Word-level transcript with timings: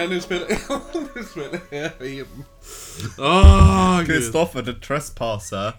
Nej, 0.00 0.08
nu 0.08 0.20
spelar 0.20 0.48
nu 1.14 1.24
spelar 1.24 1.60
jag 1.70 2.10
in. 2.10 2.44
Åh, 3.18 3.98
gud. 3.98 4.06
Kristoffer 4.06 4.62
the 4.62 4.72
trespasser. 4.72 5.72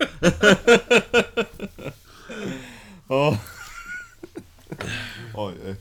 Åh. 3.07 3.35
Oj, 5.35 5.53
oj. 5.65 5.75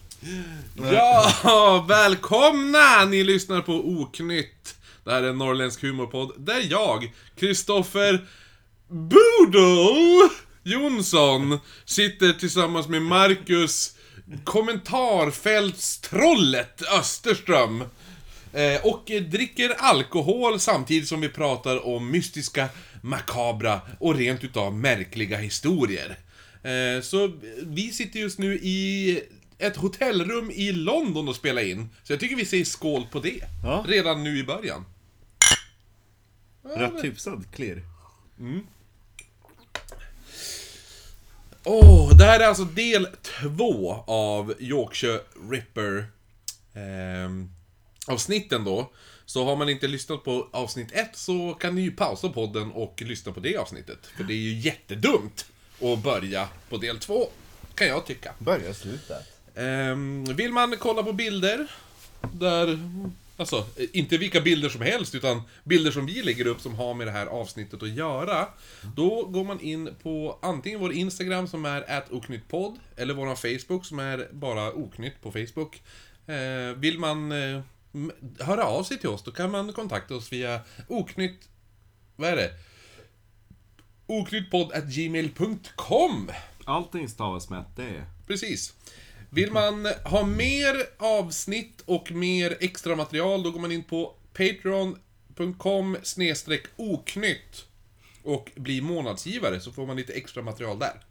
Ja, 0.93 1.85
välkomna! 1.89 3.05
Ni 3.05 3.25
lyssnar 3.25 3.61
på 3.61 3.73
Oknytt. 3.73 4.75
Det 5.05 5.11
här 5.11 5.23
är 5.23 5.29
en 5.29 5.39
norrländsk 5.39 5.83
humorpodd 5.83 6.33
där 6.39 6.67
jag, 6.71 7.13
Kristoffer 7.37 8.27
Boodle 8.89 10.31
Jonsson, 10.63 11.59
sitter 11.85 12.33
tillsammans 12.33 12.89
med 12.89 13.03
Marcus 13.03 13.97
kommentarfältstrollet 14.45 16.83
Österström. 16.99 17.85
Eh, 18.53 18.87
och 18.87 19.05
dricker 19.05 19.71
alkohol 19.79 20.61
samtidigt 20.61 21.09
som 21.09 21.21
vi 21.21 21.29
pratar 21.29 21.87
om 21.87 22.11
mystiska, 22.11 22.69
makabra 23.03 23.81
och 23.99 24.15
rent 24.15 24.45
utav 24.45 24.75
märkliga 24.75 25.37
historier. 25.37 26.19
Eh, 26.63 27.03
så 27.03 27.33
vi 27.63 27.93
sitter 27.93 28.21
just 28.21 28.39
nu 28.39 28.55
i 28.55 29.21
ett 29.59 29.77
hotellrum 29.77 30.51
i 30.51 30.73
London 30.73 31.29
och 31.29 31.37
spelar 31.37 31.63
in. 31.63 31.89
Så 32.03 32.13
jag 32.13 32.21
tycker 32.21 32.37
vi 32.37 32.45
säger 32.45 32.65
skål 32.65 33.07
på 33.11 33.21
det. 33.21 33.41
Ja. 33.65 33.85
Redan 33.89 34.25
nu 34.25 34.39
i 34.39 34.45
början. 34.45 34.85
Rätt 36.63 37.05
hyfsad 37.05 37.45
klirr. 37.53 37.83
Åh, 41.65 42.17
det 42.17 42.25
här 42.25 42.41
är 42.41 42.47
alltså 42.47 42.65
del 42.65 43.09
två 43.23 44.05
av 44.07 44.55
Yorkshire 44.59 45.21
Ripper 45.51 46.07
ehm, 46.75 47.51
avsnitten 48.11 48.65
då. 48.65 48.93
Så 49.27 49.45
har 49.45 49.57
man 49.57 49.69
inte 49.69 49.89
lyssnat 49.89 50.25
på 50.25 50.49
avsnitt 50.53 50.93
ett 50.93 51.17
så 51.17 51.55
kan 51.55 51.75
ni 51.75 51.81
ju 51.81 51.91
pausa 51.91 52.29
podden 52.29 52.73
och 52.73 53.03
lyssna 53.03 53.33
på 53.33 53.41
det 53.41 53.57
avsnittet. 53.57 54.07
För 54.17 54.25
det 54.25 54.33
är 54.33 54.37
ju 54.37 54.59
jättedumt 54.59 55.47
att 55.81 55.99
börja 55.99 56.49
på 56.69 56.77
del 56.77 56.99
två, 56.99 57.29
kan 57.75 57.87
jag 57.87 58.07
tycka. 58.07 58.35
Börja 58.39 58.75
sluta. 58.75 59.15
Ehm, 59.55 60.25
vill 60.25 60.53
man 60.53 60.77
kolla 60.79 61.03
på 61.03 61.13
bilder, 61.13 61.67
där... 62.33 62.79
Alltså, 63.37 63.67
inte 63.93 64.19
vilka 64.19 64.41
bilder 64.41 64.69
som 64.69 64.81
helst, 64.81 65.15
utan 65.15 65.43
bilder 65.65 65.91
som 65.91 66.07
vi 66.07 66.23
lägger 66.23 66.47
upp 66.47 66.61
som 66.61 66.75
har 66.75 66.95
med 66.95 67.07
det 67.07 67.11
här 67.11 67.27
avsnittet 67.27 67.83
att 67.83 67.89
göra. 67.89 68.49
Då 68.97 69.25
går 69.25 69.45
man 69.45 69.61
in 69.61 69.95
på 70.03 70.39
antingen 70.43 70.81
vår 70.81 70.93
Instagram 70.93 71.49
som 71.49 71.65
är 71.65 71.97
atoknyttpodd, 71.97 72.79
eller 72.97 73.15
vår 73.15 73.35
Facebook 73.35 73.87
som 73.87 73.99
är 73.99 74.29
bara 74.33 74.73
oknytt 74.73 75.23
på 75.23 75.33
Facebook. 75.33 75.83
Eh, 76.27 76.77
vill 76.77 76.99
man 76.99 77.33
eh, 77.33 77.61
höra 78.41 78.65
av 78.65 78.83
sig 78.83 78.99
till 78.99 79.09
oss, 79.09 79.25
då 79.25 79.31
kan 79.31 79.51
man 79.51 79.73
kontakta 79.73 80.15
oss 80.15 80.33
via 80.33 80.61
oknytt... 80.89 81.49
Vad 82.17 82.31
är 82.31 82.37
det? 82.37 82.51
oknyttpodd.gmail.com 84.07 86.31
Allting 86.65 87.09
stavas 87.09 87.51
med 87.51 87.61
ett 87.61 87.77
D. 87.77 88.05
Precis. 88.27 88.75
Vill 89.31 89.53
man 89.53 89.87
ha 90.05 90.27
mer 90.27 90.77
avsnitt 90.99 91.83
och 91.85 92.13
mer 92.13 92.57
extra 92.61 92.97
material, 92.97 93.43
då 93.43 93.51
går 93.51 93.61
man 93.61 93.73
in 93.73 93.85
på 93.85 94.15
patreon.com 94.33 95.97
oknytt 96.77 97.67
och 98.23 98.51
blir 98.55 98.83
månadsgivare, 98.83 99.61
så 99.61 99.73
får 99.73 99.87
man 99.87 99.97
lite 99.97 100.13
extra 100.13 100.43
material 100.43 100.79
där. 100.79 101.03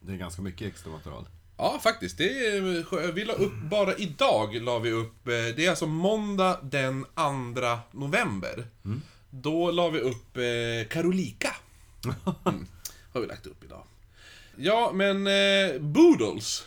Det 0.00 0.12
är 0.12 0.16
ganska 0.16 0.42
mycket 0.42 0.68
extra 0.68 0.92
material. 0.92 1.26
Ja, 1.62 1.78
faktiskt. 1.82 2.18
Det 2.18 2.24
är, 2.46 2.82
skö- 2.82 3.12
vi 3.12 3.24
la 3.24 3.32
upp, 3.32 3.52
bara 3.70 3.94
idag 3.96 4.54
la 4.62 4.78
vi 4.78 4.90
upp, 4.90 5.28
eh, 5.28 5.32
det 5.56 5.66
är 5.66 5.70
alltså 5.70 5.86
måndag 5.86 6.58
den 6.62 7.04
2 7.14 7.78
november. 7.92 8.66
Då 9.30 9.70
la 9.70 9.88
vi 9.88 10.00
upp 10.00 10.36
eh, 10.36 10.88
Karolika. 10.90 11.54
Mm, 12.46 12.66
har 13.12 13.20
vi 13.20 13.26
lagt 13.26 13.46
upp 13.46 13.64
idag. 13.64 13.82
Ja, 14.56 14.90
men 14.94 15.26
eh, 15.26 15.80
Boodles. 15.80 16.66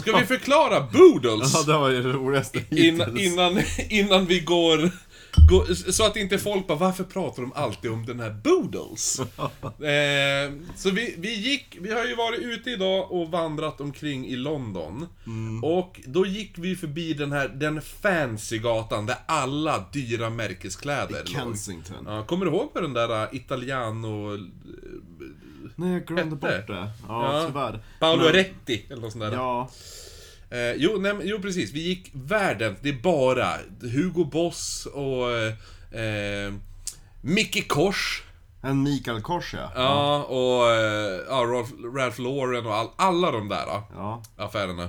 Ska 0.00 0.16
vi 0.18 0.26
förklara 0.26 0.80
Boodles? 0.80 1.54
Ja, 1.54 1.62
det 1.62 1.78
var 1.78 1.88
ju 1.88 2.02
det 2.02 2.12
roligaste 2.12 2.64
Innan, 2.70 3.18
innan, 3.18 3.62
innan 3.88 4.26
vi 4.26 4.40
går, 4.40 4.90
Så 5.92 6.06
att 6.06 6.16
inte 6.16 6.38
folk 6.38 6.66
bara, 6.66 6.78
varför 6.78 7.04
pratar 7.04 7.42
de 7.42 7.52
alltid 7.52 7.90
om 7.90 8.06
den 8.06 8.20
här 8.20 8.30
Boodles? 8.30 9.20
eh, 9.80 10.52
så 10.76 10.90
vi, 10.90 11.14
vi 11.18 11.34
gick, 11.34 11.76
vi 11.80 11.92
har 11.92 12.04
ju 12.04 12.14
varit 12.14 12.40
ute 12.40 12.70
idag 12.70 13.12
och 13.12 13.30
vandrat 13.30 13.80
omkring 13.80 14.26
i 14.26 14.36
London. 14.36 15.06
Och 15.62 16.00
då 16.06 16.26
gick 16.26 16.52
vi 16.58 16.76
förbi 16.76 17.14
den 17.14 17.32
här, 17.32 17.48
den 17.48 17.82
fancy 17.82 18.58
gatan 18.58 19.06
där 19.06 19.16
alla 19.26 19.84
dyra 19.92 20.30
märkeskläder 20.30 21.18
låg. 21.18 21.28
Kensington. 21.28 22.04
Ja, 22.06 22.24
kommer 22.24 22.46
du 22.46 22.50
ihåg 22.52 22.70
vad 22.74 22.84
den 22.84 22.92
där 22.92 23.22
uh, 23.22 23.36
Italiano... 23.36 24.38
Nej, 25.76 25.92
jag 25.92 26.06
glömde 26.06 26.36
bort 26.36 26.66
det. 26.66 26.90
Ja, 27.08 27.40
Ja. 27.40 27.44
tyvärr. 27.46 27.80
Paolo 28.00 28.22
Men- 28.24 28.32
Retti, 28.32 28.86
eller 28.90 29.02
något 29.02 29.12
sånt 29.12 29.24
där. 29.24 29.32
Ja. 29.32 29.70
Eh, 30.52 30.72
jo, 30.76 30.98
nej, 31.00 31.14
jo, 31.22 31.38
precis. 31.42 31.72
Vi 31.72 31.80
gick 31.80 32.10
världen. 32.12 32.76
Det 32.82 32.88
är 32.88 32.92
bara 33.02 33.56
Hugo 33.80 34.24
Boss 34.24 34.86
och 34.86 35.30
eh, 35.98 36.52
Micke 37.20 37.68
Kors. 37.68 38.22
En 38.64 38.82
Mikael 38.82 39.20
Kors, 39.22 39.54
ja. 39.54 39.72
Ja, 39.74 40.22
och 40.22 40.70
eh, 40.70 41.20
ja, 41.28 41.34
Ralph, 41.44 41.72
Ralph 41.96 42.20
Lauren 42.20 42.66
och 42.66 42.74
all, 42.74 42.88
alla 42.96 43.30
de 43.30 43.48
där 43.48 43.64
ja, 43.66 43.88
Ja. 43.96 44.22
affärerna. 44.36 44.82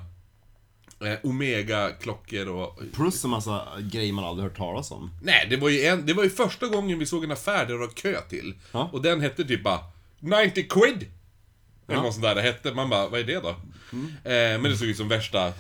Eh, 1.06 1.18
Omega-klockor 1.24 2.48
och... 2.50 2.80
Plus 2.94 3.24
en 3.24 3.30
massa 3.30 3.68
grejer 3.80 4.14
man 4.14 4.26
aldrig 4.26 4.50
hört 4.50 4.58
talas 4.58 4.92
om. 4.92 5.12
Nej, 5.22 5.48
det 5.50 5.58
var 5.58 5.70
ju, 5.70 5.86
en, 5.86 6.06
det 6.06 6.14
var 6.14 6.24
ju 6.24 6.30
första 6.30 6.68
gången 6.68 7.00
vi 7.00 7.06
såg 7.06 7.24
en 7.24 7.32
affär 7.32 7.66
där 7.66 7.74
det 7.74 7.78
var 7.80 7.88
kö 7.88 8.22
till. 8.30 8.54
Ja. 8.72 8.90
Och 8.94 9.02
den 9.02 9.22
hette 9.22 9.44
typ 9.44 9.64
bara 9.64 9.80
90 10.20 10.68
quid. 10.70 11.08
Eller 11.88 11.98
Ja. 11.98 12.02
något 12.04 12.14
sånt 12.14 12.24
där 12.26 12.36
det 12.36 12.42
hette. 12.42 12.74
Man 12.74 12.90
bara, 12.90 13.08
vad 13.10 13.20
är 13.20 13.24
det 13.24 13.40
då? 13.40 13.56
Eh, 14.24 14.32
men 14.34 14.64
det 14.64 14.78
såg 14.78 14.88
ut 14.88 14.98
som 14.98 15.08
värsta 15.08 15.54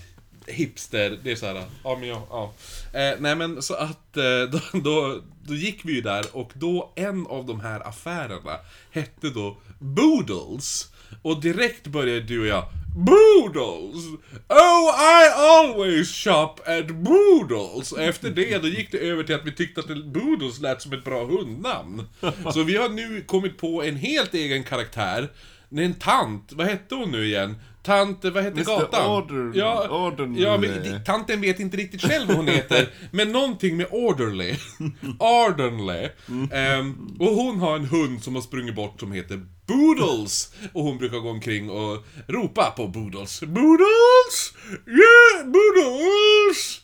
hipster. 0.47 1.19
Det 1.23 1.31
är 1.31 1.35
så 1.35 1.45
här, 1.45 1.63
ja 1.83 1.97
men 1.99 2.09
ja. 2.09 2.27
ja. 2.29 2.53
Eh, 2.99 3.15
nej 3.19 3.35
men 3.35 3.61
så 3.61 3.73
att 3.73 4.17
eh, 4.17 4.23
då, 4.51 4.59
då, 4.79 5.21
då 5.43 5.55
gick 5.55 5.85
vi 5.85 5.93
ju 5.93 6.01
där 6.01 6.25
och 6.31 6.51
då 6.53 6.93
en 6.95 7.27
av 7.27 7.45
de 7.45 7.59
här 7.59 7.87
affärerna 7.87 8.57
hette 8.91 9.29
då 9.29 9.57
Boodles. 9.79 10.91
Och 11.21 11.41
direkt 11.41 11.87
började 11.87 12.21
du 12.21 12.39
och 12.39 12.47
jag 12.47 12.65
Boodles! 12.95 14.05
Oh, 14.49 14.89
I 14.93 15.29
always 15.35 16.23
shop 16.23 16.55
at 16.65 16.87
Boodles! 16.87 17.91
Och 17.91 18.01
efter 18.01 18.29
det, 18.29 18.57
då 18.57 18.67
gick 18.67 18.91
det 18.91 18.97
över 18.97 19.23
till 19.23 19.35
att 19.35 19.45
vi 19.45 19.51
tyckte 19.51 19.81
att 19.81 20.05
Boodles 20.05 20.59
lät 20.59 20.81
som 20.81 20.93
ett 20.93 21.03
bra 21.03 21.25
hundnamn. 21.25 22.07
Så 22.53 22.63
vi 22.63 22.77
har 22.77 22.89
nu 22.89 23.21
kommit 23.21 23.57
på 23.57 23.83
en 23.83 23.95
helt 23.95 24.33
egen 24.33 24.63
karaktär. 24.63 25.29
En 25.69 25.93
tant, 25.93 26.53
vad 26.53 26.67
hette 26.67 26.95
hon 26.95 27.11
nu 27.11 27.25
igen? 27.25 27.55
Tant, 27.83 28.23
vad 28.25 28.43
hette 28.43 28.61
Mr. 28.61 28.63
gatan? 28.65 29.05
Order- 29.11 29.51
ja, 29.59 29.87
Orderly. 29.89 30.41
ja, 30.43 30.57
men 30.57 31.03
tanten 31.03 31.41
vet 31.41 31.59
inte 31.59 31.77
riktigt 31.77 32.01
själv 32.01 32.27
vad 32.27 32.37
hon 32.37 32.47
heter. 32.47 32.89
men 33.11 33.31
någonting 33.31 33.77
med 33.77 33.87
orderly. 33.91 34.55
Orderly. 35.19 36.09
Ehm, 36.51 37.15
och 37.19 37.27
hon 37.35 37.59
har 37.59 37.75
en 37.75 37.85
hund 37.85 38.23
som 38.23 38.35
har 38.35 38.41
sprungit 38.41 38.75
bort 38.75 38.99
som 38.99 39.11
heter 39.11 39.45
Boodles. 39.67 40.53
Och 40.73 40.83
hon 40.83 40.97
brukar 40.97 41.17
gå 41.17 41.29
omkring 41.29 41.69
och 41.69 42.05
ropa 42.27 42.73
på 42.77 42.87
Boodles. 42.87 43.41
Boodles! 43.41 44.53
Yeah, 44.87 45.45
Boodles! 45.51 46.81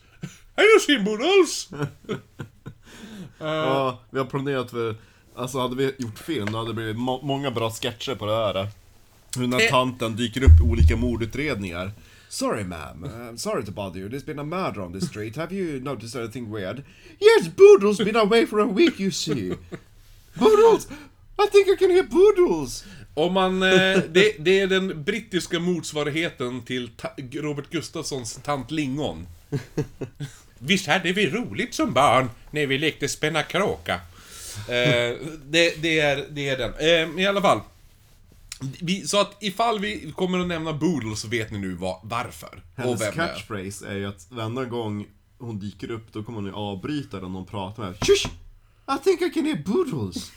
Have 0.56 0.68
you 0.68 0.80
seen 0.80 1.04
Boodles? 1.06 1.70
Ja, 3.42 4.00
vi 4.10 4.18
har 4.20 4.26
planerat 4.26 4.72
för... 4.72 4.96
Alltså 5.36 5.60
hade 5.60 5.76
vi 5.76 5.96
gjort 5.98 6.20
film, 6.20 6.52
då 6.52 6.58
hade 6.58 6.70
det 6.70 6.74
blivit 6.74 6.98
må 6.98 7.22
många 7.22 7.52
bra 7.52 7.72
sketcher 7.72 8.16
på 8.16 8.26
det 8.26 8.36
här. 8.36 8.68
Hur 9.36 9.42
den 9.42 9.54
här 9.54 9.62
Eh. 9.66 9.70
tanten 9.72 10.16
dyker 10.16 10.44
upp 10.44 10.60
i 10.60 10.64
olika 10.64 10.96
mordutredningar. 10.96 11.92
Sorry 12.30 12.64
ma'am, 12.64 13.04
uh, 13.04 13.36
sorry 13.36 13.66
to 13.66 13.72
bother 13.72 14.00
you. 14.00 14.10
There's 14.10 14.26
been 14.26 14.40
a 14.40 14.44
murder 14.44 14.82
on 14.82 14.94
this 15.00 15.10
street. 15.10 15.36
Have 15.36 15.56
you 15.56 15.80
noticed 15.80 16.16
anything 16.16 16.52
weird? 16.52 16.84
Yes, 17.20 17.50
Boodle's 17.56 17.98
been 18.06 18.16
away 18.16 18.46
for 18.48 18.60
a 18.60 18.66
week 18.66 19.00
you 19.00 19.12
see. 19.12 19.54
Boodles! 20.34 20.88
I 21.38 21.48
think 21.52 21.68
I 21.68 21.76
can 21.80 21.90
hear 21.92 22.04
Boodles! 22.04 22.84
Om 23.14 23.34
man, 23.34 23.64
eh, 23.64 24.00
det, 24.12 24.36
det 24.40 24.60
är 24.60 24.68
den 24.68 25.04
brittiska 25.04 25.60
motsvarigheten 25.60 26.62
till 26.62 26.90
ta 26.98 27.10
Robert 27.34 27.70
Gustafssons 27.70 28.40
tant 28.44 28.72
Lingon. 28.72 29.28
Visst 30.60 30.88
hade 30.88 31.12
vi 31.14 31.30
roligt 31.30 31.74
som 31.74 31.94
barn 31.94 32.30
när 32.52 32.66
vi 32.68 32.78
lekte 32.78 33.08
spänna 33.08 33.44
kråka. 33.44 33.94
Eh, 34.68 35.16
det, 35.46 35.82
det, 35.82 36.00
är, 36.00 36.26
det 36.32 36.50
är 36.50 36.58
den. 36.58 36.74
Eh, 36.80 37.24
I 37.24 37.28
alla 37.28 37.42
fall. 37.42 37.60
Vi, 38.82 39.08
så 39.08 39.22
att 39.22 39.44
ifall 39.44 39.80
vi 39.80 40.12
kommer 40.16 40.40
att 40.40 40.48
nämna 40.48 40.74
Boodle 40.74 41.16
så 41.16 41.28
vet 41.28 41.52
ni 41.52 41.60
nu 41.60 41.74
var, 41.74 42.00
varför. 42.04 42.64
och 42.76 42.84
Hennes 42.84 43.02
är. 43.02 43.12
catchphrase 43.12 43.88
är 43.88 43.96
ju 43.96 44.06
att 44.06 44.28
varenda 44.32 44.66
gång 44.66 45.06
hon 45.40 45.60
dyker 45.60 45.92
upp, 45.92 46.14
då 46.14 46.24
kommer 46.24 46.38
hon 46.38 46.46
ju 46.46 46.54
avbryta 46.54 47.20
den 47.20 47.32
hon 47.32 47.46
pratar 47.46 47.84
med. 47.84 47.96
Shush! 48.08 48.26
I 48.96 49.04
think 49.04 49.22
I 49.22 49.30
can 49.30 49.46
hear 49.46 49.64
Boodles! 49.66 50.32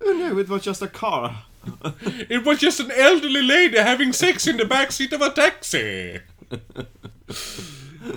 Oh 0.00 0.16
no, 0.18 0.40
it 0.40 0.48
was 0.48 0.66
just 0.66 0.82
a 0.82 0.86
car. 0.86 1.34
It 2.28 2.46
was 2.46 2.62
just 2.62 2.80
an 2.80 2.90
elderly 2.90 3.42
lady 3.42 3.78
having 3.78 4.12
sex 4.12 4.46
in 4.46 4.56
the 4.58 4.64
backseat 4.64 5.12
of 5.12 5.20
a 5.22 5.28
taxi. 5.30 6.20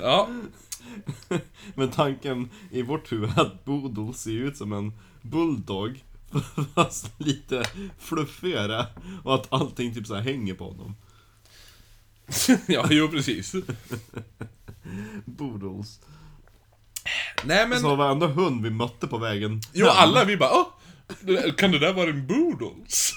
Ja. 0.01 0.29
Men 1.75 1.91
tanken 1.91 2.49
i 2.71 2.81
vårt 2.81 3.11
huvud 3.11 3.29
är 3.37 3.41
att 3.41 3.65
Boodle 3.65 4.13
ser 4.13 4.31
ut 4.31 4.57
som 4.57 4.73
en 4.73 4.93
bulldog 5.21 6.03
Fast 6.75 7.11
lite 7.17 7.63
fluffigare 7.99 8.87
och 9.23 9.35
att 9.35 9.53
allting 9.53 9.93
typ 9.93 10.07
så 10.07 10.15
här 10.15 10.21
hänger 10.21 10.53
på 10.53 10.67
honom 10.67 10.95
ja, 12.67 12.87
jo 12.89 13.07
precis. 13.07 13.55
Boodles 15.25 15.99
Nej 17.43 17.67
men, 17.67 17.79
Så 17.79 17.95
varenda 17.95 18.27
hund 18.27 18.63
vi 18.63 18.69
mötte 18.69 19.07
på 19.07 19.17
vägen 19.17 19.61
jo 19.73 19.85
hem, 19.85 19.95
alla 19.97 20.25
vi 20.25 20.37
bara 20.37 20.51
Åh! 20.53 20.67
Kan 21.57 21.71
det 21.71 21.79
där 21.79 21.93
vara 21.93 22.09
en 22.09 22.27
Boodles? 22.27 23.13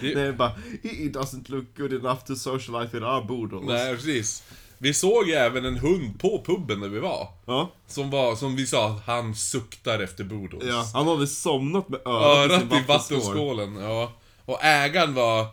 Det 0.00 0.12
är 0.12 0.32
bara 0.32 0.52
He 0.82 1.08
doesn't 1.08 1.50
look 1.50 1.76
good 1.76 1.92
enough 1.92 2.24
to 2.24 2.36
socialize 2.36 2.92
with 2.92 3.06
our 3.06 3.24
Boodles 3.24 3.66
Nej, 3.66 3.94
precis. 3.94 4.42
Vi 4.78 4.94
såg 4.94 5.26
ju 5.28 5.32
även 5.34 5.64
en 5.64 5.76
hund 5.76 6.20
på 6.20 6.42
puben 6.46 6.80
där 6.80 6.88
vi 6.88 6.98
var. 6.98 7.28
Ja, 7.46 7.70
Som 7.86 8.10
var, 8.10 8.36
som 8.36 8.56
vi 8.56 8.66
sa, 8.66 9.00
han 9.06 9.34
suktar 9.34 9.98
efter 10.00 10.24
Boodles. 10.24 10.64
ja, 10.64 10.86
han 10.94 11.06
hade 11.08 11.26
somnat 11.26 11.88
med 11.88 12.00
örat, 12.06 12.50
Örat 12.50 12.62
i 12.62 12.66
i 12.66 12.68
sin 12.78 12.86
vattenskålen, 12.86 13.76
ja. 13.76 14.12
Och 14.44 14.64
ägaren 14.64 15.14
var... 15.14 15.46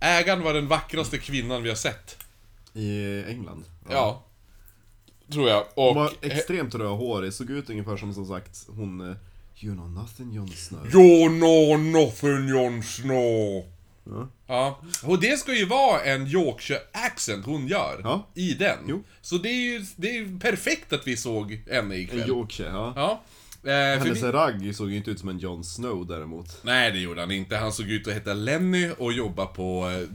Ägaren 0.00 0.42
var 0.42 0.54
den 0.54 0.68
vackraste 0.68 1.18
kvinnan 1.18 1.62
vi 1.62 1.68
har 1.68 1.76
sett. 1.76 2.16
I 2.74 3.22
England 3.28 3.64
Ja. 3.90 4.22
Tror 5.32 5.48
jag. 5.48 5.64
Hon 5.74 5.88
Och... 5.88 5.94
var 5.94 6.12
extremt 6.20 6.74
rödhårig, 6.74 7.32
såg 7.32 7.50
ut 7.50 7.70
ungefär 7.70 7.96
som 7.96 8.14
som 8.14 8.26
sagt 8.26 8.66
hon 8.68 9.00
eh, 9.10 9.16
You 9.62 9.74
know 9.74 9.90
nothing 9.90 10.32
Jon 10.32 10.48
Snow 10.48 10.86
You 10.94 11.28
know 11.28 11.80
nothing 11.80 12.48
Jon 12.48 12.82
Snow. 12.82 13.64
Ja. 14.04 14.28
Ja. 14.50 14.80
Och 15.02 15.20
det 15.20 15.38
ska 15.38 15.54
ju 15.54 15.64
vara 15.66 16.00
en 16.02 16.26
Yorkshire 16.26 16.80
accent 16.92 17.46
hon 17.46 17.66
gör. 17.68 18.00
Ja. 18.04 18.26
I 18.34 18.54
den. 18.54 18.78
Jo. 18.88 19.02
Så 19.20 19.36
det 19.38 19.48
är 19.48 19.60
ju 19.72 19.84
det 19.96 20.08
är 20.08 20.14
ju 20.14 20.38
perfekt 20.38 20.92
att 20.92 21.06
vi 21.06 21.16
såg 21.16 21.52
henne 21.70 21.94
En 21.94 22.00
ikväll. 22.00 22.28
Yorkshire, 22.28 22.68
ja 22.68 22.92
Ja. 22.96 23.20
Eh, 23.62 23.98
för 23.98 24.04
Hennes 24.04 24.22
vi... 24.22 24.26
ragg 24.26 24.74
såg 24.76 24.90
ju 24.90 24.96
inte 24.96 25.10
ut 25.10 25.18
som 25.20 25.28
en 25.28 25.38
Jon 25.38 25.64
Snow 25.64 26.06
däremot 26.06 26.58
Nej, 26.64 26.92
det 26.92 26.98
gjorde 26.98 27.20
han 27.20 27.30
inte. 27.30 27.56
Han 27.56 27.72
såg 27.72 27.90
ut 27.90 28.08
att 28.08 28.14
heta 28.14 28.34
Lenny 28.34 28.90
och 28.98 29.12
jobba 29.12 29.46
på 29.46 29.90
eh, 29.90 30.08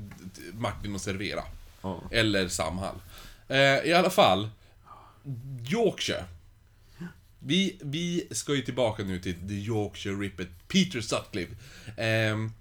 Martin 0.53 0.95
och 0.95 1.01
Servera. 1.01 1.43
Ja. 1.81 2.01
Eller 2.11 2.47
Samhall. 2.47 2.95
Eh, 3.47 3.57
I 3.57 3.93
alla 3.93 4.09
fall. 4.09 4.49
Yorkshire. 5.71 6.25
Vi, 7.39 7.77
vi 7.81 8.27
ska 8.31 8.55
ju 8.55 8.61
tillbaka 8.61 9.03
nu 9.03 9.19
till 9.19 9.47
The 9.47 9.53
Yorkshire 9.53 10.15
Rippet, 10.15 10.47
Peter 10.67 11.01
Sutcliffe. 11.01 11.55
Ehm, 11.97 12.51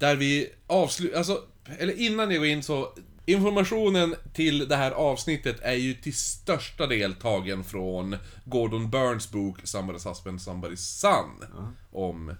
där 0.00 0.16
vi 0.16 0.52
avslutar, 0.66 1.18
alltså, 1.18 1.42
eller 1.78 2.00
innan 2.00 2.30
jag 2.30 2.40
går 2.40 2.48
in 2.48 2.62
så, 2.62 2.92
informationen 3.26 4.14
till 4.34 4.68
det 4.68 4.76
här 4.76 4.90
avsnittet 4.90 5.60
är 5.62 5.74
ju 5.74 5.94
till 5.94 6.16
största 6.16 6.86
del 6.86 7.14
tagen 7.14 7.64
från 7.64 8.16
Gordon 8.44 8.90
Burns 8.90 9.30
bok 9.30 9.60
Somebody's 9.60 10.08
Husband, 10.08 10.38
Somebody's 10.38 10.76
Son. 10.76 11.44
Om 11.92 12.34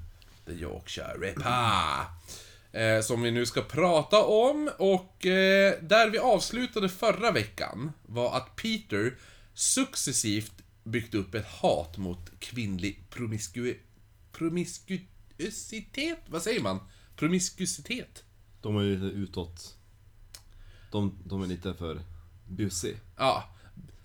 The 0.47 0.53
Yorkshire 0.53 1.15
Ripper. 1.21 1.43
Eh, 2.73 3.01
som 3.03 3.23
vi 3.23 3.31
nu 3.31 3.47
ska 3.47 3.63
prata 3.63 4.25
om 4.25 4.71
och 4.79 5.27
eh, 5.27 5.75
där 5.83 6.11
vi 6.11 6.19
avslutade 6.19 6.89
förra 6.89 7.31
veckan 7.33 7.93
var 8.03 8.37
att 8.37 8.56
Peter 8.56 9.19
successivt 9.55 10.53
byggt 10.85 11.15
upp 11.15 11.35
ett 11.35 11.47
hat 11.47 11.97
mot 11.97 12.31
kvinnlig 12.39 13.11
promisku... 13.11 13.75
promiskuositet? 14.33 16.19
Vad 16.27 16.43
säger 16.43 16.61
man? 16.61 16.81
Promiskuositet? 17.20 18.25
De 18.62 18.76
är 18.76 18.82
ju 18.82 19.11
utåt 19.11 19.76
De, 20.93 21.19
de 21.25 21.43
är 21.43 21.46
lite 21.46 21.75
för 21.75 22.00
busy 22.49 22.94
Ja. 23.17 23.44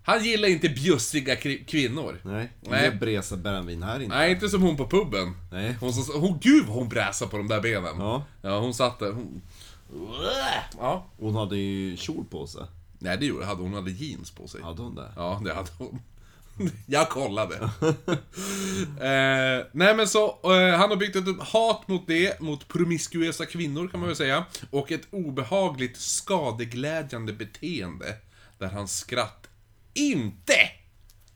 Han 0.03 0.23
gillar 0.23 0.47
inte 0.47 0.69
bjussiga 0.69 1.35
kvinnor. 1.65 2.21
Nej, 2.23 2.51
Nej. 2.61 2.87
inga 2.87 2.95
bresa 2.99 3.37
brännvin 3.37 3.83
här 3.83 3.99
inte 3.99 4.15
Nej, 4.15 4.31
inte 4.31 4.49
som 4.49 4.61
hon 4.61 4.77
på 4.77 4.87
puben. 4.89 5.35
Nej. 5.51 5.77
Hon, 5.79 5.93
som, 5.93 6.21
hon, 6.21 6.39
gud 6.41 6.65
hon 6.65 6.89
bräsade 6.89 7.31
på 7.31 7.37
de 7.37 7.47
där 7.47 7.61
benen. 7.61 7.99
Ja. 7.99 8.25
Ja, 8.41 8.59
hon 8.59 8.73
satt 8.73 8.99
där. 8.99 9.11
Hon... 9.11 9.41
Ja. 10.77 11.05
Hon 11.19 11.35
hade 11.35 11.57
ju 11.57 11.97
kjol 11.97 12.25
på 12.25 12.47
sig 12.47 12.63
Nej, 12.99 13.17
det 13.17 13.25
gjorde 13.25 13.45
hade 13.45 13.61
hon. 13.61 13.73
hade 13.73 13.91
jeans 13.91 14.31
på 14.31 14.47
sig. 14.47 14.61
Hade 14.61 14.81
hon 14.81 14.95
det? 14.95 15.11
Ja, 15.15 15.41
det 15.45 15.53
hade 15.53 15.69
hon. 15.77 15.99
Jag 16.85 17.09
kollade. 17.09 17.55
eh, 18.99 19.65
nej 19.71 19.95
men 19.95 20.07
så, 20.07 20.27
eh, 20.27 20.77
han 20.77 20.89
har 20.89 20.95
byggt 20.95 21.15
ett 21.15 21.39
hat 21.39 21.87
mot 21.87 22.07
det, 22.07 22.39
mot 22.39 22.67
promiskuösa 22.67 23.45
kvinnor 23.45 23.87
kan 23.87 23.99
man 23.99 24.07
väl 24.07 24.15
säga. 24.15 24.45
Och 24.69 24.91
ett 24.91 25.07
obehagligt 25.11 25.97
skadeglädjande 25.97 27.33
beteende. 27.33 28.15
Där 28.57 28.67
hans 28.67 28.97
skratt 28.97 29.49
inte 29.93 30.55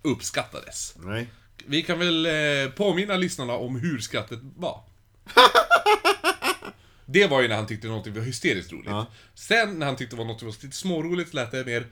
uppskattades. 0.02 0.94
Nej 0.98 1.28
Vi 1.66 1.82
kan 1.82 2.00
väl 2.00 2.26
eh, 2.26 2.72
påminna 2.76 3.16
lyssnarna 3.16 3.54
om 3.54 3.76
hur 3.76 4.00
skrattet 4.00 4.40
var. 4.58 4.84
Det 7.12 7.28
var 7.28 7.42
ju 7.42 7.48
när 7.48 7.56
han 7.56 7.68
tyckte 7.68 7.88
något 7.88 8.08
var 8.08 8.22
hysteriskt 8.22 8.72
roligt. 8.72 8.90
Ja. 8.90 9.06
Sen 9.36 9.80
när 9.80 9.86
han 9.86 9.96
tyckte 9.96 10.16
något 10.16 10.42
var 10.42 10.64
lite 10.64 10.76
småroligt 10.76 11.34
lät 11.34 11.52
det 11.52 11.66
mer... 11.66 11.88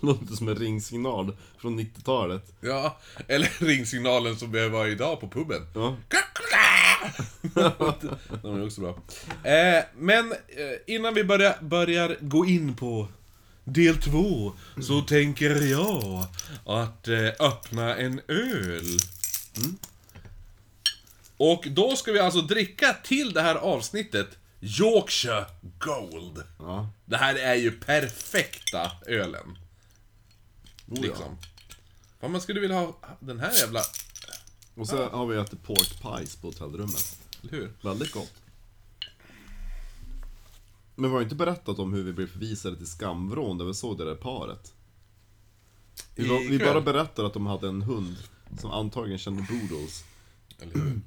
Låter 0.00 0.34
som 0.34 0.48
en 0.48 0.56
ringsignal 0.56 1.36
från 1.58 1.80
90-talet 1.80 2.52
Ja, 2.60 2.98
eller 3.28 3.64
ringsignalen 3.64 4.36
som 4.36 4.52
vi 4.52 4.68
var 4.68 4.86
idag 4.86 5.20
på 5.20 5.28
puben. 5.28 5.66
Ja 5.74 5.96
De 8.42 8.60
är 8.60 8.66
också 8.66 8.80
bra. 8.80 8.98
Eh, 9.50 9.84
men 9.96 10.32
eh, 10.32 10.94
innan 10.94 11.14
vi 11.14 11.24
börjar, 11.24 11.56
börjar 11.60 12.16
gå 12.20 12.46
in 12.46 12.76
på 12.76 13.08
del 13.64 13.96
två 13.96 14.52
så 14.80 15.00
tänker 15.00 15.50
jag 15.50 16.26
att 16.66 17.08
eh, 17.08 17.46
öppna 17.46 17.96
en 17.96 18.20
öl. 18.28 18.98
Och 21.36 21.64
då 21.70 21.96
ska 21.96 22.12
vi 22.12 22.18
alltså 22.18 22.40
dricka 22.40 22.96
till 23.04 23.32
det 23.32 23.42
här 23.42 23.54
avsnittet 23.54 24.28
Yorkshire 24.64 25.46
Gold. 25.78 26.42
Ja 26.58 26.88
Det 27.04 27.16
här 27.16 27.34
är 27.34 27.54
ju 27.54 27.70
perfekta 27.70 28.90
ölen. 29.06 29.58
Oh, 30.88 30.96
ja. 30.96 31.02
Liksom. 31.02 31.38
Fan, 32.20 32.32
man 32.32 32.40
skulle 32.40 32.60
vilja 32.60 32.76
ha 32.76 32.98
den 33.20 33.40
här 33.40 33.52
jävla... 33.52 33.80
Och 34.74 34.88
så 34.88 35.08
har 35.08 35.26
vi 35.26 35.36
ätit 35.36 35.62
pork 35.62 36.02
pies 36.02 36.36
på 36.36 36.46
hotellrummet 36.46 37.18
Eller 37.42 37.52
hur? 37.52 37.72
Väldigt 37.82 38.12
gott 38.12 38.32
Men 40.94 41.10
vi 41.10 41.16
har 41.16 41.22
inte 41.22 41.34
berättat 41.34 41.78
om 41.78 41.92
hur 41.92 42.02
vi 42.02 42.12
blev 42.12 42.26
förvisade 42.26 42.76
till 42.76 42.86
Skamvrån 42.86 43.58
där 43.58 43.64
vi 43.64 43.74
såg 43.74 43.98
det 43.98 44.04
där 44.04 44.14
paret 44.14 44.72
Vi, 46.14 46.28
var, 46.28 46.50
vi 46.50 46.58
bara 46.58 46.80
berättade 46.80 47.28
att 47.28 47.34
de 47.34 47.46
hade 47.46 47.68
en 47.68 47.82
hund 47.82 48.16
som 48.60 48.70
antagligen 48.70 49.18
kände 49.18 49.46
Boodles 49.50 50.04
Eller 50.60 50.74
hur? 50.74 51.00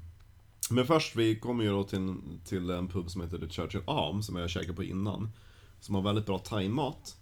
Men 0.69 0.85
först, 0.87 1.15
vi 1.15 1.35
kom 1.39 1.61
ju 1.61 1.69
då 1.69 1.83
till, 1.83 2.15
till 2.45 2.69
en 2.69 2.87
pub 2.87 3.09
som 3.09 3.21
heter 3.21 3.37
The 3.37 3.49
Churchill 3.49 3.81
Arm, 3.87 4.23
som 4.23 4.35
jag 4.35 4.49
käkade 4.49 4.73
på 4.73 4.83
innan. 4.83 5.29
Som 5.79 5.95
har 5.95 6.01
väldigt 6.01 6.25
bra 6.25 6.39
thaimat. 6.39 7.17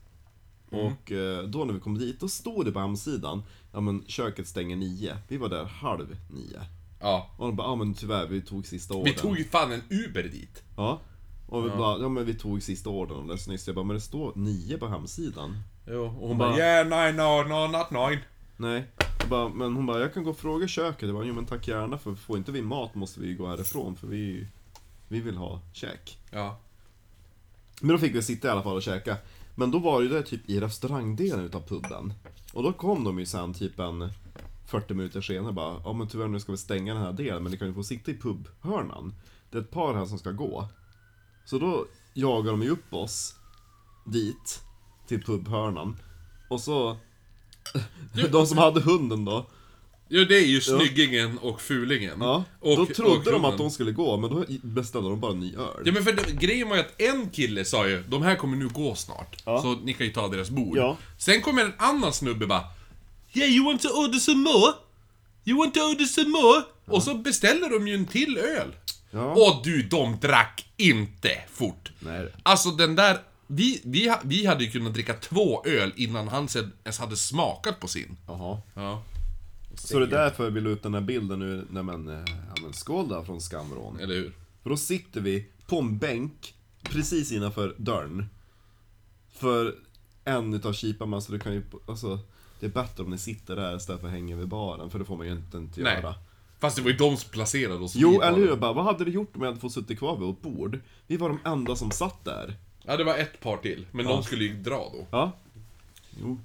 Och 0.71 1.11
eh, 1.11 1.43
då 1.43 1.65
när 1.65 1.73
vi 1.73 1.79
kom 1.79 1.97
dit, 1.97 2.19
då 2.19 2.27
stod 2.27 2.65
det 2.65 2.71
på 2.71 2.79
hemsidan, 2.79 3.43
ja 3.73 3.79
men 3.79 4.03
köket 4.07 4.47
stänger 4.47 4.75
nio. 4.75 5.17
Vi 5.27 5.37
var 5.37 5.49
där 5.49 5.65
halv 5.65 6.17
nio. 6.29 6.61
Ja. 6.99 7.29
Och 7.37 7.47
de 7.47 7.55
bara, 7.55 7.67
ja 7.67 7.75
men 7.75 7.93
tyvärr, 7.93 8.27
vi 8.27 8.41
tog 8.41 8.65
sista 8.65 8.93
Vi 8.93 8.99
orden. 8.99 9.13
tog 9.15 9.37
ju 9.37 9.43
fan 9.43 9.71
en 9.71 9.81
Uber 9.89 10.23
dit. 10.23 10.63
Ja. 10.77 10.99
Och 11.47 11.65
vi 11.65 11.69
bara, 11.69 11.99
ja 12.01 12.09
men 12.09 12.25
vi 12.25 12.33
tog 12.33 12.63
sista 12.63 12.89
orden 12.89 13.17
alldeles 13.17 13.47
nyss. 13.47 13.67
Jag 13.67 13.75
bara, 13.75 13.85
men 13.85 13.93
det 13.95 14.01
står 14.01 14.33
nio 14.35 14.77
på 14.77 14.87
hemsidan. 14.87 15.57
Jo, 15.87 16.01
och 16.05 16.27
hon 16.27 16.37
Bara- 16.37 16.49
bara 16.49 16.57
yeah, 16.59 16.85
nine, 16.85 17.15
no, 17.17 17.43
no, 17.55 17.77
not 17.77 17.91
nine. 17.91 18.19
Nej. 18.57 18.91
Bara, 19.29 19.49
men 19.49 19.75
hon 19.75 19.85
bara, 19.85 19.99
jag 19.99 20.13
kan 20.13 20.23
gå 20.23 20.29
och 20.29 20.37
fråga 20.37 20.67
köket. 20.67 21.01
Jag 21.01 21.15
bara, 21.15 21.25
jo 21.25 21.33
men 21.33 21.45
tack 21.45 21.67
gärna 21.67 21.97
för 21.97 22.15
får 22.15 22.37
inte 22.37 22.51
vi 22.51 22.61
mat 22.61 22.95
måste 22.95 23.19
vi 23.19 23.33
gå 23.33 23.47
härifrån 23.47 23.95
för 23.95 24.07
vi, 24.07 24.47
vi 25.07 25.21
vill 25.21 25.37
ha 25.37 25.61
käk. 25.73 26.17
Ja. 26.31 26.57
Men 27.81 27.89
då 27.89 27.97
fick 27.97 28.15
vi 28.15 28.21
sitta 28.21 28.47
i 28.47 28.51
alla 28.51 28.63
fall 28.63 28.75
och 28.75 28.83
käka. 28.83 29.17
Men 29.55 29.71
då 29.71 29.79
var 29.79 29.99
det 29.99 30.07
ju 30.07 30.13
det 30.13 30.23
typ 30.23 30.49
i 30.49 30.59
restaurangdelen 30.59 31.45
utav 31.45 31.61
puben. 31.67 32.13
Och 32.53 32.63
då 32.63 32.73
kom 32.73 33.03
de 33.03 33.19
ju 33.19 33.25
sen 33.25 33.53
typ 33.53 33.79
en 33.79 34.09
40 34.65 34.93
minuter 34.93 35.21
senare 35.21 35.53
bara, 35.53 35.81
ja 35.83 35.93
men 35.93 36.07
tyvärr 36.07 36.27
nu 36.27 36.39
ska 36.39 36.51
vi 36.51 36.57
stänga 36.57 36.93
den 36.93 37.03
här 37.03 37.13
delen 37.13 37.43
men 37.43 37.51
ni 37.51 37.57
kan 37.57 37.67
ju 37.67 37.73
få 37.73 37.83
sitta 37.83 38.11
i 38.11 38.17
pubhörnan. 38.17 39.13
Det 39.49 39.57
är 39.57 39.61
ett 39.61 39.71
par 39.71 39.93
här 39.93 40.05
som 40.05 40.17
ska 40.17 40.31
gå. 40.31 40.67
Så 41.45 41.59
då 41.59 41.85
jagar 42.13 42.51
de 42.51 42.61
ju 42.61 42.69
upp 42.69 42.93
oss 42.93 43.35
dit, 44.05 44.63
till 45.07 45.23
pubhörnan. 45.23 45.97
Och 46.49 46.61
så, 46.61 46.97
de 48.31 48.47
som 48.47 48.57
hade 48.57 48.81
hunden 48.81 49.25
då, 49.25 49.45
Jo, 50.09 50.25
det 50.25 50.35
är 50.37 50.45
ju 50.47 50.61
snyggingen 50.61 51.37
och 51.37 51.61
fulingen. 51.61 52.17
ja, 52.19 52.43
och, 52.59 52.77
då 52.77 52.85
trodde 52.85 53.11
och 53.11 53.23
de 53.23 53.31
hunden. 53.31 53.51
att 53.51 53.57
de 53.57 53.71
skulle 53.71 53.91
gå 53.91 54.17
men 54.17 54.29
då 54.29 54.45
beställde 54.61 55.09
de 55.09 55.19
bara 55.19 55.31
en 55.31 55.39
ny 55.39 55.55
öl. 55.55 55.83
Ja 55.85 55.91
men 55.91 56.03
för 56.03 56.11
det, 56.11 56.31
grejen 56.31 56.69
var 56.69 56.75
ju 56.75 56.81
att 56.81 57.01
en 57.01 57.29
kille 57.29 57.65
sa 57.65 57.87
ju, 57.87 58.03
de 58.07 58.21
här 58.21 58.35
kommer 58.35 58.57
nu 58.57 58.67
gå 58.67 58.95
snart. 58.95 59.35
Ja. 59.45 59.61
Så 59.61 59.75
ni 59.75 59.93
kan 59.93 60.07
ju 60.07 60.13
ta 60.13 60.27
deras 60.27 60.49
bord. 60.49 60.77
Ja. 60.77 60.97
Sen 61.17 61.41
kommer 61.41 61.61
en 61.61 61.73
annan 61.77 62.13
snubbe 62.13 62.47
bara 62.47 62.63
Yeah 63.33 63.51
you 63.51 63.65
want 63.65 63.81
to 63.81 63.87
order 63.89 64.19
some 64.19 64.39
more? 64.43 64.73
You 65.45 65.57
want 65.59 65.73
to 65.73 65.79
order 65.79 66.05
some 66.05 66.29
more? 66.29 66.63
Och 66.85 67.03
så 67.03 67.13
beställer 67.15 67.69
de 67.69 67.87
ju 67.87 67.93
en 67.93 68.05
till 68.05 68.37
öl. 68.37 68.67
Ja. 69.11 69.31
Och 69.33 69.61
du, 69.63 69.81
de 69.83 70.17
drack 70.21 70.65
inte 70.77 71.31
fort. 71.53 71.91
Nej. 71.99 72.27
Alltså 72.43 72.71
den 72.71 72.95
där 72.95 73.17
Vi, 73.47 73.81
vi, 73.83 74.15
vi 74.23 74.45
hade 74.45 74.63
ju 74.63 74.71
kunnat 74.71 74.93
dricka 74.93 75.13
två 75.13 75.65
öl 75.65 75.93
innan 75.95 76.27
han 76.27 76.47
ens 76.83 76.99
hade 76.99 77.15
smakat 77.15 77.79
på 77.79 77.87
sin. 77.87 78.17
Jaha. 78.27 78.61
Ja. 78.73 79.03
Så 79.75 79.99
det 79.99 80.05
är 80.05 80.09
därför 80.09 80.49
vi 80.49 80.61
la 80.61 80.69
ut 80.69 80.83
den 80.83 80.93
här 80.93 81.01
bilden 81.01 81.39
nu, 81.39 81.65
nej 81.69 81.83
men, 81.83 82.07
eh, 82.07 82.23
ja 82.55 82.61
men 82.61 82.73
skål 82.73 83.07
då 83.07 83.23
från 83.23 83.41
Skamvrån. 83.41 83.99
Eller 83.99 84.15
hur? 84.15 84.31
För 84.63 84.69
då 84.69 84.77
sitter 84.77 85.21
vi 85.21 85.45
på 85.67 85.79
en 85.79 85.97
bänk 85.97 86.53
precis 86.83 87.31
innanför 87.31 87.75
dörren. 87.77 88.25
För 89.33 89.75
en 90.25 90.53
utav 90.53 90.73
kiparna, 90.73 91.21
så 91.21 91.31
det 91.31 91.39
kan 91.39 91.53
ju, 91.53 91.63
alltså, 91.85 92.19
det 92.59 92.65
är 92.65 92.69
bättre 92.69 93.03
om 93.03 93.09
ni 93.09 93.17
sitter 93.17 93.55
där 93.55 93.75
istället 93.77 94.01
för 94.01 94.07
att 94.07 94.13
hänga 94.13 94.35
vid 94.35 94.47
baren, 94.47 94.89
för 94.89 94.99
det 94.99 95.05
får 95.05 95.17
man 95.17 95.27
ju 95.27 95.33
inte, 95.33 95.57
inte 95.57 95.81
Nej. 95.81 96.01
göra. 96.01 96.15
Fast 96.59 96.75
det 96.75 96.81
var 96.81 96.89
ju 96.89 96.97
de 96.97 97.17
som 97.17 97.29
placerade 97.29 97.79
oss 97.79 97.95
Jo, 97.95 98.21
eller 98.21 98.37
hur? 98.37 98.55
bara, 98.55 98.73
vad 98.73 98.85
hade 98.85 99.05
du 99.05 99.11
gjort 99.11 99.35
om 99.35 99.41
jag 99.41 99.47
hade 99.47 99.59
fått 99.59 99.73
sitta 99.73 99.95
kvar 99.95 100.17
vid 100.17 100.27
vårt 100.27 100.41
bord? 100.41 100.79
Vi 101.07 101.17
var 101.17 101.29
de 101.29 101.39
enda 101.45 101.75
som 101.75 101.91
satt 101.91 102.25
där. 102.25 102.55
Ja, 102.87 102.97
det 102.97 103.03
var 103.03 103.17
ett 103.17 103.39
par 103.39 103.57
till. 103.57 103.85
Men 103.91 104.05
de 104.05 104.23
skulle 104.23 104.43
ju 104.43 104.53
dra 104.53 104.91
då. 104.93 105.07
Ja. 105.11 105.31
Jo. 106.21 106.39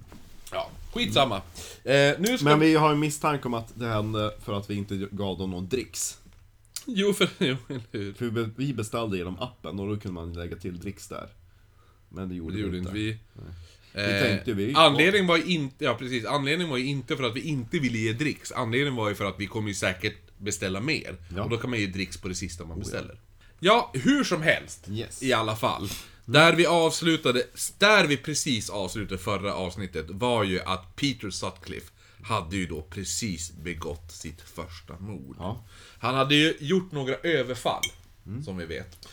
Ja, 0.53 0.71
skitsamma. 0.95 1.37
Eh, 1.85 2.13
nu 2.19 2.39
ska... 2.39 2.45
Men 2.45 2.61
vi 2.61 2.75
har 2.75 2.93
en 2.93 2.99
misstanke 3.01 3.49
om 3.49 3.55
att 3.55 3.73
det 3.75 3.87
hände 3.87 4.35
för 4.45 4.59
att 4.59 4.71
vi 4.71 4.75
inte 4.75 4.97
gav 5.11 5.39
dem 5.39 5.51
någon 5.51 5.69
dricks. 5.69 6.19
Jo, 6.87 7.13
för... 7.13 7.29
Jo, 7.39 7.57
eller 7.69 7.81
hur? 7.93 8.13
För 8.15 8.27
vi- 8.27 8.49
vi 8.57 8.75
beställde 8.75 9.17
genom 9.19 9.39
appen 9.41 9.81
och 9.81 9.89
då 9.89 9.97
kunde 10.01 10.15
man 10.15 10.33
lägga 10.33 10.57
till 10.57 10.81
dricks 10.81 11.09
där. 11.09 11.29
Men 12.09 12.29
det 12.29 12.35
gjorde, 12.35 12.55
Det 12.57 12.61
gjorde 12.61 12.79
inte 12.79 12.93
vi. 12.93 13.19
Vi 13.95 14.21
tänkte 14.23 14.53
vi- 14.53 14.75
Anledningen 14.75 15.27
var 15.27 15.37
ju 15.37 15.45
inte, 15.45 15.85
ja 15.85 15.95
precis, 15.95 16.25
anledningen 16.25 16.71
var 16.71 16.77
ju 16.77 16.87
inte 16.87 17.17
för 17.17 17.25
att 17.25 17.37
vi 17.37 17.41
inte 17.41 17.79
ville 17.79 17.99
ge 17.99 18.13
dricks. 18.13 18.53
Anledningen 18.53 18.97
var 18.97 19.09
ju 19.09 19.15
för 19.15 19.25
att 19.25 19.35
vi 19.41 19.47
kommer 19.47 19.69
ju 19.69 19.75
säkert 19.75 20.17
beställa 20.39 20.81
mer. 20.81 21.17
Ja. 21.37 21.43
Och 21.43 21.51
då 21.51 21.57
kan 21.57 21.71
man 21.71 21.79
ge 21.81 21.87
dricks 21.87 22.17
på 22.17 22.29
det 22.29 22.35
sista 22.35 22.65
man 22.65 22.79
beställer. 22.79 23.19
Ja, 23.61 23.91
hur 23.95 24.25
som 24.25 24.43
helst. 24.43 24.87
Yes. 24.91 25.23
I 25.23 25.33
alla 25.33 25.57
fall. 25.57 25.89
Där 26.33 26.53
vi 26.53 26.67
avslutade, 26.67 27.47
där 27.79 28.07
vi 28.07 28.17
precis 28.17 28.71
avslutade 28.71 29.19
förra 29.19 29.55
avsnittet 29.55 30.07
var 30.09 30.45
ju 30.45 30.61
att 30.61 30.97
Peter 30.97 31.31
Sutcliffe 31.31 31.93
hade 32.23 32.57
ju 32.57 32.67
då 32.67 32.83
precis 32.83 33.53
begått 33.53 34.13
sitt 34.13 34.41
första 34.41 34.99
mord. 34.99 35.37
Ja. 35.39 35.65
Han 35.99 36.15
hade 36.15 36.35
ju 36.35 36.57
gjort 36.61 36.93
några 36.93 37.15
överfall, 37.15 37.83
som 38.45 38.57
vi 38.57 38.67
vet. 38.67 39.09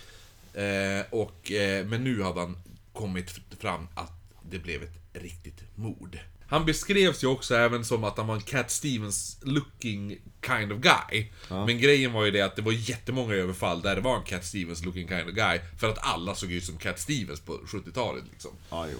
Eh, 0.53 1.05
och, 1.09 1.51
eh, 1.51 1.85
men 1.85 2.03
nu 2.03 2.21
hade 2.21 2.39
han 2.39 2.57
kommit 2.93 3.39
fram 3.59 3.87
att 3.95 4.13
det 4.49 4.59
blev 4.59 4.83
ett 4.83 4.99
riktigt 5.13 5.63
mord. 5.75 6.19
Han 6.49 6.65
beskrevs 6.65 7.23
ju 7.23 7.27
också 7.27 7.55
även 7.55 7.85
som 7.85 8.03
att 8.03 8.17
han 8.17 8.27
var 8.27 8.35
en 8.35 8.41
Cat 8.41 8.71
Stevens 8.71 9.37
looking 9.41 10.17
kind 10.45 10.71
of 10.71 10.79
guy. 10.79 11.31
Men 11.49 11.79
grejen 11.79 12.13
var 12.13 12.25
ju 12.25 12.31
det 12.31 12.41
att 12.41 12.55
det 12.55 12.61
var 12.61 12.71
jättemånga 12.71 13.33
överfall 13.33 13.81
där 13.81 13.95
det 13.95 14.01
var 14.01 14.17
en 14.17 14.23
Cat 14.23 14.45
Stevens 14.45 14.85
looking 14.85 15.07
kind 15.07 15.29
of 15.29 15.35
guy. 15.35 15.59
För 15.79 15.89
att 15.89 15.97
alla 16.01 16.35
såg 16.35 16.51
ut 16.51 16.63
som 16.63 16.77
Cat 16.77 16.99
Stevens 16.99 17.39
på 17.39 17.57
70-talet 17.57 18.23
liksom. 18.31 18.51
Ja, 18.69 18.87
jo. 18.91 18.99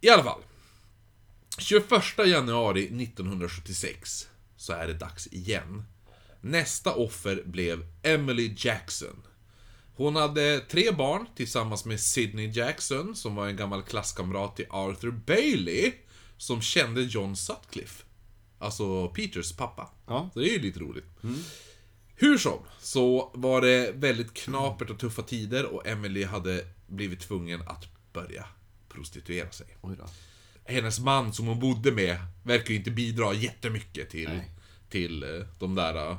I 0.00 0.10
alla 0.10 0.24
fall. 0.24 0.40
21 1.58 1.90
januari 2.26 2.84
1976 2.84 4.28
så 4.56 4.72
är 4.72 4.86
det 4.86 4.94
dags 4.94 5.26
igen. 5.26 5.84
Nästa 6.40 6.92
offer 6.92 7.42
blev 7.46 7.86
Emily 8.02 8.54
Jackson. 8.56 9.22
Hon 9.96 10.16
hade 10.16 10.60
tre 10.60 10.90
barn 10.90 11.26
tillsammans 11.36 11.84
med 11.84 12.00
Sidney 12.00 12.50
Jackson, 12.50 13.16
som 13.16 13.34
var 13.34 13.48
en 13.48 13.56
gammal 13.56 13.82
klasskamrat 13.82 14.56
till 14.56 14.66
Arthur 14.70 15.10
Bailey, 15.10 15.92
som 16.44 16.62
kände 16.62 17.02
John 17.02 17.36
Sutcliffe. 17.36 18.04
Alltså 18.58 19.08
Peters 19.08 19.52
pappa. 19.52 19.90
Ja. 20.06 20.30
Så 20.34 20.40
det 20.40 20.48
är 20.48 20.52
ju 20.52 20.62
lite 20.62 20.80
roligt. 20.80 21.04
Hur 22.16 22.38
som, 22.38 22.58
så 22.80 23.30
var 23.34 23.60
det 23.60 23.92
väldigt 23.94 24.34
knapert 24.34 24.90
och 24.90 24.98
tuffa 24.98 25.22
tider 25.22 25.66
och 25.66 25.86
Emily 25.86 26.24
hade 26.24 26.64
blivit 26.86 27.20
tvungen 27.20 27.62
att 27.68 28.12
börja 28.12 28.46
prostituera 28.88 29.50
sig. 29.50 29.66
Hennes 30.64 31.00
man 31.00 31.32
som 31.32 31.46
hon 31.46 31.60
bodde 31.60 31.92
med 31.92 32.18
verkar 32.42 32.70
ju 32.70 32.76
inte 32.76 32.90
bidra 32.90 33.34
jättemycket 33.34 34.10
till, 34.10 34.28
Nej. 34.28 34.50
till 34.88 35.22
eh, 35.22 35.46
de 35.58 35.74
där 35.74 36.10
eh, 36.10 36.18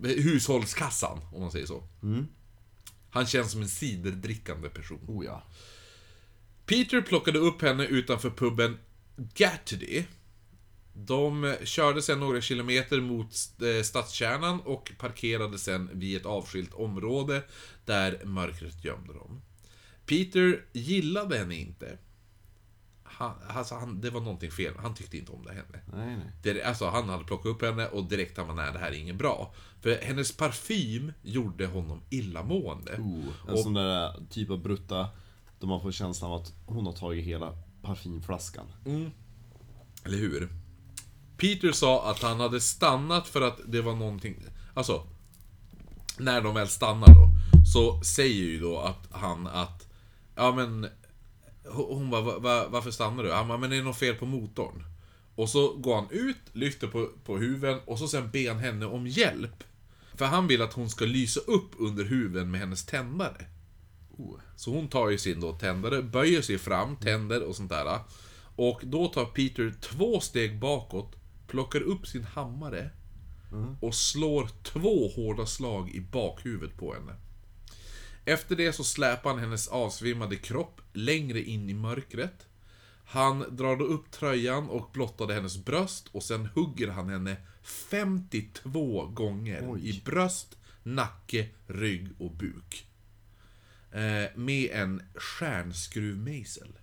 hushållskassan, 0.00 1.20
om 1.32 1.40
man 1.40 1.52
säger 1.52 1.66
så. 1.66 1.88
Han 3.10 3.26
känns 3.26 3.52
som 3.52 3.62
en 3.62 3.68
ciderdrickande 3.68 4.68
person. 4.68 5.00
Oh 5.08 5.24
ja. 5.24 5.42
Peter 6.66 7.00
plockade 7.00 7.38
upp 7.38 7.62
henne 7.62 7.84
utanför 7.84 8.30
puben 8.30 8.78
Gatterdy. 9.16 10.04
De 10.94 11.54
körde 11.64 12.02
sen 12.02 12.20
några 12.20 12.40
kilometer 12.40 13.00
mot 13.00 13.26
eh, 13.62 13.82
stadskärnan 13.82 14.60
och 14.60 14.92
parkerade 14.98 15.58
sen 15.58 15.90
vid 15.92 16.16
ett 16.16 16.26
avskilt 16.26 16.74
område 16.74 17.42
där 17.84 18.24
mörkret 18.24 18.84
gömde 18.84 19.12
dem. 19.12 19.42
Peter 20.06 20.64
gillade 20.72 21.38
henne 21.38 21.54
inte. 21.56 21.98
Han, 23.02 23.34
alltså 23.48 23.74
han, 23.74 24.00
det 24.00 24.10
var 24.10 24.20
någonting 24.20 24.50
fel, 24.50 24.74
han 24.78 24.94
tyckte 24.94 25.16
inte 25.18 25.32
om 25.32 25.44
det 25.44 25.52
henne. 25.52 25.80
Nej, 25.94 26.16
nej. 26.16 26.32
Det, 26.42 26.62
alltså 26.62 26.86
han 26.88 27.08
hade 27.08 27.24
plockat 27.24 27.46
upp 27.46 27.62
henne 27.62 27.86
och 27.88 28.04
direkt 28.04 28.36
han 28.36 28.46
var 28.48 28.54
nej 28.54 28.72
det 28.72 28.78
här 28.78 28.88
är 28.92 28.92
inget 28.98 29.16
bra. 29.16 29.54
För 29.80 29.98
hennes 30.02 30.36
parfym 30.36 31.12
gjorde 31.22 31.66
honom 31.66 32.00
illamående. 32.10 32.92
Oh, 32.92 33.24
en 33.48 33.54
Och- 33.54 33.58
sån 33.60 33.74
där 33.74 34.22
typ 34.30 34.50
av 34.50 34.62
brutta, 34.62 35.08
där 35.60 35.66
man 35.66 35.80
får 35.82 35.92
känslan 35.92 36.30
av 36.30 36.42
att 36.42 36.52
hon 36.66 36.86
har 36.86 36.92
tagit 36.92 37.24
hela 37.24 37.52
parfymflaskan. 37.86 38.66
Eller 40.04 40.18
hur? 40.18 40.48
Peter 41.36 41.72
sa 41.72 42.10
att 42.10 42.22
han 42.22 42.40
hade 42.40 42.60
stannat 42.60 43.28
för 43.28 43.40
att 43.40 43.60
det 43.66 43.80
var 43.80 43.94
någonting... 43.94 44.36
Alltså, 44.74 45.06
när 46.18 46.40
de 46.40 46.54
väl 46.54 46.68
stannar 46.68 47.14
då, 47.14 47.30
så 47.72 48.02
säger 48.02 48.44
ju 48.44 48.60
då 48.60 48.78
att 48.78 49.08
han 49.10 49.46
att... 49.46 49.88
Ja 50.34 50.52
men... 50.52 50.88
Hon 51.68 51.96
hon 51.98 52.10
bara, 52.10 52.22
va, 52.22 52.38
va, 52.38 52.66
varför 52.68 52.90
stannar 52.90 53.24
du? 53.24 53.32
Han 53.32 53.48
bara, 53.48 53.58
men 53.58 53.70
det 53.70 53.76
är 53.76 53.82
något 53.82 53.98
fel 53.98 54.14
på 54.14 54.26
motorn. 54.26 54.84
Och 55.34 55.48
så 55.48 55.76
går 55.76 55.94
han 55.94 56.10
ut, 56.10 56.36
lyfter 56.52 56.86
på, 56.86 57.08
på 57.24 57.38
huven 57.38 57.80
och 57.86 57.98
så 57.98 58.08
sen 58.08 58.30
ber 58.30 58.48
han 58.48 58.58
henne 58.58 58.86
om 58.86 59.06
hjälp. 59.06 59.64
För 60.14 60.24
han 60.24 60.46
vill 60.46 60.62
att 60.62 60.72
hon 60.72 60.90
ska 60.90 61.04
lysa 61.04 61.40
upp 61.40 61.70
under 61.78 62.04
huven 62.04 62.50
med 62.50 62.60
hennes 62.60 62.86
tändare. 62.86 63.46
Oh. 64.16 64.40
Så 64.56 64.70
hon 64.70 64.88
tar 64.88 65.08
ju 65.08 65.18
sin 65.18 65.40
då 65.40 65.52
tändare, 65.52 66.02
böjer 66.02 66.42
sig 66.42 66.58
fram, 66.58 66.96
tänder 66.96 67.42
och 67.42 67.56
sånt 67.56 67.70
där. 67.70 68.00
Och 68.56 68.80
då 68.84 69.08
tar 69.08 69.24
Peter 69.24 69.74
två 69.80 70.20
steg 70.20 70.58
bakåt, 70.58 71.16
plockar 71.46 71.80
upp 71.80 72.06
sin 72.06 72.24
hammare 72.24 72.90
och 73.80 73.94
slår 73.94 74.48
två 74.62 75.08
hårda 75.08 75.46
slag 75.46 75.90
i 75.90 76.00
bakhuvudet 76.00 76.76
på 76.76 76.94
henne. 76.94 77.14
Efter 78.24 78.56
det 78.56 78.72
så 78.72 78.84
släpar 78.84 79.30
han 79.30 79.38
hennes 79.38 79.68
avsvimmade 79.68 80.36
kropp 80.36 80.80
längre 80.92 81.42
in 81.42 81.70
i 81.70 81.74
mörkret. 81.74 82.46
Han 83.04 83.56
drar 83.56 83.76
då 83.76 83.84
upp 83.84 84.10
tröjan 84.10 84.68
och 84.68 84.90
blottade 84.92 85.34
hennes 85.34 85.64
bröst 85.64 86.08
och 86.12 86.22
sen 86.22 86.48
hugger 86.54 86.88
han 86.88 87.08
henne 87.08 87.36
52 87.62 89.06
gånger 89.06 89.66
Oj. 89.70 89.88
i 89.88 90.02
bröst, 90.04 90.58
nacke, 90.82 91.48
rygg 91.66 92.08
och 92.18 92.30
buk. 92.30 92.85
Eh, 93.96 94.30
med 94.34 94.70
en 94.72 95.02
stjärnskruvmejsel. 95.14 96.78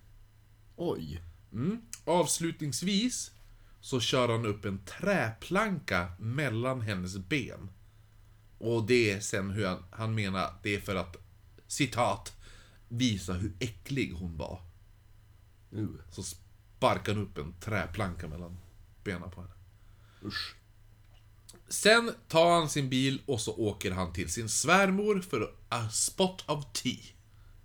Oj. 0.76 1.22
Mm. 1.52 1.82
Avslutningsvis 2.04 3.30
så 3.80 4.00
kör 4.00 4.28
han 4.28 4.46
upp 4.46 4.64
en 4.64 4.84
träplanka 4.84 6.12
mellan 6.18 6.80
hennes 6.80 7.18
ben. 7.18 7.70
Och 8.58 8.86
det 8.86 9.10
är 9.10 9.20
sen 9.20 9.50
hur 9.50 9.66
han, 9.66 9.84
han 9.90 10.14
menar, 10.14 10.54
det 10.62 10.74
är 10.74 10.80
för 10.80 10.94
att, 10.94 11.16
citat, 11.66 12.36
visa 12.88 13.32
hur 13.32 13.52
äcklig 13.58 14.12
hon 14.12 14.36
var. 14.36 14.62
Uh. 15.72 15.96
Så 16.10 16.22
sparkar 16.22 17.14
han 17.14 17.22
upp 17.22 17.38
en 17.38 17.54
träplanka 17.60 18.28
mellan 18.28 18.56
benen 19.04 19.30
på 19.30 19.40
henne. 19.40 19.54
Usch. 20.24 20.54
Sen 21.68 22.10
tar 22.28 22.50
han 22.50 22.68
sin 22.68 22.88
bil 22.88 23.22
och 23.26 23.40
så 23.40 23.54
åker 23.56 23.90
han 23.90 24.12
till 24.12 24.32
sin 24.32 24.48
svärmor 24.48 25.20
för 25.20 25.54
a 25.68 25.88
spot 25.90 26.44
of 26.46 26.64
tea. 26.72 26.96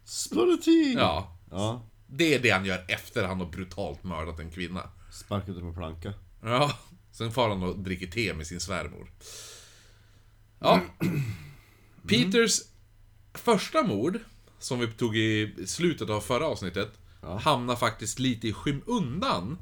Splutty! 0.06 0.94
Ja, 0.94 1.38
Ja. 1.52 1.86
det 2.08 2.34
är 2.34 2.40
det 2.40 2.50
han 2.50 2.66
gör 2.66 2.86
efter 2.88 3.24
han 3.24 3.40
har 3.40 3.46
brutalt 3.46 4.04
mördat 4.04 4.40
en 4.40 4.52
kvinna. 4.52 4.90
Sparkat 5.12 5.50
upp 5.56 5.64
en 5.64 5.74
planka. 5.74 6.14
Ja, 6.44 6.78
sen 7.12 7.32
far 7.32 7.50
han 7.50 7.64
och 7.64 7.80
dricker 7.80 8.08
te 8.08 8.34
med 8.34 8.48
sin 8.48 8.60
svärmor. 8.60 9.12
Ja. 10.60 10.82
Peters 12.08 12.62
första 13.34 13.84
mord, 13.84 14.20
som 14.60 14.80
vi 14.80 14.88
tog 14.88 15.18
i 15.18 15.56
slutet 15.68 16.10
av 16.10 16.22
förra 16.22 16.46
avsnittet, 16.48 16.90
hamnar 17.42 17.76
faktiskt 17.76 18.20
lite 18.20 18.48
i 18.48 18.54
skymundan 18.54 19.58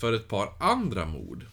för 0.00 0.12
ett 0.12 0.28
par 0.28 0.52
andra 0.60 1.06
mord. 1.06 1.46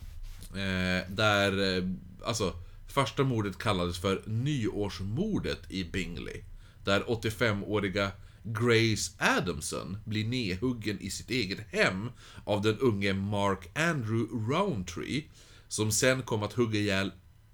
Eh, 0.54 1.10
där, 1.10 1.78
eh, 1.78 1.84
alltså, 2.26 2.54
första 2.88 3.24
mordet 3.24 3.58
kallades 3.58 3.98
för 3.98 4.24
nyårsmordet 4.26 5.60
i 5.70 5.84
Bingley. 5.84 6.44
Där 6.84 7.04
85-åriga 7.08 8.12
Grace 8.44 9.12
Adamson 9.18 9.98
blir 10.06 10.28
nedhuggen 10.28 11.00
i 11.00 11.10
sitt 11.10 11.30
eget 11.30 11.60
hem 11.72 12.10
av 12.44 12.62
den 12.62 12.78
unge 12.78 13.14
Mark 13.14 13.78
Andrew 13.78 14.54
Rowntree, 14.54 15.24
som 15.68 15.92
sen 15.92 16.22
kom 16.22 16.44
att 16.44 16.54
hugga 16.54 16.80
ihjäl 16.80 17.12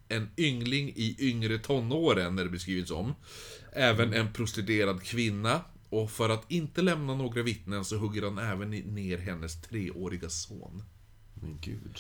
en 0.08 0.30
yngling 0.38 0.90
i 0.96 1.16
yngre 1.20 1.58
tonåren, 1.58 2.36
när 2.36 2.44
det 2.44 2.50
beskrivits 2.50 2.92
om. 2.92 3.14
Även 3.72 4.14
en 4.14 4.34
prostituerad 4.34 5.04
kvinna 5.04 5.62
Och 5.90 6.12
för 6.12 6.30
att 6.30 6.52
inte 6.52 6.82
lämna 6.82 7.16
några 7.16 7.42
vittnen 7.42 7.86
så 7.86 7.98
hugger 7.98 8.22
han 8.22 8.38
även 8.38 8.70
ner 8.70 9.18
hennes 9.18 9.62
treåriga 9.62 10.30
son. 10.30 10.84
Men 11.34 11.58
gud. 11.62 12.00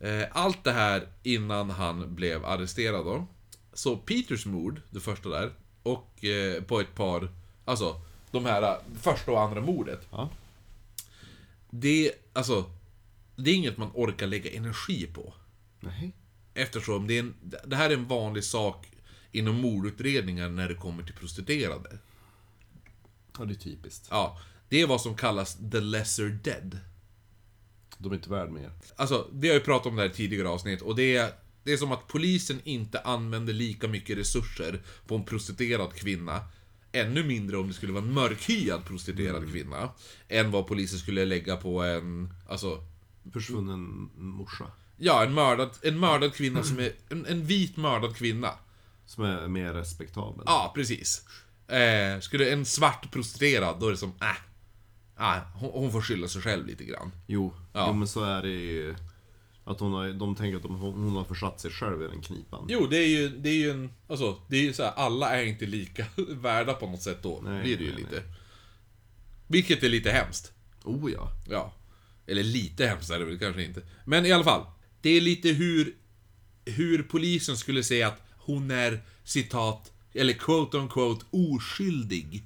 Eh, 0.00 0.24
Allt 0.32 0.64
det 0.64 0.72
här 0.72 1.08
innan 1.22 1.70
han 1.70 2.14
blev 2.14 2.44
arresterad 2.44 3.04
då. 3.04 3.26
Så 3.72 3.96
Peters 3.96 4.46
mord, 4.46 4.80
det 4.90 5.00
första 5.00 5.28
där, 5.28 5.52
och 5.82 6.24
eh, 6.24 6.62
på 6.62 6.80
ett 6.80 6.94
par, 6.94 7.28
alltså 7.64 8.00
de 8.30 8.44
här 8.44 8.62
eh, 8.62 8.76
första 9.00 9.32
och 9.32 9.40
andra 9.40 9.60
mordet. 9.60 10.06
Ja. 10.10 10.30
Det, 11.70 12.12
alltså, 12.32 12.70
det 13.36 13.50
är 13.50 13.54
inget 13.54 13.76
man 13.76 13.90
orkar 13.94 14.26
lägga 14.26 14.50
energi 14.50 15.06
på. 15.06 15.34
Nej. 15.80 16.12
Eftersom 16.54 17.06
det, 17.06 17.14
är 17.14 17.20
en, 17.20 17.34
det 17.66 17.76
här 17.76 17.90
är 17.90 17.94
en 17.94 18.08
vanlig 18.08 18.44
sak 18.44 18.86
inom 19.32 19.56
mordutredningar 19.56 20.48
när 20.48 20.68
det 20.68 20.74
kommer 20.74 21.02
till 21.02 21.14
prostituerade. 21.14 21.98
Ja, 23.38 23.44
det 23.44 23.52
är 23.52 23.58
typiskt. 23.58 24.06
Ja, 24.10 24.40
det 24.68 24.80
är 24.80 24.86
vad 24.86 25.00
som 25.00 25.16
kallas 25.16 25.56
the 25.72 25.80
lesser 25.80 26.28
dead. 26.28 26.78
De 27.98 28.12
är 28.12 28.16
inte 28.16 28.30
värd 28.30 28.50
mer. 28.50 28.70
Alltså, 28.96 29.28
vi 29.32 29.48
har 29.48 29.54
ju 29.54 29.60
pratat 29.60 29.86
om 29.86 29.96
det 29.96 30.02
här 30.02 30.10
i 30.10 30.12
tidigare 30.12 30.48
avsnitt 30.48 30.82
och 30.82 30.96
det 30.96 31.16
är, 31.16 31.32
det 31.64 31.72
är 31.72 31.76
som 31.76 31.92
att 31.92 32.08
polisen 32.08 32.60
inte 32.64 33.00
använder 33.00 33.52
lika 33.52 33.88
mycket 33.88 34.18
resurser 34.18 34.80
på 35.06 35.14
en 35.14 35.24
prostituerad 35.24 35.94
kvinna 35.94 36.40
Ännu 36.92 37.24
mindre 37.24 37.56
om 37.56 37.68
det 37.68 37.74
skulle 37.74 37.92
vara 37.92 38.04
en 38.04 38.12
mörkhyad 38.12 38.84
prostituerad 38.84 39.52
kvinna 39.52 39.90
Än 40.28 40.50
vad 40.50 40.66
polisen 40.66 40.98
skulle 40.98 41.24
lägga 41.24 41.56
på 41.56 41.82
en, 41.82 42.34
alltså 42.48 42.84
Försvunnen 43.32 44.10
morsa. 44.14 44.70
Ja, 44.96 45.24
en 45.24 45.34
mördad, 45.34 45.70
en 45.82 46.00
mördad 46.00 46.34
kvinna 46.34 46.62
som 46.62 46.78
är, 46.78 46.92
en, 47.08 47.26
en 47.26 47.44
vit 47.44 47.76
mördad 47.76 48.16
kvinna 48.16 48.50
Som 49.06 49.24
är 49.24 49.48
mer 49.48 49.72
respektabel. 49.72 50.42
Ja, 50.46 50.72
precis 50.74 51.24
eh, 51.68 52.20
Skulle 52.20 52.52
en 52.52 52.64
svart 52.64 53.12
prostituerad, 53.12 53.80
då 53.80 53.86
är 53.86 53.90
det 53.90 53.96
som, 53.96 54.12
äh, 54.20 54.47
äh 55.18 55.40
hon, 55.54 55.70
hon 55.70 55.92
får 55.92 56.00
skylla 56.02 56.28
sig 56.28 56.42
själv 56.42 56.66
lite 56.66 56.84
grann 56.84 57.12
Jo, 57.26 57.54
Ja. 57.72 57.84
jo, 57.86 57.92
men 57.92 58.08
så 58.08 58.24
är 58.24 58.42
det 58.42 58.48
ju. 58.48 58.94
Att 59.64 59.80
hon 59.80 59.92
har, 59.92 60.08
de 60.12 60.34
tänker 60.36 60.56
att 60.56 60.62
de, 60.62 60.74
hon 60.80 61.16
har 61.16 61.24
försatt 61.24 61.60
sig 61.60 61.70
själv 61.70 62.02
i 62.02 62.06
den 62.06 62.20
knipan. 62.22 62.66
Jo, 62.68 62.86
det 62.86 62.96
är 62.96 63.06
ju, 63.08 63.28
det 63.28 63.48
är 63.48 63.54
ju 63.54 63.70
en... 63.70 63.90
Alltså, 64.08 64.36
det 64.48 64.56
är 64.56 64.62
ju 64.62 64.72
så 64.72 64.82
här, 64.82 64.92
alla 64.96 65.30
är 65.30 65.44
inte 65.44 65.66
lika 65.66 66.06
värda 66.28 66.74
på 66.74 66.86
något 66.86 67.02
sätt 67.02 67.22
då. 67.22 67.40
Nej, 67.44 67.62
blir 67.62 67.76
det 67.76 67.84
ju 67.84 67.90
nej, 67.92 67.98
lite. 68.00 68.22
Vilket 69.46 69.82
är 69.82 69.88
lite 69.88 70.10
hemskt. 70.10 70.52
Oh 70.84 71.12
ja. 71.12 71.32
Ja. 71.48 71.72
Eller 72.26 72.42
lite 72.42 72.86
hemskt 72.86 73.10
är 73.10 73.18
det 73.18 73.24
väl 73.24 73.38
kanske 73.38 73.62
inte. 73.64 73.82
Men 74.04 74.26
i 74.26 74.32
alla 74.32 74.44
fall. 74.44 74.66
Det 75.00 75.10
är 75.10 75.20
lite 75.20 75.48
hur... 75.48 75.94
Hur 76.64 77.02
polisen 77.02 77.56
skulle 77.56 77.82
säga 77.82 78.08
att 78.08 78.22
hon 78.36 78.70
är, 78.70 79.00
citat, 79.24 79.92
eller 80.12 80.32
quote 80.32 80.76
on 80.76 80.88
quote, 80.88 81.26
oskyldig. 81.30 82.44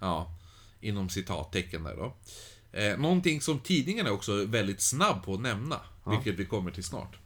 Ja. 0.00 0.37
Inom 0.80 1.08
citattecken 1.08 1.84
där 1.84 1.96
då. 1.96 2.16
Eh, 2.72 2.98
någonting 2.98 3.40
som 3.40 3.58
tidningen 3.58 4.06
är 4.06 4.10
också 4.10 4.44
väldigt 4.44 4.80
snabb 4.80 5.24
på 5.24 5.34
att 5.34 5.40
nämna. 5.40 5.80
Vilket 6.10 6.34
vi 6.34 6.44
kommer 6.44 6.70
till 6.70 6.84
snart. 6.84 7.18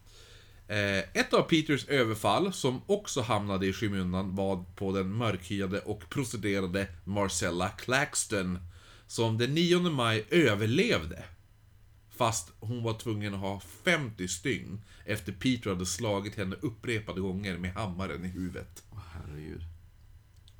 Eh, 0.69 0.99
ett 0.99 1.35
av 1.35 1.43
Peters 1.43 1.89
överfall, 1.89 2.53
som 2.53 2.81
också 2.87 3.21
hamnade 3.21 3.67
i 3.67 3.73
skymundan, 3.73 4.35
var 4.35 4.65
på 4.77 4.93
den 4.93 5.13
mörkhyade 5.13 5.81
och 5.81 6.11
prostituerade 6.11 6.89
Marcella 7.05 7.69
Claxton. 7.69 8.59
Som 9.07 9.39
den 9.39 9.55
9 9.55 9.79
maj 9.79 10.25
överlevde. 10.31 11.25
Fast 12.11 12.53
hon 12.61 12.83
var 12.83 12.95
tvungen 12.95 13.35
att 13.35 13.41
ha 13.41 13.61
50 13.85 14.29
stygn 14.29 14.81
efter 15.05 15.33
Peter 15.33 15.71
hade 15.71 15.87
slagit 15.87 16.37
henne 16.37 16.57
upprepade 16.61 17.21
gånger 17.21 17.59
med 17.59 17.75
hammaren 17.75 18.25
i 18.25 18.29
huvudet. 18.29 18.83
Herregud. 19.13 19.63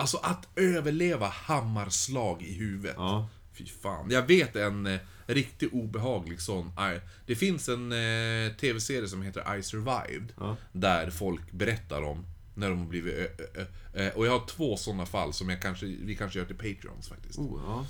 Alltså 0.03 0.17
att 0.17 0.47
överleva 0.55 1.27
hammarslag 1.27 2.41
i 2.41 2.53
huvudet. 2.53 2.95
Ja. 2.97 3.29
Fy 3.53 3.65
fan. 3.65 4.11
Jag 4.11 4.27
vet 4.27 4.55
en 4.55 4.85
eh, 4.85 4.99
riktigt 5.25 5.73
obehaglig 5.73 6.41
sån. 6.41 6.67
I, 6.67 6.99
det 7.25 7.35
finns 7.35 7.69
en 7.69 7.91
eh, 7.91 8.53
tv-serie 8.53 9.07
som 9.07 9.21
heter 9.21 9.55
I 9.55 9.63
survived. 9.63 10.33
Ja. 10.39 10.57
Där 10.71 11.09
folk 11.09 11.51
berättar 11.51 12.01
om 12.01 12.25
när 12.55 12.69
de 12.69 12.79
har 12.79 12.85
blivit... 12.85 13.13
Ö, 13.13 13.27
ö, 13.55 13.65
ö, 13.93 14.11
och 14.15 14.25
jag 14.27 14.39
har 14.39 14.47
två 14.47 14.77
såna 14.77 15.05
fall 15.05 15.33
som 15.33 15.49
jag 15.49 15.61
kanske, 15.61 15.85
vi 15.85 16.15
kanske 16.15 16.39
gör 16.39 16.45
till 16.45 16.55
Patreons 16.55 17.09
faktiskt. 17.09 17.39
Oh, 17.39 17.61
ja. 17.65 17.85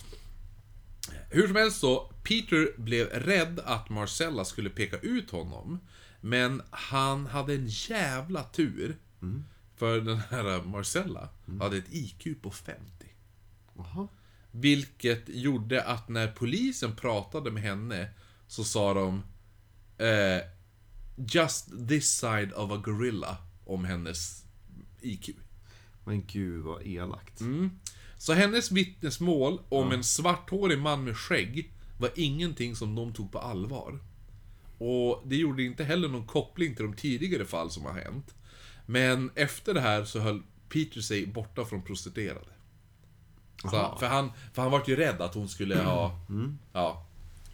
Hur 1.30 1.48
som 1.48 1.56
helst 1.56 1.80
så, 1.80 2.00
Peter 2.24 2.80
blev 2.82 3.08
rädd 3.08 3.60
att 3.60 3.90
Marcella 3.90 4.46
skulle 4.46 4.70
peka 4.70 4.98
ut 4.98 5.32
honom. 5.32 5.80
Men 6.22 6.62
han 6.72 7.26
hade 7.26 7.54
en 7.54 7.68
jävla 7.68 8.44
tur. 8.44 8.98
För 9.84 10.02
den 10.02 10.18
här 10.18 10.64
Marcella 10.64 11.30
hade 11.60 11.78
ett 11.78 11.94
IQ 11.94 12.42
på 12.42 12.52
50. 12.52 12.82
Jaha. 13.78 14.08
Vilket 14.52 15.24
gjorde 15.28 15.84
att 15.84 16.10
när 16.10 16.28
polisen 16.28 16.96
pratade 16.96 17.52
med 17.52 17.64
henne 17.64 18.10
så 18.48 18.64
sa 18.64 18.94
de 18.94 19.24
eh, 20.06 20.42
Just 21.16 21.88
this 21.88 22.18
side 22.18 22.54
of 22.54 22.72
a 22.72 22.82
gorilla 22.86 23.38
om 23.66 23.86
hennes 23.86 24.46
IQ. 25.02 25.30
Men 26.06 26.26
gud 26.26 26.64
vad 26.64 26.88
elakt. 26.88 27.42
Så 28.18 28.34
hennes 28.34 28.72
vittnesmål 28.72 29.62
om 29.70 29.92
en 29.92 30.04
svarthårig 30.04 30.80
man 30.80 31.04
med 31.04 31.18
skägg 31.18 31.72
var 32.00 32.10
ingenting 32.16 32.76
som 32.76 32.96
de 32.96 33.14
tog 33.14 33.32
på 33.32 33.40
allvar. 33.40 34.00
Och 34.78 35.24
det 35.26 35.36
gjorde 35.36 35.64
inte 35.64 35.84
heller 35.84 36.08
någon 36.08 36.28
koppling 36.28 36.76
till 36.76 36.86
de 36.86 36.94
tidigare 36.94 37.46
fall 37.46 37.72
som 37.72 37.86
har 37.86 37.94
hänt. 37.94 38.36
Men 38.94 39.32
efter 39.36 39.74
det 39.74 39.82
här 39.82 40.06
så 40.06 40.20
höll 40.20 40.42
Peter 40.70 41.02
sig 41.02 41.28
borta 41.28 41.66
från 41.66 41.82
prostituerade. 41.82 42.52
Så, 43.62 43.98
för, 44.00 44.06
han, 44.08 44.32
för 44.54 44.62
han 44.62 44.72
var 44.72 44.84
ju 44.88 44.96
rädd 44.96 45.22
att 45.22 45.34
hon 45.34 45.50
skulle 45.50 45.76
ha, 45.76 46.20
ja, 46.74 47.06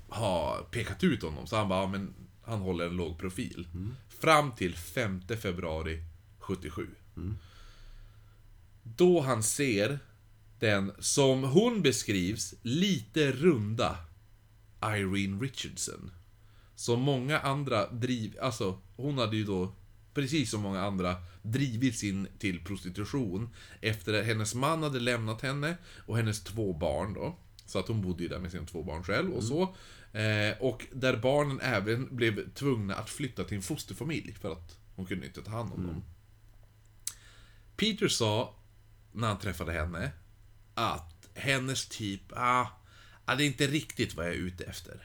ha 0.10 0.58
pekat 0.71 1.04
ut 1.04 1.23
honom. 1.23 1.47
Så 1.47 1.56
han 1.56 1.69
bara, 1.69 1.82
ja, 1.82 1.88
men 1.88 2.13
han 2.41 2.60
håller 2.60 2.86
en 2.86 2.95
låg 2.95 3.17
profil. 3.17 3.67
Fram 4.10 4.52
till 4.52 4.75
5 4.75 5.21
februari 5.41 6.04
77. 6.39 6.88
Då 8.84 9.21
han 9.21 9.43
ser 9.43 9.99
den, 10.60 10.91
som 10.99 11.43
hon 11.43 11.82
beskrivs, 11.82 12.54
lite 12.62 13.32
runda 13.32 13.97
Irene 14.84 15.43
Richardson. 15.43 16.12
Som 16.75 17.02
många 17.02 17.39
andra 17.39 17.88
driv... 17.91 18.38
Alltså, 18.41 18.80
hon 18.95 19.17
hade 19.17 19.38
ju 19.38 19.43
då, 19.43 19.73
precis 20.13 20.52
som 20.52 20.62
många 20.62 20.82
andra, 20.82 21.15
drivits 21.41 22.04
in 22.04 22.28
till 22.39 22.63
prostitution 22.63 23.50
efter 23.82 24.13
att 24.13 24.26
hennes 24.26 24.56
man 24.56 24.84
hade 24.84 25.00
lämnat 25.00 25.41
henne 25.41 25.78
och 26.06 26.17
hennes 26.17 26.43
två 26.43 26.74
barn 26.74 27.13
då. 27.13 27.36
Så 27.65 27.80
att 27.80 27.88
hon 27.88 28.02
bodde 28.02 28.24
ju 28.24 28.30
där 28.30 28.39
med 28.39 28.52
sina 28.52 28.65
två 28.65 28.84
barn 28.84 29.04
själv 29.04 29.34
och 29.34 29.43
så. 29.43 29.62
Eh, 30.13 30.58
och 30.60 30.86
där 30.91 31.17
barnen 31.17 31.60
även 31.62 32.15
blev 32.15 32.54
tvungna 32.54 32.95
att 32.95 33.10
flytta 33.10 33.43
till 33.43 33.58
en 33.58 33.63
fosterfamilj 33.63 34.34
för 34.34 34.52
att 34.52 34.78
hon 34.95 35.06
kunde 35.06 35.26
inte 35.26 35.41
ta 35.41 35.52
hand 35.52 35.74
om 35.74 35.88
dem. 35.88 36.04
Peter 37.76 38.08
sa, 38.08 38.56
när 39.12 39.28
han 39.28 39.39
träffade 39.39 39.72
henne, 39.72 40.12
att 40.74 41.30
hennes 41.34 41.88
typ, 41.88 42.22
ah, 42.36 42.67
ah, 43.26 43.36
det 43.36 43.43
är 43.43 43.48
inte 43.48 43.67
riktigt 43.67 44.15
vad 44.15 44.26
jag 44.26 44.34
är 44.34 44.38
ute 44.38 44.63
efter. 44.63 45.02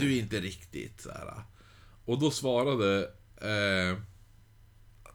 Du 0.00 0.16
är 0.16 0.20
inte 0.20 0.40
riktigt 0.40 1.00
så 1.00 1.10
här. 1.10 1.42
Och 2.04 2.18
då 2.18 2.30
svarade 2.30 3.10
eh, 3.36 3.98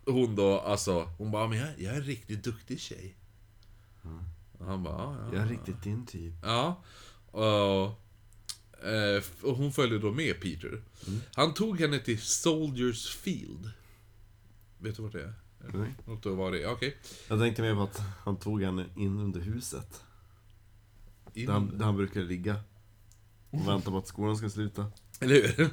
hon 0.08 0.36
då, 0.36 0.60
alltså, 0.60 1.10
hon 1.18 1.32
bara, 1.32 1.48
men 1.48 1.58
jag, 1.58 1.70
jag 1.78 1.94
är 1.94 1.98
en 1.98 2.04
riktigt 2.04 2.44
duktig 2.44 2.80
tjej. 2.80 3.16
Och 4.60 4.66
han 4.66 4.84
bara, 4.84 4.96
ja, 4.98 5.18
ja. 5.22 5.34
Jag 5.34 5.44
är 5.44 5.48
riktigt 5.50 5.84
din 5.84 6.06
typ. 6.06 6.34
Ja. 6.44 6.84
Och, 7.32 7.86
eh, 8.88 9.24
och 9.44 9.58
hon 9.58 9.72
följde 9.72 10.00
då 10.00 10.12
med 10.12 10.42
Peter. 10.42 10.82
Han 11.36 11.54
tog 11.54 11.80
henne 11.80 12.00
till 12.00 12.22
Soldiers 12.22 13.16
Field. 13.16 13.72
Vet 14.78 14.96
du 14.96 15.02
vart 15.04 15.12
det 15.12 15.24
är? 15.24 15.34
Nej. 15.74 15.96
Något 16.06 16.26
vara 16.26 16.52
det, 16.52 16.68
okej. 16.68 16.98
Jag 17.28 17.40
tänkte 17.40 17.62
mer 17.62 17.76
på 17.76 17.82
att 17.82 18.02
han 18.24 18.38
tog 18.38 18.62
henne 18.64 18.86
in 18.96 19.20
under 19.20 19.40
huset. 19.42 20.02
In- 21.34 21.46
Där 21.46 21.54
han, 21.54 21.78
där 21.78 21.86
han 21.86 21.96
brukar 21.98 22.22
ligga. 22.22 22.60
Och 23.50 23.68
vänta 23.68 23.92
på 23.92 23.98
att 23.98 24.08
skolan 24.08 24.38
ska 24.38 24.50
sluta. 24.50 24.92
Eller 25.20 25.48
hur? 25.58 25.70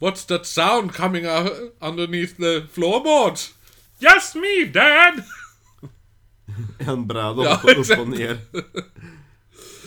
What's 0.00 0.24
that 0.26 0.46
sound 0.46 0.92
coming 0.92 1.26
uh, 1.26 1.48
underneath 1.80 2.36
the 2.36 2.66
floorboards? 2.72 3.52
Just 4.00 4.34
me, 4.34 4.64
dad! 4.64 5.24
En 6.78 7.06
bräda 7.06 7.44
Ja, 7.44 7.60
upp, 7.64 7.78
upp 7.90 7.98
och 7.98 8.08
ner. 8.08 8.38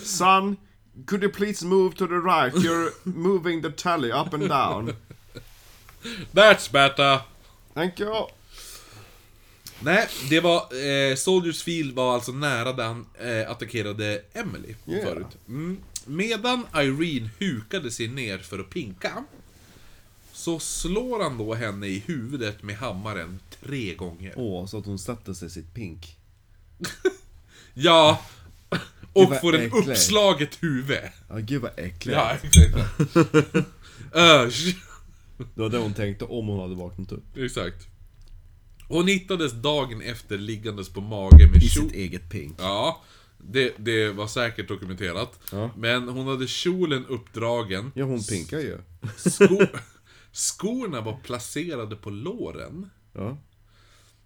Son, 0.04 0.58
could 1.06 1.24
you 1.24 1.32
please 1.32 1.66
move 1.66 1.96
to 1.96 2.08
the 2.08 2.14
right? 2.14 2.54
You're 2.56 2.92
moving 3.04 3.62
the 3.62 3.72
tally 3.72 4.12
up 4.12 4.34
and 4.34 4.50
down. 4.50 4.96
That's 6.32 6.72
better. 6.72 7.20
Thank 7.74 8.00
you. 8.00 8.28
Nej, 9.80 10.08
det 10.30 10.40
var... 10.40 10.56
Eh, 10.86 11.16
Soldiers 11.16 11.64
Field 11.64 11.96
var 11.96 12.14
alltså 12.14 12.32
nära 12.32 12.74
där 12.74 12.84
han 12.86 13.06
eh, 13.20 13.52
attackerade 13.52 14.22
Emily 14.34 14.76
Yeah. 14.86 15.04
förut. 15.04 15.38
Mm. 15.48 15.78
Medan 16.06 16.68
Irene 16.76 17.30
hukade 17.40 17.92
sig 17.92 18.08
ner 18.08 18.38
för 18.38 18.60
att 18.60 18.70
pinka, 18.70 19.24
så 20.44 20.60
slår 20.60 21.24
han 21.24 21.38
då 21.38 21.54
henne 21.54 21.88
i 21.88 22.04
huvudet 22.08 22.64
med 22.64 22.76
hammaren 22.78 23.40
tre 23.64 23.94
gånger. 23.96 24.34
Åh, 24.36 24.66
så 24.66 24.78
att 24.78 24.86
hon 24.86 25.00
sätter 25.00 25.34
sig 25.34 25.50
sitt 25.50 25.74
pink. 25.74 26.18
Ja, 27.74 28.22
Och 29.14 29.40
får 29.42 29.56
en 29.56 29.62
äckligt. 29.62 29.88
uppslaget 29.90 30.64
huvud. 30.64 30.98
Ja, 31.30 31.36
gud 31.38 31.62
vad 31.62 31.72
äckligt. 31.78 32.18
Ja. 32.18 32.38
Ösch. 34.14 34.76
Det 35.56 35.62
var 35.62 35.70
det 35.70 35.78
hon 35.78 35.94
tänkte 35.94 36.26
om 36.26 36.48
hon 36.48 36.60
hade 36.60 36.76
vaknat 36.76 37.12
upp. 37.12 37.38
Exakt. 37.38 37.88
Hon 38.88 39.08
hittades 39.08 39.52
dagen 39.54 40.02
efter 40.02 40.38
liggandes 40.38 40.90
på 40.90 41.02
mage 41.02 41.48
med 41.54 41.64
I 41.64 41.70
kjol... 41.70 41.84
sitt 41.86 41.96
eget 41.96 42.30
pink. 42.30 42.56
Ja, 42.60 43.02
det, 43.38 43.74
det 43.78 44.10
var 44.12 44.28
säkert 44.28 44.68
dokumenterat. 44.68 45.40
Ja. 45.52 45.70
Men 45.78 46.10
hon 46.10 46.28
hade 46.28 46.48
kjolen 46.48 47.06
uppdragen. 47.06 47.92
Ja, 47.96 48.06
hon 48.06 48.24
pinkar 48.24 48.60
ju. 48.60 48.78
Sko... 49.18 49.62
Skorna 50.34 51.02
var 51.02 51.18
placerade 51.18 51.96
på 51.96 52.10
låren. 52.10 52.90
Ja. 53.14 53.38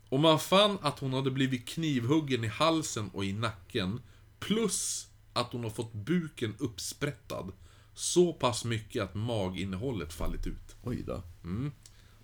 Och 0.09 0.19
man 0.19 0.39
fann 0.39 0.77
att 0.81 0.99
hon 0.99 1.13
hade 1.13 1.31
blivit 1.31 1.67
knivhuggen 1.67 2.43
i 2.43 2.47
halsen 2.47 3.09
och 3.13 3.25
i 3.25 3.33
nacken. 3.33 4.01
Plus 4.39 5.07
att 5.33 5.53
hon 5.53 5.63
har 5.63 5.71
fått 5.71 5.93
buken 5.93 6.55
uppsprättad. 6.59 7.51
Så 7.93 8.33
pass 8.33 8.65
mycket 8.65 9.03
att 9.03 9.15
maginnehållet 9.15 10.13
fallit 10.13 10.47
ut. 10.47 10.75
Oj 10.83 11.03
då. 11.07 11.23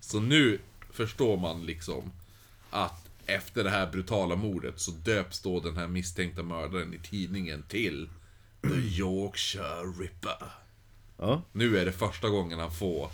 Så 0.00 0.20
nu 0.20 0.60
förstår 0.90 1.36
man 1.36 1.66
liksom 1.66 2.12
att 2.70 3.08
efter 3.26 3.64
det 3.64 3.70
här 3.70 3.90
brutala 3.90 4.36
mordet 4.36 4.80
så 4.80 4.90
döps 4.90 5.40
då 5.40 5.60
den 5.60 5.76
här 5.76 5.88
misstänkta 5.88 6.42
mördaren 6.42 6.94
i 6.94 6.98
tidningen 6.98 7.62
till 7.68 8.08
The 8.62 8.98
Yorkshire 8.98 9.92
Ripper. 10.00 10.52
Ja. 11.16 11.42
Nu 11.52 11.78
är 11.78 11.84
det 11.84 11.92
första 11.92 12.28
gången 12.28 12.58
han 12.58 12.72
får... 12.72 13.10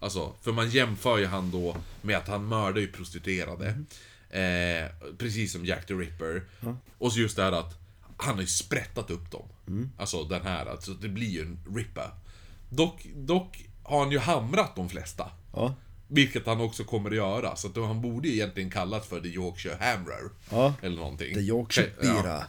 Alltså, 0.00 0.34
för 0.42 0.52
man 0.52 0.70
jämför 0.70 1.18
ju 1.18 1.26
han 1.26 1.50
då 1.50 1.76
med 2.02 2.16
att 2.16 2.28
han 2.28 2.48
mördar 2.48 2.80
ju 2.80 2.92
prostituerade. 2.92 3.68
Eh, 4.30 4.90
precis 5.18 5.52
som 5.52 5.64
Jack 5.66 5.86
the 5.86 5.94
Ripper. 5.94 6.42
Och 6.98 7.12
så 7.12 7.20
just 7.20 7.36
det 7.36 7.42
här 7.42 7.52
att 7.52 7.78
han 8.16 8.34
har 8.34 8.40
ju 8.40 8.46
sprättat 8.46 9.10
upp 9.10 9.30
dem. 9.30 9.48
Alltså 9.98 10.24
den 10.24 10.42
här, 10.42 10.66
alltså 10.66 10.92
det 10.92 11.08
blir 11.08 11.28
ju 11.28 11.40
en 11.40 11.58
Ripper. 11.76 12.10
Dock, 12.68 13.06
dock 13.14 13.64
har 13.82 14.00
han 14.00 14.10
ju 14.10 14.18
hamrat 14.18 14.76
de 14.76 14.88
flesta. 14.88 15.30
Ja. 15.54 15.74
Vilket 16.08 16.46
han 16.46 16.60
också 16.60 16.84
kommer 16.84 17.10
att 17.10 17.16
göra. 17.16 17.56
Så 17.56 17.68
att 17.68 17.76
han 17.76 18.00
borde 18.00 18.28
ju 18.28 18.34
egentligen 18.34 18.70
kallas 18.70 19.06
för 19.06 19.20
The 19.20 19.28
Yorkshire 19.28 19.76
Hammer. 19.80 20.20
Ja. 20.50 20.74
Eller 20.82 20.96
någonting. 20.96 21.34
The 21.34 21.40
Yorkshire 21.40 21.90
Ja. 22.02 22.22
Bira. 22.22 22.44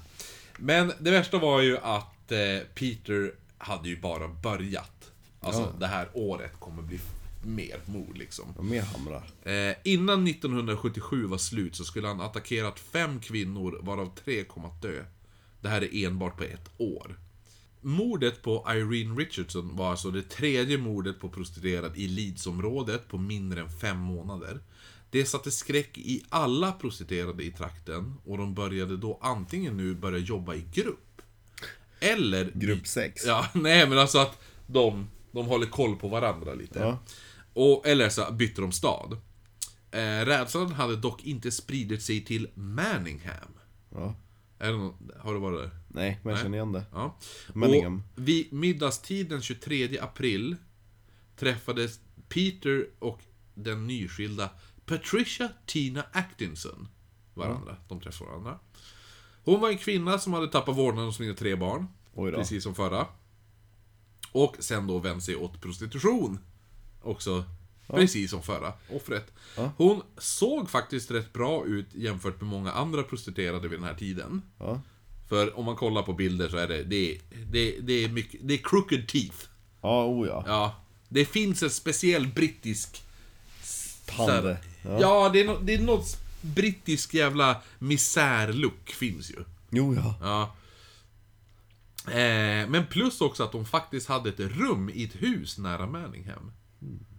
Men 0.58 0.94
det 1.00 1.12
värsta 1.12 1.38
var 1.38 1.62
ju 1.62 1.78
att 1.78 2.32
eh, 2.32 2.60
Peter 2.76 3.34
hade 3.58 3.90
ju 3.90 4.02
bara 4.02 4.28
börjat. 4.28 5.12
Alltså 5.40 5.74
det 5.80 5.88
här 5.88 6.10
året 6.14 6.52
kommer 6.60 6.84
bli 6.84 7.00
mer 7.46 7.82
mord 7.86 8.18
liksom. 8.18 8.54
Och 8.58 8.66
mer 8.66 8.82
hamrar. 8.82 9.30
Eh, 9.44 9.76
innan 9.84 10.28
1977 10.28 11.26
var 11.26 11.38
slut 11.38 11.76
så 11.76 11.84
skulle 11.84 12.08
han 12.08 12.22
attackerat 12.22 12.80
fem 12.80 13.20
kvinnor 13.20 13.80
varav 13.82 14.16
tre 14.26 14.44
kom 14.44 14.66
att 14.66 14.82
dö. 14.82 15.04
Det 15.62 15.70
här 15.70 15.82
är 15.82 16.08
enbart 16.08 16.38
på 16.38 16.44
ett 16.44 16.72
år. 16.78 17.20
Mordet 17.82 18.42
på 18.42 18.66
Irene 18.70 19.16
Richardson 19.16 19.76
var 19.76 19.92
alltså 19.92 20.12
det 20.12 20.30
tredje 20.30 20.78
mordet 20.78 21.20
på 21.20 21.30
prostituerad 21.30 21.98
i 21.98 22.08
Leedsområdet 22.08 23.08
på 23.08 23.18
mindre 23.18 23.62
än 23.62 23.70
fem 23.70 23.98
månader. 23.98 24.60
Det 25.10 25.26
satte 25.26 25.52
skräck 25.52 25.98
i 25.98 26.24
alla 26.30 26.72
prostituerade 26.72 27.44
i 27.44 27.52
trakten 27.52 28.16
och 28.26 28.38
de 28.38 28.54
började 28.54 28.98
då 28.98 29.20
antingen 29.22 29.78
nu 29.78 29.96
börja 29.96 30.18
jobba 30.18 30.56
i 30.56 30.66
grupp. 30.74 31.22
Eller... 32.00 32.52
Grupp 32.54 32.88
sex. 32.88 33.24
Ja, 33.26 33.48
nej 33.54 33.88
men 33.88 33.98
alltså 33.98 34.20
att 34.20 34.42
de, 34.68 35.08
de 35.32 35.46
håller 35.46 35.66
koll 35.66 35.96
på 35.96 36.08
varandra 36.08 36.54
lite. 36.54 36.80
Ja. 36.80 37.00
Och, 37.54 37.88
eller 37.88 38.10
så 38.10 38.32
bytte 38.32 38.62
de 38.62 38.72
stad. 38.72 39.18
Eh, 39.92 40.26
rädslan 40.26 40.72
hade 40.72 40.96
dock 40.96 41.24
inte 41.24 41.52
spridit 41.52 42.04
sig 42.04 42.26
till 42.26 42.48
Manningham. 42.54 43.54
Ja. 43.90 44.16
Är 44.60 44.72
det 44.72 44.78
någon, 44.78 45.12
har 45.20 45.34
du 45.34 45.40
varit 45.40 45.60
där? 45.60 45.80
Nej, 45.88 46.20
men 46.24 46.32
jag 46.32 46.42
känner 46.42 46.58
igen 46.58 46.72
det. 46.72 46.84
Ja. 46.92 47.18
Manningham. 47.54 48.04
Och 48.16 48.28
vid 48.28 48.54
middagstid 48.54 49.30
den 49.30 49.42
23 49.42 50.00
april 50.00 50.56
träffades 51.36 52.00
Peter 52.30 52.88
och 53.00 53.22
den 53.54 53.88
nyskilda 53.88 54.50
Patricia 54.86 55.50
Tina 55.66 56.06
Atkinson 56.14 56.88
varandra. 57.34 57.78
De 57.88 58.00
träffade 58.02 58.30
varandra. 58.30 58.60
Hon 59.44 59.60
var 59.60 59.70
en 59.70 59.78
kvinna 59.78 60.20
som 60.20 60.34
hade 60.34 60.48
tappat 60.48 60.78
vårdnaden 60.78 61.08
om 61.08 61.14
sina 61.14 61.34
tre 61.34 61.56
barn. 61.56 61.88
Precis 62.16 62.64
som 62.64 62.76
förra. 62.76 63.08
Och 64.32 64.56
sen 64.60 64.88
då 64.88 65.00
vänt 65.00 65.24
sig 65.24 65.36
åt 65.36 65.62
prostitution. 65.62 66.40
Också 67.02 67.44
precis 67.88 68.32
som 68.32 68.44
förra 68.44 68.74
offret. 68.90 69.34
Ja. 69.58 69.72
Hon 69.78 70.02
såg 70.18 70.70
faktiskt 70.70 71.12
rätt 71.12 71.34
bra 71.34 71.66
ut 71.66 71.88
jämfört 71.94 72.42
med 72.42 72.50
många 72.50 72.72
andra 72.72 73.04
prostituerade 73.04 73.68
vid 73.68 73.80
den 73.80 73.88
här 73.88 73.96
tiden. 73.96 74.42
Ja. 74.58 74.82
För 75.30 75.60
om 75.60 75.66
man 75.66 75.76
kollar 75.76 76.02
på 76.02 76.14
bilder 76.14 76.50
så 76.50 76.58
är 76.58 76.68
det, 76.68 76.84
det, 76.84 77.20
det, 77.52 77.80
det 77.82 77.94
är 78.04 78.10
mycket, 78.10 78.40
det 78.44 78.54
är 78.54 78.58
crooked 78.64 79.08
teeth. 79.08 79.38
Ja, 79.82 80.06
oh 80.06 80.28
ja. 80.28 80.44
Ja. 80.48 80.76
Det 81.10 81.26
finns 81.26 81.64
en 81.64 81.70
speciell 81.70 82.28
brittisk... 82.28 83.04
Tand. 84.06 84.48
Ja. 84.48 84.58
Ja, 85.02 85.30
det 85.34 85.42
är, 85.42 85.46
no, 85.46 85.60
det 85.64 85.74
är 85.74 85.82
något 85.82 86.18
brittisk 86.42 87.14
jävla 87.14 87.62
misärlook 87.80 88.90
finns 88.90 89.32
ju. 89.32 89.44
Jo, 89.70 89.96
ja. 89.96 90.16
Ja. 90.22 90.56
Eh, 92.12 92.70
men 92.70 92.86
plus 92.90 93.22
också 93.22 93.44
att 93.44 93.52
de 93.52 93.66
faktiskt 93.66 94.10
hade 94.10 94.30
ett 94.30 94.40
rum 94.40 94.90
i 94.90 95.04
ett 95.04 95.16
hus 95.16 95.58
nära 95.58 95.88
Manningham. 95.88 96.52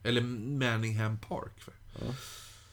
Eller 0.03 0.20
Manningham 0.20 1.18
Park. 1.18 1.53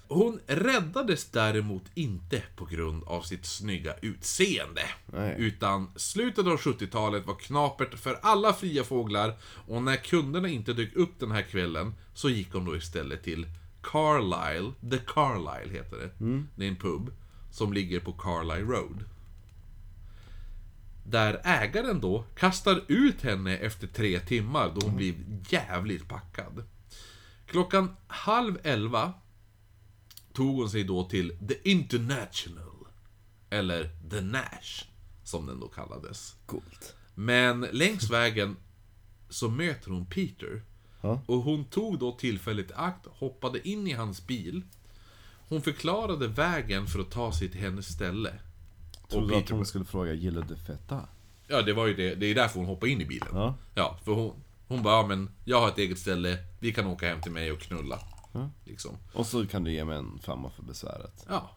Hon 0.08 0.40
räddades 0.48 1.26
däremot 1.26 1.84
inte 1.94 2.44
på 2.56 2.66
grund 2.66 3.04
av 3.04 3.22
sitt 3.22 3.46
snygga 3.46 3.94
utseende. 4.02 4.82
Nej. 5.06 5.36
Utan 5.38 5.92
slutet 5.96 6.48
av 6.48 6.58
70-talet 6.58 7.26
var 7.26 7.36
knapert 7.36 7.94
för 7.94 8.20
alla 8.22 8.54
fria 8.54 8.84
fåglar 8.84 9.38
och 9.68 9.84
när 9.84 9.96
kunderna 9.96 10.48
inte 10.48 10.74
dök 10.74 10.96
upp 10.96 11.20
den 11.20 11.32
här 11.32 11.42
kvällen 11.42 11.94
så 12.14 12.30
gick 12.30 12.54
hon 12.54 12.66
då 12.66 12.76
istället 12.76 13.24
till 13.24 13.48
Carlisle, 13.82 14.72
The 14.92 14.98
Carlisle 15.08 15.74
heter 15.78 15.98
det. 15.98 16.12
Det 16.56 16.66
är 16.66 16.70
en 16.70 16.76
pub 16.76 17.14
som 17.52 17.74
ligger 17.74 18.00
på 18.00 18.14
Carlisle 18.14 18.74
Road. 18.74 19.04
Där 21.06 21.42
ägaren 21.44 22.02
då 22.02 22.26
kastar 22.36 22.82
ut 22.88 23.22
henne 23.22 23.58
efter 23.58 23.88
tre 23.88 24.20
timmar 24.20 24.72
då 24.76 24.88
hon 24.88 24.96
blir 24.96 25.16
jävligt 25.50 26.08
packad. 26.08 26.64
Klockan 27.50 27.96
halv 28.08 28.58
elva 28.64 29.14
tog 30.34 30.56
hon 30.56 30.70
sig 30.70 30.84
då 30.84 31.04
till 31.04 31.38
The 31.48 31.72
International. 31.72 32.88
Eller 33.50 33.90
The 34.10 34.22
Nash, 34.22 34.86
som 35.24 35.46
den 35.46 35.60
då 35.60 35.68
kallades. 35.68 36.36
Coolt. 36.46 36.96
Men 37.16 37.68
längs 37.72 38.10
vägen 38.10 38.58
så 39.30 39.50
möter 39.50 39.92
hon 39.92 40.06
Peter. 40.06 40.62
Ja. 41.02 41.22
Och 41.26 41.38
hon 41.38 41.66
tog 41.66 42.00
då 42.00 42.12
tillfället 42.12 42.72
i 42.72 42.74
akt, 42.74 43.06
hoppade 43.06 43.68
in 43.68 43.88
i 43.88 43.94
hans 43.94 44.28
bil. 44.28 44.62
Hon 45.48 45.62
förklarade 45.62 46.28
vägen 46.28 46.88
för 46.88 47.00
att 47.00 47.12
ta 47.12 47.32
sig 47.32 47.50
till 47.50 47.62
hennes 47.62 47.94
ställe. 47.94 48.34
Trodde 49.10 49.38
att 49.38 49.42
Peter, 49.42 49.56
hon 49.56 49.66
skulle 49.66 49.86
fråga, 49.86 50.14
gillar 50.14 50.46
du 50.50 50.56
fetta? 50.56 51.08
ja 51.50 51.62
det 51.62 51.74
var 51.74 51.88
ju 51.88 51.94
det, 51.94 52.16
det 52.16 52.26
är 52.26 52.36
därför 52.36 52.60
hon 52.60 52.68
hoppade 52.68 52.92
in 52.92 53.02
i 53.02 53.06
bilen. 53.06 53.28
Ja. 53.34 53.56
Ja, 53.76 54.00
för 54.06 54.12
hon, 54.12 54.34
hon 54.70 54.84
bara, 54.84 54.94
ja 54.96 55.08
men 55.08 55.30
jag 55.46 55.62
har 55.62 55.68
ett 55.68 55.78
eget 55.78 56.00
ställe, 56.00 56.38
vi 56.60 56.74
kan 56.74 56.88
åka 56.88 57.08
hem 57.10 57.22
till 57.22 57.32
mig 57.32 57.52
och 57.52 57.60
knulla. 57.60 58.00
Ja. 58.34 58.50
Liksom. 58.66 58.98
Och 59.14 59.26
så 59.28 59.48
kan 59.48 59.64
du 59.64 59.72
ge 59.72 59.86
mig 59.86 59.98
en 59.98 60.20
femma 60.20 60.50
för 60.50 60.64
besväret. 60.64 61.26
Ja, 61.30 61.52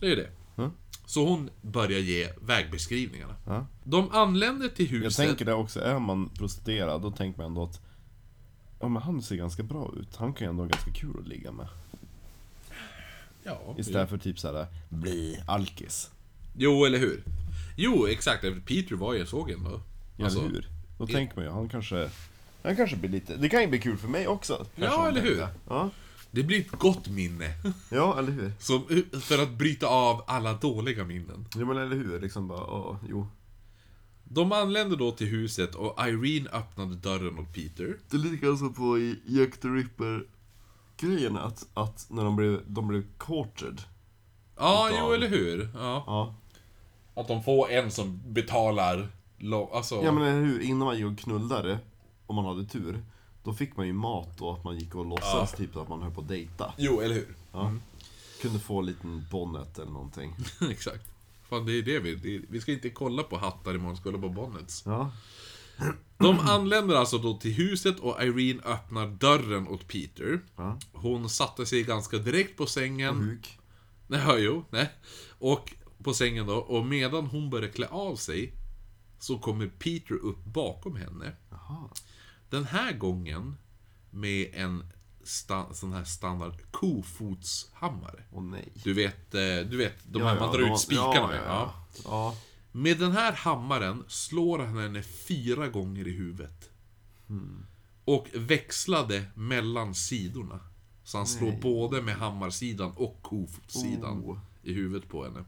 det 0.00 0.06
är 0.12 0.16
det. 0.16 0.30
Ja. 0.56 0.70
Så 1.06 1.26
hon 1.28 1.50
börjar 1.62 1.98
ge 1.98 2.28
vägbeskrivningarna. 2.42 3.34
Ja. 3.46 3.66
De 3.84 4.10
anländer 4.10 4.68
till 4.68 4.92
Jag 4.92 5.00
huset. 5.00 5.26
tänker 5.26 5.44
det 5.44 5.52
också, 5.54 5.80
är 5.80 5.98
man 5.98 6.28
prostituerad, 6.28 7.02
då 7.02 7.10
tänker 7.10 7.38
man 7.38 7.46
ändå 7.46 7.62
att 7.64 7.80
Ja 8.80 8.88
men 8.88 9.02
han 9.02 9.22
ser 9.22 9.36
ganska 9.36 9.62
bra 9.62 9.92
ut, 10.00 10.16
han 10.16 10.32
kan 10.32 10.46
ju 10.46 10.50
ändå 10.50 10.62
vara 10.62 10.68
ganska 10.70 10.92
kul 10.92 11.16
att 11.20 11.28
ligga 11.28 11.52
med. 11.52 11.68
Ja, 13.44 13.74
Istället 13.78 14.08
för 14.10 14.18
typ 14.18 14.38
såhär, 14.38 14.66
bli 14.88 15.42
alkis. 15.46 16.10
Jo, 16.56 16.84
eller 16.84 16.98
hur? 16.98 17.22
Jo, 17.76 18.06
exakt. 18.06 18.44
Peter 18.66 18.94
var 18.94 19.14
ju 19.14 19.26
såg 19.26 19.50
ändå. 19.50 19.80
Ja, 20.16 20.24
Alltså, 20.24 20.40
eller 20.40 20.48
hur? 20.50 20.68
Då 20.98 21.04
i- 21.04 21.12
tänker 21.12 21.36
man 21.36 21.44
ju, 21.44 21.50
han 21.50 21.68
kanske... 21.68 22.10
Han 22.62 22.76
kanske 22.76 22.96
blir 22.96 23.10
lite... 23.10 23.36
Det 23.36 23.48
kan 23.48 23.60
ju 23.60 23.66
bli 23.66 23.78
kul 23.78 23.96
för 23.96 24.08
mig 24.08 24.26
också. 24.28 24.66
Ja, 24.76 25.08
eller 25.08 25.20
hur? 25.20 25.46
Ja, 25.68 25.90
Det 26.30 26.42
blir 26.42 26.60
ett 26.60 26.70
gott 26.70 27.08
minne. 27.08 27.52
ja, 27.90 28.18
eller 28.18 28.32
hur? 28.32 28.52
Som, 28.58 28.84
för 29.20 29.42
att 29.42 29.50
bryta 29.50 29.86
av 29.86 30.24
alla 30.26 30.52
dåliga 30.54 31.04
minnen. 31.04 31.46
Jo 31.56 31.66
men 31.66 31.76
eller 31.76 31.96
hur, 31.96 32.20
liksom 32.20 32.48
bara, 32.48 32.58
ja, 32.60 32.98
jo. 33.08 33.26
De 34.24 34.52
anlände 34.52 34.96
då 34.96 35.10
till 35.12 35.26
huset 35.26 35.74
och 35.74 36.06
Irene 36.08 36.50
öppnade 36.50 36.94
dörren 36.94 37.38
åt 37.38 37.54
Peter. 37.54 37.96
Det 38.10 38.16
är 38.16 38.20
lite 38.20 38.36
grann 38.36 38.58
som 38.58 38.74
på 38.74 38.98
i 38.98 39.18
Jack 39.26 39.60
the 39.60 39.68
Ripper 39.68 40.24
grejen 41.00 41.36
att, 41.36 41.66
att 41.74 42.06
när 42.10 42.24
de 42.24 42.36
blev, 42.36 42.60
de 42.66 42.88
blev 42.88 43.04
courted. 43.18 43.82
Ja, 44.56 44.88
Utav- 44.90 44.98
jo, 45.00 45.12
eller 45.12 45.28
hur? 45.28 45.68
Ja. 45.74 46.04
Ja. 46.06 46.34
Att 47.20 47.28
de 47.28 47.42
får 47.42 47.70
en 47.70 47.90
som 47.90 48.20
betalar... 48.26 49.08
Alltså... 49.72 50.02
Ja 50.04 50.12
men 50.12 50.44
hur, 50.44 50.60
innan 50.60 50.86
man 50.86 50.96
gick 50.96 51.06
och 51.06 51.18
knullade, 51.18 51.78
om 52.26 52.36
man 52.36 52.44
hade 52.44 52.64
tur, 52.64 53.04
då 53.44 53.52
fick 53.52 53.76
man 53.76 53.86
ju 53.86 53.92
mat 53.92 54.40
och 54.40 54.54
att 54.54 54.64
man 54.64 54.78
gick 54.78 54.94
och 54.94 55.06
låtsas 55.06 55.52
typ 55.52 55.76
att 55.76 55.88
man 55.88 56.02
höll 56.02 56.12
på 56.12 56.20
att 56.20 56.28
dejta. 56.28 56.72
Jo, 56.76 57.00
eller 57.00 57.14
hur? 57.14 57.36
Ja. 57.52 57.72
Kunde 58.42 58.58
få 58.58 58.78
en 58.78 58.86
liten 58.86 59.26
bonnet 59.30 59.78
eller 59.78 59.92
någonting. 59.92 60.36
Exakt. 60.70 61.04
Fan, 61.48 61.66
det 61.66 61.72
är 61.72 61.82
det 61.82 61.98
vi... 61.98 62.14
Det, 62.14 62.40
vi 62.48 62.60
ska 62.60 62.72
inte 62.72 62.90
kolla 62.90 63.22
på 63.22 63.36
hattar 63.36 63.74
imorgon, 63.74 63.90
vi 63.94 64.00
ska 64.00 64.10
kolla 64.10 64.22
på 64.22 64.28
bonnets. 64.28 64.82
Ja. 64.86 65.12
De 66.18 66.38
anländer 66.38 66.94
alltså 66.94 67.18
då 67.18 67.36
till 67.36 67.52
huset 67.52 68.00
och 68.00 68.22
Irene 68.22 68.62
öppnar 68.62 69.06
dörren 69.06 69.68
åt 69.68 69.88
Peter. 69.88 70.40
Ja. 70.56 70.78
Hon 70.92 71.28
satte 71.28 71.66
sig 71.66 71.82
ganska 71.82 72.18
direkt 72.18 72.56
på 72.56 72.66
sängen. 72.66 73.16
Huk. 73.16 73.58
Nej, 74.06 74.20
ja, 74.26 74.38
jo, 74.38 74.64
nej. 74.70 74.90
Och 75.38 75.74
på 76.02 76.14
sängen 76.14 76.46
då, 76.46 76.54
och 76.56 76.86
medan 76.86 77.26
hon 77.26 77.50
börjar 77.50 77.68
klä 77.68 77.86
av 77.86 78.16
sig 78.16 78.52
så 79.18 79.38
kommer 79.38 79.66
Peter 79.66 80.14
upp 80.14 80.44
bakom 80.44 80.96
henne. 80.96 81.32
Jaha. 81.50 81.88
Den 82.50 82.64
här 82.64 82.92
gången 82.92 83.56
med 84.10 84.50
en 84.54 84.84
sån 85.72 85.92
här 85.92 86.04
standard 86.04 86.54
kofotshammare. 86.70 88.22
Åh 88.32 88.42
nej. 88.42 88.72
Du 88.84 88.94
vet, 88.94 89.34
eh, 89.34 89.40
du 89.70 89.76
vet 89.76 89.94
de 90.06 90.22
Ja, 90.22 90.28
här 90.28 90.40
man 90.40 90.52
drar 90.52 90.72
ut 90.72 90.78
spikarna 90.80 91.26
med. 91.26 91.42
ja, 91.46 91.74
Ja. 92.04 92.36
Med 92.72 92.98
den 92.98 93.12
här 93.12 93.32
hammaren 93.32 94.04
slår 94.08 94.58
han 94.58 94.76
henne 94.78 95.02
fyra 95.02 95.68
gånger 95.68 96.08
i 96.08 96.10
huvudet. 96.12 96.70
Hmm. 97.28 97.66
Och 98.04 98.26
växlade 98.34 99.24
mellan 99.34 99.94
sidorna. 99.94 100.60
Så 101.04 101.16
han 101.16 101.26
slår 101.26 101.48
Nej. 101.48 101.60
både 101.62 102.02
med 102.02 102.14
hammarsidan 102.14 102.92
och 102.96 103.18
kofotssidan 103.22 104.18
Oh. 104.24 104.38
i 104.62 104.72
huvudet 104.72 105.08
på 105.08 105.24
henne. 105.24 105.44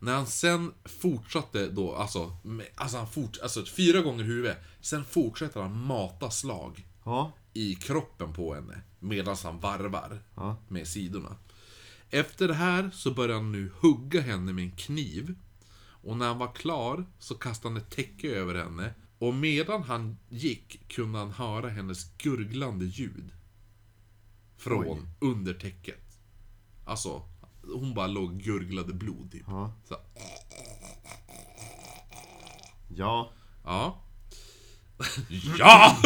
När 0.00 0.14
han 0.14 0.26
sen 0.26 0.72
fortsatte 0.84 1.68
då, 1.68 1.94
alltså, 1.94 2.36
med, 2.42 2.66
alltså, 2.74 2.96
han 2.98 3.08
fort, 3.08 3.38
alltså 3.42 3.64
fyra 3.66 4.00
gånger 4.00 4.24
huvudet. 4.24 4.58
Sen 4.80 5.04
fortsätter 5.04 5.60
han 5.60 5.80
mata 5.86 6.30
slag 6.30 6.86
Ja. 7.04 7.32
i 7.52 7.74
kroppen 7.74 8.32
på 8.32 8.54
henne. 8.54 8.80
Medan 8.98 9.36
han 9.42 9.60
varvar 9.60 10.22
Ja. 10.34 10.56
med 10.68 10.88
sidorna. 10.88 11.36
Efter 12.10 12.48
det 12.48 12.54
här 12.54 12.90
så 12.94 13.10
började 13.14 13.34
han 13.34 13.52
nu 13.52 13.70
hugga 13.80 14.20
henne 14.20 14.52
med 14.52 14.64
en 14.64 14.70
kniv. 14.76 15.34
Och 16.02 16.16
när 16.16 16.26
han 16.28 16.38
var 16.38 16.52
klar 16.54 17.06
så 17.18 17.34
kastade 17.34 17.74
han 17.74 17.82
ett 17.82 17.90
täcke 17.90 18.28
över 18.30 18.54
henne. 18.54 18.94
Och 19.18 19.34
medan 19.34 19.82
han 19.82 20.18
gick 20.28 20.88
kunde 20.88 21.18
han 21.18 21.30
höra 21.30 21.68
hennes 21.68 22.10
gurglande 22.18 22.84
ljud. 22.84 23.32
Från 24.56 25.08
under 25.20 25.54
täcket. 25.54 26.18
Alltså, 26.84 27.22
hon 27.74 27.94
bara 27.94 28.06
låg 28.06 28.24
och 28.24 28.38
gurglade 28.40 28.92
blod 28.94 29.32
typ. 29.32 29.42
Ja. 29.46 29.72
Så, 29.88 29.96
Ja. 32.96 33.30
ja. 33.64 34.00
ja! 35.58 35.96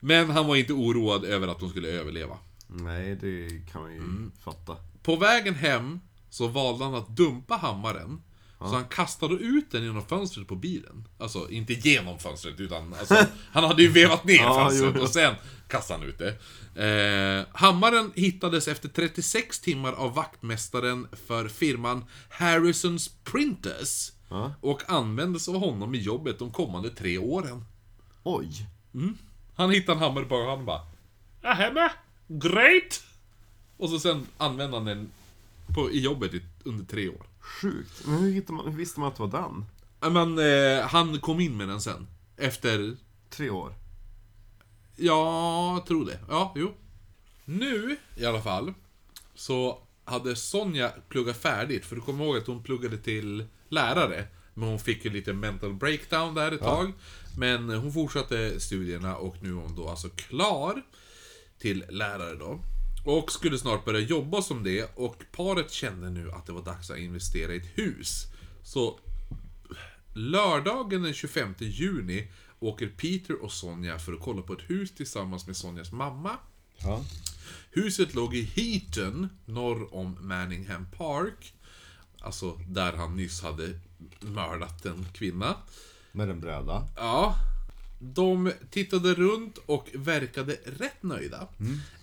Men 0.00 0.30
han 0.30 0.46
var 0.46 0.56
inte 0.56 0.72
oroad 0.72 1.24
över 1.24 1.48
att 1.48 1.60
hon 1.60 1.70
skulle 1.70 1.88
överleva. 1.88 2.36
Nej, 2.66 3.16
det 3.20 3.48
kan 3.72 3.82
man 3.82 3.92
ju 3.92 3.98
Mm. 3.98 4.32
fatta. 4.42 4.76
På 5.02 5.16
vägen 5.16 5.54
hem 5.54 6.00
så 6.30 6.46
valde 6.48 6.84
han 6.84 6.94
att 6.94 7.08
dumpa 7.16 7.56
hammaren. 7.56 8.22
Så 8.58 8.64
han 8.66 8.84
kastade 8.84 9.34
ut 9.34 9.70
den 9.70 9.84
genom 9.84 10.06
fönstret 10.06 10.48
på 10.48 10.56
bilen. 10.56 11.08
Alltså, 11.18 11.50
inte 11.50 11.72
genom 11.72 12.18
fönstret, 12.18 12.60
utan 12.60 12.94
alltså, 12.94 13.14
han 13.52 13.64
hade 13.64 13.82
ju 13.82 13.88
vevat 13.88 14.24
ner 14.24 14.34
Ja, 14.42 14.54
fönstret 14.68 14.92
jo. 14.96 15.02
och 15.02 15.08
sen 15.08 15.34
kastade 15.68 16.00
han 16.00 16.08
ut 16.08 16.18
det. 16.18 16.38
Eh, 16.84 17.46
hammaren 17.52 18.12
hittades 18.14 18.68
efter 18.68 18.88
36 18.88 19.60
timmar 19.60 19.92
av 19.92 20.14
vaktmästaren 20.14 21.08
för 21.26 21.48
firman 21.48 22.04
Harrisons 22.28 23.08
Printers. 23.24 24.12
Ja. 24.28 24.54
Och 24.60 24.90
användes 24.90 25.48
av 25.48 25.54
honom 25.54 25.94
i 25.94 25.98
jobbet 25.98 26.38
de 26.38 26.50
kommande 26.50 26.90
tre 26.90 27.18
åren. 27.18 27.64
Oj. 28.22 28.66
Han 29.54 29.70
hittade 29.70 29.96
en 29.98 30.02
hammare 30.02 30.24
på 30.24 30.48
han 30.48 30.64
bara 30.64 30.82
hemma? 31.42 31.90
Great! 32.28 33.02
Och 33.76 33.90
så 33.90 33.98
sen 33.98 34.26
använde 34.36 34.76
han 34.76 34.86
den 34.86 35.10
på, 35.74 35.90
i 35.90 36.00
jobbet 36.00 36.34
i, 36.34 36.42
under 36.64 36.84
tre 36.84 37.08
år. 37.08 37.26
Sjukt. 37.40 38.06
Men 38.06 38.18
hur, 38.18 38.52
man, 38.52 38.66
hur 38.66 38.78
visste 38.78 39.00
man 39.00 39.08
att 39.08 39.16
det 39.16 39.22
var 39.22 39.42
den? 39.42 39.64
Men 40.12 40.38
eh, 40.38 40.86
han 40.86 41.20
kom 41.20 41.40
in 41.40 41.56
med 41.56 41.68
den 41.68 41.80
sen. 41.80 42.06
Efter, 42.36 42.96
Tre 43.30 43.50
år. 43.50 43.74
Ja, 44.98 45.74
jag 45.74 45.86
tror 45.86 46.06
det. 46.06 46.18
Ja, 46.28 46.52
jo. 46.56 46.74
Nu, 47.44 47.96
i 48.16 48.24
alla 48.24 48.42
fall, 48.42 48.74
så 49.34 49.82
hade 50.04 50.36
Sonja 50.36 50.92
pluggat 51.08 51.36
färdigt. 51.36 51.84
För 51.84 51.96
du 51.96 52.02
kommer 52.02 52.24
ihåg 52.24 52.36
att 52.36 52.46
hon 52.46 52.62
pluggade 52.62 52.98
till 52.98 53.46
lärare. 53.68 54.26
Men 54.54 54.68
hon 54.68 54.78
fick 54.78 55.04
ju 55.04 55.10
lite 55.10 55.32
mental 55.32 55.74
breakdown 55.74 56.34
där 56.34 56.52
ett 56.52 56.60
tag. 56.60 56.92
Men 57.38 57.70
hon 57.70 57.92
fortsatte 57.92 58.60
studierna 58.60 59.16
och 59.16 59.36
nu 59.40 59.48
är 59.48 59.54
hon 59.54 59.76
då 59.76 59.88
alltså 59.88 60.08
klar 60.08 60.82
till 61.58 61.84
lärare 61.88 62.34
då. 62.34 62.60
Och 63.04 63.32
skulle 63.32 63.58
snart 63.58 63.84
börja 63.84 64.00
jobba 64.00 64.42
som 64.42 64.64
det 64.64 64.90
och 64.94 65.16
paret 65.32 65.70
kände 65.70 66.10
nu 66.10 66.32
att 66.32 66.46
det 66.46 66.52
var 66.52 66.62
dags 66.62 66.90
att 66.90 66.98
investera 66.98 67.54
i 67.54 67.56
ett 67.56 67.78
hus. 67.78 68.24
Så 68.62 69.00
lördagen 70.14 71.02
den 71.02 71.14
25 71.14 71.54
juni 71.58 72.28
åker 72.60 72.88
Peter 72.88 73.42
och 73.42 73.52
Sonja 73.52 73.98
för 73.98 74.12
att 74.12 74.20
kolla 74.20 74.42
på 74.42 74.52
ett 74.52 74.70
hus 74.70 74.94
tillsammans 74.94 75.46
med 75.46 75.56
Sonjas 75.56 75.92
mamma. 75.92 76.36
Ja. 76.78 77.04
Huset 77.70 78.14
låg 78.14 78.34
i 78.34 78.42
Heaton, 78.42 79.28
norr 79.44 79.94
om 79.94 80.16
Manningham 80.20 80.86
Park. 80.90 81.54
Alltså 82.20 82.60
där 82.68 82.92
han 82.92 83.16
nyss 83.16 83.42
hade 83.42 83.80
mördat 84.20 84.86
en 84.86 85.06
kvinna. 85.12 85.56
Med 86.12 86.30
en 86.30 86.40
bräda. 86.40 86.88
Ja. 86.96 87.34
De 88.00 88.52
tittade 88.70 89.14
runt 89.14 89.58
och 89.66 89.88
verkade 89.94 90.58
rätt 90.64 91.02
nöjda. 91.02 91.48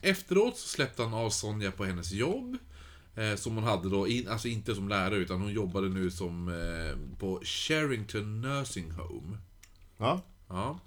Efteråt 0.02 0.58
så 0.58 0.68
släppte 0.68 1.04
han 1.04 1.14
av 1.14 1.30
Sonja 1.30 1.72
på 1.72 1.86
hennes 1.86 2.12
jobb. 2.12 2.58
Eh, 3.16 3.36
som 3.36 3.56
hon 3.56 3.64
hade 3.64 3.90
då, 3.90 4.08
in, 4.08 4.28
alltså 4.28 4.48
inte 4.48 4.76
som 4.76 4.90
lärare 4.90 5.16
utan 5.16 5.42
hon 5.42 5.54
jobbade 5.54 5.90
nu 5.90 6.12
som 6.12 6.48
eh, 6.48 7.18
på 7.20 7.42
Sherrington 7.44 8.42
Nursing 8.42 8.92
Home. 8.92 9.38
Ja. 9.98 10.22
Ja. 10.50 10.80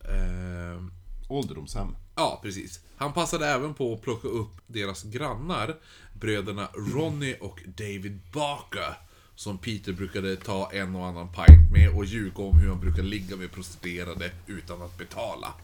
Eh, 0.00 0.82
Ålderdomshem. 1.28 1.96
Ja, 2.14 2.40
precis. 2.42 2.80
Han 2.96 3.12
passade 3.12 3.46
även 3.46 3.74
på 3.74 3.94
att 3.94 4.02
plocka 4.02 4.28
upp 4.28 4.50
deras 4.66 5.02
grannar, 5.02 5.76
bröderna 6.12 6.68
Ronnie 6.94 7.36
och 7.40 7.60
David 7.66 8.20
Barker. 8.32 8.94
Som 9.36 9.58
Peter 9.58 9.92
brukade 9.92 10.36
ta 10.36 10.70
en 10.72 10.96
och 10.96 11.06
annan 11.06 11.28
pint 11.32 11.72
med 11.72 11.88
och 11.96 12.04
ljuga 12.04 12.42
om 12.42 12.58
hur 12.58 12.68
han 12.68 12.80
brukar 12.80 13.02
ligga 13.02 13.36
med 13.36 13.52
prostituerade 13.52 14.30
utan 14.46 14.82
att 14.82 14.98
betala. 14.98 15.54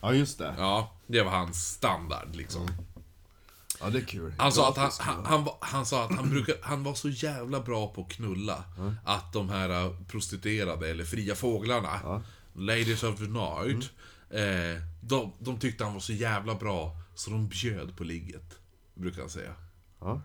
Ja, 0.00 0.14
just 0.14 0.38
det. 0.38 0.54
Ja, 0.58 0.92
det 1.06 1.22
var 1.22 1.30
hans 1.30 1.66
standard 1.72 2.28
liksom. 2.32 2.68
Ja, 3.80 3.90
det 3.90 3.98
är 3.98 4.04
kul. 4.04 4.34
Han 4.38 4.52
sa 4.52 4.68
att 4.68 4.76
han, 4.76 4.90
han, 4.98 5.24
han, 5.26 5.44
var- 5.44 5.56
han 5.60 5.86
sa 5.86 6.04
att 6.04 6.12
han, 6.16 6.30
brukar, 6.30 6.54
han 6.62 6.82
var 6.84 6.94
så 6.94 7.08
jävla 7.08 7.60
bra 7.60 7.86
på 7.88 8.00
att 8.02 8.08
knulla. 8.08 8.64
Att 9.04 9.32
de 9.32 9.48
här 9.48 9.68
äh, 9.84 9.92
prostituerade, 10.08 10.90
eller 10.90 11.04
fria 11.04 11.34
fåglarna, 11.34 12.22
Ladies 12.54 13.02
of 13.02 13.18
the 13.18 13.24
Night, 13.26 13.90
eh, 14.30 14.82
de, 15.00 15.32
de 15.38 15.58
tyckte 15.58 15.84
han 15.84 15.92
var 15.94 16.00
så 16.00 16.12
jävla 16.12 16.54
bra 16.54 16.96
så 17.14 17.30
de 17.30 17.48
bjöd 17.48 17.96
på 17.96 18.04
ligget. 18.04 18.58
Brukar 18.94 19.20
han 19.20 19.30
säga. 19.30 19.54
Ja. 20.00 20.20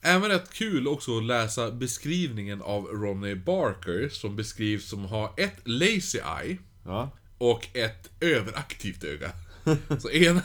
Även 0.00 0.28
rätt 0.30 0.52
kul 0.52 0.88
också 0.88 1.18
att 1.18 1.24
läsa 1.24 1.70
beskrivningen 1.70 2.62
av 2.62 2.84
Ronnie 2.86 3.34
Barker 3.36 4.08
som 4.08 4.36
beskrivs 4.36 4.88
som 4.88 5.04
ha 5.04 5.34
ett 5.36 5.56
lazy 5.64 6.18
eye 6.42 6.58
Ja. 6.84 7.10
och 7.38 7.68
ett 7.76 8.10
överaktivt 8.20 9.04
öga. 9.04 9.30
Så 10.00 10.10
ena, 10.10 10.42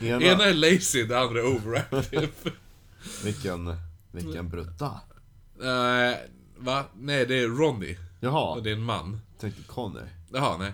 Ena- 0.00 0.22
ena 0.22 0.44
är 0.44 0.54
lazy, 0.54 1.04
det 1.04 1.18
andra 1.20 1.40
är 1.40 1.46
overactive. 1.56 2.28
Vilken, 3.24 3.76
vilken 4.12 4.48
brutta. 4.48 5.00
Nej, 5.58 6.28
va? 6.58 6.84
Nej, 6.96 7.26
det 7.26 7.38
är 7.38 7.48
Ronnie. 7.48 7.94
Och 7.94 7.98
Jaha, 8.20 8.60
det 8.60 8.70
är 8.70 8.74
en 8.74 8.82
man. 8.82 9.20
Tänkte 9.38 9.62
Conny. 9.62 10.00
Jaha, 10.32 10.56
nej. 10.58 10.72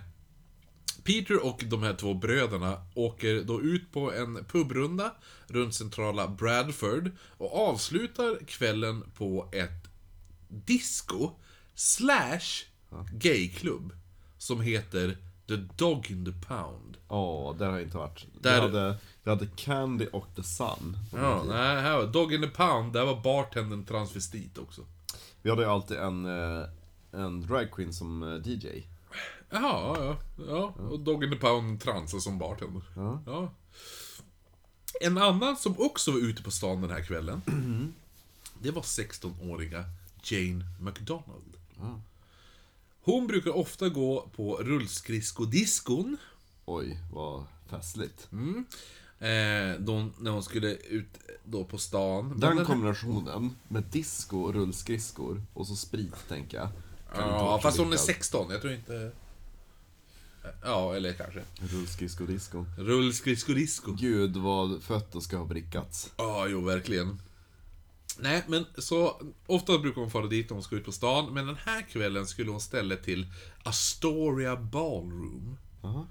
Peter 1.04 1.46
och 1.46 1.64
de 1.66 1.82
här 1.82 1.94
två 1.94 2.14
bröderna 2.14 2.86
åker 2.94 3.42
då 3.44 3.60
ut 3.62 3.92
på 3.92 4.12
en 4.12 4.44
pubrunda 4.44 5.12
runt 5.46 5.74
centrala 5.74 6.28
Bradford 6.28 7.10
och 7.38 7.68
avslutar 7.68 8.38
kvällen 8.46 9.04
på 9.16 9.48
ett 9.52 9.88
disco 10.48 11.30
slash 11.74 12.64
gayklubb 13.12 13.92
som 14.38 14.60
heter 14.60 15.16
The 15.48 15.56
Dog 15.56 16.10
in 16.10 16.24
the 16.24 16.46
Pound. 16.48 16.96
Åh, 17.08 17.56
där 17.56 17.66
har 17.66 17.72
jag 17.72 17.82
inte 17.82 17.96
varit. 17.96 18.26
Där- 18.40 18.54
Vi, 18.54 18.60
hade, 18.78 18.96
vi 19.22 19.30
hade 19.30 19.46
Candy 19.56 20.06
och 20.12 20.26
The 20.36 20.42
Sun. 20.42 20.98
Ja, 21.12 21.44
nej, 21.48 21.82
här 21.82 21.96
var 21.96 22.06
Dog 22.06 22.32
in 22.34 22.42
the 22.42 22.48
Pound, 22.48 22.92
där 22.92 23.04
var 23.04 23.20
bartendern 23.22 23.84
transvestit 23.84 24.58
också. 24.58 24.86
Vi 25.42 25.50
hade 25.50 25.62
ju 25.62 25.68
alltid 25.68 25.96
en, 25.96 26.24
eh, 26.26 26.64
en 27.14 27.40
dragqueen 27.40 27.92
som 27.92 28.22
eh, 28.22 28.48
DJ. 28.48 28.86
Jaha, 29.50 29.96
ja, 29.98 30.16
ja. 30.48 30.74
Och 30.90 31.00
Dog 31.00 31.24
in 31.24 31.30
the 31.30 31.36
Pound 31.36 31.80
transar 31.80 32.18
som 32.18 32.38
bartender. 32.38 32.82
Ja. 32.96 33.22
Ja. 33.26 33.52
En 35.00 35.18
annan 35.18 35.56
som 35.56 35.74
också 35.78 36.12
var 36.12 36.18
ute 36.18 36.42
på 36.42 36.50
stan 36.50 36.80
den 36.80 36.90
här 36.90 37.02
kvällen, 37.02 37.42
det 38.62 38.70
var 38.70 38.82
16-åriga 38.82 39.84
Jane 40.22 40.64
McDonald. 40.80 41.56
Hon 43.04 43.26
brukar 43.26 43.56
ofta 43.56 43.88
gå 43.88 44.28
på 44.36 44.56
rullskridskodiskon. 44.56 46.16
Oj, 46.64 46.98
vad 47.12 47.44
festligt. 47.66 48.28
Eh, 49.18 49.80
då, 49.80 50.10
när 50.18 50.30
hon 50.30 50.42
skulle 50.42 50.74
ut 50.74 51.18
då 51.44 51.64
på 51.64 51.78
stan. 51.78 52.40
Den 52.40 52.64
kombinationen 52.64 53.56
med 53.68 53.82
disco 53.82 54.38
och 54.38 54.54
rullskridskor 54.54 55.42
och 55.52 55.66
så 55.66 55.76
sprit, 55.76 56.28
tänker 56.28 56.58
jag. 56.58 56.68
Ja, 57.16 57.60
fast 57.62 57.78
hon 57.78 57.86
är 57.86 57.90
lyckad. 57.90 58.06
16. 58.06 58.50
Jag 58.50 58.60
tror 58.60 58.72
inte... 58.72 59.12
Ja, 60.62 60.94
eller 60.96 61.12
kanske. 61.12 61.42
Rullskridsko-disco. 61.60 62.64
Rullskridsko-disco. 62.78 63.92
Gud 63.92 64.36
vad 64.36 64.82
fötter 64.82 65.20
ska 65.20 65.36
ha 65.36 65.44
vrickats. 65.44 66.12
Ja, 66.16 66.46
jo, 66.48 66.60
verkligen. 66.64 67.20
Nej, 68.18 68.42
men 68.48 68.66
så 68.78 69.22
ofta 69.46 69.78
brukar 69.78 70.00
hon 70.00 70.10
fara 70.10 70.26
dit 70.26 70.50
om 70.50 70.56
hon 70.56 70.62
ska 70.64 70.76
ut 70.76 70.84
på 70.84 70.92
stan, 70.92 71.34
men 71.34 71.46
den 71.46 71.56
här 71.56 71.82
kvällen 71.82 72.26
skulle 72.26 72.50
hon 72.50 72.60
ställa 72.60 72.96
till 72.96 73.26
Astoria 73.62 74.56
Ballroom. 74.56 75.56
Aha. 75.82 76.06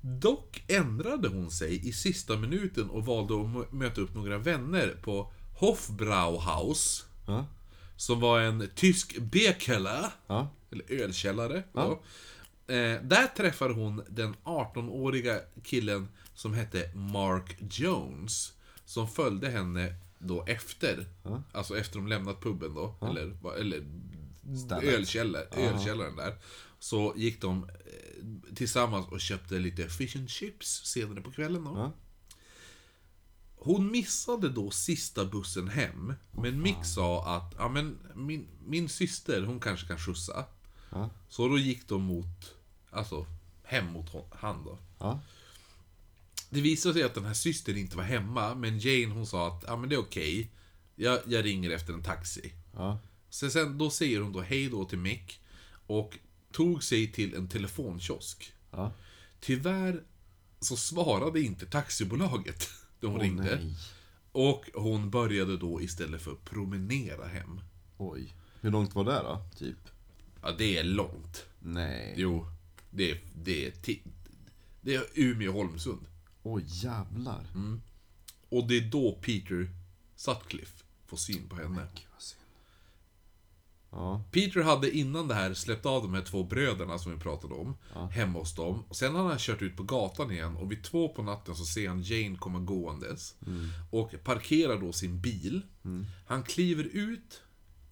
Dock 0.00 0.64
ändrade 0.68 1.28
hon 1.28 1.50
sig 1.50 1.88
i 1.88 1.92
sista 1.92 2.36
minuten 2.36 2.90
och 2.90 3.06
valde 3.06 3.34
att 3.34 3.40
mö- 3.46 3.72
möta 3.72 4.00
upp 4.00 4.14
några 4.14 4.38
vänner 4.38 4.96
på 5.02 5.32
Hofbrauhaus, 5.58 7.06
Ja, 7.26 7.46
som 8.02 8.20
var 8.20 8.40
en 8.40 8.68
tysk 8.74 9.18
bierkeller, 9.18 10.10
ja, 10.26 10.48
eller 10.70 10.84
ölkällare. 10.92 11.62
Ja. 11.72 12.00
Eh, 12.66 13.02
där 13.02 13.26
träffade 13.36 13.74
hon 13.74 14.02
den 14.08 14.34
18-åriga 14.44 15.40
killen 15.64 16.08
som 16.34 16.54
hette 16.54 16.90
Mark 16.94 17.56
Jones. 17.70 18.52
Som 18.84 19.08
följde 19.08 19.48
henne 19.50 19.94
då 20.18 20.44
efter. 20.46 21.06
Ja. 21.22 21.42
Alltså 21.52 21.78
efter 21.78 21.96
de 21.98 22.06
lämnat 22.08 22.40
puben 22.42 22.74
då. 22.74 22.94
Eller, 23.02 23.26
va- 23.26 23.56
eller 23.56 23.84
Stället. 24.66 24.84
ölkällare, 24.94 25.44
ölkällaren 25.56 26.16
där. 26.16 26.34
Så 26.78 27.14
gick 27.16 27.40
de 27.40 27.64
eh, 27.64 28.54
tillsammans 28.54 29.06
och 29.08 29.20
köpte 29.20 29.54
lite 29.58 29.88
fish 29.88 30.16
and 30.16 30.30
chips 30.30 30.84
senare 30.84 31.20
på 31.20 31.30
kvällen 31.30 31.64
då. 31.64 31.92
Hon 33.64 33.90
missade 33.90 34.48
då 34.48 34.70
sista 34.70 35.24
bussen 35.24 35.68
hem. 35.68 36.14
Men 36.30 36.62
Mick 36.62 36.84
sa 36.84 37.36
att 37.36 37.54
ja, 37.58 37.68
men 37.68 37.98
min, 38.14 38.46
min 38.66 38.88
syster, 38.88 39.42
hon 39.42 39.60
kanske 39.60 39.86
kan 39.86 39.98
skjutsa. 39.98 40.44
Ja. 40.90 41.10
Så 41.28 41.48
då 41.48 41.58
gick 41.58 41.88
de 41.88 42.02
mot, 42.02 42.54
alltså, 42.90 43.26
hem 43.62 43.86
mot 43.92 44.08
hon- 44.10 44.28
han 44.32 44.64
då. 44.64 44.78
ja. 44.98 45.20
Det 46.50 46.60
visade 46.60 46.94
sig 46.94 47.02
att 47.02 47.14
den 47.14 47.24
här 47.24 47.34
systern 47.34 47.76
inte 47.76 47.96
var 47.96 48.04
hemma, 48.04 48.54
men 48.54 48.78
Jane 48.78 49.14
hon 49.14 49.26
sa 49.26 49.48
att 49.48 49.64
ja, 49.66 49.76
men 49.76 49.88
det 49.88 49.94
är 49.94 50.00
okej. 50.00 50.50
Jag, 50.94 51.20
jag 51.26 51.44
ringer 51.44 51.70
efter 51.70 51.92
en 51.92 52.02
taxi. 52.02 52.52
ja. 52.74 52.98
Så 53.30 53.50
sen, 53.50 53.78
då 53.78 53.90
säger 53.90 54.20
hon 54.20 54.32
då 54.32 54.40
hej 54.40 54.68
då 54.68 54.84
till 54.84 54.98
Mick 54.98 55.40
och 55.86 56.18
tog 56.52 56.84
sig 56.84 57.12
till 57.12 57.34
en 57.34 57.48
telefonkiosk. 57.48 58.52
ja. 58.70 58.92
Tyvärr 59.40 60.02
så 60.60 60.76
svarade 60.76 61.40
inte 61.40 61.66
taxibolaget 61.66 62.68
då 63.02 63.08
hon 63.08 63.16
Åh, 63.16 63.22
ringde. 63.22 63.56
nej. 63.56 63.76
Och 64.32 64.64
hon 64.74 65.10
började 65.10 65.56
då 65.56 65.80
istället 65.82 66.22
för 66.22 66.32
att 66.32 66.44
promenera 66.44 67.26
hem. 67.26 67.60
Oj. 67.96 68.34
Hur 68.60 68.70
långt 68.70 68.94
var 68.94 69.04
det 69.04 69.12
då, 69.22 69.44
typ? 69.56 69.78
Ja, 70.42 70.52
det 70.58 70.78
är 70.78 70.84
långt. 70.84 71.46
Nej. 71.58 72.14
Jo, 72.16 72.46
det 72.90 73.10
är, 73.10 73.20
det 73.34 73.66
är, 73.66 73.72
det 74.80 74.94
är 74.94 75.04
Umeå-Holmsund. 75.14 76.06
Oj, 76.42 76.64
jävlar. 76.66 77.46
Och 78.48 78.68
det 78.68 78.76
är 78.76 78.90
då 78.90 79.18
Peter 79.22 79.70
Sutcliffe 80.16 80.84
får 81.06 81.16
syn 81.16 81.48
på 81.48 81.56
henne. 81.56 81.86
Gud 81.94 82.06
vad 82.12 82.22
synd. 82.22 82.41
Ja, 83.92 84.24
Peter 84.30 84.62
hade 84.62 84.96
innan 84.96 85.28
det 85.28 85.34
här 85.34 85.54
släppt 85.54 85.86
av 85.86 86.02
de 86.02 86.14
här 86.14 86.22
två 86.22 86.44
bröderna 86.44 86.98
som 86.98 87.12
vi 87.12 87.18
pratade 87.18 87.54
om, 87.54 87.76
hemma 88.10 88.38
hos 88.38 88.54
dem. 88.54 88.84
Sen 88.90 89.14
har 89.14 89.28
han 89.28 89.38
kört 89.38 89.62
ut 89.62 89.76
på 89.76 89.82
gatan 89.82 90.30
igen 90.30 90.56
och 90.56 90.72
vid 90.72 90.84
två 90.84 91.08
på 91.08 91.22
natten 91.22 91.54
så 91.54 91.64
ser 91.64 91.88
han 91.88 92.02
Jane 92.02 92.36
komma 92.36 92.58
gåendes. 92.58 93.34
Och 93.90 94.14
parkerar 94.24 94.80
då 94.80 94.92
sin 94.92 95.20
bil. 95.20 95.62
Han 96.26 96.42
kliver 96.42 96.84
ut, 96.84 97.42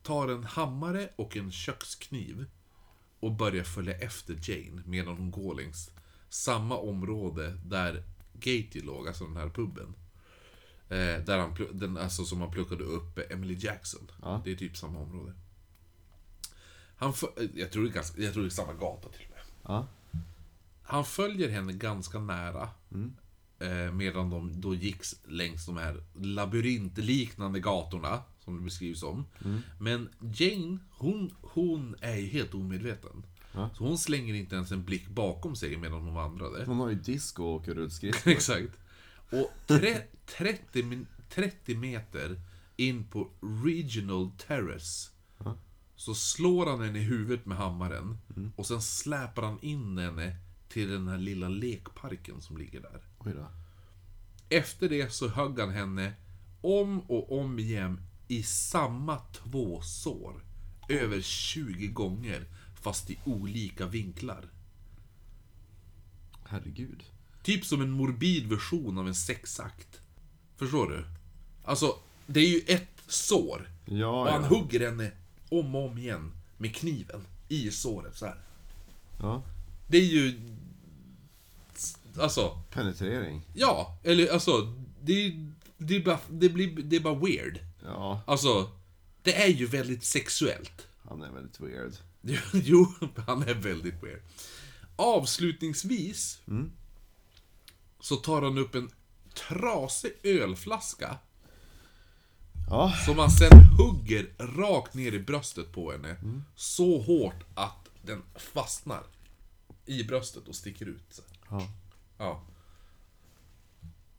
tar 0.02 0.28
en 0.28 0.44
hammare 0.44 1.08
och 1.16 1.36
en 1.36 1.52
kökskniv. 1.52 2.46
Och 3.20 3.32
börjar 3.32 3.64
följa 3.64 3.94
efter 3.98 4.38
Jane 4.42 4.82
medan 4.86 5.16
hon 5.16 5.30
går 5.30 5.54
längs 5.54 5.90
samma 6.28 6.76
område 6.76 7.58
där 7.64 8.02
Gaty 8.32 8.80
låg, 8.80 9.08
alltså 9.08 9.24
den 9.24 9.36
här 9.36 9.48
puben. 9.48 9.94
Eh, 10.88 11.24
där 11.24 11.38
han, 11.38 11.56
den, 11.72 11.96
alltså 11.96 12.24
som 12.24 12.40
han 12.40 12.50
plockade 12.50 12.84
upp 12.84 13.32
Emily 13.32 13.56
Jackson. 13.60 14.10
Ja. 14.22 14.40
Det 14.44 14.52
är 14.52 14.56
typ 14.56 14.76
samma 14.76 14.98
område. 14.98 15.32
Han 17.00 17.12
jag, 17.54 17.70
tror 17.72 17.82
det 17.84 17.88
är 17.90 17.92
ganska, 17.92 18.22
jag 18.22 18.32
tror 18.32 18.42
det 18.42 18.48
är 18.48 18.50
samma 18.50 18.72
gata 18.72 19.08
till 19.08 19.26
och 19.26 19.30
med. 19.36 19.44
ja. 19.74 19.86
Han 20.82 21.04
följer 21.04 21.48
henne 21.48 21.72
ganska 21.72 22.18
nära. 22.18 22.68
Eh, 23.58 23.92
medan 23.92 24.30
de 24.30 24.60
då 24.60 24.74
gick 24.74 25.02
längs 25.28 25.66
de 25.66 25.76
här 25.76 26.02
labyrintliknande 26.14 27.60
gatorna, 27.60 28.22
som 28.44 28.56
det 28.56 28.62
beskrivs 28.62 29.00
som. 29.00 29.26
Men 29.80 30.08
Jane, 30.34 30.78
hon, 30.90 31.34
hon 31.40 31.96
är 32.00 32.16
ju 32.16 32.26
helt 32.26 32.54
omedveten. 32.54 33.26
Ja. 33.52 33.70
Så 33.76 33.84
hon 33.84 33.98
slänger 33.98 34.34
inte 34.34 34.54
ens 34.54 34.70
en 34.72 34.84
blick 34.84 35.08
bakom 35.08 35.56
sig 35.56 35.76
medan 35.76 36.02
hon 36.02 36.14
vandrade. 36.14 36.64
Hon 36.66 36.78
har 36.78 36.88
ju 36.88 36.94
disco 36.94 37.44
och 37.44 37.68
rullskridskor. 37.68 38.30
Exakt. 38.32 38.72
Och 39.30 39.50
tre, 39.66 39.98
30, 40.26 40.82
min- 40.82 41.06
30 41.30 41.76
meter 41.76 42.40
in 42.76 43.04
på 43.04 43.30
Regional 43.64 44.30
Terrace 44.46 45.10
Ja. 45.44 45.56
Så 46.00 46.14
slår 46.14 46.66
han 46.66 46.80
henne 46.80 46.98
i 46.98 47.02
huvudet 47.02 47.46
med 47.46 47.58
hammaren 47.58 48.18
och 48.56 48.66
sen 48.66 48.82
släpar 48.82 49.42
han 49.42 49.58
in 49.62 49.98
henne 49.98 50.36
till 50.68 50.88
den 50.88 51.08
här 51.08 51.18
lilla 51.18 51.48
lekparken 51.48 52.40
som 52.40 52.56
ligger 52.56 52.80
där. 52.80 53.02
Oj 53.18 53.32
då. 53.36 53.46
Efter 54.48 54.88
det 54.88 55.12
så 55.12 55.28
högg 55.28 55.58
han 55.58 55.70
henne 55.70 56.12
om 56.60 57.00
och 57.00 57.38
om 57.40 57.58
igen 57.58 58.00
i 58.28 58.42
samma 58.42 59.18
två 59.18 59.80
sår. 59.82 60.44
Över 60.88 61.20
20 61.20 61.86
gånger, 61.86 62.46
fast 62.82 63.10
i 63.10 63.18
olika 63.24 63.86
vinklar. 63.86 64.48
Herregud. 66.44 67.04
Typ 67.42 67.64
som 67.64 67.80
en 67.80 67.90
morbid 67.90 68.48
version 68.48 68.98
av 68.98 69.08
en 69.08 69.14
sexakt. 69.14 70.00
Förstår 70.56 70.90
du? 70.90 71.04
Alltså, 71.64 71.98
det 72.26 72.40
är 72.40 72.48
ju 72.48 72.60
ett 72.66 73.02
sår. 73.06 73.68
Ja, 73.84 74.20
och 74.20 74.32
han 74.32 74.42
ja. 74.42 74.48
hugger 74.48 74.90
henne 74.90 75.12
om 75.50 75.74
och 75.74 75.84
om 75.90 75.98
igen 75.98 76.32
med 76.58 76.74
kniven 76.76 77.26
i 77.48 77.70
såret 77.70 78.16
så 78.16 78.26
här. 78.26 78.40
Ja. 79.20 79.42
Det 79.88 79.98
är 79.98 80.04
ju... 80.04 80.40
Alltså, 82.18 82.62
Penetrering. 82.70 83.42
ja. 83.54 83.98
Eller 84.04 84.32
alltså, 84.32 84.74
det 85.02 85.12
är, 85.26 85.52
det 85.78 85.96
är, 85.96 86.04
bara, 86.04 86.18
det 86.30 86.48
blir, 86.48 86.82
det 86.82 86.96
är 86.96 87.00
bara 87.00 87.14
weird. 87.14 87.58
Ja, 87.84 88.22
Alltså, 88.26 88.70
det 89.22 89.42
är 89.42 89.48
ju 89.48 89.66
väldigt 89.66 90.04
sexuellt. 90.04 90.86
han 91.08 91.22
är 91.22 91.30
väldigt 91.30 91.60
weird. 91.60 91.92
Jo, 92.52 92.86
han 93.26 93.42
är 93.42 93.54
väldigt 93.54 94.02
weird. 94.02 94.22
Avslutningsvis 94.96 96.40
så 98.00 98.16
tar 98.16 98.42
han 98.42 98.58
upp 98.58 98.74
en 98.74 98.90
trasig 99.34 100.12
ölflaska 100.22 101.18
Ja, 102.70 102.92
som 103.06 103.18
han 103.18 103.30
sen 103.30 103.64
hugger 103.78 104.26
rakt 104.38 104.94
ner 104.94 105.12
i 105.12 105.18
bröstet 105.18 105.72
på 105.72 105.92
henne. 105.92 106.16
Så 106.54 107.02
hårt 107.02 107.44
att 107.54 107.88
den 108.02 108.22
fastnar 108.36 109.02
i 109.86 110.04
bröstet 110.04 110.48
och 110.48 110.54
sticker 110.54 110.86
ut. 110.86 111.22
Ja. 111.50 111.68
Ja. 112.18 112.42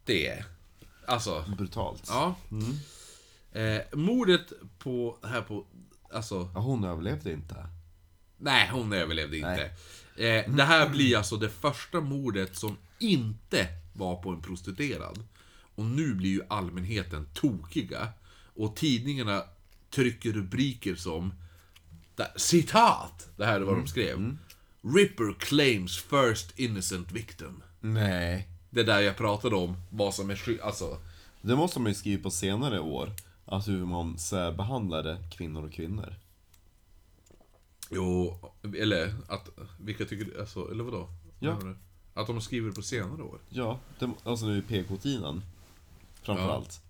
Det 0.05 0.27
är... 0.27 0.45
Alltså... 1.05 1.45
brutalt. 1.57 2.03
Ja. 2.07 2.35
Eh, 3.51 3.81
mordet 3.93 4.53
på... 4.79 5.17
Här 5.23 5.41
på... 5.41 5.65
Alltså... 6.13 6.49
Ja, 6.53 6.59
hon 6.59 6.83
överlevde 6.83 7.31
inte. 7.31 7.55
Nej, 8.37 8.69
hon 8.71 8.93
överlevde 8.93 9.37
inte. 9.37 9.71
Eh, 10.15 10.51
det 10.55 10.63
här 10.63 10.89
blir 10.89 11.17
alltså 11.17 11.37
det 11.37 11.49
första 11.49 12.01
mordet 12.01 12.57
som 12.57 12.77
inte 12.99 13.67
var 13.93 14.15
på 14.15 14.29
en 14.29 14.41
prostituerad. 14.41 15.23
Och 15.75 15.85
nu 15.85 16.13
blir 16.13 16.29
ju 16.29 16.41
allmänheten 16.49 17.29
tokiga. 17.33 18.13
Och 18.55 18.75
tidningarna 18.75 19.43
trycker 19.89 20.31
rubriker 20.31 20.95
som 20.95 21.33
citat! 22.35 23.29
Det 23.37 23.45
här 23.45 23.55
är 23.55 23.65
vad 23.65 23.75
de 23.75 23.87
skrev. 23.87 24.37
Ripper 24.81 25.33
claims 25.39 25.97
first 25.97 26.59
innocent 26.59 27.11
victim. 27.11 27.63
Nej. 27.79 28.47
Det 28.69 28.83
där 28.83 28.99
jag 28.99 29.17
pratade 29.17 29.55
om, 29.55 29.75
vad 29.89 30.13
som 30.13 30.29
är 30.29 30.35
sky- 30.35 30.59
alltså... 30.59 30.97
Det 31.41 31.55
måste 31.55 31.79
man 31.79 31.91
ju 31.91 31.95
skriva 31.95 32.23
på 32.23 32.31
senare 32.31 32.79
år. 32.79 33.11
Alltså 33.45 33.71
hur 33.71 33.85
man 33.85 34.17
särbehandlade 34.17 35.17
kvinnor 35.31 35.65
och 35.65 35.71
kvinnor. 35.71 36.15
Jo, 37.89 38.39
eller 38.77 39.15
att... 39.27 39.49
Vilka 39.79 40.05
tycker 40.05 40.25
du... 40.25 40.39
Alltså, 40.39 40.71
eller 40.71 40.83
vadå? 40.83 41.09
Ja. 41.39 41.59
Att 42.13 42.27
de 42.27 42.41
skriver 42.41 42.71
på 42.71 42.81
senare 42.81 43.23
år? 43.23 43.39
Ja, 43.49 43.79
det, 43.99 44.09
alltså 44.23 44.45
nu 44.45 44.57
i 44.57 44.61
PK-tiden. 44.61 45.41
Framförallt. 46.23 46.81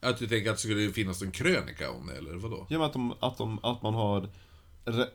Att 0.00 0.18
du 0.18 0.26
tänker 0.26 0.50
att 0.50 0.56
det 0.56 0.62
skulle 0.62 0.92
finnas 0.92 1.22
en 1.22 1.30
krönika 1.30 1.90
om 1.90 2.06
det, 2.06 2.16
eller 2.16 2.34
vadå? 2.34 2.66
Ja, 2.70 2.78
men 2.78 2.86
att, 2.86 2.92
de, 2.92 3.14
att, 3.20 3.38
de, 3.38 3.64
att 3.64 3.82
man 3.82 3.94
har 3.94 4.28
re, 4.84 5.06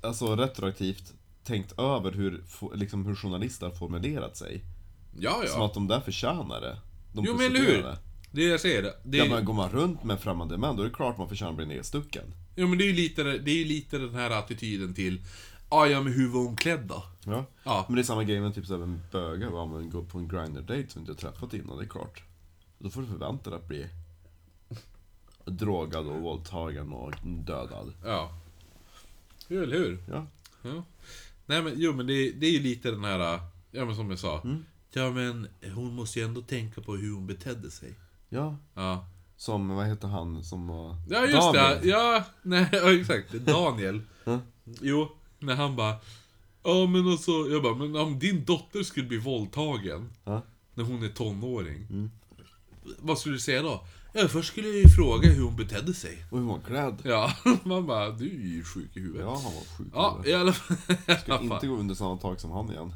alltså 0.00 0.36
retroaktivt 0.36 1.12
tänkt 1.44 1.78
över 1.78 2.12
hur, 2.12 2.42
liksom, 2.74 3.06
hur 3.06 3.14
journalister 3.14 3.66
har 3.66 3.74
formulerat 3.74 4.36
sig. 4.36 4.64
Ja, 5.18 5.42
Som 5.46 5.60
ja. 5.60 5.66
att 5.66 5.74
de 5.74 5.88
där 5.88 6.00
förtjänar 6.00 6.60
det. 6.60 6.78
De 7.12 7.24
Jo 7.24 7.34
men 7.36 7.46
eller 7.46 7.60
hur? 7.60 7.82
Det 7.82 7.98
det 8.30 8.42
jag 8.42 8.60
säger. 8.60 8.92
Det 9.04 9.18
Ja 9.18 9.24
är, 9.24 9.28
men 9.28 9.44
går 9.44 9.54
man 9.54 9.70
runt 9.70 10.04
med 10.04 10.20
främmande 10.20 10.58
män, 10.58 10.76
då 10.76 10.82
är 10.82 10.86
det 10.86 10.94
klart 10.94 11.18
man 11.18 11.28
förtjänar 11.28 11.50
att 11.50 11.56
bli 11.56 11.66
nedstucken. 11.66 12.34
jo, 12.56 12.68
men 12.68 12.78
det 12.78 12.84
är 12.84 12.86
ju 12.86 12.92
lite, 12.92 13.22
det 13.22 13.50
är 13.50 13.56
ju 13.56 13.64
lite 13.64 13.98
den 13.98 14.14
här 14.14 14.30
attityden 14.30 14.94
till 14.94 15.24
Ah, 15.70 15.86
ja, 15.86 16.00
men 16.02 16.12
hur 16.12 16.28
var 16.28 16.40
hon 16.40 16.56
klädd 16.56 16.80
då? 16.80 17.02
Ja. 17.24 17.44
Ja. 17.64 17.84
Men 17.88 17.96
det 17.96 18.02
är 18.02 18.04
samma 18.04 18.24
grej 18.24 18.40
med 18.40 18.54
typ 18.54 18.66
såhär 18.66 18.86
med 18.86 18.98
bögar, 19.12 19.50
va? 19.50 19.66
men 19.66 19.90
går 19.90 20.02
på 20.02 20.18
en 20.18 20.28
grinder-date 20.28 20.88
som 20.88 21.04
du 21.04 21.12
inte 21.12 21.26
har 21.26 21.32
träffat 21.32 21.54
innan, 21.54 21.78
det 21.78 21.84
är 21.84 21.88
klart. 21.88 22.22
Då 22.78 22.90
får 22.90 23.00
du 23.00 23.06
förvänta 23.06 23.50
dig 23.50 23.58
att 23.58 23.68
bli 23.68 23.88
drogad 25.44 26.06
och 26.06 26.20
våldtagen 26.20 26.92
och 26.92 27.12
dödad. 27.24 27.92
Ja. 28.04 28.40
Jo, 29.48 29.62
eller 29.62 29.76
hur? 29.76 30.04
Ja. 30.08 30.26
Ja. 30.62 30.84
Nej 31.46 31.62
men, 31.62 31.72
jo 31.76 31.92
men 31.92 32.06
det, 32.06 32.32
det 32.32 32.46
är 32.46 32.50
ju 32.50 32.60
lite 32.60 32.90
den 32.90 33.04
här, 33.04 33.40
ja 33.70 33.84
men 33.84 33.96
som 33.96 34.10
jag 34.10 34.18
sa. 34.18 34.40
Mm. 34.40 34.64
Ja 34.92 35.10
men, 35.10 35.48
hon 35.74 35.94
måste 35.94 36.18
ju 36.18 36.24
ändå 36.24 36.42
tänka 36.42 36.80
på 36.80 36.96
hur 36.96 37.14
hon 37.14 37.26
betedde 37.26 37.70
sig. 37.70 37.94
Ja. 38.28 38.56
Ja. 38.74 39.06
Som, 39.36 39.68
vad 39.68 39.86
heter 39.86 40.08
han 40.08 40.44
som 40.44 40.66
var... 40.68 40.96
Ja 41.08 41.20
just 41.26 41.54
Daniel. 41.54 41.80
det, 41.82 41.88
ja, 41.88 42.24
nej, 42.42 42.68
ja, 42.72 42.92
exakt. 42.92 43.32
Daniel. 43.32 44.00
Jo, 44.80 45.08
när 45.38 45.54
han 45.54 45.76
bara 45.76 45.96
Ja 46.62 46.86
men 46.86 47.08
alltså, 47.08 47.32
jag 47.32 47.62
bara, 47.62 47.74
men 47.74 47.96
om 47.96 48.18
din 48.18 48.44
dotter 48.44 48.82
skulle 48.82 49.06
bli 49.06 49.18
våldtagen 49.18 50.10
Ja. 50.24 50.42
när 50.74 50.84
hon 50.84 51.02
är 51.02 51.08
tonåring. 51.08 51.86
Mm. 51.90 52.10
Vad 52.98 53.18
skulle 53.18 53.34
du 53.34 53.40
säga 53.40 53.62
då? 53.62 53.84
Ja, 54.12 54.28
först 54.28 54.48
skulle 54.52 54.68
jag 54.68 54.76
ju 54.76 54.88
fråga 54.88 55.28
hur 55.30 55.42
hon 55.44 55.56
betedde 55.56 55.94
sig. 55.94 56.24
Och 56.30 56.38
hur 56.38 56.44
var 56.44 56.52
han 56.52 56.62
klädd? 56.62 56.96
Ja, 57.04 57.32
man 57.64 57.86
bara, 57.86 58.10
du 58.10 58.26
är 58.26 58.46
ju 58.56 58.64
sjuk 58.64 58.96
i 58.96 59.00
huvudet. 59.00 59.22
Ja, 59.26 59.34
han 59.34 59.54
var 59.54 59.76
sjuk. 59.78 59.86
Ja, 59.94 60.22
i 60.26 60.32
alla 60.34 60.52
fall. 60.52 60.76
Ska 61.22 61.38
inte 61.40 61.66
gå 61.66 61.74
under 61.76 61.94
samma 61.94 62.16
tak 62.16 62.40
som 62.40 62.50
han 62.50 62.70
igen. 62.70 62.92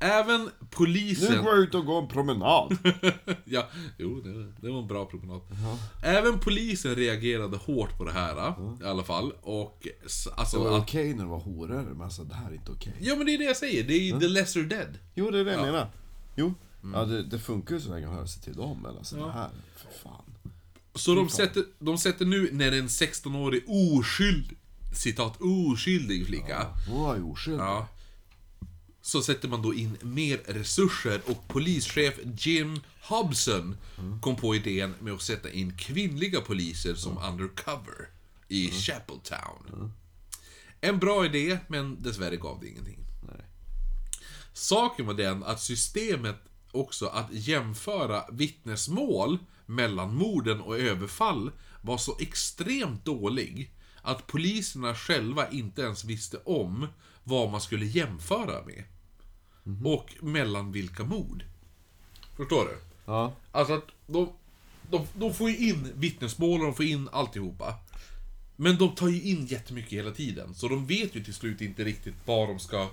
Även 0.00 0.40
Nu 0.44 0.50
polisen... 0.70 1.44
går 1.44 1.54
jag 1.54 1.58
ut 1.58 1.74
och 1.74 1.84
går 1.86 2.02
en 2.02 2.08
promenad. 2.08 2.76
Ja, 3.44 3.68
jo, 3.98 4.20
det, 4.20 4.52
det 4.66 4.70
var 4.72 4.78
en 4.78 4.86
bra 4.86 5.04
promenad. 5.06 5.40
Även 6.02 6.38
polisen 6.40 6.94
reagerade 6.94 7.56
hårt 7.56 7.98
på 7.98 8.04
det 8.04 8.12
här, 8.12 8.54
i 8.82 8.84
alla 8.86 9.02
fall. 9.02 9.32
Och 9.42 9.86
s- 10.06 10.24
Det 10.24 10.40
alltså... 10.40 10.58
var 10.64 10.76
Att, 10.76 10.82
okej 10.82 11.14
när 11.14 11.24
det 11.24 11.30
var 11.30 11.40
horor, 11.40 11.86
men 11.92 12.02
alltså 12.02 12.24
det 12.24 12.34
här 12.34 12.50
är 12.50 12.54
inte 12.54 12.72
okej. 12.72 12.94
ja, 13.00 13.16
men 13.16 13.26
det 13.26 13.34
är 13.34 13.38
det 13.38 13.44
jag 13.44 13.56
säger. 13.56 13.84
Det 13.84 13.94
är 13.94 14.02
ju 14.02 14.20
the 14.20 14.28
lesser 14.28 14.62
dead. 14.62 14.98
Jo, 15.14 15.30
det 15.30 15.38
är 15.40 15.44
det 15.44 15.50
jag 15.52 15.60
Ja. 15.60 15.64
menar. 15.66 15.90
Jo. 16.36 16.54
Ja, 16.94 17.04
det, 17.04 17.22
det 17.22 17.38
funkar 17.38 17.74
ju 17.74 17.80
så 17.80 17.90
länge 17.90 18.06
man 18.06 18.14
hör 18.16 18.26
sig 18.26 18.42
till 18.42 18.54
dem, 18.56 18.78
men 18.82 18.96
alltså 18.96 19.16
Ja. 19.18 19.26
det 19.26 19.32
här, 19.32 19.50
för 19.76 19.98
fan. 20.02 20.24
Så 20.94 21.14
de 21.14 21.28
sätter, 21.28 21.64
de 21.78 21.98
sätter 21.98 22.24
nu, 22.24 22.48
när 22.52 22.72
en 22.72 22.88
16-årig 22.88 23.64
oskyldig, 23.68 24.56
citat, 24.94 25.36
oskyldig 25.40 26.26
flicka. 26.26 26.66
Hon 26.88 27.02
var 27.02 27.16
ju 27.16 27.22
oskyldig. 27.22 27.60
Ja. 27.60 27.88
Så 29.02 29.22
sätter 29.22 29.48
man 29.48 29.62
då 29.62 29.74
in 29.74 29.96
mer 30.02 30.36
resurser 30.46 31.20
och 31.26 31.48
polischef 31.48 32.14
Jim 32.38 32.80
Hobson 33.02 33.76
kom 34.20 34.36
på 34.36 34.54
idén 34.54 34.94
med 35.00 35.12
att 35.12 35.22
sätta 35.22 35.50
in 35.50 35.76
kvinnliga 35.76 36.40
poliser 36.40 36.94
som 36.94 37.18
undercover 37.18 38.08
i 38.48 38.70
Chapeltown. 38.70 39.92
En 40.80 40.98
bra 40.98 41.24
idé, 41.26 41.58
men 41.68 42.02
dessvärre 42.02 42.36
gav 42.36 42.60
det 42.60 42.68
ingenting. 42.68 42.98
Nej. 43.28 43.44
Saken 44.52 45.06
var 45.06 45.14
den 45.14 45.42
att 45.44 45.60
systemet 45.60 46.36
också 46.72 47.06
att 47.06 47.26
jämföra 47.30 48.24
vittnesmål 48.32 49.38
mellan 49.66 50.14
morden 50.14 50.60
och 50.60 50.78
överfall 50.78 51.50
var 51.82 51.98
så 51.98 52.16
extremt 52.20 53.04
dålig 53.04 53.72
att 54.02 54.26
poliserna 54.26 54.94
själva 54.94 55.50
inte 55.50 55.82
ens 55.82 56.04
visste 56.04 56.36
om 56.44 56.86
vad 57.24 57.50
man 57.50 57.60
skulle 57.60 57.86
jämföra 57.86 58.64
med. 58.64 58.84
Och 59.84 60.14
mellan 60.20 60.72
vilka 60.72 61.04
mord. 61.04 61.44
Förstår 62.36 62.64
du? 62.64 62.78
Ja. 63.04 63.32
Alltså 63.52 63.74
att 63.74 63.86
de, 64.06 64.32
de, 64.90 65.06
de 65.14 65.34
får 65.34 65.50
ju 65.50 65.68
in 65.68 65.92
vittnesmål 65.94 66.60
och 66.60 66.66
de 66.66 66.74
får 66.74 66.84
in 66.84 67.08
alltihopa. 67.12 67.74
Men 68.56 68.76
de 68.76 68.94
tar 68.94 69.08
ju 69.08 69.22
in 69.22 69.46
jättemycket 69.46 69.92
hela 69.92 70.10
tiden. 70.10 70.54
Så 70.54 70.68
de 70.68 70.86
vet 70.86 71.14
ju 71.14 71.24
till 71.24 71.34
slut 71.34 71.60
inte 71.60 71.84
riktigt 71.84 72.14
vad 72.24 72.48
de 72.48 72.58
ska... 72.58 72.88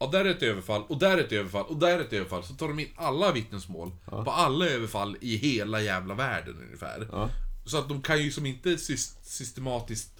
Ja, 0.00 0.06
där 0.06 0.24
är 0.24 0.30
ett 0.30 0.42
överfall, 0.42 0.82
och 0.88 0.98
där 0.98 1.18
är 1.18 1.24
ett 1.24 1.32
överfall, 1.32 1.64
och 1.64 1.76
där 1.76 1.98
är 1.98 2.00
ett 2.00 2.12
överfall. 2.12 2.44
Så 2.44 2.54
tar 2.54 2.68
de 2.68 2.78
in 2.78 2.88
alla 2.96 3.32
vittnesmål 3.32 3.90
på 4.04 4.30
alla 4.30 4.66
överfall 4.66 5.16
i 5.20 5.36
hela 5.36 5.80
jävla 5.80 6.14
världen 6.14 6.56
ungefär. 6.66 7.08
Ja. 7.12 7.30
Så 7.66 7.78
att 7.78 7.88
de 7.88 8.02
kan 8.02 8.22
ju 8.22 8.30
som 8.32 8.46
inte 8.46 8.68
sys- 8.68 9.16
systematiskt 9.22 10.10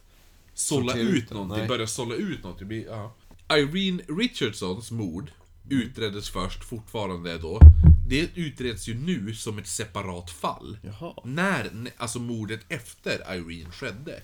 sålla 0.54 0.92
Sortera 0.92 1.08
ut 1.08 1.30
någonting, 1.30 1.58
nej. 1.58 1.68
börja 1.68 1.86
sålla 1.86 2.14
ut 2.14 2.42
blir, 2.60 2.86
ja. 2.86 3.14
Irene 3.56 4.02
Richardsons 4.08 4.90
mord 4.90 5.30
utreddes 5.68 6.30
först, 6.30 6.64
fortfarande 6.64 7.38
då. 7.38 7.60
Det 8.08 8.28
utreds 8.34 8.88
ju 8.88 8.94
nu 8.94 9.34
som 9.34 9.58
ett 9.58 9.66
separat 9.66 10.30
fall. 10.30 10.78
Jaha. 10.82 11.14
När, 11.24 11.70
alltså 11.96 12.18
mordet 12.18 12.60
efter 12.68 13.34
Irene 13.36 13.70
skedde. 13.70 14.22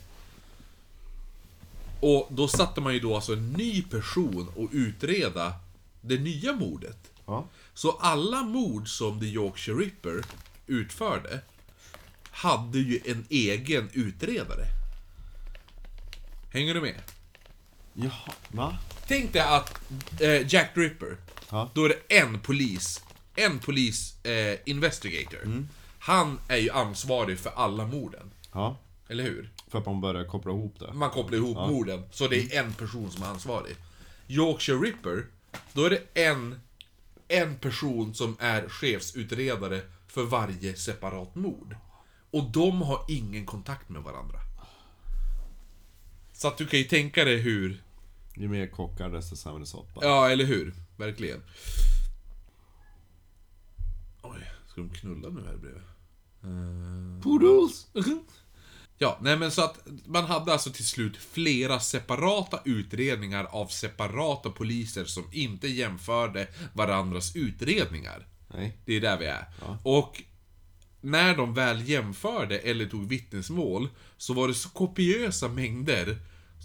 Och 2.08 2.28
då 2.30 2.48
satte 2.48 2.80
man 2.80 2.94
ju 2.94 3.00
då 3.00 3.14
alltså 3.14 3.32
en 3.32 3.52
ny 3.52 3.82
person 3.82 4.48
och 4.56 4.68
utreda 4.72 5.54
det 6.00 6.18
nya 6.18 6.52
mordet. 6.52 6.98
Ja. 7.26 7.46
Så 7.74 7.90
alla 7.90 8.42
mord 8.42 8.88
som 8.88 9.20
The 9.20 9.26
Yorkshire 9.26 9.78
Ripper 9.78 10.24
utförde 10.66 11.40
hade 12.30 12.78
ju 12.78 13.00
en 13.04 13.26
egen 13.30 13.90
utredare. 13.92 14.64
Hänger 16.52 16.74
du 16.74 16.80
med? 16.80 17.02
Jaha. 17.94 18.32
Va? 18.48 18.78
Tänk 19.08 19.32
dig 19.32 19.42
att 19.42 19.80
eh, 20.20 20.54
Jack 20.54 20.74
the 20.74 20.80
Ripper, 20.80 21.16
Ja. 21.50 21.70
då 21.74 21.84
är 21.84 21.88
det 21.88 22.16
en 22.18 22.40
polis, 22.40 23.00
en 23.36 23.58
polis 23.58 24.24
eh, 24.24 24.58
investigator. 24.66 25.66
Han 25.98 26.38
är 26.48 26.56
ju 26.56 26.70
ansvarig 26.70 27.38
för 27.38 27.50
alla 27.50 27.86
morden. 27.86 28.30
Ja. 28.52 28.76
Eller 29.08 29.24
hur? 29.24 29.50
För 29.66 29.78
att 29.78 29.86
man 29.86 30.00
börjar 30.00 30.24
koppla 30.24 30.52
ihop 30.52 30.78
det. 30.78 30.92
Man 30.92 31.10
kopplar 31.10 31.38
ihop 31.38 31.56
morden, 31.56 32.02
så 32.10 32.28
det 32.28 32.54
är 32.54 32.64
en 32.64 32.72
person 32.72 33.10
som 33.10 33.22
är 33.22 33.26
ansvarig. 33.26 33.76
Yorkshire 34.28 34.78
Ripper, 34.78 35.26
då 35.72 35.84
är 35.84 35.90
det 35.90 36.24
en, 36.26 36.60
en 37.28 37.56
person 37.56 38.14
som 38.14 38.36
är 38.40 38.68
chefsutredare 38.68 39.80
för 40.06 40.24
varje 40.24 40.76
separat 40.76 41.34
mord. 41.34 41.76
Och 42.30 42.50
de 42.50 42.82
har 42.82 43.04
ingen 43.08 43.46
kontakt 43.46 43.88
med 43.88 44.02
varandra. 44.02 44.38
Så 46.32 46.48
att 46.48 46.58
du 46.58 46.66
kan 46.66 46.78
ju 46.78 46.84
tänka 46.84 47.24
dig 47.24 47.36
hur... 47.36 47.82
Ju 48.34 48.48
mer 48.48 48.66
kockar 48.66 49.10
desto 49.10 49.36
sämre 49.36 49.66
soppa. 49.66 50.00
Ja, 50.02 50.30
eller 50.30 50.44
hur? 50.44 50.74
Verkligen. 50.96 51.42
Oj, 54.22 54.50
ska 54.66 54.80
de 54.80 54.90
knulla 54.90 55.28
nu 55.28 55.40
här 55.46 55.56
bredvid? 55.56 55.82
Eh, 56.42 57.22
Poodles! 57.22 57.86
Ja, 58.98 59.18
nej 59.20 59.36
men 59.36 59.50
så 59.50 59.62
att 59.64 59.78
man 60.06 60.24
hade 60.24 60.52
alltså 60.52 60.70
till 60.70 60.86
slut 60.86 61.16
flera 61.16 61.80
separata 61.80 62.60
utredningar 62.64 63.44
av 63.44 63.66
separata 63.66 64.50
poliser 64.50 65.04
som 65.04 65.24
inte 65.32 65.68
jämförde 65.68 66.48
varandras 66.72 67.36
utredningar. 67.36 68.26
Nej. 68.54 68.78
Det 68.84 68.92
är 68.96 69.00
där 69.00 69.18
vi 69.18 69.26
är. 69.26 69.46
Och 69.82 70.22
när 71.00 71.36
de 71.36 71.54
väl 71.54 71.88
jämförde 71.88 72.58
eller 72.58 72.86
tog 72.86 73.08
vittnesmål 73.08 73.88
så 74.16 74.34
var 74.34 74.48
det 74.48 74.54
så 74.54 74.68
kopiösa 74.68 75.48
mängder 75.48 76.18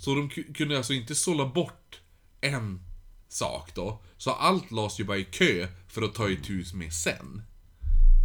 så 0.03 0.15
de 0.15 0.29
ku- 0.29 0.53
kunde 0.53 0.77
alltså 0.77 0.93
inte 0.93 1.15
sålla 1.15 1.45
bort 1.45 1.99
en 2.41 2.81
sak 3.29 3.75
då. 3.75 4.01
Så 4.17 4.31
allt 4.31 4.71
lades 4.71 4.99
ju 4.99 5.03
bara 5.03 5.17
i 5.17 5.23
kö 5.23 5.67
för 5.87 6.01
att 6.01 6.13
ta 6.15 6.29
itu 6.29 6.63
med 6.73 6.93
sen. 6.93 7.41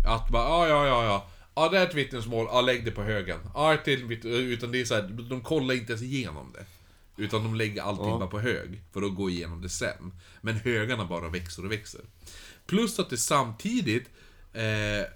Att 0.07 0.28
bara, 0.30 0.68
ja, 0.68 0.68
ja, 0.68 0.86
ja, 0.86 1.04
ja. 1.04 1.26
Ja, 1.57 1.68
det 1.68 1.78
är 1.78 1.86
ett 1.86 1.94
vittnesmål. 1.94 2.46
Ja, 2.50 2.61
lägg 2.61 2.84
det 2.84 2.90
på 2.90 3.02
högen. 3.02 3.38
Ja, 3.54 3.74
ett 3.74 3.84
till 3.84 4.26
Utan 4.26 4.72
det 4.72 4.80
är 4.80 4.84
så 4.84 4.94
här, 4.94 5.02
de 5.02 5.40
kollar 5.40 5.74
inte 5.74 5.92
ens 5.92 6.02
igenom 6.02 6.52
det. 6.54 6.66
Utan 7.22 7.42
de 7.44 7.54
lägger 7.54 7.82
allting 7.82 8.09
Ja. 8.09 8.18
bara 8.18 8.28
på 8.28 8.40
hög. 8.40 8.82
För 8.92 9.02
att 9.02 9.14
gå 9.14 9.30
igenom 9.30 9.62
det 9.62 9.68
sen. 9.68 10.12
Men 10.40 10.54
högarna 10.57 11.04
bara 11.04 11.28
växer 11.28 11.64
och 11.64 11.72
växer. 11.72 12.00
Plus 12.66 12.98
att 12.98 13.11
det 13.11 13.16
samtidigt, 13.16 14.09
eh, 14.52 15.07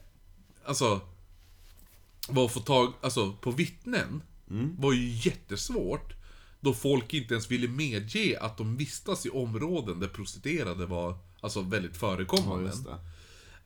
alltså, 0.65 1.01
var 2.29 2.45
att 2.45 2.53
få 2.53 2.61
tag, 2.61 2.93
alltså 3.01 3.33
på 3.33 3.51
vittnen, 3.51 4.23
var 4.79 4.93
ju 4.93 5.09
jättesvårt. 5.09 6.13
Då 6.61 6.75
folk 6.75 7.15
inte 7.15 7.35
ens 7.35 7.51
ville 7.51 7.69
medge 7.69 8.39
att 8.41 8.59
de 8.59 8.77
vistas 8.77 9.27
i 9.27 9.31
områden 9.31 10.01
där 10.01 10.09
prostituerade 10.09 10.87
var, 10.87 11.19
alltså 11.41 11.61
väldigt 11.61 11.93
Ja, 11.95 11.99
förekommande. 11.99 12.71
det. 12.85 12.91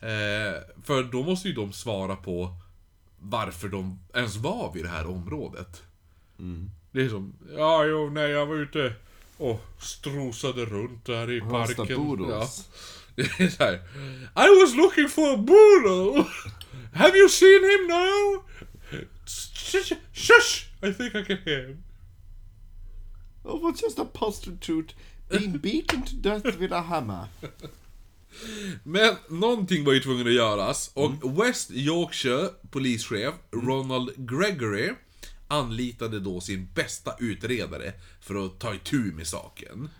Eh, 0.06 0.82
för 0.84 1.02
då 1.02 1.22
måste 1.22 1.48
ju 1.48 1.54
de 1.54 1.72
svara 1.72 2.16
på 2.16 2.56
varför 3.24 3.68
de 3.68 3.98
ens 4.14 4.36
var 4.36 4.72
vid 4.72 4.84
det 4.84 4.88
här 4.88 5.06
området. 5.06 5.82
Det 6.92 7.02
är 7.02 7.08
som, 7.08 7.34
ja 7.56 7.84
jo, 7.84 8.10
nej 8.10 8.30
jag 8.30 8.46
var 8.46 8.56
ute 8.56 8.92
och 9.36 9.60
strosade 9.78 10.64
runt 10.64 11.04
där 11.04 11.30
i 11.30 11.40
parken. 11.40 11.86
så 13.50 13.64
här, 13.64 13.74
I 14.36 14.60
was 14.62 14.74
looking 14.74 15.08
for 15.08 15.34
a 15.34 15.36
boodle! 15.36 16.24
Have 16.92 17.16
you 17.18 17.28
seen 17.28 17.64
him 17.64 17.86
now? 17.88 18.44
Shush! 20.12 20.66
I 20.82 20.92
think 20.92 21.14
I 21.14 21.24
can 21.24 21.38
hear 21.44 21.68
him. 21.68 21.82
Oh, 23.44 23.60
was 23.60 23.82
just 23.82 23.98
a 23.98 24.04
prostitute 24.04 24.94
being 25.28 25.58
beaten 25.58 26.02
to 26.02 26.16
death 26.16 26.58
with 26.58 26.72
a 26.72 26.80
hammer. 26.80 27.28
Men 28.82 29.16
någonting 29.28 29.84
var 29.84 29.92
ju 29.92 30.00
tvungen 30.00 30.26
att 30.26 30.32
göras 30.32 30.90
och 30.94 31.44
West 31.44 31.70
Yorkshire 31.70 32.48
polischef 32.70 33.34
Ronald 33.52 34.10
Gregory 34.16 34.92
anlitade 35.48 36.20
då 36.20 36.40
sin 36.40 36.68
bästa 36.74 37.16
utredare 37.18 37.92
för 38.20 38.46
att 38.46 38.58
ta 38.58 38.74
itu 38.74 38.98
med 38.98 39.26
saken. 39.26 39.90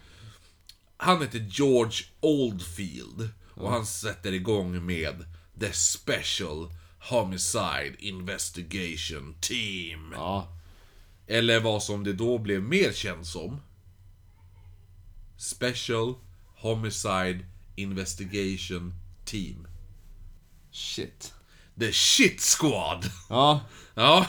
Han 0.97 1.23
heter 1.23 1.47
George 1.51 2.07
Oldfield 2.21 3.29
och 3.55 3.71
han 3.71 3.87
sätter 3.87 4.33
igång 4.33 4.87
med 4.87 5.25
The 5.61 5.73
Special 5.73 6.69
Homicide 6.99 7.95
Investigation 7.99 9.35
Team. 9.41 10.13
Ja. 10.13 10.49
Eller 11.27 11.61
vad 11.61 11.83
som 11.83 12.05
det 12.05 12.13
då 12.13 12.39
blev 12.39 12.63
mer 12.63 12.93
känt 12.93 13.27
som. 13.27 13.61
Special 15.37 16.15
Homicide 16.57 17.47
Investigation 17.77 18.95
Team. 19.25 19.67
Shit. 20.71 21.33
The 21.79 21.93
Shit 21.93 22.41
Squad! 22.41 23.11
Ja. 23.29 23.61
Ja. 23.95 24.27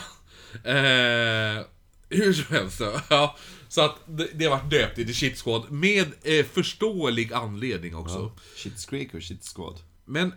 Eh, 0.63 1.65
hur 2.09 2.33
som 2.33 2.55
helst 2.55 2.77
så. 2.77 3.01
Ja, 3.09 3.37
så 3.67 3.81
att 3.81 3.95
det, 4.07 4.29
det 4.33 4.47
var 4.47 4.63
döpt 4.69 4.99
i 4.99 5.05
The 5.05 5.13
Shit 5.13 5.41
Squad 5.43 5.71
med 5.71 6.13
eh, 6.23 6.45
förståelig 6.45 7.33
anledning 7.33 7.95
också. 7.95 8.31
Shit 8.55 8.89
Creek 8.89 9.13
och 9.13 9.23
Shit 9.23 9.53
Squad. 9.55 9.79
Men... 10.05 10.33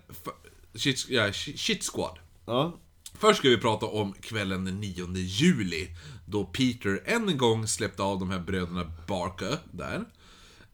Shit, 0.74 1.08
ja, 1.08 1.32
shit 1.32 1.90
Squad. 1.92 2.18
Ja. 2.46 2.78
Först 3.14 3.38
ska 3.38 3.48
vi 3.48 3.56
prata 3.56 3.86
om 3.86 4.12
kvällen 4.12 4.64
den 4.64 4.80
9 4.80 5.06
juli. 5.16 5.88
Då 6.26 6.44
Peter 6.44 7.02
än 7.04 7.28
en 7.28 7.38
gång 7.38 7.66
släppte 7.66 8.02
av 8.02 8.18
de 8.18 8.30
här 8.30 8.38
bröderna 8.38 8.92
Barker 9.06 9.58
där. 9.72 10.04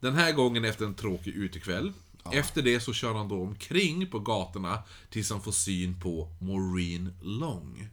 Den 0.01 0.15
här 0.15 0.33
gången 0.33 0.65
efter 0.65 0.85
en 0.85 0.95
tråkig 0.95 1.35
utekväll. 1.35 1.93
Efter 2.33 2.63
det 2.63 2.81
så 2.81 2.93
kör 2.93 3.15
han 3.15 3.29
då 3.29 3.43
omkring 3.43 4.11
på 4.11 4.19
gatorna 4.19 4.83
tills 5.11 5.31
han 5.31 5.43
får 5.43 5.53
syn 5.53 6.01
på 6.01 6.29
Maureen 6.41 7.15
Long. 7.23 7.89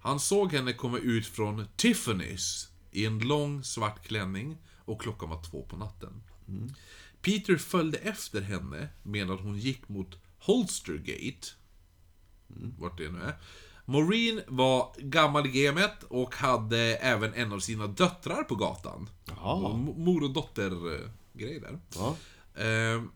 Han 0.00 0.20
såg 0.20 0.52
henne 0.52 0.72
komma 0.72 0.98
ut 0.98 1.26
från 1.26 1.66
Tiffany's 1.76 2.68
i 2.90 3.06
en 3.06 3.18
lång 3.18 3.64
svart 3.64 4.06
klänning 4.06 4.56
och 4.84 5.00
klockan 5.00 5.28
var 5.28 5.42
två 5.42 5.62
på 5.62 5.76
natten. 5.76 6.22
Peter 7.22 7.56
följde 7.56 7.98
efter 7.98 8.40
henne 8.40 8.88
medan 9.02 9.38
hon 9.38 9.58
gick 9.58 9.88
mot 9.88 10.16
Holstergate 10.38 11.48
vart 12.78 12.98
det 12.98 13.10
nu 13.10 13.20
är. 13.20 13.36
Maureen 13.84 14.40
var 14.46 14.94
gammal 14.98 15.46
i 15.46 15.62
gamet 15.64 16.02
och 16.02 16.34
hade 16.34 16.78
även 16.96 17.34
en 17.34 17.52
av 17.52 17.60
sina 17.60 17.86
döttrar 17.86 18.42
på 18.42 18.54
gatan. 18.54 19.10
Mor 19.96 20.22
och 20.22 20.30
dotter-grej 20.30 21.60
där. 21.60 21.78
Ja. 21.94 22.16
Ehm, 22.62 23.10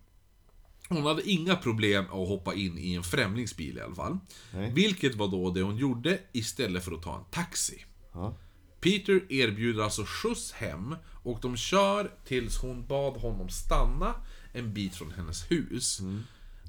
hon 0.95 1.07
hade 1.07 1.31
inga 1.31 1.57
problem 1.57 2.05
att 2.05 2.29
hoppa 2.29 2.55
in 2.55 2.79
i 2.79 2.95
en 2.95 3.03
främlingsbil 3.03 3.79
i 3.79 3.81
alla 3.81 3.95
fall. 3.95 4.19
Nej. 4.55 4.73
Vilket 4.73 5.15
var 5.15 5.29
då 5.29 5.51
det 5.51 5.63
hon 5.63 5.77
gjorde 5.77 6.21
istället 6.33 6.85
för 6.85 6.93
att 6.93 7.03
ta 7.03 7.17
en 7.19 7.25
taxi. 7.31 7.85
Ja. 8.13 8.37
Peter 8.81 9.33
erbjuder 9.33 9.83
alltså 9.83 10.05
skjuts 10.07 10.53
hem 10.53 10.97
och 11.23 11.39
de 11.43 11.57
kör 11.57 12.11
tills 12.25 12.59
hon 12.59 12.87
bad 12.87 13.17
honom 13.17 13.49
stanna 13.49 14.15
en 14.53 14.75
bit 14.75 14.95
från 14.95 15.11
hennes 15.11 15.51
hus. 15.51 16.01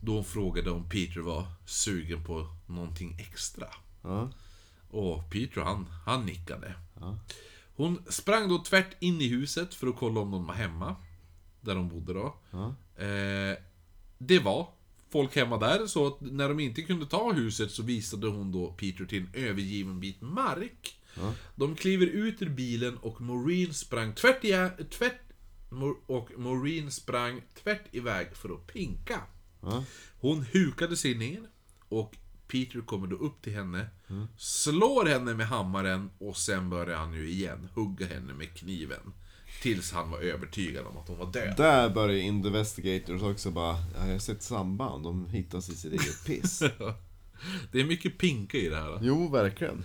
Då 0.01 0.13
hon 0.13 0.25
frågade 0.25 0.71
om 0.71 0.89
Peter 0.89 1.19
var 1.19 1.45
sugen 1.65 2.23
på 2.23 2.47
någonting 2.65 3.17
extra. 3.19 3.67
Ja. 4.01 4.31
Och 4.89 5.29
Peter 5.29 5.61
han, 5.61 5.85
han 6.05 6.25
nickade. 6.25 6.75
Hon 7.75 8.03
sprang 8.09 8.49
då 8.49 8.63
tvärt 8.63 9.03
in 9.03 9.21
i 9.21 9.27
huset 9.27 9.73
för 9.73 9.87
att 9.87 9.97
kolla 9.97 10.19
om 10.19 10.31
någon 10.31 10.45
var 10.45 10.53
hemma. 10.53 10.95
Där 11.61 11.75
de 11.75 11.89
bodde 11.89 12.13
då. 12.13 12.35
Eh, 13.03 13.57
det 14.27 14.39
var 14.39 14.67
folk 15.09 15.35
hemma 15.35 15.57
där, 15.57 15.87
så 15.87 16.17
när 16.21 16.49
de 16.49 16.59
inte 16.59 16.81
kunde 16.81 17.05
ta 17.05 17.31
huset 17.31 17.71
så 17.71 17.83
visade 17.83 18.27
hon 18.27 18.51
då 18.51 18.73
Peter 18.73 19.05
till 19.05 19.21
en 19.21 19.29
övergiven 19.33 19.99
bit 19.99 20.21
mark. 20.21 20.97
De 21.55 21.75
kliver 21.75 22.05
ut 22.05 22.41
ur 22.41 22.49
bilen 22.49 22.97
och 22.97 23.21
Maureen 23.21 23.73
sprang 23.73 24.13
tvärt, 24.13 24.45
i, 24.45 24.69
tvärt 24.89 25.21
och 26.05 26.31
Maureen 26.37 26.91
sprang 26.91 27.41
tvärt 27.63 27.95
iväg 27.95 28.27
för 28.35 28.49
att 28.49 28.67
pinka. 28.67 29.21
Ja. 29.61 29.83
Hon 30.19 30.45
hukade 30.51 30.97
sig 30.97 31.15
ner 31.15 31.41
och 31.89 32.15
Peter 32.47 32.81
kommer 32.81 33.07
då 33.07 33.15
upp 33.15 33.41
till 33.41 33.53
henne, 33.53 33.87
slår 34.37 35.05
henne 35.05 35.33
med 35.33 35.47
hammaren 35.47 36.09
och 36.17 36.37
sen 36.37 36.69
börjar 36.69 36.97
han 36.97 37.13
ju 37.13 37.29
igen 37.29 37.69
hugga 37.73 38.07
henne 38.07 38.33
med 38.33 38.53
kniven. 38.57 39.13
Tills 39.61 39.91
han 39.91 40.11
var 40.11 40.19
övertygad 40.19 40.85
om 40.85 40.97
att 40.97 41.07
hon 41.07 41.17
var 41.17 41.31
död. 41.31 41.53
Där 41.57 41.89
börjar 41.89 42.17
Investigators 42.17 43.21
också 43.21 43.51
bara, 43.51 43.75
ja, 43.97 44.05
jag 44.05 44.11
har 44.11 44.19
sett 44.19 44.43
samband, 44.43 45.03
de 45.03 45.29
hittar 45.29 45.61
sig 45.61 45.75
sitt 45.75 45.93
eget 45.93 46.25
piss. 46.25 46.63
Det 47.71 47.79
är 47.79 47.85
mycket 47.85 48.17
pinka 48.17 48.57
i 48.57 48.69
det 48.69 48.75
här. 48.75 48.99
jo, 49.01 49.27
verkligen. 49.29 49.83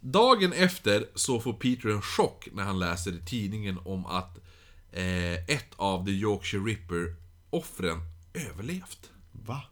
Dagen 0.00 0.52
efter 0.52 1.06
så 1.14 1.40
får 1.40 1.52
Peter 1.52 1.88
en 1.88 2.02
chock 2.02 2.48
när 2.52 2.62
han 2.62 2.78
läser 2.78 3.12
i 3.12 3.20
tidningen 3.26 3.78
om 3.84 4.06
att 4.06 4.38
eh, 4.92 5.32
ett 5.32 5.74
av 5.76 6.06
The 6.06 6.12
Yorkshire 6.12 6.62
Ripper-offren 6.64 8.00
överlevt. 8.34 9.10
Va? 9.32 9.62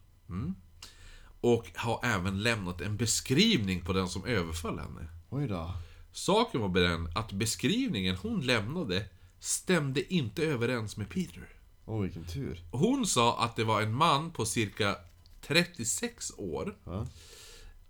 Och 1.40 1.66
har 1.74 2.00
även 2.04 2.42
lämnat 2.42 2.80
en 2.80 2.96
beskrivning 2.96 3.80
på 3.80 3.92
den 3.92 4.08
som 4.08 4.24
överföll 4.24 4.78
henne. 4.78 5.08
Oj 5.30 5.48
då. 5.48 5.72
Saken 6.12 6.60
var 6.60 6.68
den 6.68 7.08
att 7.14 7.32
beskrivningen 7.32 8.16
hon 8.16 8.40
lämnade 8.40 9.04
stämde 9.40 10.14
inte 10.14 10.42
överens 10.46 10.96
med 10.96 11.08
Peter. 11.10 11.48
Åh, 11.86 12.00
vilken 12.02 12.24
tur. 12.24 12.62
Hon 12.70 13.06
sa 13.06 13.38
att 13.44 13.56
det 13.56 13.64
var 13.64 13.82
en 13.82 13.94
man 13.94 14.30
på 14.30 14.44
cirka 14.46 14.96
36 15.40 16.32
år. 16.36 16.76
Ja. 16.84 17.06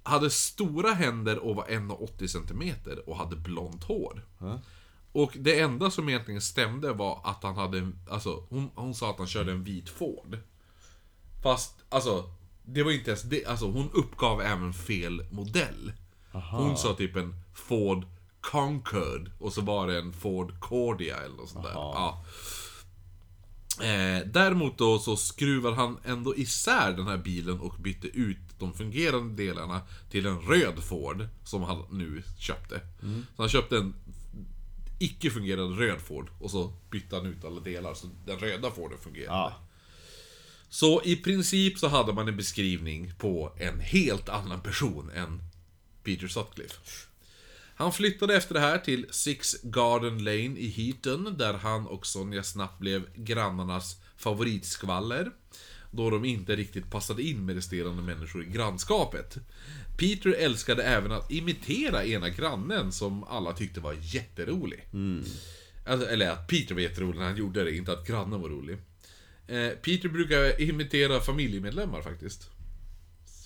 Hade 0.02 0.30
stora 0.30 0.92
händer 0.92 1.38
och 1.38 1.56
var 1.56 1.64
1,80 1.64 2.26
cm 2.26 2.74
och 3.06 3.16
hade 3.16 3.36
blont 3.36 3.84
hår. 3.84 4.22
Ja. 4.38 4.60
Och 5.12 5.32
det 5.40 5.60
enda 5.60 5.90
som 5.90 6.08
egentligen 6.08 6.40
stämde 6.40 6.92
var 6.92 7.20
att 7.24 7.42
han 7.42 7.56
hade, 7.56 7.78
en- 7.78 7.98
alltså 8.10 8.46
hon, 8.48 8.70
hon 8.74 8.94
sa 8.94 9.10
att 9.10 9.18
han 9.18 9.26
körde 9.26 9.52
en 9.52 9.64
vit 9.64 9.88
Ford. 9.88 10.38
Fast, 11.42 11.74
alltså, 11.88 12.30
det 12.64 12.82
var 12.82 12.90
inte 12.92 13.10
ens 13.10 13.22
det, 13.22 13.44
alltså 13.46 13.70
hon 13.70 13.90
uppgav 13.94 14.40
även 14.42 14.72
fel 14.72 15.24
modell. 15.30 15.92
Hon 16.58 16.76
sa 16.76 16.94
typ 16.94 17.16
en 17.16 17.34
Ford 17.54 18.06
Concord 18.50 19.30
och 19.38 19.52
så 19.52 19.60
var 19.60 19.86
det 19.86 19.98
en 19.98 20.12
Ford 20.12 20.60
Cordia 20.60 21.16
eller 21.16 21.36
något 21.36 21.50
sånt 21.50 21.64
där. 21.64 21.72
Ja. 21.72 22.24
Eh, 23.80 24.26
däremot 24.26 24.78
då 24.78 24.98
så 24.98 25.16
skruvar 25.16 25.72
han 25.72 25.98
ändå 26.04 26.36
isär 26.36 26.92
den 26.92 27.06
här 27.06 27.16
bilen 27.16 27.60
och 27.60 27.74
bytte 27.78 28.06
ut 28.06 28.38
de 28.58 28.74
fungerande 28.74 29.44
delarna 29.44 29.80
till 30.10 30.26
en 30.26 30.40
röd 30.40 30.84
Ford 30.84 31.28
som 31.44 31.62
han 31.62 31.84
nu 31.90 32.22
köpte. 32.38 32.80
Så 33.36 33.42
han 33.42 33.48
köpte 33.48 33.76
en 33.76 33.94
icke-fungerande 34.98 35.86
röd 35.86 36.00
Ford 36.00 36.30
och 36.40 36.50
så 36.50 36.72
bytte 36.90 37.16
han 37.16 37.26
ut 37.26 37.44
alla 37.44 37.60
delar 37.60 37.94
så 37.94 38.06
den 38.26 38.38
röda 38.38 38.70
Forden 38.70 38.98
fungerade. 38.98 39.38
Ja. 39.38 39.54
Så 40.68 41.02
i 41.04 41.16
princip 41.16 41.78
så 41.78 41.88
hade 41.88 42.12
man 42.12 42.28
en 42.28 42.36
beskrivning 42.36 43.12
på 43.18 43.52
en 43.58 43.80
helt 43.80 44.28
annan 44.28 44.60
person 44.60 45.10
än 45.14 45.42
Peter 46.02 46.28
Sutcliffe. 46.28 47.06
Han 47.78 47.92
flyttade 47.92 48.36
efter 48.36 48.54
det 48.54 48.60
här 48.60 48.78
till 48.78 49.06
Six 49.10 49.56
Garden 49.62 50.24
Lane 50.24 50.58
i 50.58 50.68
Heaton, 50.68 51.34
där 51.38 51.54
han 51.54 51.86
och 51.86 52.06
Sonja 52.06 52.42
snabbt 52.42 52.78
blev 52.78 53.02
grannarnas 53.14 53.96
favoritskvaller. 54.16 55.30
Då 55.90 56.10
de 56.10 56.24
inte 56.24 56.56
riktigt 56.56 56.90
passade 56.90 57.22
in 57.22 57.46
med 57.46 57.54
resterande 57.54 58.02
människor 58.02 58.42
i 58.42 58.46
grannskapet. 58.46 59.36
Peter 59.98 60.30
älskade 60.30 60.82
även 60.82 61.12
att 61.12 61.30
imitera 61.30 62.04
ena 62.04 62.28
grannen 62.28 62.92
som 62.92 63.24
alla 63.24 63.52
tyckte 63.52 63.80
var 63.80 63.96
jätterolig. 64.00 64.88
Alltså, 65.86 66.08
eller 66.08 66.30
att 66.30 66.48
Peter 66.48 66.74
var 66.74 66.82
jätterolig 66.82 67.18
när 67.18 67.26
han 67.26 67.36
gjorde 67.36 67.64
det, 67.64 67.76
inte 67.76 67.92
att 67.92 68.06
grannen 68.06 68.40
var 68.40 68.48
rolig. 68.48 68.78
Eh, 69.46 69.68
Peter 69.68 70.08
brukar 70.08 70.60
imitera 70.60 71.20
familjemedlemmar 71.20 72.02
faktiskt. 72.02 72.50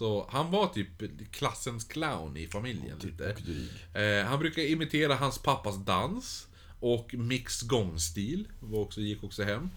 Så 0.01 0.27
han 0.31 0.51
var 0.51 0.67
typ 0.67 0.89
klassens 1.33 1.85
clown 1.85 2.37
i 2.37 2.47
familjen 2.47 2.99
lite. 2.99 3.37
och. 3.93 3.97
Eh, 3.97 4.27
han 4.27 4.39
brukar 4.39 4.63
imitera 4.63 5.15
hans 5.15 5.39
pappas 5.39 5.77
dans. 5.77 6.49
Och 6.81 7.15
Micks 7.15 7.63
gångstil 7.63 8.49
var 8.61 8.81
också, 8.81 9.01
gick 9.01 9.25
också 9.25 9.43
hem. 9.43 9.71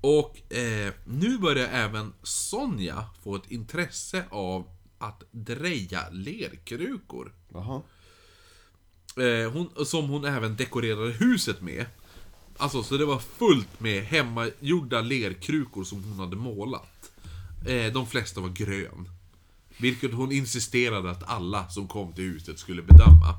Och 0.00 0.52
eh, 0.52 0.92
nu 1.04 1.38
börjar 1.38 1.68
även 1.68 2.12
Sonja 2.22 3.04
få 3.22 3.36
ett 3.36 3.50
intresse 3.50 4.24
av 4.30 4.68
att 4.98 5.22
dreja 5.30 6.08
lerkrukor. 6.10 7.32
Eh, 9.16 9.52
hon, 9.52 9.86
som 9.86 10.08
hon 10.08 10.24
även 10.24 10.56
dekorerade 10.56 11.12
huset 11.12 11.60
med. 11.60 11.86
Alltså, 12.56 12.82
så 12.82 12.96
det 12.96 13.04
var 13.04 13.18
fullt 13.18 13.80
med 13.80 14.04
hemmagjorda 14.04 15.00
lerkrukor 15.00 15.84
som 15.84 16.04
hon 16.04 16.18
hade 16.18 16.36
målat. 16.36 17.12
Eh, 17.66 17.92
de 17.92 18.06
flesta 18.06 18.40
var 18.40 18.48
grön. 18.48 19.08
Vilket 19.80 20.14
hon 20.14 20.32
insisterade 20.32 21.10
att 21.10 21.30
alla 21.30 21.68
som 21.68 21.88
kom 21.88 22.12
till 22.12 22.24
huset 22.24 22.58
skulle 22.58 22.82
bedöma. 22.82 23.34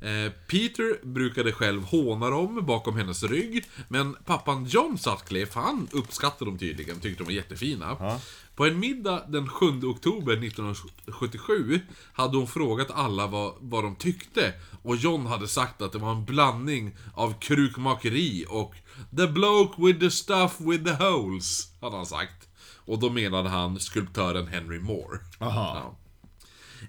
Eh, 0.00 0.32
Peter 0.46 1.06
brukade 1.06 1.52
själv 1.52 1.82
håna 1.82 2.30
dem 2.30 2.66
bakom 2.66 2.96
hennes 2.96 3.22
rygg, 3.22 3.64
men 3.88 4.16
pappan 4.24 4.64
John 4.64 4.98
Sutcliffe, 4.98 5.58
han 5.60 5.88
uppskattade 5.92 6.50
dem 6.50 6.58
tydligen, 6.58 7.00
tyckte 7.00 7.22
de 7.22 7.24
var 7.24 7.32
jättefina. 7.32 8.18
På 8.56 8.66
en 8.66 8.78
middag 8.78 9.24
den 9.28 9.48
7 9.48 9.66
oktober 9.66 10.32
1977 10.32 11.80
hade 12.12 12.36
hon 12.36 12.46
frågat 12.46 12.90
alla 12.90 13.26
vad, 13.26 13.54
vad 13.60 13.84
de 13.84 13.96
tyckte, 13.96 14.52
och 14.86 14.96
John 14.96 15.26
hade 15.26 15.48
sagt 15.48 15.82
att 15.82 15.92
det 15.92 15.98
var 15.98 16.12
en 16.12 16.24
blandning 16.24 16.96
av 17.14 17.40
krukmakeri 17.40 18.44
och 18.48 18.74
The 19.16 19.26
bloke 19.26 19.82
with 19.82 20.00
the 20.00 20.10
stuff 20.10 20.56
with 20.60 20.84
the 20.84 21.04
holes, 21.04 21.72
hade 21.80 21.96
han 21.96 22.06
sagt. 22.06 22.48
Och 22.74 22.98
då 22.98 23.10
menade 23.10 23.48
han 23.48 23.80
skulptören 23.80 24.46
Henry 24.46 24.80
Moore. 24.80 25.18
Aha. 25.38 25.76
Ja. 25.76 25.98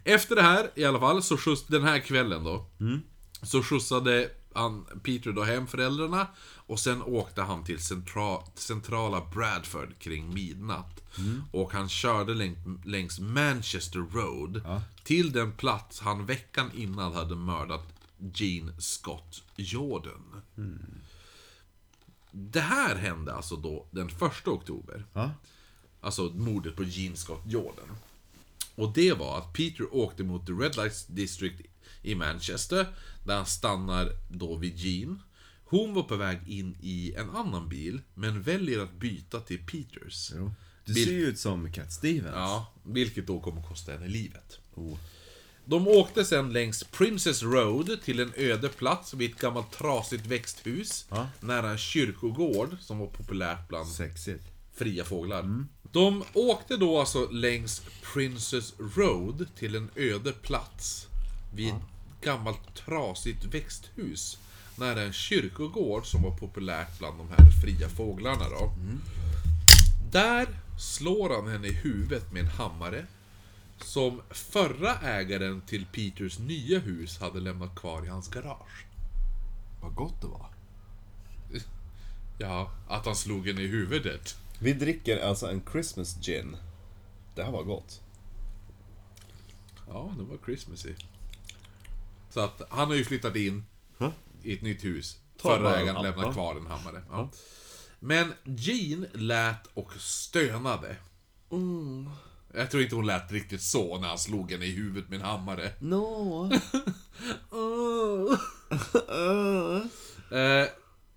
Efter 0.04 0.36
det 0.36 0.42
här, 0.42 0.72
i 0.76 0.86
alla 0.86 1.00
fall, 1.00 1.24
så 1.24 1.38
skjuts, 1.38 1.68
den 1.68 1.84
här 1.84 2.00
kvällen 2.00 2.44
då. 2.44 2.66
Så 3.44 3.64
skjutsade 3.64 4.30
han, 4.54 4.86
Peter 5.04 5.32
då 5.32 5.44
hem 5.44 5.68
föräldrarna. 5.68 6.28
Och 6.56 6.80
sen 6.80 7.02
åkte 7.02 7.42
han 7.42 7.64
till 7.64 7.80
centra, 7.80 8.38
centrala 8.56 9.22
Bradford 9.34 10.00
kring 10.00 10.34
midnatt. 10.34 11.04
Och 11.52 11.74
han 11.74 11.90
körde 11.90 12.34
längs, 12.34 12.58
längs 12.86 13.20
Manchester 13.20 14.00
Road. 14.00 14.62
Till 15.08 15.32
den 15.32 15.52
plats 15.52 16.00
han 16.00 16.26
veckan 16.26 16.72
innan 16.76 17.14
hade 17.14 17.36
mördat 17.36 17.94
Gene 18.34 18.82
Scott 18.82 19.44
Jordan. 19.56 20.42
Det 22.32 22.60
här 22.60 22.96
hände 22.96 23.34
alltså 23.34 23.56
då 23.56 23.88
den 23.92 24.08
1 24.08 24.48
oktober. 24.48 25.06
Ja. 25.14 25.32
Alltså 26.02 26.24
mordet 26.24 26.76
på 26.76 26.84
Gene 26.84 27.16
Scott 27.16 27.42
Jordan. 27.46 27.98
Och 28.76 28.94
det 28.94 29.14
var 29.14 29.38
att 29.38 29.54
Peter 29.54 29.96
åkte 29.96 30.24
mot 30.24 30.46
The 30.46 30.54
Red 30.54 30.76
Light 30.76 31.06
District 31.10 31.62
i 32.02 32.16
Manchester, 32.16 32.88
där 33.26 33.36
han 33.36 33.46
stannar 33.46 34.12
då 34.30 34.56
vid 34.56 34.78
Jean. 34.78 35.22
Hon 35.64 35.94
var 35.94 36.04
på 36.04 36.16
väg 36.16 36.40
in 36.48 36.78
i 36.82 37.14
en 37.14 37.30
annan 37.30 37.70
bil, 37.70 38.02
men 38.14 38.42
väljer 38.42 38.80
att 38.80 38.94
byta 38.94 39.40
till 39.40 39.66
Peters. 39.66 40.32
Jo. 40.36 40.52
Du 40.86 40.94
ser 40.94 41.12
ju 41.12 41.28
ut 41.28 41.40
som 41.40 41.72
Cat 41.72 41.94
Stevens. 41.94 42.36
Ja, 42.36 42.74
vilket 42.84 43.28
då 43.28 43.40
kommer 43.40 43.62
kosta 43.62 43.92
henne 43.92 44.08
livet. 44.08 44.60
Oh. 44.78 44.98
De 45.66 45.88
åkte 45.88 46.26
sen 46.26 46.54
längs 46.54 46.84
Princess 46.84 47.44
Road 47.44 47.98
till 48.04 48.20
en 48.20 48.34
öde 48.36 48.70
plats 48.70 49.14
vid 49.14 49.32
ett 49.32 49.40
gammalt 49.42 49.72
trasigt 49.72 50.26
växthus 50.26 51.06
Ja. 51.10 51.28
nära 51.40 51.70
en 51.72 51.78
kyrkogård 51.78 52.78
som 52.82 53.00
var 53.00 53.08
populärt 53.08 53.68
bland 53.70 53.88
Sexigt. 53.88 54.44
fria 54.76 55.04
fåglar. 55.06 55.66
De 55.92 56.24
åkte 56.34 56.78
då 56.78 57.00
alltså 57.00 57.30
längs 57.30 57.82
Princess 58.14 58.74
Road 58.96 59.48
till 59.60 59.76
en 59.76 59.90
öde 59.96 60.32
plats 60.32 61.08
vid 61.56 61.68
ett 61.68 61.82
gammalt 62.22 62.76
trasigt 62.86 63.46
växthus 63.46 64.38
nära 64.76 65.02
en 65.02 65.14
kyrkogård 65.14 66.06
som 66.06 66.22
var 66.24 66.32
populärt 66.38 67.00
bland 67.00 67.18
de 67.18 67.28
här 67.30 67.52
fria 67.64 67.90
fåglarna 67.90 68.50
då. 68.50 68.74
Där 70.12 70.48
slår 70.80 71.30
han 71.36 71.48
henne 71.52 71.68
i 71.68 71.74
huvudet 71.74 72.32
med 72.34 72.42
en 72.42 72.48
hammare 72.48 73.06
som 73.78 74.22
förra 74.30 74.96
ägaren 75.00 75.62
till 75.62 75.86
Peters 75.86 76.40
nya 76.40 76.80
hus 76.80 77.20
hade 77.20 77.40
lämnat 77.40 77.76
kvar 77.76 78.06
i 78.06 78.08
hans 78.08 78.28
garage. 78.28 78.86
Vad 79.82 79.96
gott 79.96 80.22
det 80.22 80.28
var. 80.28 80.50
Ja, 82.40 82.72
att 82.88 83.06
han 83.06 83.16
slog 83.16 83.48
henne 83.48 83.62
i 83.62 83.68
huvudet. 83.68 84.36
Vi 84.60 84.74
dricker 84.74 85.26
alltså 85.26 85.48
en 85.48 85.62
Christmas 85.72 86.18
gin. 86.22 86.58
Det 87.36 87.44
här 87.44 87.52
var 87.52 87.64
gott. 87.64 88.02
Ja, 89.88 90.14
det 90.18 90.24
var 90.24 90.38
Christmassy. 90.46 90.94
Så 92.30 92.40
att 92.40 92.62
han 92.70 92.88
har 92.88 92.96
ju 92.96 93.06
flyttat 93.06 93.36
in 93.36 93.66
Ja. 93.98 94.12
i 94.44 94.54
ett 94.54 94.62
nytt 94.62 94.84
hus. 94.84 95.18
Ta 95.38 95.50
Förra 95.50 95.76
en 95.76 95.82
ägaren 95.82 96.04
lämnade 96.04 96.34
kvar 96.34 96.56
en 96.56 96.68
hammare. 96.68 97.04
Ja. 97.10 97.30
Men 98.00 98.34
Jean 98.44 99.06
lät 99.14 99.68
och 99.74 99.94
stönade. 99.94 100.96
Mm. 101.52 102.10
Jag 102.58 102.72
tror 102.72 102.84
inte 102.84 102.96
hon 102.96 103.06
lät 103.06 103.32
riktigt 103.32 103.62
så 103.62 104.00
när 104.00 104.08
han 104.08 104.18
slog 104.18 104.52
henne 104.52 104.66
i 104.66 104.72
huvudet 104.72 105.10
med 105.10 105.20
en 105.20 105.26
hammare. 105.26 105.72
No. 105.80 106.52
Eh, 110.32 110.68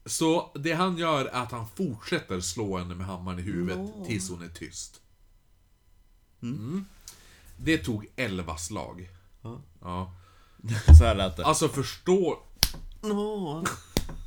så 0.06 0.52
det 0.54 0.72
han 0.72 0.96
gör 0.96 1.24
är 1.24 1.42
att 1.42 1.52
han 1.52 1.66
fortsätter 1.76 2.40
slå 2.40 2.78
henne 2.78 2.94
med 2.94 3.06
hammaren 3.06 3.38
i 3.38 3.42
huvudet 3.42 4.06
tills 4.06 4.30
hon 4.30 4.42
är 4.42 4.48
tyst. 4.48 5.00
Mm. 6.42 6.84
Det 7.56 7.78
tog 7.78 8.06
11 8.16 8.56
slag. 8.56 9.08
Ja. 9.42 9.62
Ja. 9.80 10.14
Så 10.98 11.04
här 11.04 11.14
lät 11.14 11.36
det. 11.36 11.44
Alltså 11.44 11.68
förstår... 11.68 12.38
No. 13.02 13.64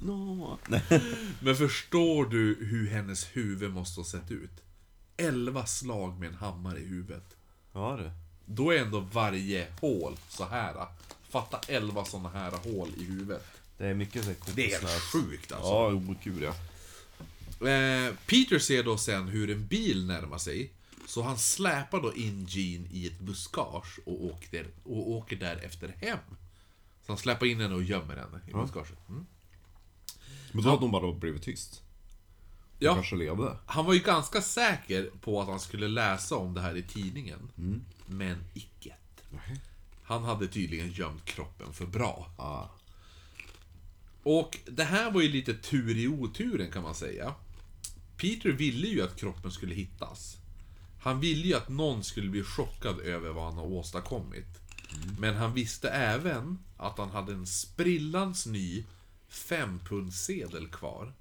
No. 0.02 0.58
Men 1.40 1.56
förstår 1.56 2.26
du 2.26 2.58
hur 2.62 2.90
hennes 2.90 3.26
huvud 3.34 3.74
måste 3.74 4.00
ha 4.00 4.06
sett 4.06 4.32
ut? 4.32 4.64
11 5.18 5.66
slag 5.66 6.20
med 6.20 6.30
en 6.30 6.36
hammare 6.36 6.80
i 6.80 6.86
huvudet. 6.86 7.36
Ja 7.74 7.98
du. 7.98 8.12
Då 8.46 8.72
är 8.72 8.80
ändå 8.80 9.00
varje 9.00 9.68
hål 9.82 10.18
så 10.30 10.46
här. 10.46 10.88
Fatta 11.30 11.60
11 11.68 12.06
såna 12.06 12.30
här 12.30 12.52
hål 12.52 12.90
i 12.98 13.04
huvudet. 13.04 13.46
Det 13.78 13.86
är 13.86 13.94
mycket 13.94 14.26
så 14.26 14.32
Det 14.56 14.74
är 14.74 14.80
helt 14.80 15.02
sjukt 15.02 15.52
alltså. 15.52 15.70
Ja, 15.70 15.88
oh, 15.88 16.16
gud 16.24 16.44
ja. 16.44 16.56
Eh, 17.68 18.16
Peter 18.26 18.60
ser 18.60 18.84
då 18.84 18.98
sen 18.98 19.28
hur 19.28 19.50
en 19.50 19.68
bil 19.68 20.06
närmar 20.06 20.38
sig. 20.38 20.72
Så 21.08 21.22
han 21.22 21.38
släpar 21.38 22.02
då 22.02 22.14
in 22.14 22.46
Jean 22.50 22.88
i 22.92 23.08
ett 23.08 23.20
buskage 23.20 24.00
och 24.06 24.26
åker, 24.26 24.68
och 24.84 25.12
åker 25.12 25.36
därefter 25.36 25.96
hem. 26.02 26.20
Så 27.06 27.12
han 27.12 27.18
släpar 27.18 27.46
in 27.46 27.62
henne 27.62 27.76
och 27.76 27.84
gömmer 27.84 28.16
henne 28.16 28.40
i 28.48 28.54
buskaget. 28.54 29.10
Mm. 29.10 29.26
Men 30.52 30.64
då 30.64 30.70
hade 30.70 30.82
hon 30.82 30.92
bara 30.92 31.12
blivit 31.12 31.44
tyst. 31.44 31.83
Ja, 32.80 32.94
kanske 32.94 33.16
levde. 33.16 33.58
han 33.66 33.86
var 33.86 33.94
ju 33.94 34.00
ganska 34.00 34.42
säker 34.42 35.10
på 35.22 35.42
att 35.42 35.48
han 35.48 35.60
skulle 35.60 35.88
läsa 35.88 36.36
om 36.36 36.54
det 36.54 36.62
här 36.62 36.78
i 36.78 36.84
tidningen. 36.84 37.52
Men 38.06 38.44
icke. 38.54 38.96
Han 40.04 40.24
hade 40.24 40.48
tydligen 40.48 40.92
gömt 40.92 41.26
kroppen 41.26 41.74
för 41.74 41.86
bra. 41.86 42.32
Ah. 42.38 42.66
Och 44.24 44.58
det 44.66 44.84
här 44.84 45.12
var 45.12 45.22
ju 45.22 45.30
lite 45.30 45.54
tur 45.54 45.98
i 45.98 46.08
oturen 46.08 46.72
kan 46.72 46.84
man 46.84 46.96
säga. 46.96 47.34
Peter 48.18 48.50
ville 48.50 48.88
ju 48.88 49.02
att 49.02 49.20
kroppen 49.20 49.52
skulle 49.52 49.76
hittas. 49.76 50.38
Han 51.02 51.20
ville 51.20 51.48
ju 51.48 51.54
att 51.54 51.70
någon 51.70 52.04
skulle 52.04 52.30
bli 52.30 52.44
chockad 52.44 53.00
över 53.00 53.30
vad 53.30 53.46
han 53.46 53.58
har 53.58 53.66
åstadkommit. 53.66 54.48
Men 55.20 55.36
han 55.36 55.54
visste 55.54 55.90
även 55.90 56.60
att 56.78 56.98
han 56.98 57.10
hade 57.10 57.34
en 57.34 57.48
sprillans 57.48 58.46
ny 58.46 58.86
fempundsedel 59.28 60.68
kvar. 60.68 61.14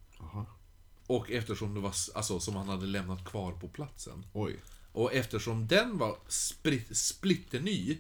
Och 1.13 1.31
eftersom 1.31 1.75
det 1.75 1.81
var, 1.81 1.95
alltså 2.15 2.41
som 2.41 2.57
han 2.57 2.69
hade 2.69 2.87
lämnat 2.87 3.25
kvar 3.25 3.53
på 3.53 3.69
platsen. 3.69 4.27
Oj. 4.33 4.57
Och 4.93 5.15
eftersom 5.15 5.67
den 5.67 5.99
var 5.99 6.17
sprit, 6.29 6.97
splitterny, 6.97 7.99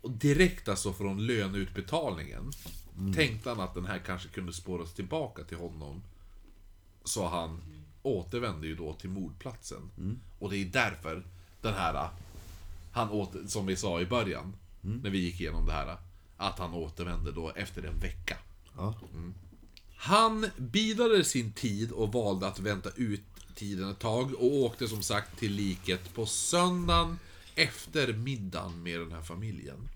och 0.00 0.10
direkt 0.10 0.68
alltså 0.68 0.92
från 0.92 1.26
löneutbetalningen, 1.26 2.52
tänkte 3.14 3.48
han 3.48 3.60
att 3.60 3.74
den 3.74 3.86
här 3.86 3.98
kanske 3.98 4.28
kunde 4.28 4.52
spåras 4.52 4.94
tillbaka 4.94 5.44
till 5.44 5.56
honom. 5.56 6.02
Så 7.04 7.28
han 7.28 7.60
återvände 8.02 8.66
ju 8.66 8.74
då 8.76 8.92
till 8.92 9.10
mordplatsen. 9.10 9.90
Och 10.38 10.50
det 10.50 10.56
är 10.56 10.64
därför 10.64 11.24
den 11.60 11.74
här, 11.74 12.08
han 12.92 13.10
åter, 13.10 13.46
som 13.46 13.66
vi 13.66 13.76
sa 13.76 14.00
i 14.00 14.06
början, 14.06 14.56
när 14.80 15.10
vi 15.10 15.18
gick 15.18 15.40
igenom 15.40 15.66
det 15.66 15.72
här, 15.72 15.96
att 16.36 16.58
han 16.58 16.74
återvände 16.74 17.32
då 17.32 17.50
efter 17.50 17.82
en 17.82 17.98
vecka. 17.98 18.36
Ja. 18.76 18.94
Han 20.04 20.46
bidade 20.56 21.24
sin 21.24 21.52
tid 21.52 21.92
och 21.92 22.12
valde 22.12 22.46
att 22.46 22.58
vänta 22.58 22.90
ut 22.96 23.22
tiden 23.54 23.90
ett 23.90 23.98
tag 23.98 24.34
och 24.34 24.54
åkte 24.54 24.88
som 24.88 25.02
sagt 25.02 25.38
till 25.38 25.52
liket 25.52 26.14
på 26.14 26.26
söndagen 26.26 27.18
efter 27.54 28.12
middagen 28.12 28.82
med 28.82 29.00
den 29.00 29.12
här 29.12 29.22
familjen. 29.22 29.88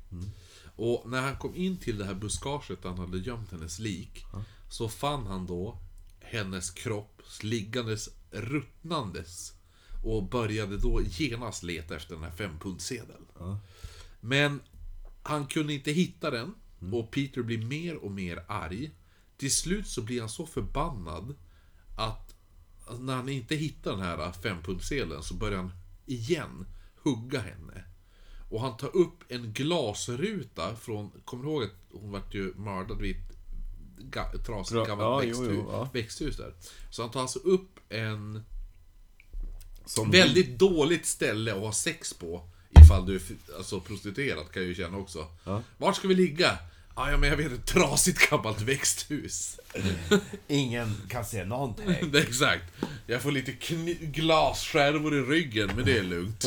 Och 0.76 1.10
när 1.10 1.20
han 1.20 1.36
kom 1.36 1.56
in 1.56 1.76
till 1.76 1.98
det 1.98 2.04
här 2.04 2.14
buskaget 2.14 2.82
där 2.82 2.88
han 2.88 2.98
hade 2.98 3.18
gömt 3.18 3.50
hennes 3.50 3.78
lik 3.78 4.24
så 4.70 4.88
fann 4.88 5.26
han 5.26 5.46
då 5.46 5.78
hennes 6.20 6.70
kropp 6.70 7.22
liggandes 7.42 8.08
ruttnandes 8.30 9.52
och 10.04 10.28
började 10.28 10.78
då 10.78 11.00
genast 11.02 11.62
leta 11.62 11.96
efter 11.96 12.14
den 12.14 12.24
här 12.24 12.36
fempundsedeln. 12.36 13.26
Men 14.20 14.60
han 15.22 15.46
kunde 15.46 15.72
inte 15.72 15.92
hitta 15.92 16.30
den 16.30 16.54
och 16.92 17.10
Peter 17.10 17.42
blir 17.42 17.64
mer 17.64 17.94
och 17.94 18.10
mer 18.10 18.44
arg. 18.48 18.90
Till 19.38 19.52
slut 19.52 19.86
så 19.86 20.02
blir 20.02 20.20
han 20.20 20.28
så 20.28 20.46
förbannad 20.46 21.34
att 21.96 22.34
när 23.00 23.16
han 23.16 23.28
inte 23.28 23.56
hittar 23.56 23.90
den 23.90 24.00
här 24.00 24.32
fempundsedeln 24.32 25.22
så 25.22 25.34
börjar 25.34 25.56
han 25.56 25.72
igen 26.06 26.66
hugga 27.02 27.40
henne. 27.40 27.84
Och 28.50 28.60
han 28.60 28.76
tar 28.76 28.96
upp 28.96 29.24
en 29.28 29.52
glasruta 29.52 30.76
från, 30.76 31.10
kommer 31.24 31.44
du 31.44 31.50
ihåg 31.50 31.62
att 31.62 31.74
hon 31.92 32.10
vart 32.10 32.34
ju 32.34 32.54
mördad 32.54 33.00
vid 33.00 33.16
ett 34.34 34.46
trasigt 34.46 34.76
Ja, 34.76 34.84
gammalt 34.84 35.24
jo, 35.24 35.30
växthus, 35.30 35.48
jo, 35.54 35.68
ja. 35.70 35.90
växthus 35.92 36.36
där. 36.36 36.54
Så 36.90 37.02
han 37.02 37.10
tar 37.10 37.20
alltså 37.20 37.38
upp 37.38 37.80
en 37.88 38.44
Som 39.84 40.10
Väldigt 40.10 40.58
dåligt 40.58 41.06
ställe 41.06 41.54
att 41.54 41.60
ha 41.60 41.72
sex 41.72 42.14
på. 42.14 42.48
Ifall 42.70 43.06
du 43.06 43.16
är 43.16 43.22
alltså, 43.56 43.80
prostituerad 43.80 44.50
kan 44.52 44.62
jag 44.62 44.68
ju 44.68 44.74
känna 44.74 44.98
också. 44.98 45.26
Ja. 45.44 45.62
Vart 45.76 45.96
ska 45.96 46.08
vi 46.08 46.14
ligga? 46.14 46.58
Ja, 46.98 47.16
men 47.16 47.28
jag 47.28 47.36
vet 47.36 47.52
ett 47.52 47.66
trasigt 47.66 48.30
gammalt 48.30 48.60
växthus. 48.60 49.60
Ingen 50.46 50.94
kan 51.08 51.24
se 51.24 51.44
någonting. 51.44 51.86
Det 52.12 52.18
är 52.18 52.22
exakt. 52.22 52.64
Jag 53.06 53.22
får 53.22 53.32
lite 53.32 53.52
glasskärvor 54.00 55.14
i 55.14 55.20
ryggen, 55.20 55.70
men 55.76 55.84
det 55.84 55.98
är 55.98 56.02
lugnt. 56.02 56.44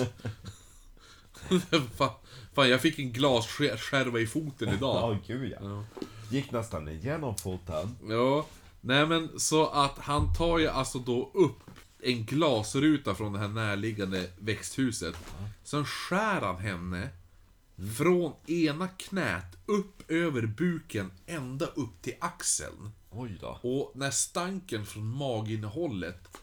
fan, 1.97 2.09
fan, 2.55 2.69
jag 2.69 2.81
fick 2.81 2.99
en 2.99 3.11
glasskärva 3.13 4.19
i 4.19 4.27
foten 4.27 4.67
Ja, 4.67 4.73
idag. 4.75 5.17
gud 5.27 5.53
ja. 5.61 5.83
Gick 6.29 6.51
nästan 6.51 6.87
igenom 6.89 7.37
foten. 7.37 7.95
Ja, 8.09 8.45
nej 8.81 9.05
men 9.07 9.39
så 9.39 9.67
att 9.69 9.97
han 9.97 10.33
tar 10.33 10.57
ju 10.59 10.67
alltså 10.67 10.99
då 10.99 11.31
upp 11.33 11.59
en 12.03 12.25
glasruta 12.25 13.15
från 13.15 13.33
det 13.33 13.39
här 13.39 13.47
närliggande 13.47 14.29
växthuset. 14.39 15.15
Sen 15.63 15.85
skär 15.85 16.41
han 16.41 16.57
henne 16.57 17.09
från 17.97 18.33
ena 18.47 18.87
knät 18.87 19.57
upp 19.65 20.11
över 20.11 20.45
buken 20.45 21.11
ända 21.25 21.65
upp 21.65 22.01
till 22.01 22.15
axeln. 22.19 22.91
Oj 23.09 23.37
då. 23.41 23.47
Och 23.61 23.91
när 23.95 24.11
stanken 24.11 24.85
från 24.85 25.15
maginnehållet 25.17 26.37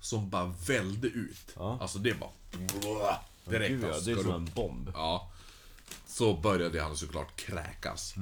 som 0.00 0.30
bara 0.30 0.54
välde 0.66 1.06
ut. 1.08 1.52
Ja. 1.56 1.78
Alltså 1.80 1.98
det 1.98 2.14
bara... 2.20 2.30
Direkt 3.44 3.70
Gud 3.70 3.84
ja, 3.84 3.88
alltså, 3.88 4.04
det 4.04 4.12
är 4.12 4.14
ska 4.16 4.22
som 4.22 4.44
du- 4.44 4.50
en 4.50 4.54
bomb. 4.54 4.90
Ja. 4.94 5.32
Så 6.06 6.34
började 6.34 6.82
han 6.82 6.96
såklart 6.96 7.36
kräkas. 7.36 8.14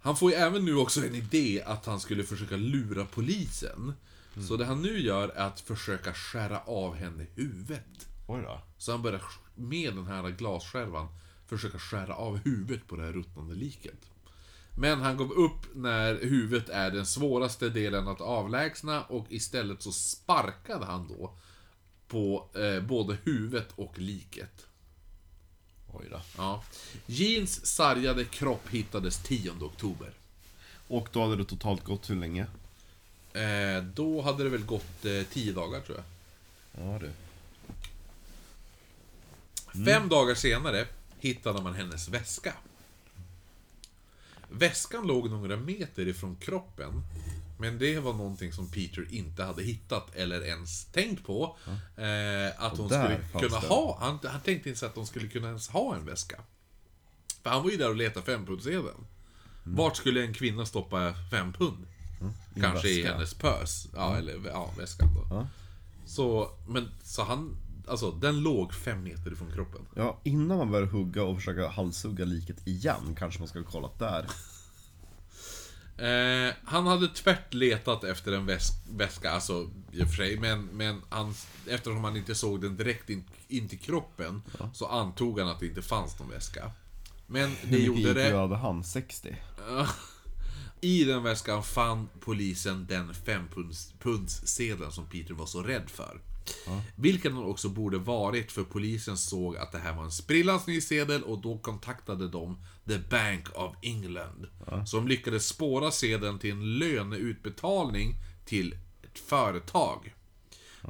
Han 0.00 0.16
får 0.16 0.30
ju 0.30 0.36
även 0.36 0.64
nu 0.64 0.76
också 0.76 1.06
en 1.06 1.14
idé 1.14 1.62
att 1.66 1.86
han 1.86 2.00
skulle 2.00 2.24
försöka 2.24 2.56
lura 2.56 3.04
polisen. 3.04 3.94
Så 4.48 4.56
det 4.56 4.64
han 4.64 4.82
nu 4.82 5.00
gör 5.00 5.28
är 5.28 5.46
att 5.46 5.60
försöka 5.60 6.14
skära 6.14 6.60
av 6.60 6.94
henne 6.94 7.26
huvudet. 7.34 8.08
Oj 8.26 8.42
då. 8.42 8.60
Så 8.78 8.92
han 8.92 9.02
börjar 9.02 9.22
med 9.54 9.94
den 9.94 10.06
här 10.06 10.30
glasskärvan 10.30 11.08
försöka 11.48 11.78
skära 11.78 12.14
av 12.14 12.36
huvudet 12.36 12.86
på 12.86 12.96
det 12.96 13.02
här 13.02 13.12
ruttnande 13.12 13.54
liket. 13.54 14.10
Men 14.74 15.00
han 15.00 15.16
gav 15.16 15.32
upp 15.32 15.74
när 15.74 16.14
huvudet 16.14 16.68
är 16.68 16.90
den 16.90 17.06
svåraste 17.06 17.68
delen 17.68 18.08
att 18.08 18.20
avlägsna 18.20 19.02
och 19.02 19.26
istället 19.28 19.82
så 19.82 19.92
sparkade 19.92 20.84
han 20.84 21.08
då 21.08 21.32
på 22.08 22.48
eh, 22.54 22.80
både 22.80 23.16
huvudet 23.24 23.68
och 23.74 23.98
liket. 23.98 24.66
Oj 25.92 26.06
då. 26.10 26.20
Ja. 26.36 26.64
Jeans 27.06 27.66
sargade 27.66 28.24
kropp 28.24 28.68
hittades 28.68 29.22
10 29.22 29.50
oktober. 29.50 30.12
Och 30.88 31.08
då 31.12 31.22
hade 31.22 31.36
det 31.36 31.44
totalt 31.44 31.84
gått 31.84 32.10
hur 32.10 32.16
länge? 32.16 32.46
Eh, 33.32 33.84
då 33.94 34.20
hade 34.22 34.44
det 34.44 34.50
väl 34.50 34.64
gått 34.64 35.04
eh, 35.04 35.22
10 35.32 35.52
dagar 35.52 35.80
tror 35.80 35.98
jag. 35.98 36.04
Ja 36.84 36.98
du. 36.98 37.10
Fem 39.84 40.08
dagar 40.08 40.34
senare 40.34 40.86
hittade 41.20 41.62
man 41.62 41.74
hennes 41.74 42.08
väska. 42.08 42.54
Väskan 44.50 45.06
låg 45.06 45.30
några 45.30 45.56
meter 45.56 46.08
ifrån 46.08 46.36
kroppen. 46.36 47.02
Men 47.60 47.78
det 47.78 47.98
var 47.98 48.12
någonting 48.12 48.52
som 48.52 48.70
Peter 48.70 49.06
inte 49.10 49.44
hade 49.44 49.62
hittat 49.62 50.14
eller 50.14 50.44
ens 50.44 50.84
tänkt 50.84 51.26
på. 51.26 51.56
Eh, 51.96 52.64
att 52.64 52.78
hon 52.78 52.88
skulle 52.88 53.20
kunna 53.32 53.60
det. 53.60 53.66
ha. 53.66 53.98
Han, 54.00 54.18
han 54.24 54.40
tänkte 54.40 54.68
inte 54.68 54.80
så 54.80 54.86
att 54.86 54.94
de 54.94 55.06
skulle 55.06 55.28
kunna 55.28 55.46
ens 55.46 55.68
ha 55.68 55.96
en 55.96 56.04
väska. 56.06 56.40
För 57.42 57.50
han 57.50 57.62
var 57.62 57.70
ju 57.70 57.76
där 57.76 57.88
och 57.88 57.96
letade 57.96 58.26
fempundssedeln. 58.26 59.06
Mm. 59.64 59.76
Vart 59.76 59.96
skulle 59.96 60.22
en 60.22 60.34
kvinna 60.34 60.66
stoppa 60.66 61.14
fem 61.30 61.52
pund? 61.52 61.86
en 62.54 62.62
Kanske 62.62 62.88
i 62.88 63.02
väska. 63.02 63.12
hennes 63.14 63.34
pös. 63.34 63.88
Ja, 63.94 64.16
eller 64.16 64.40
ja, 64.46 64.70
väskan 64.78 65.14
då. 65.14 65.26
Ja. 65.30 65.46
Så, 66.06 66.50
men, 66.68 66.90
så 67.02 67.22
han... 67.22 67.56
Alltså, 67.88 68.10
den 68.10 68.40
låg 68.40 68.74
fem 68.74 69.02
meter 69.02 69.32
ifrån 69.32 69.52
kroppen. 69.52 69.80
Ja, 69.94 70.20
innan 70.24 70.58
man 70.58 70.70
börjar 70.70 70.86
hugga 70.86 71.22
och 71.24 71.36
försöka 71.36 71.68
halshugga 71.68 72.24
liket 72.24 72.66
igen 72.66 73.16
kanske 73.18 73.40
man 73.40 73.48
ska 73.48 73.58
ha 73.58 73.66
kollat 73.66 73.98
där. 73.98 74.26
Eh, 75.98 76.54
han 76.64 76.86
hade 76.86 77.08
tvärt 77.08 77.54
letat 77.54 78.04
efter 78.04 78.32
en 78.32 78.46
väs 78.46 78.70
väska, 78.90 79.30
alltså 79.30 79.70
i 79.92 80.02
och 80.02 80.08
för 80.08 80.16
sig, 80.16 80.38
men, 80.38 80.64
men 80.64 81.02
han, 81.08 81.34
eftersom 81.66 82.04
han 82.04 82.16
inte 82.16 82.34
såg 82.34 82.60
den 82.60 82.76
direkt 82.76 83.10
in, 83.10 83.24
in 83.48 83.68
till 83.68 83.78
kroppen 83.78 84.42
så 84.74 84.86
antog 84.86 85.40
han 85.40 85.48
att 85.48 85.60
det 85.60 85.66
inte 85.66 85.82
fanns 85.82 86.18
någon 86.18 86.30
väska. 86.30 86.70
Men 87.26 87.50
det 87.62 87.76
Hur 87.76 87.78
gjorde 87.78 88.14
det. 88.14 88.36
hade 88.36 88.56
han? 88.56 88.84
60? 88.84 89.36
I 90.80 91.04
den 91.04 91.22
väskan 91.22 91.62
fann 91.62 92.08
polisen 92.20 92.86
den 92.88 93.14
fempundssedeln 93.14 94.92
som 94.92 95.06
Peter 95.06 95.34
var 95.34 95.46
så 95.46 95.62
rädd 95.62 95.90
för. 95.90 96.20
Vilken 96.96 97.34
den 97.34 97.44
också 97.44 97.68
borde 97.68 97.98
varit 97.98 98.52
för 98.52 98.64
polisen 98.64 99.16
såg 99.16 99.56
att 99.56 99.72
det 99.72 99.78
här 99.78 99.92
var 99.96 100.04
en 100.04 100.10
sprillans 100.10 100.66
ny 100.66 100.80
sedel 100.80 101.22
och 101.22 101.38
då 101.38 101.58
kontaktade 101.58 102.28
de 102.28 102.58
The 102.88 102.98
Bank 102.98 103.48
of 103.54 103.74
England. 103.82 104.46
Som 104.86 105.08
lyckades 105.08 105.46
spåra 105.46 105.90
sedeln 105.90 106.38
till 106.38 106.50
en 106.50 106.78
löneutbetalning 106.78 108.14
till 108.44 108.72
ett 109.02 109.18
företag. 109.18 110.14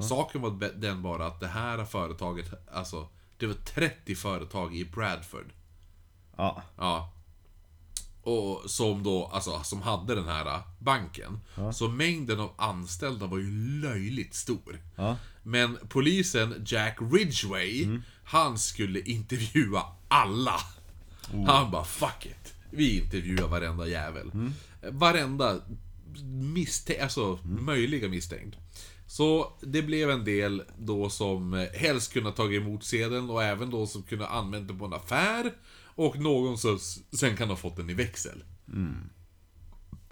Saken 0.01 0.41
var 0.41 0.71
den 0.77 1.03
bara 1.03 1.27
att 1.27 1.41
det 1.41 1.47
här 1.47 1.85
företaget, 1.85 2.69
alltså 2.73 3.09
det 3.37 3.47
var 3.47 3.55
30 3.55 4.15
företag 4.15 4.77
i 4.77 4.85
Bradford. 4.85 5.53
Ja. 6.37 6.63
Ja. 6.77 7.13
Och 8.29 8.71
som 8.71 9.03
då, 9.03 9.31
alltså 9.33 9.61
som 9.63 9.83
hade 9.83 10.15
den 10.15 10.29
här 10.29 10.47
äh, 10.47 10.61
banken. 10.79 11.41
Så 11.73 11.89
mängden 11.89 12.41
av 12.41 12.51
anställda 12.57 13.27
var 13.27 13.39
ju 13.39 13.81
löjligt 13.81 14.35
stor. 14.35 14.83
Ja. 14.97 15.17
Men 15.43 15.79
polisen 15.89 16.65
Jack 16.67 16.99
Ridgway, 17.13 17.89
han 18.25 18.59
skulle 18.59 19.01
intervjua 19.01 19.83
alla. 20.09 20.61
Han 21.47 21.71
bara 21.71 21.85
'fuck 21.85 22.27
it' 22.27 22.53
Vi 22.71 22.99
intervjuar 22.99 23.49
varenda 23.49 23.87
jävel. 23.87 24.31
Varenda 24.91 25.61
misstänkt, 26.25 27.03
alltså 27.03 27.39
möjliga 27.45 28.09
misstänkt. 28.09 28.57
Så 29.07 29.53
det 29.61 29.83
blev 29.83 30.11
en 30.11 30.25
del 30.25 30.63
då 30.79 31.11
som 31.11 31.55
eh, 31.55 31.69
helst 31.75 32.13
kunde 32.13 32.29
ha 32.29 32.37
tagit 32.37 32.63
emot 32.63 32.85
sedeln 32.85 33.31
och 33.31 33.43
även 33.43 33.71
då 33.71 33.87
som 33.87 34.03
kunde 34.03 34.29
använt 34.29 34.69
den 34.69 34.79
på 34.79 34.85
en 34.85 34.93
affär. 34.93 35.53
Och 35.99 36.19
någon 36.19 36.59
som 36.59 36.79
sen 37.13 37.37
kan 37.37 37.49
ha 37.49 37.57
fått 37.57 37.77
den 37.77 37.91
i 37.91 37.95
växel. 37.95 38.45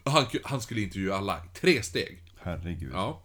Han, 0.05 0.24
ku- 0.24 0.41
han 0.45 0.61
skulle 0.61 0.80
intervjua 0.80 1.16
alla. 1.16 1.45
Tre 1.55 1.82
steg. 1.82 2.22
Herregud. 2.41 2.93
Ja. 2.93 3.22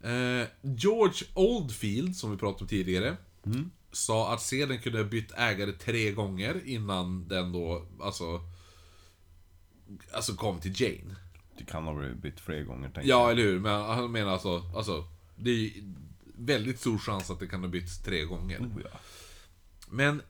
Eh, 0.00 0.46
George 0.62 1.26
Oldfield, 1.34 2.16
som 2.16 2.30
vi 2.30 2.36
pratade 2.36 2.64
om 2.64 2.68
tidigare, 2.68 3.16
sa 3.92 4.34
att 4.34 4.42
sedeln 4.42 4.80
kunde 4.80 4.98
ha 4.98 5.04
bytt 5.04 5.32
ägare 5.32 5.72
tre 5.72 6.12
gånger 6.12 6.62
innan 6.64 7.28
den 7.28 7.52
då, 7.52 7.86
alltså... 8.00 8.40
Alltså 10.12 10.34
kom 10.34 10.60
till 10.60 10.80
Jane. 10.80 11.16
Det 11.58 11.64
kan 11.64 11.84
ha 11.84 11.94
blivit 11.94 12.40
fler 12.40 12.62
gånger 12.62 12.90
tänker 12.90 13.10
Ja, 13.10 13.30
eller 13.30 13.42
hur? 13.42 13.60
Men 13.60 13.82
han 13.82 14.12
menar 14.12 14.32
alltså, 14.32 14.62
alltså... 14.76 15.04
Det 15.36 15.50
är 15.50 15.54
ju 15.54 15.72
väldigt 16.36 16.80
stor 16.80 16.98
chans 16.98 17.30
att 17.30 17.40
det 17.40 17.46
kan 17.46 17.60
ha 17.60 17.68
bytts 17.68 18.02
tre 18.02 18.24
gånger. 18.24 18.60
Oh, 18.60 18.80
ja. 18.84 18.98
Men 19.90 20.22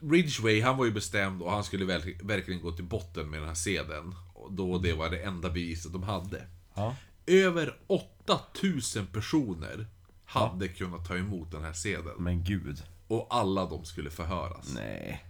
Ridgway, 0.00 0.60
han 0.62 0.76
var 0.76 0.84
ju 0.84 0.90
bestämd 0.92 1.42
och 1.42 1.50
han 1.52 1.64
skulle 1.64 1.84
verk- 1.84 2.20
verkligen 2.22 2.60
gå 2.60 2.72
till 2.72 2.84
botten 2.84 3.30
med 3.30 3.40
den 3.40 3.48
här 3.48 3.54
sedeln. 3.54 4.14
Och 4.34 4.52
Då 4.52 4.78
det 4.78 4.92
var 4.92 5.10
det 5.10 5.18
enda 5.22 5.50
beviset 5.50 5.92
de 5.92 6.02
hade. 6.02 6.46
Ja. 6.74 6.96
Över 7.26 7.78
8000 7.86 9.06
personer 9.06 9.86
hade 10.24 10.68
kunnat 10.68 11.08
ta 11.08 11.16
emot 11.16 11.50
den 11.50 11.64
här 11.64 11.72
sedeln. 11.72 12.22
Men 12.22 12.44
gud. 12.44 12.82
Och 13.08 13.26
alla 13.30 13.66
de 13.66 13.84
skulle 13.84 14.10
förhöras. 14.10 14.72
Nej. 14.74 15.24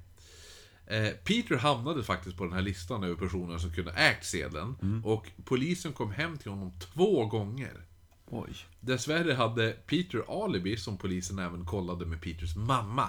Eh, 0.86 1.08
Peter 1.24 1.56
hamnade 1.56 2.02
faktiskt 2.04 2.36
på 2.36 2.44
den 2.44 2.52
här 2.52 2.62
listan 2.62 3.04
över 3.04 3.14
personer 3.14 3.58
som 3.58 3.72
kunde 3.72 3.92
ägt 3.92 4.26
sedeln. 4.26 5.02
Och 5.04 5.30
polisen 5.44 5.92
kom 5.92 6.10
hem 6.12 6.38
till 6.38 6.50
honom 6.50 6.72
två 6.78 7.26
gånger. 7.26 7.84
Oj. 8.26 8.52
Dessvärre 8.80 9.32
hade 9.32 9.70
Peter 9.72 10.44
alibi 10.44 10.76
som 10.76 10.98
polisen 10.98 11.38
även 11.38 11.64
kollade 11.64 12.06
med 12.06 12.20
Peters 12.22 12.56
mamma. 12.56 13.08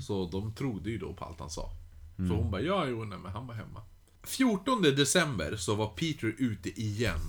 Så 0.00 0.28
de 0.32 0.52
trodde 0.52 0.90
ju 0.90 0.98
då 0.98 1.12
på 1.12 1.24
allt 1.24 1.40
han 1.40 1.50
sa. 1.50 1.70
För 2.16 2.34
hon 2.34 2.50
bara, 2.50 2.60
ja 2.60 2.86
jo, 2.86 3.04
nej 3.04 3.18
men 3.18 3.32
han 3.32 3.46
var 3.46 3.54
hemma. 3.54 3.82
14 4.22 4.82
december 4.82 5.56
så 5.56 5.74
var 5.74 5.86
Peter 5.86 6.34
ute 6.38 6.80
igen. 6.80 7.20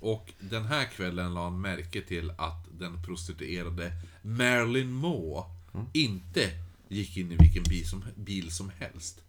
Och 0.00 0.32
den 0.40 0.64
här 0.64 0.84
kvällen 0.84 1.34
la 1.34 1.44
han 1.44 1.60
märke 1.60 2.02
till 2.02 2.30
att 2.30 2.66
den 2.78 3.02
prostituerade 3.02 3.92
Marilyn 4.22 4.92
Moore 4.92 5.44
inte 5.92 6.50
gick 6.88 7.16
in 7.16 7.32
i 7.32 7.36
vilken 7.36 7.62
bil 7.62 7.88
som, 7.88 8.04
bil 8.16 8.50
som 8.50 8.70
helst. 8.78 9.20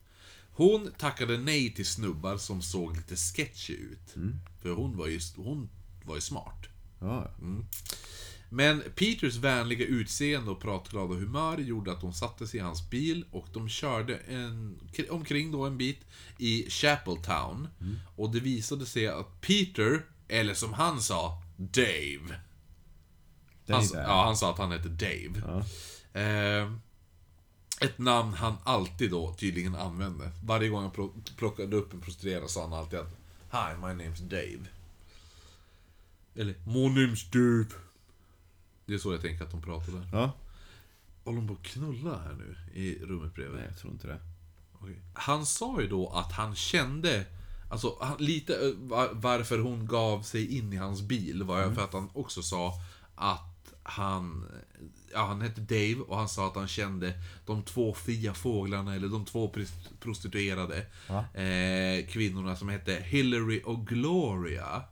Hon 0.56 0.92
tackade 0.98 1.38
nej 1.38 1.74
till 1.74 1.86
snubbar 1.86 2.38
som 2.38 2.62
såg 2.62 2.96
lite 2.96 3.16
sketchy 3.16 3.74
ut. 3.74 4.14
För 4.62 4.70
hon 4.70 4.98
var 4.98 5.08
ju, 5.08 5.20
hon 5.36 5.70
var 6.06 6.16
ju 6.16 6.22
smart. 6.22 6.68
Ja. 7.00 7.28
Men 8.54 8.84
Peters 8.96 9.36
vänliga 9.36 9.86
utseende 9.86 10.52
och 10.52 10.62
pratglada 10.62 11.14
humör 11.14 11.58
gjorde 11.58 11.92
att 11.92 12.02
de 12.02 12.14
satte 12.14 12.48
sig 12.48 12.60
i 12.60 12.64
hans 12.64 12.90
bil 12.90 13.26
och 13.32 13.48
de 13.54 13.70
körde 13.70 14.18
en, 14.18 14.80
omkring 15.10 15.52
då 15.52 15.66
en 15.66 15.78
bit 15.78 16.00
i 16.38 16.70
Chapeltown. 16.70 17.68
Och 18.16 18.32
det 18.32 18.40
visade 18.40 18.86
sig 18.86 19.08
att 19.08 19.42
Peter, 19.42 20.02
eller 20.28 20.54
som 20.54 20.74
han 20.74 21.02
sa, 21.02 21.42
Dave. 21.58 22.40
Han, 23.68 23.84
ja, 23.94 24.24
han 24.26 24.38
sa 24.38 24.52
att 24.52 24.58
han 24.58 24.72
hette 24.72 24.90
Dave. 24.90 25.64
Eh, 26.14 26.74
Ett 27.82 27.98
namn 27.98 28.34
han 28.34 28.56
alltid 28.64 29.12
då 29.12 29.34
tydligen 29.34 29.76
använde. 29.76 30.32
Varje 30.44 30.70
gång 30.70 30.82
han 30.82 30.92
plo- 30.92 31.36
plockade 31.38 31.76
upp 31.76 31.94
en 31.94 32.02
prostituerad 32.02 32.50
sa 32.50 32.62
han 32.62 32.74
alltid 32.74 33.00
att 33.00 33.18
Hi, 33.52 33.78
my 33.82 34.04
name's 34.04 34.22
Dave. 34.22 34.66
Eller 36.36 36.54
My 36.66 36.88
name's 37.02 37.32
Dave. 37.32 37.83
Det 38.86 38.94
är 38.94 38.98
så 38.98 39.12
jag 39.12 39.22
tänker 39.22 39.44
att 39.46 39.52
de 39.52 39.62
pratade. 39.62 40.08
Ja. 40.12 40.32
Håller 41.24 41.38
de 41.38 41.48
på 41.48 41.54
att 41.54 41.64
knulla 41.64 42.18
här 42.18 42.34
nu 42.34 42.56
i 42.82 43.00
rummet 43.06 43.34
bredvid? 43.36 43.56
Nej, 43.60 43.66
jag 43.70 43.78
tror 43.80 43.94
inte 43.94 44.08
det. 44.08 44.20
Okej. 44.74 45.02
Han 45.14 45.46
sa 45.46 45.82
ju 45.82 45.88
då 45.88 46.10
att 46.10 46.32
han 46.32 46.56
kände, 46.56 47.26
alltså 47.72 47.98
han, 48.02 48.18
lite 48.20 48.54
eh, 48.56 48.72
va- 48.78 49.10
varför 49.14 49.60
hon 49.60 49.86
gav 49.88 50.22
sig 50.22 50.58
in 50.58 50.74
i 50.74 50.76
hans 50.78 51.02
bil 51.02 51.44
var 51.44 51.58
ju 51.68 51.74
för 51.76 51.84
att 51.84 51.94
han 51.94 52.10
också 52.14 52.42
sa 52.44 52.74
att 53.16 53.74
han, 53.84 54.46
ja 55.14 55.26
han 55.26 55.42
hette 55.42 55.62
Dave 55.62 55.96
och 56.08 56.18
han 56.18 56.30
sa 56.30 56.48
att 56.48 56.56
han 56.56 56.68
kände 56.68 57.14
de 57.46 57.64
två 57.64 57.94
fria 57.94 58.34
fåglarna, 58.34 58.96
eller 58.96 59.08
de 59.08 59.26
två 59.26 59.48
pris- 59.48 59.90
prostituerade 60.00 60.86
eh, 61.34 62.08
kvinnorna 62.08 62.56
som 62.56 62.70
hette 62.70 62.94
Hillary 62.94 63.62
och 63.66 63.88
Gloria. 63.88 64.84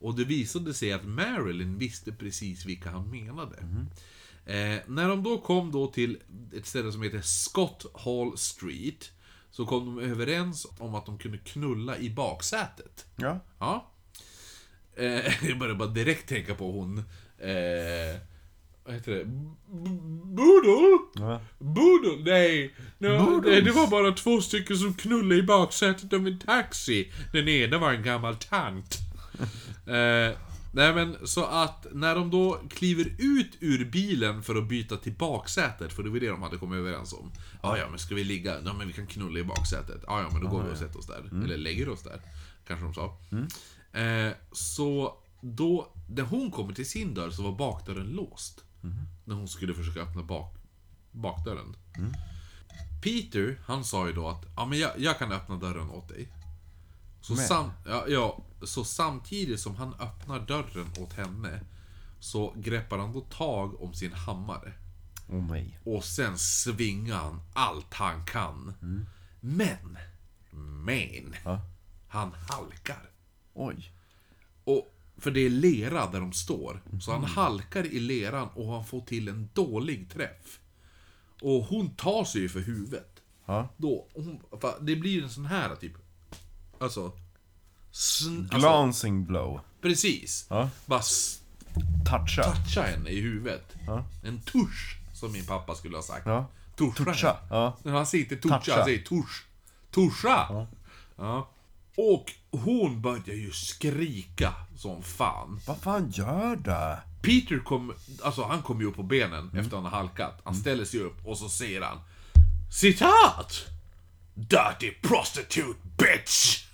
Och 0.00 0.14
det 0.14 0.24
visade 0.24 0.74
sig 0.74 0.92
att 0.92 1.04
Marilyn 1.04 1.78
visste 1.78 2.12
precis 2.12 2.66
vilka 2.66 2.90
han 2.90 3.10
menade. 3.10 3.56
Eh, 4.46 4.78
när 4.86 5.08
de 5.08 5.22
då 5.22 5.38
kom 5.38 5.72
då 5.72 5.86
till 5.86 6.18
ett 6.56 6.66
ställe 6.66 6.92
som 6.92 7.02
heter 7.02 7.20
Scott 7.20 7.86
Hall 7.94 8.38
Street 8.38 9.10
Så 9.50 9.66
kom 9.66 9.86
de 9.86 10.04
överens 10.04 10.66
om 10.78 10.94
att 10.94 11.06
de 11.06 11.18
kunde 11.18 11.38
knulla 11.38 11.98
i 11.98 12.10
baksätet. 12.10 13.06
Ja. 13.16 13.40
Ja. 13.58 13.90
Eh, 14.96 15.44
jag 15.48 15.58
började 15.58 15.78
bara 15.78 15.88
direkt 15.88 16.28
tänka 16.28 16.54
på 16.54 16.72
hon... 16.72 16.98
Eh, 17.38 18.20
vad 18.84 18.94
heter 18.94 19.12
det? 19.12 19.24
Boodle? 20.24 20.98
ja. 21.14 21.40
Boodle? 21.58 22.32
Nej. 22.32 22.74
No, 22.98 23.42
nej, 23.46 23.62
det 23.62 23.70
var 23.70 23.86
bara 23.86 24.12
två 24.12 24.40
stycken 24.40 24.76
som 24.76 24.94
knullade 24.94 25.36
i 25.36 25.42
baksätet 25.42 26.12
av 26.12 26.26
en 26.26 26.38
taxi. 26.38 27.12
Den 27.32 27.48
ena 27.48 27.78
var 27.78 27.92
en 27.92 28.02
gammal 28.02 28.36
tant. 28.36 28.98
eh, 29.86 30.36
nej 30.72 30.94
men, 30.94 31.16
så 31.24 31.44
att 31.44 31.86
när 31.92 32.14
de 32.14 32.30
då 32.30 32.60
kliver 32.70 33.14
ut 33.18 33.56
ur 33.60 33.84
bilen 33.84 34.42
för 34.42 34.56
att 34.56 34.68
byta 34.68 34.96
till 34.96 35.12
baksätet, 35.12 35.92
för 35.92 36.02
det 36.02 36.10
var 36.10 36.20
det 36.20 36.28
de 36.28 36.42
hade 36.42 36.56
kommit 36.56 36.78
överens 36.78 37.12
om. 37.12 37.32
Ja, 37.62 37.78
ja, 37.78 37.88
men 37.90 37.98
ska 37.98 38.14
vi 38.14 38.24
ligga? 38.24 38.56
Ja, 38.64 38.72
men 38.72 38.86
vi 38.86 38.92
kan 38.92 39.06
knulla 39.06 39.38
i 39.40 39.44
baksätet. 39.44 40.04
Ja, 40.06 40.20
ja, 40.20 40.28
men 40.32 40.42
då 40.42 40.48
går 40.48 40.62
vi 40.62 40.72
och 40.72 40.78
sätter 40.78 40.98
oss 40.98 41.06
där. 41.06 41.44
Eller 41.44 41.56
lägger 41.56 41.88
oss 41.88 42.02
där. 42.02 42.22
Kanske 42.66 42.84
de 42.86 42.94
sa. 42.94 43.18
Eh, 43.98 44.32
så 44.52 45.14
då, 45.40 45.92
när 46.08 46.22
hon 46.22 46.50
kommer 46.50 46.74
till 46.74 46.88
sin 46.88 47.14
dörr 47.14 47.30
så 47.30 47.42
var 47.42 47.52
bakdörren 47.52 48.06
låst. 48.06 48.64
När 49.24 49.34
hon 49.34 49.48
skulle 49.48 49.74
försöka 49.74 50.00
öppna 50.00 50.22
bak, 50.22 50.54
bakdörren. 51.10 51.76
Peter, 53.02 53.60
han 53.66 53.84
sa 53.84 54.06
ju 54.06 54.12
då 54.12 54.28
att 54.28 54.44
ja, 54.56 54.66
men 54.66 54.78
jag, 54.78 54.90
jag 54.98 55.18
kan 55.18 55.32
öppna 55.32 55.56
dörren 55.56 55.90
åt 55.90 56.08
dig. 56.08 56.28
Så, 57.20 57.36
sam, 57.36 57.70
ja, 57.86 58.04
ja, 58.08 58.42
så 58.62 58.84
samtidigt 58.84 59.60
som 59.60 59.76
han 59.76 59.94
öppnar 59.94 60.40
dörren 60.46 60.86
åt 60.98 61.12
henne 61.12 61.60
så 62.20 62.54
greppar 62.56 62.98
han 62.98 63.12
då 63.12 63.20
tag 63.20 63.82
om 63.82 63.94
sin 63.94 64.12
hammare. 64.12 64.72
Åh 65.28 65.44
nej. 65.50 65.78
Och 65.84 66.04
sen 66.04 66.38
svingar 66.38 67.16
han 67.16 67.40
allt 67.52 67.94
han 67.94 68.24
kan. 68.26 68.74
Men, 69.40 69.98
men, 70.84 71.34
Ja. 71.44 71.60
han 72.08 72.32
halkar. 72.48 73.10
Oj. 73.54 73.92
Och, 74.64 74.94
för 75.16 75.30
det 75.30 75.40
är 75.40 75.50
lera 75.50 76.10
där 76.10 76.20
de 76.20 76.32
står. 76.32 76.82
Så 77.00 77.12
han 77.12 77.24
halkar 77.24 77.86
i 77.86 78.00
leran 78.00 78.48
och 78.54 78.72
han 78.72 78.84
får 78.84 79.00
till 79.00 79.28
en 79.28 79.48
dålig 79.54 80.10
träff. 80.10 80.60
Och 81.42 81.64
hon 81.64 81.90
tar 81.96 82.24
sig 82.24 82.40
ju 82.40 82.48
för 82.48 82.60
huvudet. 82.60 83.22
Då, 83.76 84.06
hon, 84.14 84.40
det 84.80 84.96
blir 84.96 85.22
en 85.22 85.30
sån 85.30 85.46
här 85.46 85.76
typ... 85.76 85.92
Alltså... 86.80 87.12
Sn, 87.92 88.38
alltså 88.40 88.58
Glancing 88.58 89.26
blow. 89.26 89.60
precis. 89.82 90.46
Ja. 90.50 90.70
Bara 90.86 91.02
Toucha. 92.10 92.42
toucha 92.42 92.82
henne 92.82 93.10
i 93.10 93.20
huvudet. 93.20 93.74
Ja. 93.86 94.04
En 94.24 94.40
tusch, 94.40 94.98
som 95.14 95.32
min 95.32 95.46
pappa 95.46 95.74
skulle 95.74 95.96
ha 95.96 96.02
sagt. 96.02 96.26
Ja. 96.26 96.46
Tuscha. 96.76 97.04
Toucha. 97.04 97.36
Ja. 97.50 97.76
Han 97.84 98.06
säger 98.06 98.24
inte 98.24 98.36
toucha, 98.36 98.58
Toucha. 98.58 98.76
han 98.76 98.84
säger 98.84 99.02
tusch. 99.04 99.44
Tuscha! 99.90 100.66
Ja. 101.16 101.50
Och 101.96 102.32
hon 102.50 103.00
börjar 103.02 103.36
ju 103.36 103.50
skrika 103.52 104.54
som 104.76 105.02
fan. 105.02 105.60
Vad 105.66 105.78
fan 105.78 106.10
gör 106.10 106.56
det? 106.56 106.98
Peter 107.22 107.58
kom, 107.58 107.92
alltså 108.22 108.44
han 108.44 108.62
kom 108.62 108.80
ju 108.80 108.86
upp 108.86 108.96
på 108.96 109.02
benen 109.02 109.50
efter 109.58 109.76
han 109.76 109.84
har 109.84 109.90
halkat. 109.90 110.40
Han 110.44 110.54
ställer 110.54 110.84
sig 110.84 111.00
upp 111.00 111.26
och 111.26 111.38
så 111.38 111.48
säger 111.48 111.80
han 111.82 111.98
Citat! 112.72 113.66
Dirty 114.34 114.90
prostitute 115.02 115.78
bitch! 115.98 116.64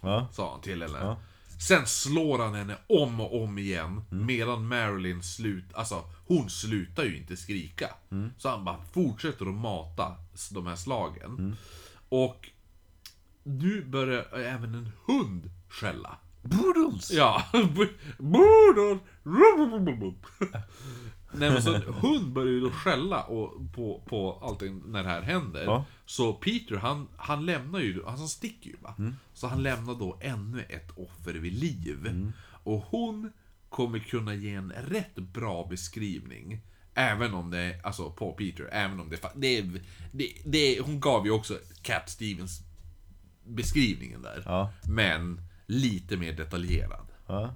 Ja. 0.00 0.28
Sa 0.32 0.52
han 0.52 0.60
till 0.60 0.82
henne. 0.82 0.98
Ja. 0.98 1.16
Sen 1.60 1.86
slår 1.86 2.38
han 2.38 2.54
henne 2.54 2.76
om 2.86 3.20
och 3.20 3.42
om 3.42 3.58
igen. 3.58 4.02
Medan 4.10 4.68
Marilyn 4.68 5.22
slut, 5.22 5.74
alltså 5.74 6.04
hon 6.26 6.50
slutar 6.50 7.04
ju 7.04 7.16
inte 7.16 7.36
skrika. 7.36 7.94
Så 8.38 8.48
han 8.48 8.64
bara 8.64 8.84
fortsätter 8.92 9.46
att 9.46 9.54
mata 9.54 10.16
de 10.50 10.66
här 10.66 10.76
slagen. 10.76 11.56
Och 12.08 12.50
nu 13.42 13.84
börjar 13.84 14.38
även 14.38 14.74
en 14.74 14.92
hund 15.06 15.50
skälla. 15.68 16.16
Boodles. 16.42 17.10
Ja, 17.10 17.44
Boodle! 18.18 18.98
Nej 21.32 21.50
men 21.50 21.62
så 21.62 21.72
hund 21.78 22.32
börjar 22.32 22.52
ju 22.52 22.60
då 22.60 22.70
skälla 22.70 23.22
och, 23.22 23.72
på, 23.74 24.02
på 24.06 24.38
allting 24.42 24.82
när 24.86 25.02
det 25.02 25.08
här 25.08 25.22
händer. 25.22 25.64
Ja. 25.64 25.84
Så 26.06 26.32
Peter 26.32 26.76
han, 26.76 27.08
han 27.16 27.46
lämnar 27.46 27.80
ju, 27.80 28.06
alltså 28.06 28.20
han 28.20 28.28
sticker 28.28 28.70
ju 28.70 28.76
va. 28.80 28.94
Så 29.34 29.46
han 29.46 29.62
lämnar 29.62 29.94
då 29.94 30.18
ännu 30.20 30.62
ett 30.68 30.90
offer 30.96 31.32
vid 31.34 31.52
liv. 31.52 32.32
Och 32.42 32.84
hon 32.90 33.32
kommer 33.68 33.98
kunna 33.98 34.34
ge 34.34 34.54
en 34.54 34.72
rätt 34.72 35.14
bra 35.14 35.66
beskrivning. 35.70 36.60
Även 36.94 37.34
om 37.34 37.50
det, 37.50 37.80
alltså 37.84 38.10
på 38.10 38.32
Peter, 38.32 38.68
även 38.72 39.00
om 39.00 39.10
det, 39.10 39.22
det, 39.34 39.62
det, 40.12 40.32
det 40.44 40.80
hon 40.80 41.00
gav 41.00 41.26
ju 41.26 41.30
också 41.32 41.58
Cat 41.82 42.10
Stevens 42.10 42.60
beskrivningen 43.44 44.22
där. 44.22 44.42
Ja. 44.44 44.72
Men 44.82 45.42
lite 45.66 46.16
mer 46.16 46.32
detaljerad. 46.32 47.06
Ja. 47.26 47.54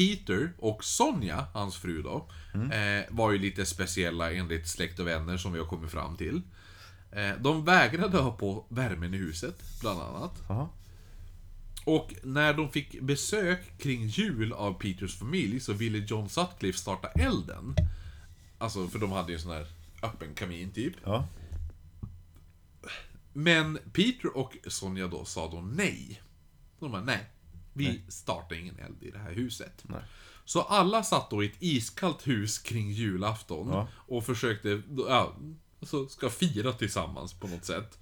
Peter 0.00 0.52
och 0.58 0.84
Sonja, 0.84 1.46
hans 1.54 1.76
fru 1.76 2.02
då, 2.02 2.28
eh, 2.54 3.04
var 3.10 3.32
ju 3.32 3.38
lite 3.38 3.66
speciella 3.66 4.32
enligt 4.32 4.68
släkt 4.68 4.98
och 4.98 5.06
vänner 5.06 5.36
som 5.36 5.52
vi 5.52 5.58
har 5.58 5.66
kommit 5.66 5.90
fram 5.90 6.16
till. 6.16 6.42
Eh, 7.12 7.32
de 7.40 7.64
vägrade 7.64 8.18
ha 8.18 8.32
på 8.32 8.66
värmen 8.68 9.14
i 9.14 9.16
huset, 9.16 9.80
bland 9.80 10.00
annat. 10.00 10.42
Ja. 10.48 10.70
Och 11.84 12.14
när 12.22 12.54
de 12.54 12.70
fick 12.70 13.00
besök 13.00 13.78
kring 13.78 14.06
jul 14.06 14.52
av 14.52 14.74
Peters 14.74 15.18
familj 15.18 15.60
så 15.60 15.72
ville 15.72 15.98
John 15.98 16.28
Sutcliffe 16.28 16.78
starta 16.78 17.08
elden. 17.08 17.74
Alltså, 18.58 18.88
för 18.88 18.98
de 18.98 19.12
hade 19.12 19.28
ju 19.28 19.34
en 19.34 19.42
sån 19.42 19.52
här 19.52 19.66
öppen 20.02 20.34
kamin 20.34 20.70
typ. 20.70 20.94
Ja. 21.04 21.28
Men 23.32 23.78
Peter 23.92 24.36
och 24.36 24.56
Sonja 24.66 25.08
då 25.08 25.24
sa 25.24 25.50
då 25.50 25.60
nej. 25.60 26.22
De 26.78 26.92
bara, 26.92 27.02
nej. 27.02 27.26
Vi 27.72 28.02
startar 28.08 28.56
ingen 28.56 28.78
eld 28.78 29.02
i 29.02 29.10
det 29.10 29.18
här 29.18 29.32
huset. 29.32 29.84
Nej. 29.88 30.02
Så 30.44 30.62
alla 30.62 31.02
satt 31.02 31.30
då 31.30 31.42
i 31.44 31.46
ett 31.46 31.56
iskallt 31.58 32.26
hus 32.28 32.58
kring 32.58 32.90
julafton 32.90 33.68
Ja. 33.68 33.88
och 33.94 34.24
försökte, 34.26 34.82
ja, 35.08 35.34
alltså 35.80 36.08
ska 36.08 36.30
fira 36.30 36.72
tillsammans 36.72 37.32
på 37.34 37.46
något 37.46 37.64
sätt. 37.64 37.98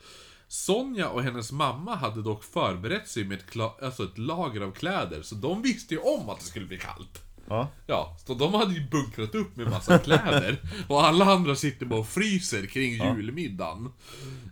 Sonja 0.49 1.09
och 1.09 1.23
hennes 1.23 1.53
mamma 1.53 1.95
hade 1.95 2.23
dock 2.23 2.45
förberett 2.45 3.09
sig 3.09 3.25
med 3.25 3.39
ett, 3.39 3.57
alltså 3.83 4.05
ett 4.05 4.19
lager 4.19 4.61
av 4.61 4.73
kläder, 4.73 5.23
så 5.23 5.35
de 5.35 5.63
visste 5.63 5.95
ju 5.95 6.01
om 6.01 6.29
att 6.29 6.39
det 6.41 6.45
skulle 6.47 6.67
bli 6.67 6.79
kallt. 6.79 7.23
Ja. 7.49 7.69
Ja, 7.87 8.17
så 8.27 8.35
de 8.35 8.55
hade 8.55 8.75
ju 8.75 8.89
bunkrat 8.89 9.35
upp 9.35 9.57
med 9.57 9.71
massa 9.71 9.99
kläder. 9.99 10.59
Och 10.89 11.05
alla 11.07 11.25
andra 11.25 11.57
sitter 11.57 11.87
bara 11.87 12.01
och 12.01 12.09
fryser 12.09 12.67
kring 12.67 12.93
julmiddagen. 12.93 13.93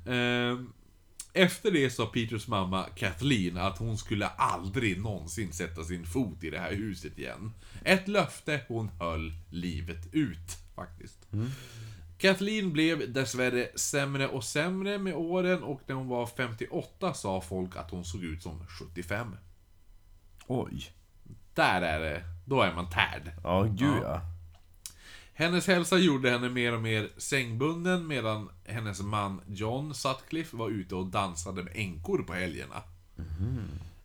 Ehm, 0.06 0.72
Efter 1.37 1.70
det 1.70 1.91
sa 1.91 2.07
Peters 2.07 2.49
mamma 2.49 2.87
Kathleen 2.95 3.57
att 3.57 3.78
hon 3.78 3.99
skulle 3.99 4.26
aldrig 4.26 5.01
någonsin 5.01 5.53
sätta 5.53 5.84
sin 5.84 6.07
fot 6.07 6.45
i 6.45 6.51
det 6.51 6.59
här 6.59 6.72
huset 6.72 7.18
igen. 7.18 7.53
Ett 7.84 8.09
löfte 8.09 8.61
hon 8.68 8.89
höll 8.89 9.32
livet 9.51 10.14
ut, 10.14 10.59
faktiskt. 10.74 11.26
Kathleen 12.18 12.72
blev 12.72 13.12
dessvärre 13.12 13.68
sämre 13.74 14.28
och 14.28 14.45
sämre 14.45 14.99
med 14.99 15.14
åren 15.14 15.62
och 15.62 15.80
när 15.87 15.95
hon 15.95 16.09
var 16.09 16.26
58 16.26 17.14
sa 17.14 17.41
folk 17.41 17.76
att 17.76 17.91
hon 17.91 18.05
såg 18.05 18.24
ut 18.24 18.43
som 18.43 18.66
75. 18.66 19.37
Oj. 20.47 20.91
Där 21.55 21.82
är 21.82 22.01
det, 22.01 22.22
då 22.45 22.62
är 22.62 22.74
man 22.74 22.91
tärd. 22.91 23.32
Ja, 23.43 23.62
gud 23.62 24.03
ja. 24.03 24.20
Hennes 25.39 25.66
hälsa 25.66 25.99
gjorde 25.99 26.30
henne 26.30 26.49
mer 26.49 26.74
och 26.74 26.82
mer 26.82 27.11
sängbunden 27.16 28.07
medan 28.07 28.51
hennes 28.64 29.01
man 29.01 29.41
John 29.47 29.95
Sutcliffe 29.95 30.57
var 30.57 30.68
ute 30.68 30.95
och 30.95 31.07
dansade 31.07 31.62
med 31.62 31.72
änkor 31.76 32.22
på 32.22 32.34
helgerna. 32.34 32.82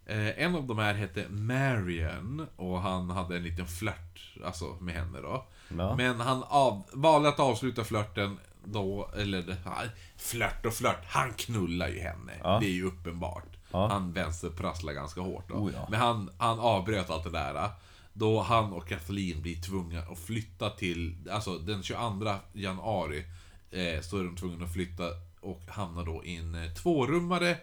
Eh, 0.06 0.44
en 0.44 0.56
av 0.56 0.68
de 0.68 0.78
här 0.78 0.94
hette 0.94 1.26
Marian 1.30 2.48
och 2.56 2.82
han 2.82 3.10
hade 3.10 3.36
en 3.36 3.44
liten 3.44 3.68
flört 3.68 4.34
alltså, 4.46 4.66
med 4.66 4.96
henne 4.96 5.22
då. 5.22 5.46
Ja. 5.78 5.96
Men 5.96 6.20
han 6.20 6.44
av, 6.44 6.84
valde 6.94 7.30
att 7.30 7.40
avsluta 7.40 7.84
flörten 7.84 8.38
då, 8.64 9.12
eller 9.18 9.56
flört 10.18 10.66
och 10.66 10.74
flört, 10.74 11.06
han 11.06 11.34
knullar 11.34 11.88
ju 11.88 12.00
henne. 12.00 12.32
Ja. 12.44 12.60
Det 12.60 12.66
är 12.66 12.74
ju 12.74 12.86
uppenbart. 12.86 13.58
Ja. 13.72 13.88
Han 13.88 14.14
vänsterprasslar 14.14 14.94
ganska 14.94 15.22
hårt 15.22 15.50
då. 15.50 15.56
Oh, 15.56 15.72
ja. 15.74 15.88
Men 15.90 16.00
han, 16.00 16.30
han 16.38 16.60
avbröt 16.60 17.10
allt 17.10 17.24
det 17.24 17.30
där. 17.30 17.70
Då 18.14 18.42
han 18.42 18.74
och 18.74 18.88
Kathleen 18.88 19.42
blir 19.42 19.56
tvungna 19.56 20.00
att 20.02 20.20
flytta 20.20 20.70
till, 20.70 21.16
alltså 21.32 21.58
den 21.58 21.84
22 21.84 22.36
januari 22.54 23.26
eh, 23.72 24.02
så 24.02 24.18
är 24.18 24.24
de 24.24 24.36
tvungna 24.36 24.66
att 24.66 24.74
flytta 24.74 25.04
och 25.40 25.62
hamnar 25.68 26.06
då 26.06 26.24
i 26.24 26.36
en 26.36 26.56
eh, 26.56 26.74
tvårummare 26.74 27.58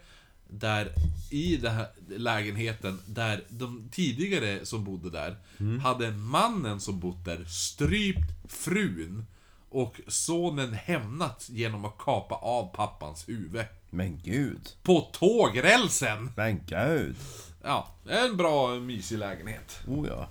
där 0.51 0.93
i 1.31 1.57
den 1.57 1.75
här 1.75 1.87
lägenheten 2.09 2.99
där 3.07 3.45
de 3.49 3.89
tidigare 3.93 4.67
som 4.67 4.85
bodde 4.85 5.11
där 5.11 5.37
hade 5.83 6.11
mannen 6.11 6.81
som 6.81 7.01
bott 7.01 7.25
där 7.25 7.45
strypt 7.45 8.53
frun 8.53 9.27
och 9.69 10.01
sonen 10.07 10.73
hämnats 10.73 11.51
genom 11.51 11.85
att 11.85 11.99
kapa 11.99 12.35
av 12.35 12.75
pappans 12.75 13.29
huvud. 13.29 13.65
Men 13.91 14.21
gud. 14.25 14.69
På 14.83 15.01
tågrälsen! 15.01 16.31
Men 16.37 16.61
gud. 16.67 17.17
Ja, 17.63 17.89
en 18.09 18.37
bra 18.37 18.75
mysig 18.75 19.19
lägenhet. 19.19 19.81
Oh 19.87 20.09
ja. 20.09 20.29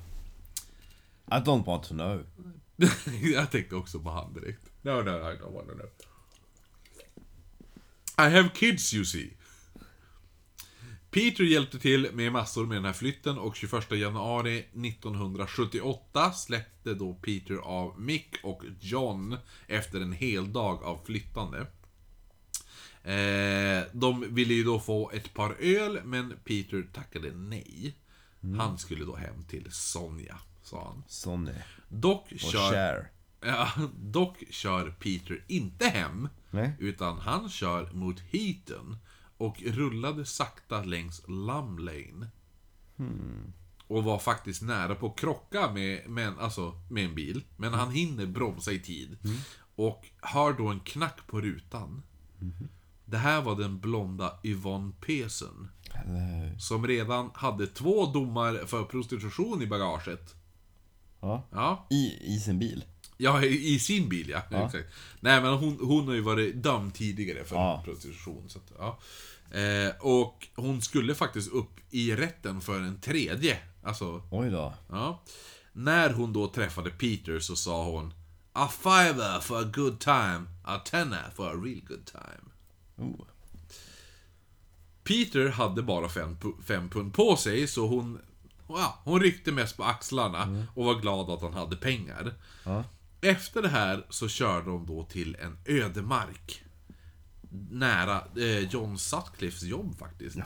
I 1.32 1.36
don't 1.36 1.65
want 1.65 1.84
to 1.84 1.93
know. 1.93 2.25
Jag 3.21 3.51
tänkte 3.51 3.75
också 3.75 3.99
på 3.99 4.09
han 4.09 4.34
direkt. 4.34 4.61
No, 4.82 4.91
no, 4.91 5.32
I 5.32 5.36
don't 5.36 5.53
want 5.53 5.67
to 5.67 5.73
know. 5.73 5.89
I 8.19 8.30
have 8.36 8.49
kids 8.49 8.93
you 8.93 9.05
see. 9.05 9.34
Peter 11.11 11.43
hjälpte 11.43 11.80
till 11.80 12.09
med 12.13 12.32
massor 12.32 12.65
med 12.65 12.78
den 12.78 12.86
här 12.86 12.93
flytten 12.93 13.38
och 13.38 13.55
21 13.55 13.91
januari 13.91 14.59
1978 14.59 16.32
släppte 16.32 16.93
då 16.93 17.13
Peter 17.13 17.55
av 17.55 18.01
Mick 18.01 18.36
och 18.43 18.63
John 18.80 19.38
efter 19.67 20.01
en 20.01 20.13
hel 20.13 20.53
dag 20.53 20.84
av 20.84 20.99
flyttande. 21.05 21.59
Eh, 23.03 23.84
de 23.91 24.36
ville 24.36 24.53
ju 24.53 24.63
då 24.63 24.80
få 24.80 25.11
ett 25.11 25.34
par 25.34 25.55
öl, 25.59 25.99
men 26.03 26.34
Peter 26.43 26.88
tackade 26.93 27.32
nej. 27.32 27.95
Han 28.57 28.78
skulle 28.78 29.05
då 29.05 29.15
hem 29.15 29.43
till 29.43 29.67
Sonja, 29.71 30.39
sa 30.68 30.84
han. 30.88 31.03
Sonny. 31.07 31.51
Dock 31.89 32.32
Och 32.32 32.39
kör, 32.39 32.72
Cher. 32.72 33.11
ja, 33.41 33.70
dock 33.99 34.43
kör 34.49 34.89
Peter 34.91 35.43
inte 35.47 35.86
hem, 35.88 36.30
Nej. 36.51 36.76
utan 36.80 37.20
han 37.20 37.49
kör 37.49 37.91
mot 37.91 38.20
Heaton 38.20 38.97
och 39.38 39.61
rullade 39.61 40.26
sakta 40.26 40.84
längs 40.84 41.22
Lum 41.28 41.80
Lane. 41.80 42.28
Och 43.88 44.03
var 44.03 44.20
faktiskt 44.20 44.61
nära 44.61 44.95
på 44.95 45.07
att 45.07 45.20
krocka 45.20 45.72
med, 45.72 46.09
med, 46.09 46.34
alltså, 46.39 46.82
med 46.89 47.05
en 47.05 47.15
bil, 47.15 47.43
men 47.57 47.74
han 47.74 47.91
hinner 47.91 48.26
bromsa 48.26 48.72
i 48.72 48.80
tid. 48.80 49.18
Och 49.76 50.07
hör 50.22 50.53
då 50.53 50.68
en 50.68 50.80
knack 50.80 51.28
på 51.28 51.41
rutan. 51.41 52.03
Det 53.05 53.18
här 53.18 53.41
var 53.41 53.55
den 53.55 53.80
blonda 53.80 54.39
Yvonne. 54.43 54.93
Hello. 55.93 56.59
Som 56.59 56.88
redan 56.88 57.32
hade 57.34 57.68
två 57.68 58.05
domar 58.05 58.65
för 58.65 58.84
prostitution 58.84 59.61
i 59.61 59.68
bagaget. 59.68 60.36
Ja. 61.22 61.47
Ja, 61.51 61.88
I, 61.89 62.18
I 62.36 62.39
sin 62.39 62.59
bil. 62.59 62.84
Ja, 63.18 63.43
i 63.43 63.74
i 63.74 63.80
sin 63.80 64.09
bil 64.09 64.30
ja. 64.30 64.41
Ja. 64.51 64.65
Exakt. 64.65 64.88
Nej 65.20 65.41
men 65.41 65.53
hon, 65.53 65.78
hon 65.82 66.07
har 66.07 66.13
ju 66.13 66.22
varit 66.22 66.63
dömd 66.63 66.93
tidigare 66.93 67.43
för 67.43 67.55
Ja. 67.55 67.82
prostitution. 67.86 68.49
Så 68.49 68.59
att, 68.59 68.72
ja. 68.78 68.99
eh, 69.59 69.93
och 69.99 70.47
hon 70.55 70.82
skulle 70.82 71.15
faktiskt 71.15 71.51
upp 71.51 71.80
i 71.89 72.15
rätten 72.15 72.61
för 72.61 72.80
en 72.82 72.99
tredje. 73.01 73.57
Alltså, 73.84 74.22
Oj 74.32 74.49
då. 74.49 74.74
ja. 74.89 75.24
När 75.74 76.09
hon 76.13 76.34
då 76.34 76.47
träffade 76.47 76.89
Peter 76.89 77.39
så 77.39 77.55
sa 77.55 77.86
hon 77.86 78.13
A 78.53 78.68
fiver 78.84 79.39
for 79.39 79.59
a 79.61 79.72
good 79.74 79.99
time, 79.99 80.41
a 80.63 80.80
tenner 80.86 81.30
for 81.36 81.47
a 81.47 81.53
real 81.53 81.82
good 81.88 82.05
time. 82.05 82.51
Oh. 82.97 83.26
Peter 85.03 85.49
hade 85.49 85.82
bara 85.84 86.09
fem, 86.09 86.38
fem 86.68 86.89
pund 86.89 87.13
på 87.13 87.36
sig, 87.36 87.68
så 87.68 87.88
hon, 87.88 88.20
ja, 88.68 88.99
hon 89.03 89.20
ryckte 89.22 89.51
mest 89.51 89.78
på 89.78 89.84
axlarna 89.84 90.65
och 90.76 90.86
var 90.86 90.95
glad 90.95 91.30
att 91.30 91.41
han 91.41 91.53
hade 91.53 91.76
pengar. 91.76 92.34
Ja. 92.63 92.84
Efter 93.22 93.61
det 93.61 93.70
här 93.70 94.05
så 94.09 94.28
körde 94.28 94.65
de 94.65 94.86
då 94.86 95.03
till 95.03 95.36
en 95.36 95.57
ödemark. 95.65 96.63
Nära 97.72 98.24
eh, 98.38 98.59
John 98.59 98.97
Sutcliffes 98.97 99.63
jobb 99.63 99.99
faktiskt. 99.99 100.38
Eh, 100.38 100.43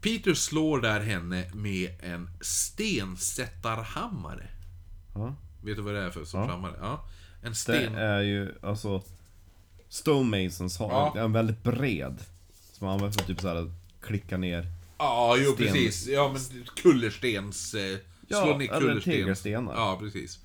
Peter 0.00 0.34
slår 0.34 0.80
där 0.80 1.00
henne 1.00 1.50
med 1.54 1.90
en 2.02 2.30
stensättarhammare. 2.40 4.48
Ja. 5.14 5.34
Vet 5.62 5.76
du 5.76 5.82
vad 5.82 5.94
det 5.94 6.02
är 6.02 6.10
för 6.10 6.24
sorts 6.24 6.50
hammare? 6.50 6.76
Ja. 6.80 7.04
En 7.42 7.48
Det 7.50 7.56
sten... 7.56 7.94
är 7.94 8.20
ju 8.20 8.54
alltså 8.62 9.02
Stonemasons 9.88 10.78
har 10.78 10.88
Ja. 10.90 11.14
en 11.24 11.32
väldigt 11.32 11.62
bred. 11.62 12.18
Som 12.72 12.86
man 12.86 12.94
använder 12.94 13.14
för 13.14 13.20
att 13.22 13.26
typ 13.26 13.40
såhär 13.40 13.72
klicka 14.00 14.36
ner. 14.36 14.66
Ja, 14.98 15.36
jo 15.38 15.52
Sten. 15.52 15.66
precis. 15.66 16.06
Ja, 16.06 16.32
men 16.32 16.64
kullerstens... 16.76 17.74
Eh, 17.74 17.98
Ja, 18.28 18.42
slå 18.44 18.58
ner 18.58 18.72
eller 18.72 19.00
tegelstenar. 19.00 19.74
Ja, 19.74 19.96
precis. 20.00 20.38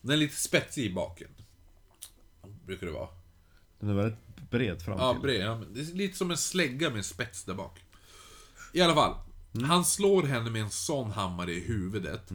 Den 0.00 0.10
är 0.12 0.16
lite 0.16 0.36
spetsig 0.36 0.84
i 0.84 0.94
baken. 0.94 1.28
Brukar 2.66 2.86
det 2.86 2.92
vara. 2.92 3.08
Den 3.80 3.88
är 3.88 3.94
väldigt 3.94 4.50
bred 4.50 4.82
fram 4.82 4.98
Ja, 4.98 5.18
bred. 5.22 5.40
Ja, 5.46 5.60
det 5.74 5.80
är 5.80 5.84
lite 5.84 6.16
som 6.16 6.30
en 6.30 6.36
slägga 6.36 6.88
med 6.88 6.98
en 6.98 7.04
spets 7.04 7.44
där 7.44 7.54
bak. 7.54 7.80
I 8.72 8.80
alla 8.80 8.94
fall. 8.94 9.14
Han 9.66 9.84
slår 9.84 10.22
henne 10.22 10.50
med 10.50 10.62
en 10.62 10.70
sån 10.70 11.10
hammare 11.10 11.52
i 11.52 11.60
huvudet. 11.60 12.30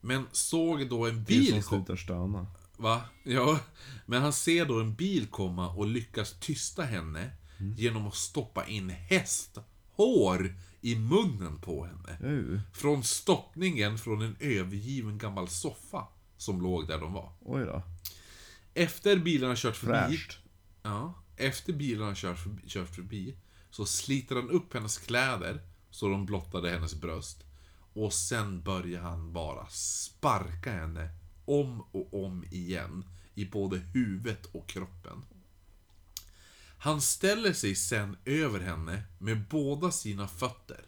Men 0.00 0.26
såg 0.32 0.88
då 0.88 1.06
en 1.06 1.24
Bil 1.24 1.38
bil 1.40 1.52
som 1.52 1.62
komma. 1.62 1.84
slutar 1.84 1.96
stöna. 1.96 2.46
Va? 2.76 3.00
Ja. 3.22 3.58
Men 4.06 4.22
han 4.22 4.32
ser 4.32 4.64
då 4.66 4.80
en 4.80 4.94
bil 4.94 5.26
komma 5.26 5.68
och 5.68 5.86
lyckas 5.86 6.34
tysta 6.40 6.82
henne 6.82 7.30
genom 7.76 8.06
att 8.06 8.14
stoppa 8.14 8.66
in 8.66 8.90
hästhår 8.90 10.54
i 10.84 10.96
munnen 10.96 11.58
på 11.58 11.84
henne. 11.84 12.32
Uh, 12.32 12.60
Från 12.72 13.04
stoppningen 13.04 13.98
från 13.98 14.22
en 14.22 14.36
övergiven 14.40 15.18
gammal 15.18 15.48
soffa 15.48 16.08
som 16.36 16.62
låg 16.62 16.88
där 16.88 16.98
de 16.98 17.12
var. 17.12 17.32
oj 17.40 17.64
då. 17.64 17.82
Efter 18.74 19.16
bilarna 19.16 19.54
kört 19.56 19.76
förbi... 19.76 20.16
Fräscht. 20.16 20.38
Ja, 20.82 21.14
efter 21.36 21.72
bilarna 21.72 22.12
kört 22.14 22.38
förbi, 22.38 22.62
kört 22.68 22.94
förbi 22.94 23.36
så 23.70 23.86
sliter 23.86 24.36
han 24.36 24.50
upp 24.50 24.74
hennes 24.74 24.98
kläder 24.98 25.60
så 25.90 26.08
de 26.08 26.26
blottade 26.26 26.70
hennes 26.70 26.94
bröst. 26.94 27.44
Och 27.92 28.12
sen 28.12 28.62
börjar 28.62 29.02
han 29.02 29.32
bara 29.32 29.66
sparka 29.66 30.72
henne 30.72 31.08
om 31.44 31.80
och 31.80 32.24
om 32.24 32.44
igen 32.50 33.04
i 33.34 33.44
både 33.44 33.78
huvudet 33.78 34.46
och 34.46 34.68
kroppen. 34.68 35.24
Han 36.84 37.00
ställer 37.00 37.52
sig 37.52 37.74
sen 37.74 38.16
över 38.24 38.60
henne 38.60 39.02
med 39.18 39.44
båda 39.48 39.90
sina 39.90 40.28
fötter 40.28 40.84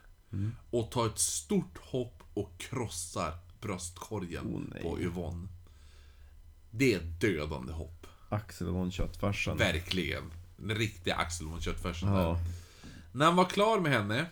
och 0.70 0.90
tar 0.90 1.06
ett 1.06 1.18
stort 1.18 1.78
hopp 1.78 2.22
och 2.34 2.58
krossar 2.58 3.38
bröstkorgen 3.60 4.70
nej. 4.74 4.82
på 4.82 5.00
Yvonne. 5.00 5.48
Det 6.70 6.94
är 6.94 6.98
ett 6.98 7.20
dödande 7.20 7.72
hopp. 7.72 8.06
Axel 8.28 8.66
von 8.66 8.90
Köttfarsan. 8.90 9.56
Verkligen. 9.56 10.32
En 10.58 10.74
riktig 10.74 11.10
Axel 11.10 11.46
von 11.46 11.60
Köttfärsen 11.60 12.08
Ja. 12.08 12.14
där. 12.14 12.38
När 13.12 13.26
han 13.26 13.36
var 13.36 13.44
klar 13.44 13.80
med 13.80 13.92
henne 13.92 14.26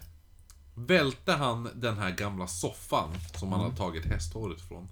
välte 0.74 1.32
han 1.32 1.68
den 1.74 1.98
här 1.98 2.10
gamla 2.10 2.46
soffan 2.46 3.10
som 3.38 3.52
han 3.52 3.60
hade 3.60 3.76
tagit 3.76 4.04
hästhåret 4.04 4.60
från. 4.60 4.88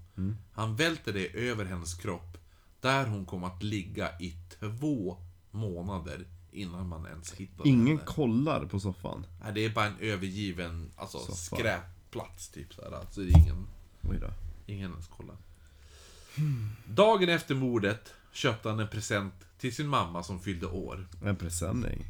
Han 0.53 0.77
välte 0.77 1.12
det 1.12 1.27
över 1.27 1.64
hennes 1.64 1.95
kropp. 1.95 2.39
Där 2.81 3.07
hon 3.07 3.27
kom 3.27 3.45
att 3.45 3.62
ligga 3.62 4.20
i 4.20 4.37
två 4.59 5.16
månader 5.51 6.27
innan 6.53 6.89
man 6.89 7.07
ens 7.07 7.33
hittade 7.33 7.69
Ingen 7.69 7.87
henne. 7.99 8.01
kollar 8.11 8.65
på 8.67 8.81
soffan. 8.81 9.27
Nej, 9.43 9.53
det 9.53 9.65
är 9.65 9.71
bara 9.71 9.87
en 9.87 9.99
övergiven 10.01 10.91
alltså, 10.97 11.19
Soffa. 11.19 11.57
skräpplats 11.57 12.49
typ 12.49 12.75
såhär. 12.75 12.91
Alltså, 12.93 13.21
det 13.21 13.27
är 13.31 13.39
ingen... 13.39 13.67
Oj 14.03 14.19
då. 14.21 14.31
Ingen 14.67 14.91
ens 14.91 15.07
kollar. 15.07 15.37
Dagen 16.87 17.29
efter 17.29 17.55
mordet 17.55 18.13
köpte 18.33 18.69
han 18.69 18.81
en 18.81 18.89
present 18.89 19.35
till 19.59 19.75
sin 19.75 19.89
mamma 19.89 20.23
som 20.23 20.41
fyllde 20.41 20.67
år. 20.67 21.07
En 21.25 21.37
presenning. 21.37 22.05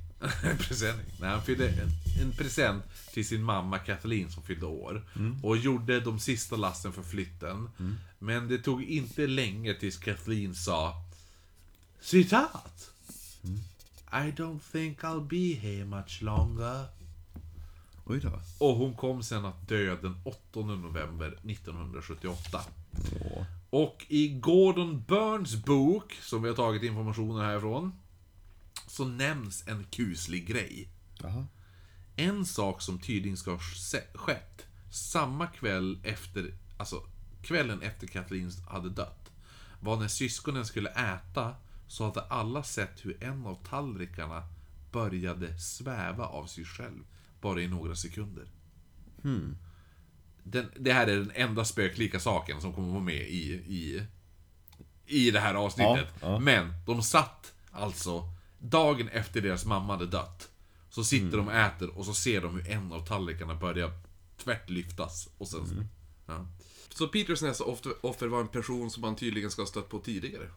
en 0.44 0.58
present? 0.58 1.00
Nej, 1.20 1.30
han 1.30 1.42
fyllde 1.42 1.68
en, 1.68 1.88
en 2.22 2.32
present 2.32 2.84
till 3.12 3.26
sin 3.28 3.42
mamma 3.42 3.78
Kathleen 3.78 4.30
som 4.30 4.42
fyllde 4.42 4.66
år. 4.66 5.04
Och 5.42 5.56
gjorde 5.56 6.00
de 6.00 6.18
sista 6.20 6.56
lasten 6.56 6.92
för 6.92 7.02
flytten. 7.02 7.70
Men 8.18 8.48
det 8.48 8.58
tog 8.58 8.82
inte 8.84 9.26
länge 9.26 9.74
tills 9.74 9.96
Kathleen 9.96 10.54
sa 10.54 10.94
Citat! 12.00 12.90
I 14.12 14.30
don't 14.30 14.60
think 14.72 15.04
I'll 15.04 15.28
be 15.28 15.54
here 15.54 15.84
much 15.84 16.22
longer. 16.22 16.86
Oj 18.04 18.20
då. 18.20 18.40
Och 18.58 18.76
hon 18.76 18.94
kom 18.94 19.22
sen 19.22 19.44
att 19.44 19.68
dö 19.68 19.96
den 19.96 20.20
8 20.24 20.60
november 20.60 21.26
1978. 21.26 22.60
Åh. 23.20 23.44
Och 23.70 24.06
i 24.08 24.28
Gordon 24.28 25.04
Burns 25.08 25.64
bok, 25.64 26.12
som 26.22 26.42
vi 26.42 26.48
har 26.48 26.56
tagit 26.56 26.82
informationen 26.82 27.44
härifrån, 27.44 27.92
så 28.86 29.04
nämns 29.04 29.68
en 29.68 29.84
kuslig 29.84 30.46
grej. 30.46 30.88
Jaha. 31.18 31.46
En 32.16 32.46
sak 32.46 32.82
som 32.82 32.98
tydligen 32.98 33.36
ska 33.36 33.50
ha 33.50 33.60
skett 34.14 34.66
samma 34.90 35.46
kväll 35.46 36.00
efter, 36.04 36.54
alltså 36.76 37.02
kvällen 37.42 37.82
efter 37.82 38.06
Kathleen 38.06 38.50
hade 38.68 38.90
dött, 38.90 39.30
var 39.80 39.96
när 39.96 40.08
syskonen 40.08 40.66
skulle 40.66 40.90
äta, 40.90 41.54
så 41.92 42.04
hade 42.04 42.20
alla 42.20 42.62
sett 42.62 43.04
hur 43.04 43.24
en 43.24 43.46
av 43.46 43.54
tallrikarna 43.64 44.42
började 44.92 45.58
sväva 45.58 46.26
av 46.26 46.46
sig 46.46 46.64
själv, 46.64 47.04
bara 47.40 47.60
i 47.60 47.68
några 47.68 47.96
sekunder. 47.96 48.46
Den, 50.42 50.70
det 50.78 50.92
här 50.92 51.06
är 51.06 51.16
den 51.16 51.32
enda 51.34 51.64
spöklika 51.64 52.20
saken 52.20 52.60
som 52.60 52.72
kommer 52.72 52.88
vara 52.92 53.02
med 53.02 53.28
i, 53.28 53.52
i, 53.52 54.06
i 55.06 55.30
det 55.30 55.40
här 55.40 55.54
avsnittet. 55.54 56.08
Ja, 56.20 56.32
ja. 56.32 56.38
Men 56.38 56.72
de 56.86 57.02
satt 57.02 57.52
alltså, 57.70 58.24
dagen 58.58 59.08
efter 59.08 59.40
deras 59.40 59.64
mamma 59.64 59.92
hade 59.92 60.06
dött, 60.06 60.50
så 60.90 61.04
sitter 61.04 61.36
de 61.36 61.48
och 61.48 61.54
äter 61.54 61.98
och 61.98 62.04
så 62.04 62.14
ser 62.14 62.40
de 62.40 62.54
hur 62.54 62.70
en 62.70 62.92
av 62.92 63.06
tallrikarna 63.06 63.54
börjar 63.54 63.92
tvärt 64.36 64.70
lyftas. 64.70 65.28
Och 65.38 65.48
sen, 65.48 65.88
ja. 66.26 66.46
Så 66.88 67.08
Peters 67.08 67.42
nästa 67.42 67.64
offer, 67.64 68.06
offer 68.06 68.26
var 68.26 68.40
en 68.40 68.48
person 68.48 68.90
som 68.90 69.04
han 69.04 69.16
tydligen 69.16 69.50
ska 69.50 69.62
ha 69.62 69.66
stött 69.66 69.88
på 69.88 69.98
tidigare. 69.98 70.50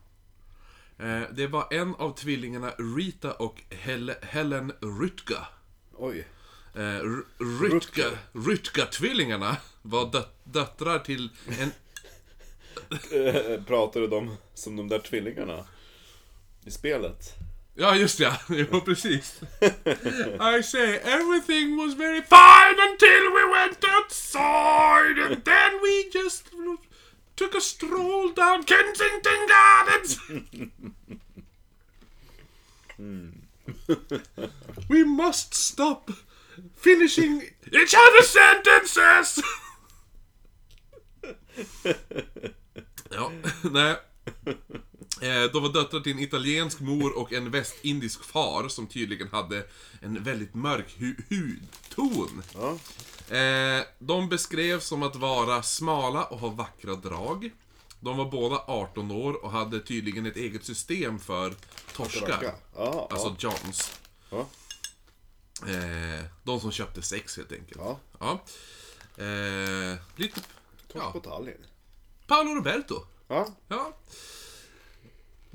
Eh, 0.99 1.21
det 1.31 1.47
var 1.47 1.67
en 1.73 1.95
av 1.95 2.15
tvillingarna 2.17 2.71
Rita 2.97 3.33
och 3.33 3.61
Hel 3.69 4.13
Helen 4.21 4.71
Rytka. 5.01 5.47
Oj. 5.97 6.27
Eh, 6.75 6.99
Rytka, 7.61 8.03
Rytka-tvillingarna 8.33 9.57
var 9.81 10.05
döt- 10.11 10.35
döttrar 10.43 10.99
till 10.99 11.29
en... 11.59 11.71
Eh, 13.11 13.63
Pratade 13.67 14.07
de 14.07 14.37
som 14.53 14.75
de 14.75 14.87
där 14.89 14.99
tvillingarna? 14.99 15.65
I 16.65 16.71
spelet? 16.71 17.33
Ja, 17.77 17.95
just 17.95 18.19
ja. 18.19 18.37
Jo, 18.49 18.81
precis. 18.81 19.41
I 20.59 20.63
say, 20.63 20.95
everything 21.03 21.77
was 21.77 21.93
very 21.93 22.21
fine 22.21 22.79
until 22.91 23.31
we 23.35 23.43
went 23.59 23.83
outside 23.97 25.19
and 25.25 25.43
then 25.45 25.71
we 25.83 26.19
just 26.19 26.45
took 27.35 27.55
a 27.55 27.61
stroll 27.61 28.31
down 28.31 28.63
Kensington 28.63 29.47
Gardens. 29.47 30.19
Hmm. 32.97 33.27
we 34.87 35.03
must 35.03 35.53
stop 35.53 36.09
finishing 36.75 37.41
each 37.73 37.93
other's 37.93 38.29
sentences. 38.29 39.43
Oh, 43.17 43.31
ja, 43.63 43.69
nej. 43.69 43.97
Eh, 45.25 45.51
De 45.51 45.63
var 45.63 45.69
döttrar 45.73 45.99
till 45.99 46.11
en 46.11 46.19
italiensk 46.19 46.79
mor 46.79 47.17
och 47.17 47.33
en 47.33 47.51
västindisk 47.51 48.23
far 48.23 48.67
som 48.67 48.87
tydligen 48.87 49.27
hade 49.27 49.65
en 50.01 50.23
väldigt 50.23 50.53
mörk 50.53 50.95
hu- 50.97 51.21
hudton. 51.29 52.43
Ja. 52.53 52.77
Eh, 53.37 53.83
De 53.99 54.29
beskrevs 54.29 54.85
som 54.87 55.03
att 55.03 55.15
vara 55.15 55.63
smala 55.63 56.23
och 56.25 56.39
ha 56.39 56.47
vackra 56.49 56.95
drag. 56.95 57.51
De 57.99 58.17
var 58.17 58.25
båda 58.31 58.55
18 58.67 59.11
år 59.11 59.45
och 59.45 59.51
hade 59.51 59.79
tydligen 59.79 60.25
ett 60.25 60.35
eget 60.37 60.65
system 60.65 61.19
för 61.19 61.53
torskar. 61.93 62.55
Ja, 62.75 63.07
Alltså 63.11 63.35
ja. 63.39 63.51
Johns. 63.63 63.99
Ja. 64.29 64.47
Eh, 65.67 66.25
de 66.43 66.59
som 66.59 66.71
köpte 66.71 67.01
sex 67.01 67.37
helt 67.37 67.51
enkelt. 67.51 67.81
Ja. 68.19 68.39
Lite... 70.15 70.41
Torsk 70.93 71.13
på. 71.13 71.19
Tallinn. 71.19 71.65
Paolo 72.27 72.55
Roberto. 72.55 72.95
Ja. 73.27 73.47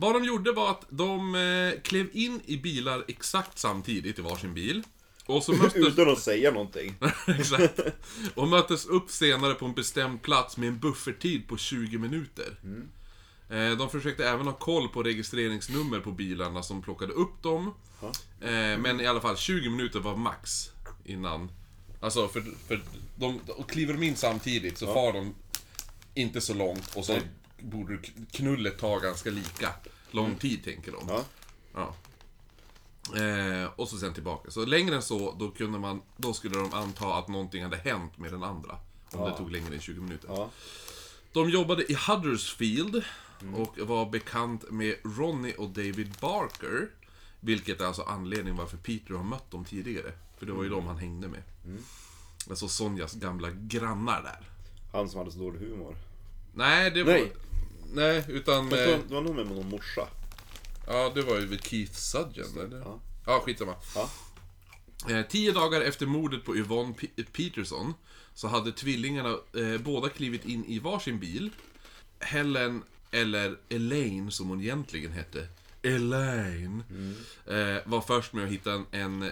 Ja. 0.01 0.07
Vad 0.07 0.14
de 0.14 0.24
gjorde 0.24 0.53
var 0.53 0.70
att 0.70 0.84
de 0.88 1.34
eh, 1.34 1.80
klev 1.82 2.09
in 2.12 2.40
i 2.44 2.57
bilar 2.57 3.05
exakt 3.09 3.59
samtidigt 3.59 4.18
i 4.18 4.22
varsin 4.22 4.55
bil. 4.55 4.82
Och 5.26 5.42
så 5.42 5.53
möttes, 5.53 5.76
Utan 5.76 6.11
att 6.11 6.18
säga 6.18 6.51
någonting. 6.51 6.94
exakt, 7.26 7.80
och 8.34 8.48
möttes 8.48 8.86
upp 8.86 9.11
senare 9.11 9.55
på 9.55 9.66
en 9.66 9.74
bestämd 9.74 10.22
plats 10.22 10.57
med 10.57 10.68
en 10.68 10.78
bufferttid 10.78 11.48
på 11.48 11.57
20 11.57 11.98
minuter. 11.98 12.57
Eh, 13.51 13.70
de 13.70 13.90
försökte 13.90 14.28
även 14.28 14.46
ha 14.46 14.53
koll 14.53 14.88
på 14.88 15.03
registreringsnummer 15.03 16.01
på 16.01 16.11
bilarna 16.11 16.62
som 16.62 16.82
plockade 16.82 17.12
upp 17.12 17.42
dem. 17.42 17.74
Eh, 18.40 18.78
men 18.78 19.01
i 19.01 19.07
alla 19.07 19.20
fall 19.20 19.36
20 19.36 19.70
minuter 19.70 20.01
var 20.01 20.16
max 20.16 20.70
innan... 21.05 21.51
Alltså 22.01 22.28
för, 22.28 22.44
för 22.68 22.82
de, 23.16 23.40
och 23.48 23.70
kliver 23.70 23.94
de 23.94 24.03
in 24.03 24.16
samtidigt 24.16 24.78
så 24.78 24.86
far 24.86 25.12
de 25.12 25.34
inte 26.14 26.40
så 26.40 26.55
långt 26.55 26.96
och 26.96 27.05
så 27.05 27.18
borde 27.62 27.98
knullet 28.32 28.78
ta 28.78 28.98
ganska 28.98 29.30
lika 29.30 29.74
lång 30.11 30.34
tid 30.34 30.64
tänker 30.64 30.92
de. 30.92 31.08
Ja. 31.08 31.24
Ja. 31.74 31.94
Eh, 33.16 33.70
och 33.76 33.88
så 33.88 33.98
sen 33.98 34.14
tillbaka. 34.14 34.50
Så 34.50 34.64
längre 34.64 34.94
än 34.94 35.02
så, 35.02 35.34
då 35.38 35.50
kunde 35.50 35.78
man, 35.78 36.02
då 36.16 36.32
skulle 36.32 36.58
de 36.58 36.74
anta 36.74 37.14
att 37.14 37.28
någonting 37.28 37.62
hade 37.62 37.76
hänt 37.76 38.18
med 38.18 38.32
den 38.32 38.42
andra. 38.42 38.76
Om 39.12 39.30
det 39.30 39.36
tog 39.36 39.50
längre 39.50 39.74
än 39.74 39.80
20 39.80 40.00
minuter. 40.00 40.28
Ja. 40.28 40.50
De 41.32 41.50
jobbade 41.50 41.92
i 41.92 41.96
Huddersfield 42.08 43.04
och 43.54 43.78
var 43.78 44.11
bekant 44.11 44.70
med 44.70 44.96
Ronnie 45.04 45.54
och 45.54 45.68
David 45.68 46.16
Barker. 46.20 46.88
Vilket 47.40 47.80
är 47.80 47.84
alltså 47.84 48.02
anledningen 48.02 48.56
varför 48.56 48.76
Peter 48.76 49.14
har 49.14 49.24
mött 49.24 49.50
dem 49.50 49.64
tidigare. 49.64 50.12
För 50.38 50.46
det 50.46 50.52
var 50.52 50.62
ju 50.62 50.68
de 50.68 50.86
han 50.86 50.98
hängde 50.98 51.28
med. 51.28 51.42
Alltså 52.50 52.68
Sonjas 52.68 53.14
gamla 53.14 53.50
grannar 53.50 54.22
där. 54.22 54.48
Han 54.92 55.08
som 55.08 55.18
hade 55.18 55.32
så 55.32 55.38
dålig 55.38 55.58
humor. 55.61 55.96
Nej, 56.54 56.90
det 56.90 57.02
var... 57.02 57.12
Nej. 57.12 57.32
Nej, 57.93 58.24
utan... 58.28 58.68
Det 58.70 58.84
Eh, 58.84 58.91
var, 58.91 58.99
det 59.09 59.14
var 59.14 59.20
nog 59.20 59.34
med 59.36 59.47
någon 59.47 59.68
morsa. 59.68 60.09
ja, 60.86 61.12
det 61.14 61.22
var 61.22 61.41
ju 61.41 61.47
vid 61.47 61.64
Keith 61.64 61.93
Sudgen, 61.95 62.59
eller? 62.66 62.78
Ja. 62.78 63.01
Ja, 63.26 63.41
skitsamma. 63.45 63.74
Ja. 63.95 64.11
Eh, 65.11 65.26
tio 65.26 65.53
dagar 65.53 65.80
efter 65.80 66.07
mordet 66.07 66.45
på 66.45 66.57
Yvonne 66.57 66.95
P- 66.95 67.24
Peterson 67.32 67.95
så 68.34 68.49
hade 68.49 68.72
tvillingarna 68.72 69.28
eh, 69.57 69.78
båda 69.80 70.09
klivit 70.09 70.45
in 70.45 70.64
i 70.64 70.78
varsin 70.78 71.18
bil. 71.20 71.51
Helen, 72.18 72.82
eller 73.11 73.57
Elaine 73.68 74.30
som 74.30 74.49
hon 74.49 74.61
egentligen 74.61 75.12
hette, 75.12 75.49
Elaine, 75.82 76.82
eh, 77.47 77.76
var 77.84 78.01
först 78.01 78.32
med 78.32 78.45
att 78.45 78.51
hitta 78.51 78.72
en, 78.72 78.86
en 78.91 79.30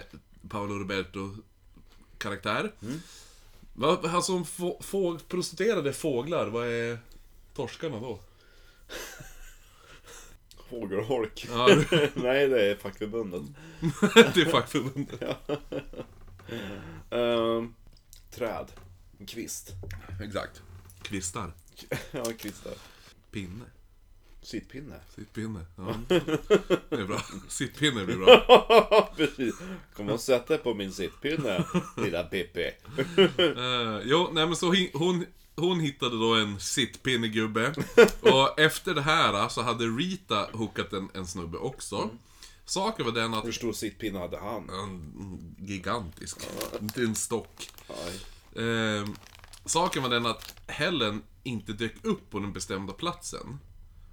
Paolo 0.49 0.73
Roberto-karaktär. 0.79 2.71
Vad, 3.73 4.05
han 4.05 4.23
som 4.23 4.45
få, 4.45 4.77
få, 4.81 5.19
prostituerade 5.19 5.93
fåglar, 5.93 6.47
vad 6.47 6.67
är 6.67 6.99
torskarna 7.55 7.99
då? 7.99 8.19
Fågelholk. 10.69 11.47
Ja, 11.49 11.67
Nej, 12.13 12.47
det 12.47 12.71
är 12.71 12.75
fackförbundet. 12.75 13.41
det 14.33 14.41
är 14.41 14.51
fackförbundet. 14.51 15.21
Ehm, 17.09 17.73
träd. 18.31 18.71
En 19.19 19.25
kvist. 19.25 19.71
Exakt. 20.21 20.61
Kvistar. 21.01 21.51
Ja, 22.11 22.23
kvistar. 22.23 22.73
Pinne. 23.31 23.65
Sittpinne. 24.41 24.95
Sittpinne. 25.15 25.65
Ja. 25.75 25.95
Det 26.89 26.95
är 26.95 27.05
bra. 27.05 27.21
Sittpinne 27.47 28.05
blir 28.05 28.17
bra. 28.17 29.13
Precis. 29.15 29.55
Kom 29.93 30.09
och 30.09 30.19
sätt 30.19 30.47
dig 30.47 30.57
på 30.57 30.73
min 30.73 30.91
sittpinne, 30.91 31.65
lilla 31.97 32.23
Pippi. 32.23 32.71
Uh, 33.39 34.01
jo, 34.03 34.29
nej 34.33 34.45
men 34.45 34.55
så 34.55 34.75
hon, 34.93 35.25
hon 35.59 35.79
hittade 35.79 36.19
då 36.19 36.35
en 36.35 36.59
sittpinnegubbe. 36.59 37.73
Och 38.21 38.59
efter 38.59 38.95
det 38.95 39.01
här 39.01 39.49
så 39.49 39.61
hade 39.61 39.85
Rita 39.85 40.49
hookat 40.53 40.93
en, 40.93 41.09
en 41.13 41.27
snubbe 41.27 41.57
också. 41.57 42.09
Saken 42.65 43.05
var 43.05 43.11
den 43.11 43.33
att... 43.33 43.45
Hur 43.45 43.51
stor 43.51 43.73
sittpinne 43.73 44.19
hade 44.19 44.37
han? 44.37 44.69
En 44.69 45.55
gigantisk. 45.57 46.37
Inte 46.81 47.01
en 47.01 47.15
stock. 47.15 47.69
Aj. 47.87 48.63
Eh, 48.63 49.07
saken 49.65 50.03
var 50.03 50.09
den 50.09 50.25
att 50.25 50.55
Helen 50.67 51.23
inte 51.43 51.73
dök 51.73 52.05
upp 52.05 52.29
på 52.29 52.39
den 52.39 52.53
bestämda 52.53 52.93
platsen. 52.93 53.59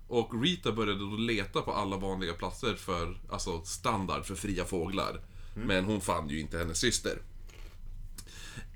Och 0.08 0.42
Rita 0.42 0.72
började 0.72 0.98
då 0.98 1.16
leta 1.16 1.62
på 1.62 1.72
alla 1.72 1.96
vanliga 1.96 2.32
platser 2.32 2.74
för, 2.74 3.20
alltså 3.30 3.64
standard 3.64 4.24
för 4.24 4.34
fria 4.34 4.64
fåglar. 4.64 5.20
Men 5.54 5.84
hon 5.84 6.00
fann 6.00 6.28
ju 6.28 6.40
inte 6.40 6.58
hennes 6.58 6.78
syster. 6.78 7.18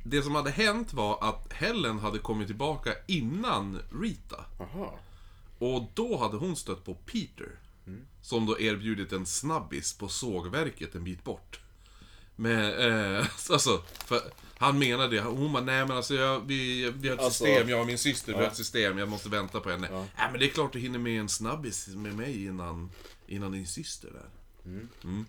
Det 0.03 0.23
som 0.23 0.35
hade 0.35 0.51
hänt 0.51 0.93
var 0.93 1.19
att 1.29 1.53
Helen 1.53 1.99
hade 1.99 2.19
kommit 2.19 2.47
tillbaka 2.47 2.95
innan 3.07 3.79
Rita. 4.03 4.45
Aha. 4.61 4.99
Och 5.59 5.91
då 5.95 6.17
hade 6.19 6.37
hon 6.37 6.57
stött 6.57 6.85
på 6.85 6.95
Peter. 6.95 7.49
Som 8.23 8.47
då 8.47 8.61
erbjudit 8.61 9.13
en 9.13 9.27
snabbis 9.27 9.93
på 9.99 10.09
sågverket 10.09 10.95
en 10.95 11.05
bit 11.05 11.25
bort. 11.25 11.61
Men, 12.37 12.73
eh, 13.19 13.27
alltså, 13.51 13.83
för 14.05 14.21
han 14.59 14.79
menade 14.79 15.17
det. 15.17 15.23
Hon 15.23 15.53
bara, 15.53 15.65
nej 15.65 15.87
men 15.87 15.97
alltså 15.97 16.15
jag, 16.15 16.41
vi, 16.47 16.91
vi 16.91 17.09
har 17.09 17.17
ett 17.17 17.23
Alltså- 17.23 17.45
system, 17.45 17.69
jag 17.69 17.81
och 17.81 17.87
min 17.87 17.99
syster, 17.99 18.33
vi 18.33 18.39
har 18.39 18.47
ett 18.47 18.57
system, 18.57 18.99
jag 18.99 19.09
måste 19.09 19.29
vänta 19.29 19.61
på 19.61 19.71
henne. 19.71 19.89
Nej 19.91 20.29
men 20.31 20.41
det 20.41 20.47
är 20.47 20.51
klart 20.51 20.73
du 20.73 20.79
hinner 20.79 20.99
med 20.99 21.21
en 21.21 21.29
snabbis 21.29 21.89
med 21.89 22.15
mig 22.15 22.45
innan, 22.45 22.91
innan 23.27 23.53
din 23.53 23.67
syster 23.67 24.11
där. 24.13 24.29
Mm. 25.05 25.27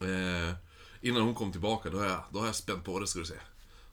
Eh, 0.00 0.54
innan 1.00 1.22
hon 1.22 1.34
kom 1.34 1.52
tillbaka, 1.52 1.90
då 1.90 1.98
har 1.98 2.06
jag, 2.06 2.24
då 2.32 2.38
har 2.38 2.46
jag 2.46 2.54
spänt 2.54 2.84
på 2.84 3.00
det 3.00 3.06
ska 3.06 3.18
du 3.18 3.24
se. 3.24 3.34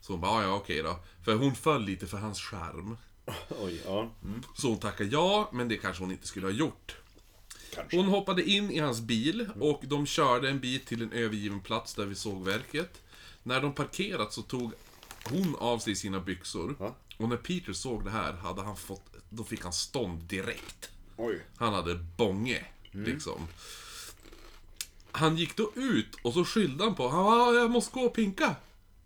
Så 0.01 0.13
hon 0.13 0.21
bara, 0.21 0.43
"Ja, 0.43 0.47
ja 0.49 0.55
okej 0.55 0.83
då. 0.83 0.99
För 1.25 1.35
hon 1.35 1.55
föll 1.55 1.83
lite 1.85 2.07
för 2.07 2.17
hans 2.17 2.41
skärm. 2.41 2.97
Oj, 3.61 3.81
ja. 3.85 4.11
Så 4.57 4.67
hon 4.69 4.79
tackade 4.79 5.09
ja, 5.09 5.49
men 5.53 5.67
det 5.67 5.77
kanske 5.77 6.03
hon 6.03 6.11
inte 6.11 6.27
skulle 6.27 6.45
ha 6.47 6.51
gjort. 6.51 6.95
Kanske. 7.73 7.97
Hon 7.97 8.05
hoppade 8.05 8.43
in 8.43 8.71
i 8.71 8.79
hans 8.79 9.01
bil 9.01 9.49
och 9.59 9.81
de 9.85 10.05
körde 10.05 10.49
en 10.49 10.59
bit 10.59 10.85
till 10.87 11.01
en 11.01 11.11
övergiven 11.11 11.59
plats 11.59 11.93
där 11.93 12.05
vid 12.05 12.17
sågverket. 12.17 13.01
När 13.43 13.61
de 13.61 13.73
parkerat 13.73 14.33
så 14.33 14.41
tog 14.41 14.73
hon 15.29 15.55
av 15.55 15.79
sig 15.79 15.95
sina 15.95 16.19
byxor. 16.19 16.75
Ja. 16.79 16.95
Och 17.17 17.29
när 17.29 17.37
Peter 17.37 17.73
såg 17.73 18.03
det 18.03 18.09
här 18.11 18.33
hade 18.33 18.61
han 18.61 18.75
fått, 18.77 19.15
då 19.29 19.43
fick 19.43 19.63
han 19.63 19.73
stånd 19.73 20.23
direkt. 20.23 20.89
Oj. 21.17 21.41
Han 21.55 21.73
hade 21.73 21.95
bånge. 21.95 22.65
Liksom. 22.91 23.47
Han 25.15 25.37
gick 25.37 25.55
då 25.57 25.71
ut 25.75 26.15
och 26.23 26.33
så 26.33 26.45
skyllde 26.45 26.83
han 26.83 26.95
på 26.95 27.03
"Ja, 27.03 27.53
jag 27.53 27.71
måste 27.71 27.93
gå 27.93 28.01
och 28.05 28.13
pinka. 28.13 28.55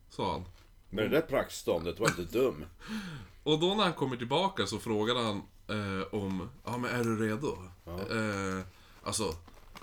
Sa 0.09 0.31
han. 0.31 0.45
Men 0.89 1.03
det 1.03 1.09
där 1.09 1.21
praktståndet 1.21 1.99
var 1.99 2.07
inte 2.07 2.37
dum. 2.37 2.65
Och 3.43 3.59
då 3.59 3.75
när 3.75 3.83
han 3.83 3.93
kommer 3.93 4.17
tillbaka 4.17 4.67
så 4.67 4.79
frågade 4.79 5.19
han 5.23 5.37
eh, 5.67 6.07
om, 6.13 6.49
ja 6.65 6.77
men 6.77 6.91
är 6.91 7.03
du 7.03 7.27
redo? 7.27 7.57
Eh, 7.85 8.65
alltså, 9.03 9.35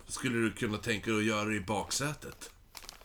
skulle 0.06 0.38
du 0.38 0.52
kunna 0.52 0.78
tänka 0.78 1.10
dig 1.10 1.18
att 1.20 1.24
göra 1.26 1.44
det 1.44 1.56
i 1.56 1.60
baksätet? 1.60 2.50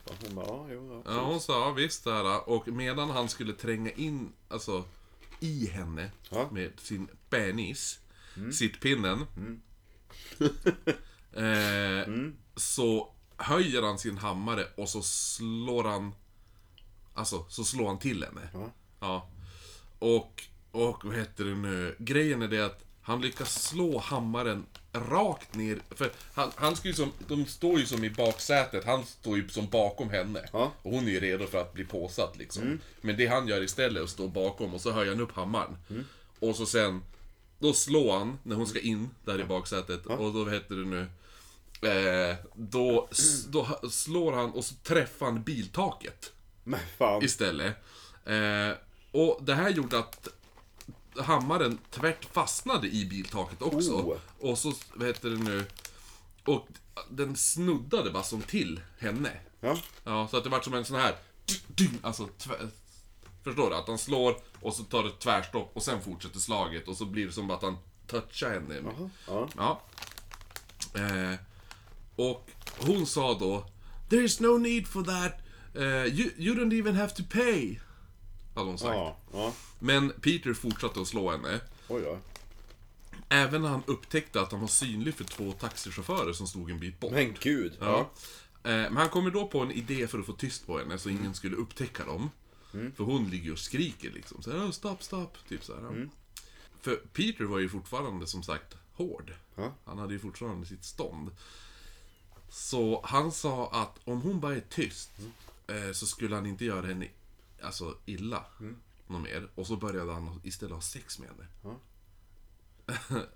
Och 0.04 0.16
hon 0.26 0.36
bara, 0.36 0.46
ja, 0.48 0.66
jo, 0.72 1.04
ja. 1.06 1.12
Ja, 1.16 1.22
hon 1.26 1.40
sa 1.42 1.54
ja, 1.68 1.72
visst 1.72 2.04
det 2.04 2.14
här. 2.14 2.50
Och 2.50 2.68
medan 2.68 3.10
han 3.10 3.30
skulle 3.30 3.54
tränga 3.54 3.92
in, 3.92 4.34
alltså, 4.50 4.84
i 5.40 5.68
henne 5.68 6.12
Ja. 6.30 6.50
med 6.52 6.72
sin 6.80 7.08
penis, 7.30 8.00
sittpinnen. 8.54 9.26
eh, 11.34 12.14
Så 12.56 13.14
höjer 13.38 13.82
han 13.82 14.00
sin 14.00 14.18
hammare 14.18 14.68
och 14.78 14.90
så 14.90 15.02
slår 15.02 15.84
han, 15.84 16.16
alltså, 17.14 17.46
så 17.50 17.64
slår 17.64 17.88
han 17.88 18.00
till 18.00 18.24
henne. 18.24 18.50
Ja. 18.54 18.72
Ja. 19.00 19.30
Och, 20.00 20.44
och 20.72 21.06
vad 21.06 21.16
heter 21.16 21.46
det 21.46 21.56
nu? 21.56 21.96
Grejen 22.00 22.42
är 22.42 22.48
det 22.48 22.66
att 22.66 22.86
han 23.02 23.22
lyckas 23.22 23.64
slå 23.64 23.98
hammaren 24.00 24.66
rakt 24.94 25.56
ner. 25.56 25.80
För 25.90 26.12
han, 26.34 26.52
han 26.56 26.76
ska 26.76 26.88
ju 26.88 26.94
som, 26.94 27.12
de 27.28 27.46
står 27.46 27.80
ju 27.80 27.86
som 27.86 28.04
i 28.04 28.10
baksätet, 28.10 28.86
han 28.86 29.06
står 29.06 29.38
ju 29.38 29.50
som 29.50 29.68
bakom 29.70 30.10
henne. 30.10 30.50
Ja. 30.54 30.72
Och 30.82 30.92
hon 30.92 31.08
är 31.08 31.12
ju 31.12 31.20
redo 31.20 31.48
för 31.48 31.62
att 31.62 31.74
bli 31.74 31.84
påsatt 31.86 32.38
liksom. 32.38 32.80
Men 33.02 33.18
det 33.18 33.28
han 33.28 33.48
gör 33.48 33.64
istället 33.64 34.00
är 34.00 34.04
att 34.04 34.10
stå 34.10 34.28
bakom 34.28 34.74
och 34.74 34.82
så 34.82 34.92
höjer 34.92 35.12
han 35.12 35.22
upp 35.22 35.32
hammaren. 35.32 35.78
Och 36.40 36.56
så 36.56 36.66
sen, 36.66 37.02
då 37.60 37.74
slår 37.74 38.18
han 38.18 38.40
när 38.44 38.56
hon 38.56 38.68
ska 38.68 38.80
in 38.80 39.10
där 39.26 39.42
i 39.42 39.44
baksätet. 39.44 40.06
Och 40.06 40.34
då, 40.34 40.44
vad 40.44 40.54
heter 40.54 40.76
det 40.76 40.86
nu? 40.86 41.08
Eh, 41.82 42.36
då, 42.54 43.10
då 43.48 43.90
slår 43.90 44.34
han 44.34 44.52
och 44.52 44.66
så 44.66 44.76
träffar 44.76 45.26
han 45.26 45.44
biltaket 45.44 46.32
Men 46.64 46.80
fan. 46.98 47.24
istället. 47.24 47.76
Eh, 48.26 48.72
och 49.12 49.40
det 49.42 49.56
här 49.56 49.70
gjorde 49.70 50.00
att 50.00 50.28
hammaren 51.18 51.78
tvärt 51.90 52.26
fastnade 52.26 52.88
i 52.88 53.06
biltaket 53.06 53.62
också. 53.62 53.92
Oh. 53.92 54.18
Och 54.40 54.58
så, 54.58 54.74
vad 54.94 55.08
heter 55.08 55.30
det 55.30 55.38
nu? 55.38 55.66
Och 56.46 56.68
den 57.10 57.36
snuddade 57.36 58.12
bara 58.12 58.24
som 58.24 58.42
till 58.42 58.82
henne. 59.00 59.32
Ja. 59.60 59.78
Ja, 60.04 60.28
så 60.28 60.38
att 60.38 60.44
det 60.44 60.50
vart 60.50 60.64
som 60.64 60.74
en 60.74 60.86
sån 60.86 61.00
här... 61.00 61.16
Alltså, 62.02 62.28
tvär, 62.38 62.70
förstår 63.44 63.70
du? 63.70 63.76
Att 63.76 63.88
han 63.88 63.98
slår 63.98 64.38
och 64.62 64.74
så 64.74 64.84
tar 64.84 65.04
det 65.04 65.12
tvärstopp 65.20 65.72
och 65.74 65.84
sen 65.84 66.02
fortsätter 66.02 66.40
slaget 66.40 66.88
och 66.88 66.98
så 66.98 67.06
blir 67.06 67.26
det 67.26 67.32
som 67.32 67.52
att 67.52 67.62
han 67.62 67.78
touchar 68.08 68.50
henne. 68.50 69.10
Ja. 69.28 69.48
Ja. 69.58 69.82
Eh, 70.96 71.40
och 72.16 72.50
hon 72.80 73.06
sa 73.06 73.34
då 73.40 73.66
There's 74.10 74.42
no 74.42 74.58
need 74.58 74.88
for 74.88 75.04
that. 75.04 75.34
Eh, 75.76 76.14
you, 76.20 76.30
you 76.38 76.56
don't 76.56 76.80
even 76.80 76.96
have 76.96 77.10
to 77.16 77.24
pay. 77.32 77.80
Hade 78.56 78.68
hon 78.68 78.78
sagt. 78.78 78.96
Ja. 78.96 79.18
Ja. 79.34 79.54
Men 79.80 80.10
Peter 80.22 80.54
fortsatte 80.54 81.02
att 81.02 81.08
slå 81.08 81.32
henne. 81.32 81.60
Oj 81.88 82.02
då. 82.02 82.20
Även 83.30 83.62
när 83.62 83.70
han 83.70 83.84
upptäckte 83.88 84.42
att 84.42 84.52
han 84.52 84.62
var 84.62 84.68
synlig 84.68 85.14
för 85.16 85.24
två 85.24 85.52
taxichaufförer 85.52 86.34
som 86.34 86.48
stod 86.48 86.72
en 86.72 86.80
bit 86.80 87.00
bort. 87.00 87.12
Men 87.12 87.36
gud. 87.40 87.74
Ja. 87.80 88.00
Eh, 88.64 88.72
Men 88.72 88.98
han 88.98 89.10
kommer 89.10 89.32
då 89.32 89.48
på 89.48 89.60
en 89.60 89.72
idé 89.72 90.08
för 90.08 90.20
att 90.20 90.26
få 90.26 90.34
tyst 90.34 90.68
på 90.68 90.78
henne 90.80 90.98
så 90.98 91.10
ingen 91.10 91.34
skulle 91.34 91.56
upptäcka 91.56 92.06
dem. 92.06 92.30
För 92.96 93.04
hon 93.04 93.30
ligger 93.30 93.52
och 93.52 93.60
skriker 93.60 94.12
liksom. 94.12 94.42
Så 94.44 94.52
här, 94.52 94.58
"Oh, 94.60 94.72
stopp, 94.72 95.04
stopp. 95.04 95.38
Typ 95.50 95.64
så 95.64 95.74
här. 95.76 96.10
För 96.82 96.96
Peter 96.96 97.44
var 97.44 97.60
ju 97.60 97.70
fortfarande 97.70 98.28
som 98.28 98.44
sagt 98.44 98.76
hård. 98.94 99.34
Ja. 99.56 99.74
Han 99.86 99.98
hade 100.00 100.14
ju 100.14 100.20
fortfarande 100.20 100.66
sitt 100.68 100.84
stånd. 100.86 101.32
Så 102.52 103.02
han 103.04 103.32
sa 103.32 103.70
att 103.72 104.00
om 104.04 104.22
hon 104.22 104.40
bara 104.40 104.56
är 104.56 104.64
tyst 104.70 105.12
eh, 105.68 105.92
så 105.92 106.06
skulle 106.06 106.36
han 106.36 106.46
inte 106.46 106.66
göra 106.66 106.88
henne 106.88 107.08
alltså, 107.62 107.96
illa. 108.06 108.46
Något 109.08 109.22
mer. 109.22 109.50
Och 109.56 109.68
så 109.68 109.76
började 109.76 110.14
han 110.14 110.42
istället 110.44 110.74
ha 110.74 110.82
sex 110.82 111.20
med 111.20 111.30
henne. 111.30 111.48
Ja. 111.64 111.76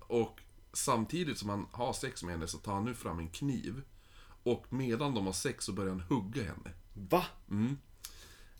och 0.00 0.40
samtidigt 0.72 1.38
som 1.38 1.48
han 1.48 1.66
har 1.72 1.92
sex 1.92 2.22
med 2.22 2.32
henne 2.34 2.46
så 2.46 2.58
tar 2.58 2.74
han 2.74 2.84
nu 2.84 2.94
fram 2.94 3.18
en 3.18 3.28
kniv. 3.28 3.82
Och 4.42 4.72
medan 4.72 5.14
de 5.14 5.26
har 5.26 5.32
sex 5.32 5.64
så 5.64 5.72
börjar 5.72 5.90
han 5.90 6.00
hugga 6.00 6.42
henne. 6.42 6.72
Va? 6.94 7.24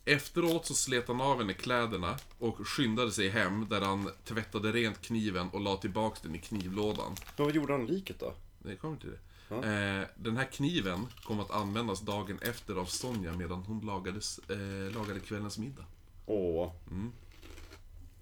Efteråt 0.05 0.65
så 0.65 0.73
slet 0.73 1.07
han 1.07 1.21
av 1.21 1.37
henne 1.37 1.53
kläderna 1.53 2.17
och 2.39 2.67
skyndade 2.67 3.11
sig 3.11 3.29
hem 3.29 3.69
där 3.69 3.81
han 3.81 4.11
tvättade 4.25 4.71
rent 4.71 5.01
kniven 5.01 5.49
och 5.49 5.61
la 5.61 5.77
tillbaks 5.77 6.21
den 6.21 6.35
i 6.35 6.39
knivlådan. 6.39 7.15
Men 7.35 7.45
vad 7.45 7.55
gjorde 7.55 7.73
han 7.73 7.85
liket 7.85 8.19
då? 8.19 8.33
Det 8.59 8.75
kommer 8.75 8.97
till 8.97 9.09
det. 9.09 9.19
Eh, 9.49 10.07
den 10.15 10.37
här 10.37 10.45
kniven 10.51 11.07
kom 11.23 11.39
att 11.39 11.51
användas 11.51 12.01
dagen 12.01 12.39
efter 12.41 12.75
av 12.75 12.85
Sonja 12.85 13.31
medan 13.33 13.63
hon 13.67 13.85
lagades, 13.85 14.39
eh, 14.49 14.95
lagade 14.95 15.19
kvällens 15.19 15.57
middag. 15.57 15.85
Åh. 16.25 16.71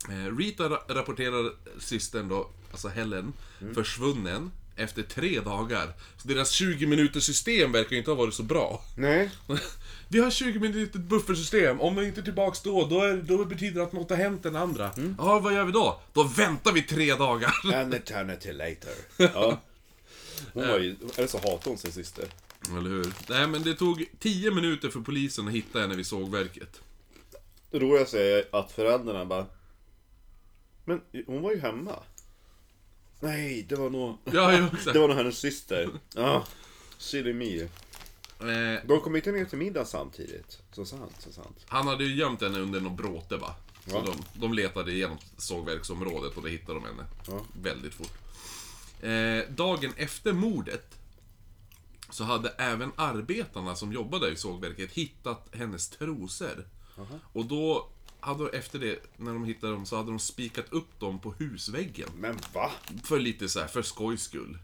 Eh, 0.09 0.37
Rita 0.37 0.63
ra- 0.69 0.93
rapporterar 0.93 1.51
systern 1.79 2.27
då, 2.29 2.47
alltså 2.71 2.87
Helen, 2.87 3.33
försvunnen 3.73 4.51
efter 4.75 5.03
tre 5.03 5.39
dagar. 5.39 5.93
Så 6.17 6.27
deras 6.27 6.51
20 6.51 6.85
minuters 6.87 7.23
system 7.23 7.71
verkar 7.71 7.91
ju 7.91 7.97
inte 7.97 8.11
ha 8.11 8.15
varit 8.15 8.33
så 8.33 8.43
bra. 8.43 8.81
Nej. 8.97 9.29
Vi 10.07 10.19
har 10.19 10.31
20 10.31 10.59
minuters 10.59 11.01
buffersystem, 11.01 11.81
om 11.81 11.95
vi 11.95 12.05
inte 12.07 12.21
är 12.21 12.23
tillbaks 12.23 12.61
då, 12.61 12.85
då, 12.87 13.01
är, 13.01 13.17
då 13.17 13.45
betyder 13.45 13.75
det 13.79 13.83
att 13.83 13.93
något 13.93 14.09
har 14.09 14.17
hänt 14.17 14.43
den 14.43 14.55
andra. 14.55 14.91
Ja, 15.17 15.39
vad 15.39 15.53
gör 15.53 15.63
vi 15.63 15.71
då? 15.71 16.01
Då 16.13 16.23
väntar 16.23 16.71
vi 16.71 16.81
tre 16.81 17.15
dagar. 17.15 17.53
An 17.73 17.93
eternity 17.93 18.53
later. 18.53 18.93
Ja. 19.17 19.61
Hon 20.53 20.67
var 20.67 20.79
ju, 20.79 20.95
eller 21.17 21.27
så 21.27 21.37
hatade 21.37 21.69
hon 21.69 21.77
sin 21.77 21.91
syster. 21.91 22.25
Eller 22.69 22.89
hur? 22.89 23.13
Nej, 23.29 23.47
men 23.47 23.63
det 23.63 23.73
tog 23.75 24.05
10 24.19 24.51
minuter 24.51 24.89
för 24.89 24.99
polisen 24.99 25.47
att 25.47 25.53
hitta 25.53 25.79
henne 25.79 25.95
vid 25.95 26.07
sågverket. 26.07 26.81
Det 27.71 27.79
roligaste 27.79 28.21
är 28.21 28.55
att 28.55 28.71
föräldrarna 28.71 29.25
bara... 29.25 29.45
Men 30.85 31.01
hon 31.27 31.41
var 31.41 31.51
ju 31.51 31.59
hemma. 31.59 31.99
Nej, 33.19 33.65
det 33.69 33.75
var 33.75 33.89
nog... 33.89 34.17
Ja, 34.25 34.53
ja, 34.53 34.65
exakt. 34.73 34.93
Det 34.93 34.99
var 34.99 35.07
nog 35.07 35.17
hennes 35.17 35.37
syster. 35.37 35.89
Ja. 36.15 36.45
Silly 36.97 37.33
me. 37.33 37.61
Eh, 38.51 38.79
De 38.87 39.01
kom 39.01 39.15
inte 39.15 39.31
ner 39.31 39.45
till 39.45 39.57
middag 39.57 39.85
samtidigt. 39.85 40.59
Så 40.71 40.85
sant, 40.85 41.15
så 41.19 41.31
sant. 41.31 41.65
han 41.67 41.87
hade 41.87 42.03
ju 42.03 42.15
gömt 42.15 42.41
henne 42.41 42.59
under 42.59 42.79
någon 42.81 42.95
bråte 42.95 43.37
va? 43.37 43.55
Så 43.87 43.95
Ja. 43.95 44.01
de, 44.33 44.39
de 44.39 44.53
letade 44.53 44.91
igenom 44.91 45.17
sågverksområdet 45.37 46.37
och 46.37 46.41
då 46.43 46.47
hittade 46.49 46.73
de 46.79 46.85
henne. 46.85 47.05
Ja. 47.27 47.41
Väldigt 47.61 47.93
fort. 47.93 48.11
Eh, 49.01 49.49
dagen 49.49 49.93
efter 49.97 50.33
mordet 50.33 50.99
så 52.09 52.23
hade 52.23 52.49
även 52.49 52.91
arbetarna 52.95 53.75
som 53.75 53.93
jobbade 53.93 54.31
i 54.31 54.35
sågverket 54.35 54.91
hittat 54.91 55.49
hennes 55.51 55.89
trosor. 55.89 56.67
Och 57.33 57.45
då 57.45 57.89
hade 58.19 58.43
de, 58.51 58.57
efter 58.57 58.79
det, 58.79 58.99
när 59.17 59.33
de 59.33 59.45
hittade 59.45 59.73
dem, 59.73 59.85
så 59.85 59.97
hade 59.97 60.11
de 60.11 60.19
spikat 60.19 60.65
upp 60.69 60.99
dem 60.99 61.19
på 61.19 61.33
husväggen. 61.33 62.09
Men 62.17 62.37
va? 62.53 62.71
För 63.03 63.19
lite 63.19 63.49
så 63.49 63.59
här, 63.59 63.67
för 63.67 63.81
skojs 63.81 64.21
skull. 64.21 64.57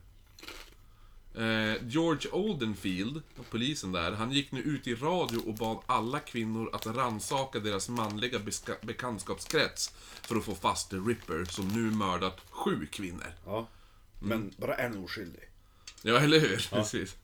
Eh, 1.35 1.83
George 1.87 2.31
Oldenfield, 2.31 3.21
polisen 3.49 3.91
där, 3.91 4.11
han 4.11 4.31
gick 4.31 4.51
nu 4.51 4.61
ut 4.61 4.87
i 4.87 4.95
radio 4.95 5.37
och 5.37 5.53
bad 5.53 5.77
alla 5.85 6.19
kvinnor 6.19 6.69
att 6.73 6.85
rannsaka 6.85 7.59
deras 7.59 7.89
manliga 7.89 8.39
bekantskapskrets 8.81 9.93
för 10.21 10.35
att 10.35 10.43
få 10.43 10.55
fast 10.55 10.89
The 10.89 10.95
Ripper 10.95 11.45
som 11.45 11.67
nu 11.67 11.91
mördat 11.91 12.41
sju 12.49 12.87
kvinnor. 12.91 13.33
Ja. 13.45 13.67
Men 14.21 14.53
bara 14.57 14.75
en 14.75 15.03
oskyldig. 15.03 15.49
Ja, 16.01 16.17
eller 16.19 16.39
hur? 16.39 16.67
Precis. 16.69 17.15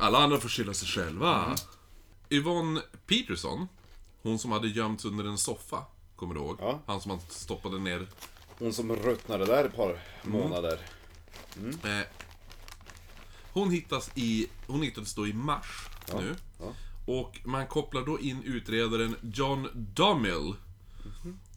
Alla 0.00 0.18
andra 0.18 0.38
får 0.38 0.48
skylla 0.48 0.74
sig 0.74 0.88
själva. 0.88 1.56
Yvonne 2.30 2.80
Peterson, 3.06 3.68
hon 4.22 4.38
som 4.38 4.52
hade 4.52 4.68
gömts 4.68 5.04
under 5.04 5.24
en 5.24 5.38
soffa, 5.38 5.84
kommer 6.16 6.34
du 6.34 6.40
ihåg? 6.40 6.56
Ja. 6.60 6.80
Han 6.86 7.00
som 7.00 7.08
man 7.08 7.20
stoppade 7.28 7.78
ner 7.78 8.06
Hon 8.58 8.72
som 8.72 8.96
ruttnade 8.96 9.44
där 9.44 9.64
ett 9.64 9.76
par 9.76 9.98
månader. 10.22 10.78
Eh, 11.84 12.06
hon, 13.52 13.70
hittas 13.70 14.10
i, 14.14 14.46
hon 14.66 14.82
hittades 14.82 15.14
då 15.14 15.26
i 15.26 15.32
mars 15.32 15.88
nu. 16.18 16.36
ja. 16.58 16.74
Och 17.06 17.40
man 17.44 17.66
kopplar 17.66 18.02
då 18.02 18.20
in 18.20 18.42
utredaren 18.42 19.16
John 19.22 19.68
Dummel. 19.74 20.54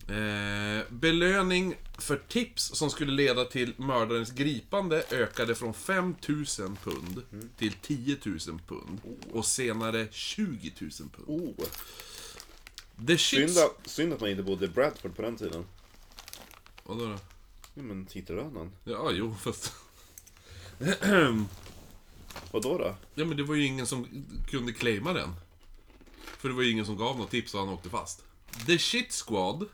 Eh, 0.07 0.84
belöning 0.90 1.76
för 1.98 2.18
tips 2.27 2.64
som 2.64 2.90
skulle 2.90 3.11
leda 3.11 3.45
till 3.45 3.73
mördarens 3.77 4.32
gripande 4.32 5.03
ökade 5.11 5.56
från 5.56 5.73
5000 5.73 6.77
pund 6.84 7.22
till 7.57 7.73
10 7.73 8.18
000 8.23 8.40
pund. 8.68 9.02
Och 9.32 9.45
senare 9.45 10.07
20 10.11 10.72
000 10.80 10.91
pund. 10.91 11.10
Oh. 11.27 11.65
The 13.07 13.18
shits... 13.18 13.53
Synd, 13.53 13.57
att- 13.65 13.88
synd 13.90 14.14
att 14.14 14.22
man 14.22 14.30
inte 14.30 14.44
bodde 14.44 14.65
i 14.65 14.68
Bradford 14.68 15.15
på 15.15 15.22
den 15.22 15.38
tiden. 15.38 15.65
Vadå 16.84 17.06
då? 17.06 17.18
Ja, 17.73 17.82
men 17.84 18.06
Titelönen. 18.06 18.72
Ja, 18.84 19.11
jo, 19.11 19.36
fast... 19.41 19.73
Vadå 22.52 22.77
då? 22.77 22.95
Ja 23.15 23.26
men 23.26 23.38
det 23.38 23.44
var 23.44 23.56
ju 23.56 23.65
ingen 23.65 23.88
som 23.88 24.07
kunde 24.49 24.73
claima 24.73 25.14
den. 25.14 25.30
För 26.38 26.49
det 26.49 26.56
var 26.56 26.61
ju 26.61 26.72
ingen 26.72 26.86
som 26.86 26.98
gav 26.98 27.18
något 27.18 27.32
tips 27.32 27.53
och 27.53 27.60
han 27.60 27.69
åkte 27.69 27.90
fast. 27.90 28.23
The 28.65 28.77
Shit 28.77 29.23
Squad 29.27 29.65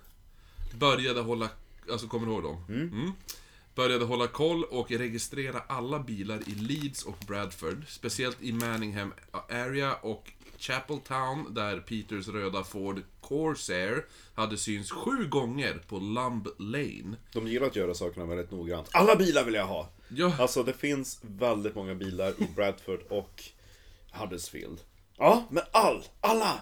började 0.73 1.21
hålla... 1.21 1.49
Alltså 1.91 2.07
kommer 2.07 2.27
du 2.27 2.33
ihåg 2.33 2.43
dem? 2.43 2.65
Mm. 2.69 3.11
började 3.75 4.05
hålla 4.05 4.27
koll 4.27 4.63
och 4.63 4.91
registrera 4.91 5.59
alla 5.67 5.99
bilar 5.99 6.39
i 6.47 6.55
Leeds 6.55 7.03
och 7.03 7.17
Bradford. 7.27 7.85
Speciellt 7.87 8.41
i 8.41 8.51
Manningham 8.51 9.13
Area 9.49 9.95
och 9.95 10.31
Chapeltown, 10.57 11.53
där 11.53 11.79
Peters 11.79 12.27
röda 12.27 12.63
Ford 12.63 13.01
Corsair 13.21 14.05
hade 14.35 14.57
syns 14.57 14.91
sju 14.91 15.27
gånger 15.27 15.81
på 15.87 15.99
Lumb 15.99 16.47
Lane. 16.57 17.15
De 17.33 17.47
gillar 17.47 17.67
att 17.67 17.75
göra 17.75 17.93
sakerna 17.93 18.25
väldigt 18.25 18.51
noggrant. 18.51 18.89
Alla 18.91 19.15
bilar 19.15 19.43
vill 19.43 19.53
jag 19.53 19.67
ha! 19.67 19.89
Ja. 20.09 20.33
Alltså 20.39 20.63
det 20.63 20.73
finns 20.73 21.19
väldigt 21.21 21.75
många 21.75 21.95
bilar 21.95 22.33
i 22.37 22.47
Bradford 22.55 22.99
och 23.09 23.43
Huddersfield. 24.11 24.79
Ja, 25.17 25.47
men 25.49 25.63
all! 25.71 26.03
Alla! 26.21 26.61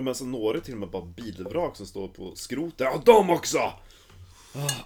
Ja, 0.00 0.04
men 0.04 0.14
så 0.14 0.24
några 0.24 0.60
till 0.60 0.74
och 0.74 0.80
med 0.80 0.88
bara 0.90 1.04
bilvrak 1.04 1.76
som 1.76 1.86
står 1.86 2.08
på 2.08 2.32
skroten. 2.36 2.86
Ja, 2.92 3.02
de 3.06 3.30
också! 3.30 3.58
Ah, 3.58 3.74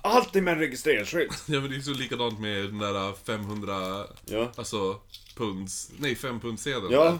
Alltid 0.02 0.42
med 0.42 0.52
en 0.52 0.58
registreringsskylt. 0.60 1.42
Ja 1.48 1.60
men 1.60 1.70
det 1.70 1.76
är 1.76 1.80
så 1.80 1.90
likadant 1.92 2.40
med 2.40 2.56
den 2.64 2.78
där 2.78 3.12
500, 3.24 4.06
Ja. 4.26 4.50
alltså 4.56 5.00
punds, 5.36 5.90
nej 5.98 6.14
5 6.14 6.40
pundsedeln. 6.40 6.92
Ja. 6.92 7.18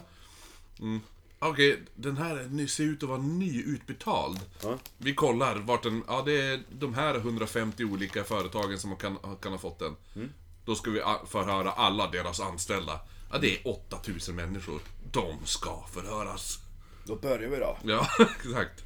Okej, 1.38 1.82
den 1.94 2.16
här 2.16 2.36
är- 2.36 2.66
ser 2.66 2.84
ut 2.84 3.02
att 3.02 3.08
vara 3.08 3.18
nyutbetald. 3.22 4.40
Ja. 4.62 4.78
Vi 4.98 5.14
kollar 5.14 5.56
vart 5.56 5.82
den, 5.82 6.04
ja 6.08 6.22
det 6.26 6.40
är 6.42 6.62
de 6.72 6.94
här 6.94 7.14
150 7.14 7.84
olika 7.84 8.24
företagen 8.24 8.78
som 8.78 8.96
kan, 8.96 9.18
kan 9.42 9.52
ha 9.52 9.58
fått 9.58 9.78
den. 9.78 9.96
Mm. 10.16 10.32
Då 10.64 10.74
ska 10.74 10.90
vi 10.90 11.00
a- 11.02 11.20
förhöra 11.28 11.70
alla 11.72 12.06
deras 12.10 12.40
anställda. 12.40 13.00
Ja, 13.32 13.38
det 13.38 13.56
är 13.56 13.68
8000 13.68 14.34
människor. 14.36 14.80
De 15.12 15.34
ska 15.44 15.84
förhöras. 15.92 16.58
Då 17.04 17.16
börjar 17.16 17.48
vi 17.48 17.56
då. 17.56 17.78
Ja, 17.84 18.08
exakt. 18.38 18.84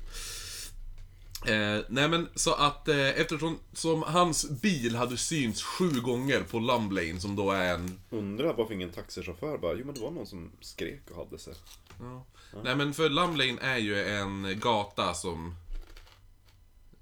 Eh, 1.47 1.85
nej 1.89 2.09
men 2.09 2.29
så 2.35 2.55
att 2.55 2.89
eh, 2.89 3.09
eftersom 3.09 3.59
som 3.73 4.03
hans 4.03 4.51
bil 4.51 4.97
hade 4.97 5.17
synts 5.17 5.63
sju 5.63 5.91
gånger 5.91 6.41
på 6.43 6.59
Lumb 6.59 6.93
Lane 6.93 7.21
som 7.21 7.37
då 7.37 7.51
är 7.51 7.75
en... 7.75 8.01
Undrar 8.11 8.55
varför 8.55 8.75
ingen 8.75 8.91
taxichaufför 8.91 9.59
bara, 9.59 9.75
jo 9.75 9.87
men 9.87 9.95
det 9.95 10.01
var 10.01 10.11
någon 10.11 10.27
som 10.27 10.51
skrek 10.61 11.03
och 11.11 11.17
hade 11.17 11.39
sig. 11.39 11.55
Ja. 12.01 12.27
Nej 12.65 12.77
men 12.77 12.95
för 12.95 13.09
Lumb 13.09 13.37
Lane 13.37 13.59
är 13.61 13.79
ju 13.79 14.05
en 14.05 14.61
gata 14.61 15.15
som... 15.15 15.55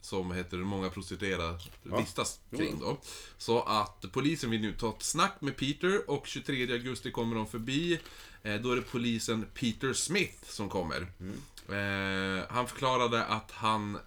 Som 0.01 0.32
heter 0.32 0.56
många 0.56 0.90
prostituerade 0.90 1.59
vistas 1.82 2.40
kring 2.56 2.78
då. 2.80 2.97
Så 3.38 3.62
att 3.62 4.05
polisen 4.12 4.51
vill 4.51 4.60
nu 4.60 4.72
ta 4.72 4.88
ett 4.88 5.02
snack 5.02 5.40
med 5.40 5.56
Peter 5.56 6.10
och 6.10 6.26
23 6.26 6.72
augusti 6.72 7.10
kommer 7.10 7.36
de 7.36 7.47
förbi. 7.47 8.01
Eh, 8.47 8.60
då 8.60 8.73
är 8.73 8.77
det 8.77 8.82
polisen 8.82 9.47
Peter 9.55 9.93
Smith 9.93 10.44
som 10.48 10.68
kommer. 10.68 11.01
Eh, 11.68 12.44
han 12.48 12.68
förklarade 12.68 13.24
att 13.24 13.51
han 13.51 13.98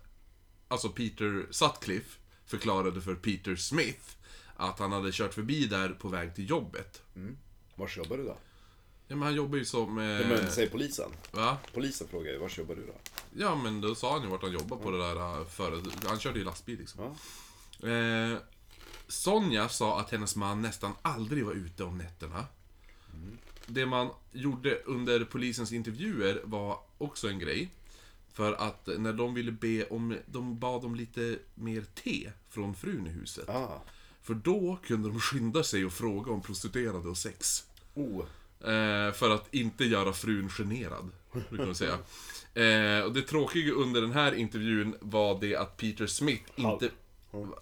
alltså 0.67 0.89
Peter 0.89 1.47
Sutcliffe 1.51 2.19
förklarade 2.45 3.01
för 3.01 3.15
Peter 3.15 3.55
Smith 3.55 4.09
att 4.55 4.79
han 4.79 4.91
hade 4.91 5.11
kört 5.11 5.33
förbi 5.33 5.65
där 5.65 5.89
på 5.89 6.07
väg 6.07 6.35
till 6.35 6.49
jobbet. 6.49 7.01
Vars 7.75 7.97
jobbar 7.97 8.17
du 8.17 8.23
då? 8.23 8.37
Ja, 9.07 9.15
men 9.15 9.21
han 9.21 9.35
jobbar 9.35 9.57
ju 9.57 9.65
som... 9.65 9.97
Eh, 9.97 10.05
Ja, 10.05 10.27
men 10.27 10.51
säg 10.51 10.69
polisen. 10.69 11.09
va? 11.31 11.57
Polisen 11.73 12.07
frågar 12.07 12.31
ju, 12.31 12.37
vars 12.37 12.57
jobbar 12.57 12.75
du 12.75 12.85
då? 12.85 12.93
Ja, 13.37 13.55
men 13.55 13.81
då 13.81 13.95
sa 13.95 14.13
han 14.13 14.23
ju 14.23 14.29
vart 14.29 14.41
han 14.41 14.51
jobbar 14.51 14.77
på 14.77 14.91
det 14.91 14.97
där 14.97 15.39
uh, 15.39 15.45
före... 15.47 15.81
Han 16.07 16.19
körde 16.19 16.39
ju 16.39 16.45
lastbil 16.45 16.79
liksom. 16.79 17.15
Ja. 17.81 17.89
Eh, 17.89 18.37
Sonja 19.07 19.69
sa 19.69 19.99
att 19.99 20.11
hennes 20.11 20.35
man 20.35 20.61
nästan 20.61 20.93
aldrig 21.01 21.45
var 21.45 21.53
ute 21.53 21.83
om 21.83 21.97
nätterna. 21.97 22.45
Det 23.69 23.85
man 23.85 24.09
gjorde 24.31 24.81
under 24.85 25.23
polisens 25.23 25.71
intervjuer 25.71 26.41
var 26.43 26.79
också 26.97 27.29
en 27.29 27.39
grej. 27.39 27.69
För 28.33 28.53
att 28.53 28.89
när 28.97 29.13
de 29.13 29.33
ville 29.33 29.51
be 29.51 29.85
om, 29.85 30.17
de 30.25 30.59
bad 30.59 30.85
om 30.85 30.95
lite 30.95 31.39
mer 31.55 31.83
te 32.03 32.31
från 32.49 32.75
frun 32.75 33.07
i 33.07 33.09
huset. 33.09 33.49
Ah. 33.49 33.81
För 34.21 34.33
då 34.33 34.77
kunde 34.83 35.09
de 35.09 35.19
skynda 35.19 35.63
sig 35.63 35.85
och 35.85 35.93
fråga 35.93 36.31
om 36.31 36.41
prostituerade 36.41 37.09
och 37.09 37.17
sex. 37.17 37.63
Oh. 37.93 38.25
Eh, 38.59 39.13
för 39.13 39.29
att 39.29 39.53
inte 39.53 39.85
göra 39.85 40.13
frun 40.13 40.49
generad, 40.49 41.09
brukar 41.49 41.65
man 41.65 41.75
säga. 41.75 41.97
Eh, 42.53 43.01
och 43.01 43.13
det 43.13 43.21
tråkiga 43.21 43.73
under 43.73 44.01
den 44.01 44.11
här 44.11 44.33
intervjun 44.33 44.95
var 45.01 45.39
det 45.41 45.55
att 45.55 45.77
Peter 45.77 46.07
Smith 46.07 46.43
inte... 46.55 46.89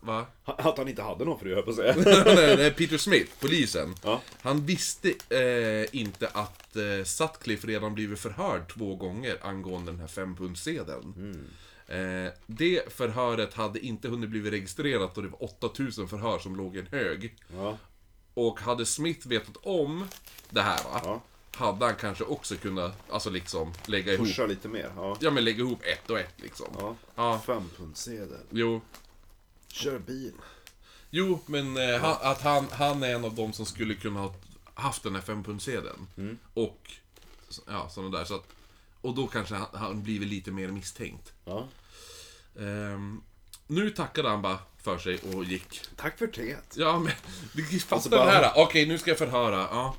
Va? 0.02 0.26
Att 0.46 0.78
han 0.78 0.88
inte 0.88 1.02
hade 1.02 1.26
någon 1.26 1.40
fru, 1.40 1.52
jag 1.52 1.66
på 1.66 1.70
att 1.72 1.76
säga. 1.76 1.96
nej, 2.36 2.58
nej, 2.58 2.72
Peter 2.72 2.98
Smith, 2.98 3.32
polisen. 3.40 3.96
Ja. 4.04 4.22
Han 4.42 4.66
visste 4.66 5.10
eh, 5.30 6.00
inte 6.00 6.28
att 6.28 6.76
eh, 6.76 7.04
Sutcliffe 7.06 7.68
redan 7.68 7.94
blivit 7.94 8.20
förhörd 8.20 8.74
två 8.74 8.96
gånger 8.96 9.38
angående 9.42 9.92
den 9.92 10.00
här 10.00 10.08
fempundsedeln. 10.08 11.40
Eh, 11.88 12.32
det 12.46 12.94
förhöret 12.94 13.54
hade 13.54 13.80
inte 13.80 14.08
hunnit 14.08 14.30
bli 14.30 14.52
registrerat 14.52 15.18
och 15.18 15.24
det 15.24 15.30
var 15.30 15.44
8000 15.44 16.08
förhör 16.08 16.40
som 16.40 16.56
låg 16.56 16.76
i 16.76 16.80
en 16.80 16.88
hög. 16.92 17.36
Ja. 17.56 17.78
Och 18.34 18.60
hade 18.60 18.86
Smith 18.86 19.28
vetat 19.28 19.58
om 19.64 20.08
det 20.50 20.62
här 20.62 20.84
va, 20.84 21.02
Ja. 21.04 21.22
hade 21.56 21.86
han 21.86 21.96
kanske 21.96 22.24
också 22.24 22.56
kunnat, 22.56 22.94
alltså 23.10 23.30
liksom, 23.30 23.74
lägga 23.86 24.14
ihop, 24.14 24.28
Pusha 24.28 24.46
lite 24.46 24.68
mer. 24.68 24.92
Ja. 24.96 25.18
ja 25.20 25.32
men 25.32 25.44
lägga 25.44 25.60
ihop 25.60 25.80
ett 25.84 26.10
och 26.10 26.20
ett 26.20 26.34
liksom. 26.38 26.68
ja. 26.80 26.96
Ja. 27.16 27.40
Fempundsedel. 27.46 28.40
Jo. 28.50 28.82
Kör 29.68 30.00
bil. 30.00 30.34
Jo, 31.10 31.40
men 31.46 31.78
eh, 31.78 32.00
han, 32.02 32.18
att 32.22 32.42
han, 32.42 32.68
han 32.72 33.04
är 33.04 33.16
en 33.16 33.26
av 33.26 33.36
dem 33.36 33.54
som 33.54 33.66
skulle 33.66 33.94
kunna 33.94 34.20
ha 34.20 34.34
haft 34.74 35.04
den 35.04 35.16
här 35.16 35.22
fempundsedeln. 35.22 36.08
Och, 36.54 36.92
ja, 37.68 37.90
sådana 37.90 38.18
där. 38.18 38.26
Så 38.26 38.36
att, 38.36 38.48
och 39.02 39.16
då 39.16 39.28
kanske 39.28 39.56
han, 39.56 39.68
han 39.74 40.04
blivit 40.04 40.28
lite 40.28 40.52
mer 40.52 40.68
misstänkt. 40.68 41.34
Ja. 41.46 41.68
Ehm, 42.60 43.22
nu 43.68 43.90
tackade 43.90 44.30
han 44.30 44.42
bara 44.42 44.60
för 44.84 44.98
sig 44.98 45.20
och 45.34 45.44
gick. 45.44 45.82
Tack 45.96 46.18
för 46.18 46.28
teet. 46.28 46.74
Ja, 46.78 47.00
men 47.00 47.14
du 47.54 47.80
fattar 47.80 47.96
Alltså 47.96 48.10
bara- 48.10 48.26
det 48.26 48.32
här. 48.32 48.52
Okej, 48.56 48.86
nu 48.86 48.98
ska 48.98 49.12
jag 49.12 49.18
förhöra. 49.18 49.58
Ja. 49.72 49.96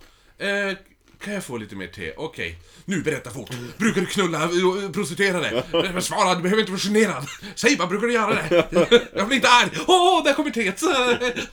Eh, 0.46 0.76
kan 1.20 1.34
jag 1.34 1.44
få 1.44 1.56
lite 1.56 1.76
mer 1.76 1.86
te? 1.86 2.12
Okej. 2.16 2.58
Nu 2.84 3.02
berätta 3.02 3.30
fort. 3.30 3.50
Brukar 3.78 4.00
du 4.00 4.06
knulla 4.06 4.42
eh, 4.44 4.90
prostituerade? 4.92 5.64
Men 5.72 6.02
Svara, 6.02 6.34
du 6.34 6.42
behöver 6.42 6.60
inte 6.60 6.72
vara 6.72 6.80
generad. 6.80 7.26
Säg 7.54 7.76
bara, 7.76 7.88
brukar 7.88 8.06
du 8.06 8.12
göra 8.12 8.34
det? 8.34 8.66
Jag 9.14 9.26
blir 9.26 9.36
inte 9.36 9.48
arg. 9.48 9.70
Åh, 9.86 10.24
där 10.24 10.34
kommer 10.34 10.50
teet. 10.50 10.80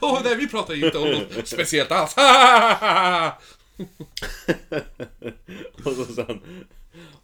Åh, 0.00 0.22
vi 0.38 0.48
pratar 0.48 0.74
ju 0.74 0.86
inte 0.86 0.98
om 0.98 1.10
något 1.10 1.48
speciellt 1.48 1.92
alls. 1.92 2.14
Och 5.84 5.92
så 5.92 6.04
sen 6.14 6.40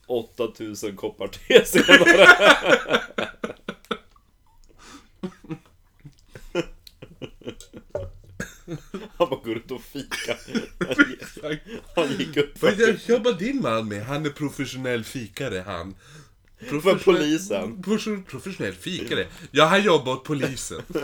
8000 0.06 0.97
koppar 0.97 1.28
te 1.28 1.64
senare. 1.64 2.27
Han 9.19 9.28
bara 9.31 9.40
går 9.40 9.56
ut 9.56 9.70
och 9.70 9.82
fikar. 9.82 10.39
Upp 12.37 12.63
Vad 12.63 12.79
jobbar 13.07 13.33
din 13.33 13.63
man 13.63 13.89
med? 13.89 14.07
Han 14.07 14.27
är 14.27 14.31
professionell 14.31 15.05
fikare, 15.05 15.65
han. 15.67 15.95
för 16.59 17.05
polisen. 17.05 17.83
Professionell, 17.83 18.23
professionell 18.23 18.75
fikare. 18.75 19.27
Ja, 19.51 19.65
han 19.65 19.85
jobbar 19.85 20.13
åt 20.13 20.25
polisen. 20.25 20.83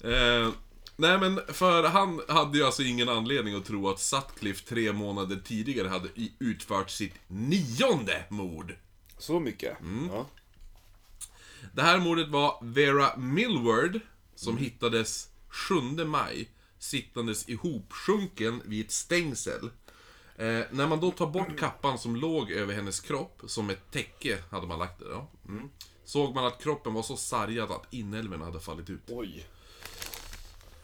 eh, 0.00 0.50
nej 0.96 1.18
men, 1.18 1.40
för 1.48 1.82
han 1.82 2.20
hade 2.28 2.58
ju 2.58 2.64
alltså 2.64 2.82
ingen 2.82 3.08
anledning 3.08 3.54
att 3.54 3.64
tro 3.64 3.88
att 3.88 4.00
Sutcliffe 4.00 4.68
tre 4.68 4.92
månader 4.92 5.40
tidigare 5.44 5.88
hade 5.88 6.08
utfört 6.38 6.90
sitt 6.90 7.14
nionde 7.28 8.24
mord. 8.28 8.74
Så 9.18 9.40
mycket? 9.40 9.76
Ja. 10.10 10.26
Det 11.72 11.82
här 11.82 11.98
mordet 11.98 12.28
var 12.28 12.58
Vera 12.62 13.16
Millward, 13.16 14.00
som 14.34 14.58
hittades 14.58 15.28
7 15.48 15.74
maj, 16.04 16.48
sittandes 16.78 17.48
ihopsjunken 17.48 18.62
vid 18.64 18.84
ett 18.84 18.92
stängsel. 18.92 19.70
Eh, 20.40 20.64
när 20.70 20.86
man 20.86 21.00
då 21.00 21.10
tar 21.10 21.26
bort 21.26 21.58
kappan 21.58 21.98
som 21.98 22.16
låg 22.16 22.50
över 22.50 22.74
hennes 22.74 23.00
kropp, 23.00 23.42
som 23.46 23.70
ett 23.70 23.90
täcke 23.90 24.38
hade 24.50 24.66
man 24.66 24.78
lagt 24.78 24.98
det 24.98 25.08
då, 25.08 25.26
mm, 25.48 25.70
såg 26.04 26.34
man 26.34 26.46
att 26.46 26.62
kroppen 26.62 26.94
var 26.94 27.02
så 27.02 27.16
sargad 27.16 27.70
att 27.70 27.94
inälvorna 27.94 28.44
hade 28.44 28.60
fallit 28.60 28.90
ut. 28.90 29.00
Oj. 29.08 29.46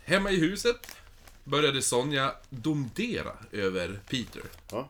Hemma 0.04 0.30
i 0.30 0.36
huset 0.36 0.96
började 1.44 1.82
Sonja 1.82 2.34
domdera 2.50 3.32
över 3.52 4.00
Peter. 4.08 4.42
Ja. 4.70 4.88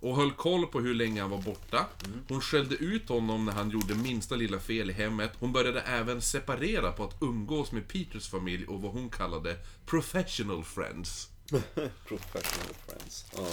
Och 0.00 0.16
höll 0.16 0.32
koll 0.32 0.66
på 0.66 0.80
hur 0.80 0.94
länge 0.94 1.20
han 1.20 1.30
var 1.30 1.42
borta. 1.42 1.86
Hon 2.28 2.40
skällde 2.40 2.74
ut 2.74 3.08
honom 3.08 3.44
när 3.44 3.52
han 3.52 3.70
gjorde 3.70 3.94
minsta 3.94 4.36
lilla 4.36 4.58
fel 4.58 4.90
i 4.90 4.92
hemmet. 4.92 5.32
Hon 5.38 5.52
började 5.52 5.80
även 5.80 6.22
separera 6.22 6.92
på 6.92 7.04
att 7.04 7.22
umgås 7.22 7.72
med 7.72 7.88
Peters 7.88 8.28
familj 8.28 8.66
och 8.66 8.82
vad 8.82 8.92
hon 8.92 9.10
kallade 9.10 9.56
professional 9.86 10.64
friends. 10.64 11.30
Professional 12.06 12.74
friends. 12.86 13.26
Ja. 13.36 13.46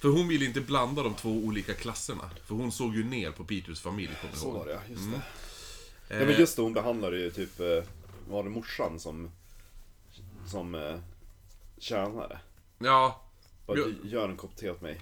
För 0.00 0.08
hon 0.08 0.28
ville 0.28 0.44
inte 0.44 0.60
blanda 0.60 1.02
de 1.02 1.14
två 1.14 1.30
olika 1.30 1.74
klasserna. 1.74 2.30
För 2.44 2.54
hon 2.54 2.72
såg 2.72 2.96
ju 2.96 3.04
ner 3.04 3.30
på 3.30 3.44
Peters 3.44 3.80
familj, 3.80 4.10
kommer 4.20 4.32
jag 4.34 4.40
Så 4.40 4.46
ihåg. 4.46 4.56
var 4.56 4.66
det 4.66 4.72
ja, 4.72 4.80
just 4.88 5.02
det. 5.10 5.16
Eh, 6.14 6.20
Ja 6.20 6.26
men 6.26 6.38
just 6.40 6.56
det, 6.56 6.62
hon 6.62 6.72
behandlade 6.72 7.18
ju 7.18 7.30
typ, 7.30 7.60
eh, 7.60 7.82
var 8.28 8.42
det 8.44 8.50
morsan 8.50 9.00
som, 9.00 9.30
som 10.46 10.74
eh, 10.74 10.98
tjänare? 11.78 12.38
Ja, 12.78 13.22
Bara, 13.66 13.78
gör 14.04 14.28
en 14.28 14.36
kopp 14.36 14.56
te 14.56 14.70
åt 14.70 14.80
mig. 14.80 15.00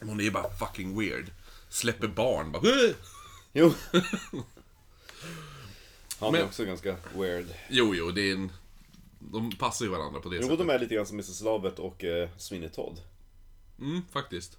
hon 0.00 0.20
är 0.20 0.24
ju 0.24 0.30
bara 0.30 0.50
fucking 0.54 0.98
weird. 1.00 1.30
Släpper 1.68 2.08
barn, 2.08 2.52
bara 2.52 2.62
"Åh!" 2.64 2.90
Jo. 3.52 3.72
Han 6.18 6.32
Men- 6.32 6.40
är 6.40 6.44
också 6.44 6.64
ganska 6.64 6.96
weird. 7.16 7.46
Jo, 7.70 7.94
jo, 7.94 8.10
det 8.10 8.20
är 8.30 8.32
en... 8.34 8.52
De 9.30 9.50
passar 9.50 9.84
ju 9.84 9.90
varandra 9.90 10.20
på 10.20 10.28
det 10.28 10.36
Jo, 10.36 10.42
sättet. 10.42 10.58
de 10.58 10.70
är 10.70 10.78
lite 10.78 10.94
grann 10.94 11.06
som 11.06 11.16
Mrs. 11.16 11.40
Lovett 11.40 11.78
och 11.78 12.04
eh, 12.04 12.28
Sweeney 12.36 12.68
Todd. 12.68 13.00
Mm, 13.80 14.02
faktiskt. 14.12 14.58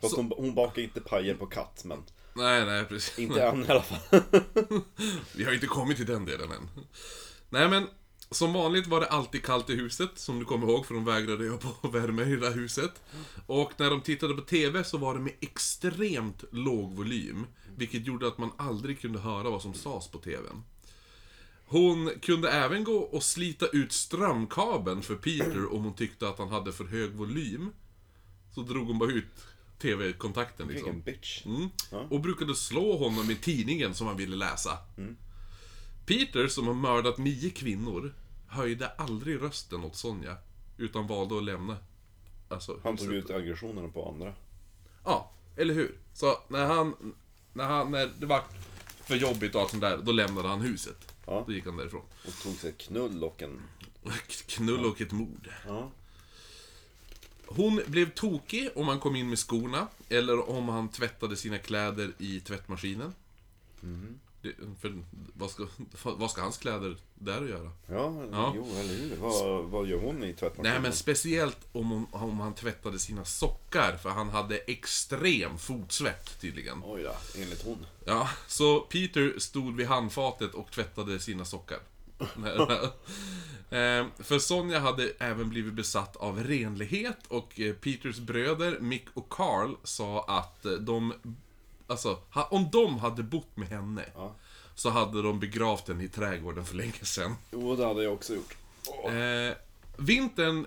Fast 0.00 0.16
hon, 0.16 0.32
hon 0.36 0.54
bakar 0.54 0.82
inte 0.82 1.00
pajer 1.00 1.34
på 1.34 1.46
katt, 1.46 1.82
men 1.84 2.02
Nej, 2.34 2.66
nej, 2.66 2.84
precis. 2.84 3.18
inte 3.18 3.42
än 3.42 3.64
i 3.64 3.68
alla 3.68 3.82
fall. 3.82 4.20
Vi 5.36 5.44
har 5.44 5.52
inte 5.52 5.66
kommit 5.66 5.96
till 5.96 6.06
den 6.06 6.24
delen 6.24 6.50
än. 6.52 6.70
Nej 7.50 7.68
men, 7.68 7.86
som 8.30 8.52
vanligt 8.52 8.86
var 8.86 9.00
det 9.00 9.06
alltid 9.06 9.42
kallt 9.44 9.70
i 9.70 9.74
huset, 9.74 10.10
som 10.14 10.38
du 10.38 10.44
kommer 10.44 10.66
ihåg, 10.66 10.86
för 10.86 10.94
de 10.94 11.04
vägrade 11.04 11.44
ju 11.44 11.58
på 11.58 11.88
värme 11.88 12.22
i 12.22 12.30
det 12.30 12.40
där 12.40 12.52
huset. 12.54 13.02
Och 13.46 13.72
när 13.76 13.90
de 13.90 14.00
tittade 14.00 14.34
på 14.34 14.40
TV 14.42 14.84
så 14.84 14.98
var 14.98 15.14
det 15.14 15.20
med 15.20 15.32
extremt 15.40 16.44
låg 16.52 16.94
volym, 16.94 17.46
vilket 17.76 18.06
gjorde 18.06 18.28
att 18.28 18.38
man 18.38 18.50
aldrig 18.56 19.00
kunde 19.00 19.18
höra 19.18 19.50
vad 19.50 19.62
som 19.62 19.74
sades 19.74 20.08
på 20.08 20.18
TVn. 20.18 20.62
Hon 21.70 22.10
kunde 22.22 22.50
även 22.50 22.84
gå 22.84 22.96
och 22.96 23.22
slita 23.22 23.66
ut 23.66 23.92
strömkabeln 23.92 25.02
för 25.02 25.14
Peter 25.14 25.74
om 25.74 25.84
hon 25.84 25.94
tyckte 25.94 26.28
att 26.28 26.38
han 26.38 26.48
hade 26.48 26.72
för 26.72 26.84
hög 26.84 27.10
volym. 27.10 27.70
Så 28.54 28.62
drog 28.62 28.86
hon 28.86 28.98
bara 28.98 29.10
ut 29.10 29.46
TV-kontakten 29.78 30.68
liksom. 30.68 31.00
Bitch. 31.00 31.46
Mm. 31.46 31.68
Och 32.10 32.20
brukade 32.20 32.54
slå 32.54 32.96
honom 32.98 33.30
i 33.30 33.36
tidningen 33.36 33.94
som 33.94 34.06
han 34.06 34.16
ville 34.16 34.36
läsa. 34.36 34.78
Peter, 36.06 36.48
som 36.48 36.66
har 36.66 36.74
mördat 36.74 37.18
nio 37.18 37.50
kvinnor, 37.50 38.14
höjde 38.46 38.88
aldrig 38.88 39.42
rösten 39.42 39.84
åt 39.84 39.96
Sonja. 39.96 40.36
Utan 40.76 41.06
valde 41.06 41.36
att 41.36 41.44
lämna. 41.44 41.76
Alltså, 42.48 42.80
Han 42.84 42.96
tog 42.96 43.12
ut 43.12 43.30
aggressionerna 43.30 43.88
på 43.88 44.08
andra. 44.08 44.34
Ja, 45.04 45.32
eller 45.56 45.74
hur? 45.74 45.98
Så 46.14 46.38
när 46.48 46.66
han... 46.66 47.14
När, 47.52 47.64
han, 47.64 47.90
när 47.90 48.10
det 48.18 48.26
var 48.26 48.42
för 49.04 49.16
jobbigt 49.16 49.54
och 49.54 49.60
allt 49.60 49.70
sånt 49.70 49.80
där, 49.80 49.98
då 49.98 50.12
lämnade 50.12 50.48
han 50.48 50.60
huset. 50.60 51.14
Ja. 51.28 51.44
Då 51.46 51.52
gick 51.52 51.66
han 51.66 51.76
därifrån. 51.76 52.02
Och 52.26 52.42
tog 52.42 52.54
sig 52.54 52.70
ett 52.70 52.78
knull 52.78 53.24
och 53.24 53.42
en... 53.42 53.62
Knull 54.46 54.84
och 54.84 55.00
ett 55.00 55.12
mord. 55.12 55.48
Ja. 55.66 55.90
Hon 57.46 57.80
blev 57.86 58.10
tokig 58.10 58.70
om 58.74 58.88
han 58.88 59.00
kom 59.00 59.16
in 59.16 59.28
med 59.28 59.38
skorna, 59.38 59.88
eller 60.08 60.50
om 60.50 60.68
han 60.68 60.88
tvättade 60.88 61.36
sina 61.36 61.58
kläder 61.58 62.12
i 62.18 62.40
tvättmaskinen. 62.40 63.14
Det, 63.80 64.18
för 64.80 65.02
vad 65.34 65.50
ska, 65.50 65.66
vad 66.02 66.30
ska 66.30 66.42
hans 66.42 66.58
kläder 66.58 66.96
där 67.14 67.42
att 67.42 67.48
göra? 67.48 67.70
Ja, 67.86 68.22
Ja. 68.32 68.52
jo, 68.56 68.66
eller 68.80 68.94
hur. 68.94 69.16
Vad, 69.16 69.64
vad 69.64 69.86
gör 69.86 69.98
hon 69.98 70.24
i 70.24 70.32
tvättmaskinen? 70.34 70.72
Nej 70.72 70.80
men 70.82 70.92
speciellt 70.92 71.58
om, 71.72 71.90
hon, 71.90 72.06
om 72.10 72.40
han 72.40 72.54
tvättade 72.54 72.98
sina 72.98 73.24
sockar, 73.24 73.96
för 73.96 74.10
han 74.10 74.28
hade 74.30 74.56
extrem 74.58 75.58
fotsvett 75.58 76.40
tydligen. 76.40 76.82
Oj 76.84 77.02
då, 77.02 77.40
enligt 77.42 77.64
hon. 77.64 77.86
Ja, 78.04 78.28
så 78.46 78.80
Peter 78.80 79.34
stod 79.38 79.76
vid 79.76 79.86
handfatet 79.86 80.54
och 80.54 80.70
tvättade 80.70 81.20
sina 81.20 81.44
sockar. 81.44 81.78
Eh, 83.70 84.06
För 84.18 84.38
Sonja 84.38 84.78
hade 84.80 85.12
även 85.18 85.48
blivit 85.48 85.72
besatt 85.74 86.16
av 86.16 86.42
renlighet 86.44 87.18
och 87.28 87.60
eh, 87.60 87.74
Peters 87.74 88.18
bröder 88.18 88.80
Mick 88.80 89.06
och 89.14 89.28
Carl 89.28 89.74
sa 89.84 90.24
att 90.24 90.64
eh, 90.66 90.72
de... 90.72 91.12
Alltså, 91.90 92.18
ha- 92.30 92.48
om 92.50 92.68
de 92.72 92.98
hade 92.98 93.22
bott 93.22 93.56
med 93.56 93.68
henne 93.68 94.04
Ja. 94.14 94.34
så 94.74 94.90
hade 94.90 95.22
de 95.22 95.40
begravt 95.40 95.88
henne 95.88 96.04
i 96.04 96.08
trädgården 96.08 96.64
för 96.64 96.74
länge 96.76 96.92
sedan. 97.04 97.34
Jo, 97.52 97.76
det 97.76 97.86
hade 97.86 98.02
jag 98.04 98.12
också 98.12 98.34
gjort. 98.34 98.56
Eh, 99.04 99.56
vintern 99.96 100.66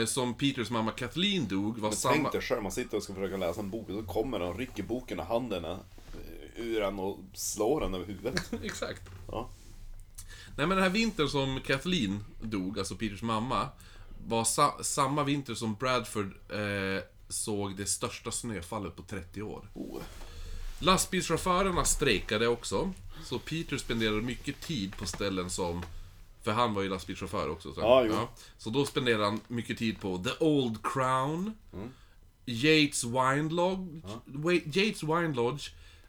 eh, 0.00 0.06
som 0.06 0.34
Peters 0.34 0.70
mamma 0.70 0.90
Kathleen 0.90 1.48
dog 1.48 1.78
var 1.78 1.88
Men 1.88 1.96
samma... 1.96 2.14
tänk 2.14 2.32
dig 2.32 2.40
själv, 2.40 2.62
man 2.62 2.72
sitter 2.72 2.96
och 2.96 3.02
ska 3.02 3.14
försöka 3.14 3.36
läsa 3.36 3.60
en 3.60 3.70
bok 3.70 3.88
och 3.88 3.94
så 3.94 4.02
kommer 4.02 4.40
och 4.40 4.58
rycker 4.58 4.82
boken 4.82 5.20
ur 5.20 5.24
handen 5.24 5.64
eh, 5.64 5.76
ur 6.56 6.80
den 6.80 6.98
och 6.98 7.18
slår 7.34 7.80
den 7.80 7.94
över 7.94 8.06
huvudet. 8.06 8.52
Exakt. 8.62 9.02
Ja. 9.30 9.48
Nej 10.56 10.66
men 10.66 10.68
den 10.76 10.82
här 10.82 10.90
vintern 10.90 11.28
som 11.28 11.60
Kathleen 11.66 12.24
dog, 12.42 12.78
alltså 12.78 12.94
Peters 12.94 13.22
mamma, 13.22 13.68
var 14.26 14.44
sa- 14.44 14.78
samma 14.82 15.24
vinter 15.24 15.54
som 15.54 15.74
Bradford 15.74 16.32
eh, 16.48 17.02
såg 17.32 17.76
det 17.76 17.86
största 17.86 18.30
snöfallet 18.30 18.96
på 18.96 19.02
30 19.02 19.42
år. 19.42 19.68
Oh. 19.74 20.00
Lastbilschaufförerna 20.78 21.84
strejkade 21.84 22.46
också, 22.48 22.92
så 23.24 23.38
Peter 23.38 23.76
spenderade 23.76 24.22
mycket 24.22 24.60
tid 24.60 24.96
på 24.96 25.06
ställen 25.06 25.50
som... 25.50 25.82
För 26.42 26.52
han 26.52 26.74
var 26.74 26.82
ju 26.82 26.88
lastbilschaufför 26.88 27.48
också. 27.48 27.74
Så, 27.74 27.80
Ja, 27.80 28.04
jo. 28.04 28.28
så 28.58 28.70
då 28.70 28.84
spenderade 28.86 29.24
han 29.24 29.40
mycket 29.48 29.78
tid 29.78 30.00
på 30.00 30.18
The 30.18 30.44
Old 30.44 30.78
Crown, 30.86 31.54
Yates 32.46 33.04
Wine 33.04 33.48
Lodge, 33.50 34.04
Wa- 34.26 34.76
Yates 34.78 35.02
Wine 35.02 35.34
Lodge, 35.34 35.68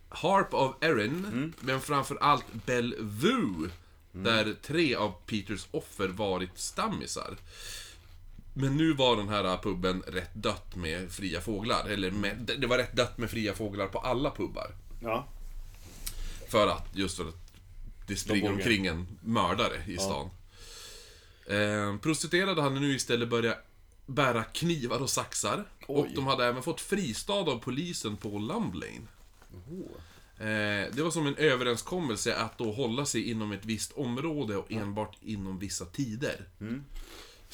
Harp 0.10 0.54
of 0.54 0.76
Erin, 0.82 1.54
men 1.60 1.82
framförallt 1.82 2.46
Bellevue, 2.66 3.70
där 4.12 4.56
tre 4.62 4.96
av 4.96 5.14
Peters 5.26 5.68
offer 5.72 6.08
varit 6.08 6.60
stammisar. 6.60 7.38
Men 8.54 8.78
nu 8.78 8.94
var 8.94 9.16
den 9.18 9.30
här 9.30 9.58
puben 9.58 10.02
rätt 10.08 10.34
dött 10.34 10.76
med 10.76 11.12
fria 11.12 11.42
fåglar. 11.42 11.90
Eller 11.90 12.12
med, 12.12 12.38
det- 12.60 12.68
var 12.68 12.78
rätt 12.78 12.96
dött 12.96 13.18
med 13.18 13.30
fria 13.30 13.54
fåglar 13.54 13.88
på 13.88 14.00
alla 14.00 14.32
pubbar. 14.32 14.76
Ja. 15.02 15.28
För 16.50 16.68
att, 16.68 16.88
just 16.96 17.18
för 17.18 17.28
att 17.28 17.36
det 18.08 18.16
springer 18.16 18.42
vågar. 18.42 18.54
omkring 18.56 18.86
en 18.86 19.08
mördare 19.22 19.84
i 19.88 19.98
stan. 19.98 20.30
Eh, 21.48 21.98
prostituerade 21.98 22.62
hade 22.62 22.80
nu 22.80 22.96
istället 22.96 23.30
börjat 23.30 23.58
bära 24.06 24.44
knivar 24.44 25.00
och 25.02 25.10
saxar. 25.10 25.66
Och 25.88 26.00
Oj. 26.04 26.12
de 26.16 26.28
hade 26.28 26.46
även 26.46 26.64
fått 26.64 26.82
fristad 26.82 27.34
av 27.34 27.60
polisen 27.60 28.18
på 28.18 28.40
Lumb 28.40 28.74
Lane. 28.76 29.08
Eh, 30.38 30.94
det 30.94 31.02
var 31.04 31.12
som 31.12 31.28
en 31.28 31.36
överenskommelse 31.36 32.36
att 32.36 32.58
då 32.58 32.72
hålla 32.72 33.06
sig 33.06 33.30
inom 33.30 33.52
ett 33.52 33.66
visst 33.66 33.92
område 33.92 34.58
och 34.58 34.72
enbart 34.72 35.18
inom 35.22 35.60
vissa 35.60 35.86
tider. 35.86 36.46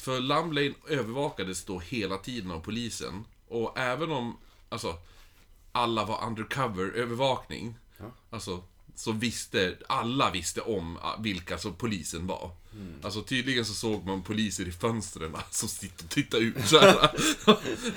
För 0.00 0.20
Lumb 0.20 0.52
Lane 0.52 0.74
övervakades 0.88 1.64
då 1.64 1.78
hela 1.78 2.16
tiden 2.18 2.50
av 2.50 2.60
polisen. 2.60 3.24
Och 3.48 3.78
även 3.78 4.10
om, 4.10 4.36
alltså, 4.68 4.96
alla 5.72 6.04
var 6.04 6.24
undercover-övervakning. 6.26 7.74
Alltså, 8.30 8.64
så 8.94 9.12
visste, 9.12 9.76
alla 9.88 10.30
visste 10.30 10.60
om 10.60 10.96
ah, 11.02 11.16
vilka 11.20 11.58
som 11.58 11.74
polisen 11.74 12.26
var. 12.26 12.50
Alltså 13.02 13.22
tydligen 13.22 13.64
så 13.64 13.74
såg 13.74 14.06
man 14.06 14.22
poliser 14.22 14.68
i 14.68 14.72
fönstren 14.72 15.36
som 15.50 15.68
sitter 15.68 16.04
och 16.04 16.10
tittar 16.10 16.38
ut 16.38 16.66
så 16.66 16.78
här. 16.78 17.10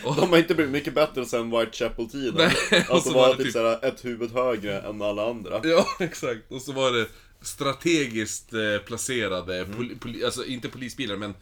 och, 0.04 0.16
De 0.16 0.30
har 0.30 0.38
inte 0.38 0.56
blivit 0.56 0.72
mycket 0.72 0.94
bättre 0.96 1.26
sen 1.26 1.52
Whitechapel-tiden. 1.52 2.36
Nej, 2.72 2.86
Alltså 2.90 3.10
så 3.10 3.16
var 3.16 3.22
var 3.22 3.30
det 3.30 3.36
typ 3.36 3.46
typ- 3.46 3.54
såhär 3.54 3.86
ett 3.86 4.06
huvud 4.06 4.32
högre 4.32 4.82
än 4.82 5.02
alla 5.02 5.30
andra. 5.30 5.62
Ja, 5.64 5.86
exakt. 6.00 6.52
Och 6.52 6.62
så 6.62 6.72
var 6.72 6.92
det 6.92 7.08
strategiskt 7.42 8.54
eh, 8.54 8.78
placerade, 8.86 9.66
poli, 9.66 9.96
poli, 9.96 10.26
alltså 10.26 10.46
inte 10.46 10.70
polisbilar 10.70 11.16
men 11.16 11.34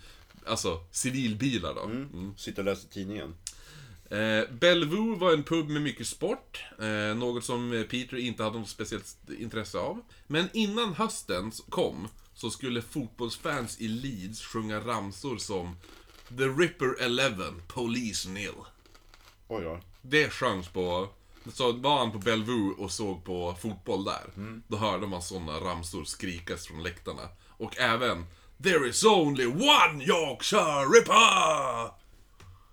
alltså 0.46 0.84
civilbilar 0.92 1.76
då. 1.76 1.84
Mm. 1.84 2.34
Sitter 2.38 2.62
och 2.62 2.66
läser 2.66 2.90
tidningen. 2.90 3.36
Eh, 4.12 4.52
Bellevue 4.52 5.16
var 5.18 5.34
en 5.34 5.44
pub 5.44 5.70
med 5.70 5.82
mycket 5.82 6.08
sport, 6.08 6.64
eh, 6.80 7.16
något 7.18 7.44
som 7.44 7.86
Peter 7.90 8.18
inte 8.18 8.44
hade 8.44 8.60
något 8.60 8.70
speciellt 8.70 9.18
intresse 9.40 9.78
av. 9.78 10.02
Men 10.28 10.50
innan 10.54 10.94
hösten 10.94 11.52
kom 11.70 12.08
så 12.34 12.50
skulle 12.50 12.82
fotbollsfans 12.82 13.82
i 13.82 13.88
Leeds 13.88 14.42
sjunga 14.42 14.80
ramsor 14.80 15.38
som 15.38 15.76
The 16.38 16.44
Ripper 16.44 17.02
11, 17.02 17.44
Police 17.68 18.30
Nil. 18.30 18.54
Oj, 19.48 19.68
oj. 19.68 19.82
Det 20.02 20.30
sjöngs 20.30 20.68
på... 20.68 21.10
Så 21.54 21.72
var 21.72 21.98
han 21.98 22.12
på 22.12 22.18
Bellevue 22.18 22.74
och 22.78 22.92
såg 22.92 23.24
på 23.24 23.56
fotboll 23.62 24.04
där. 24.04 24.32
Då 24.68 24.78
hörde 24.78 25.08
man 25.08 25.22
såna 25.22 25.52
ramsor 25.52 26.04
skrikas 26.04 26.68
från 26.68 26.84
läktarna. 26.84 27.30
Och 27.48 27.78
även 27.78 28.26
There 28.64 28.90
is 28.90 29.04
only 29.04 29.46
one 29.46 30.04
Yorkshire 30.04 30.86
Ripper! 30.86 31.92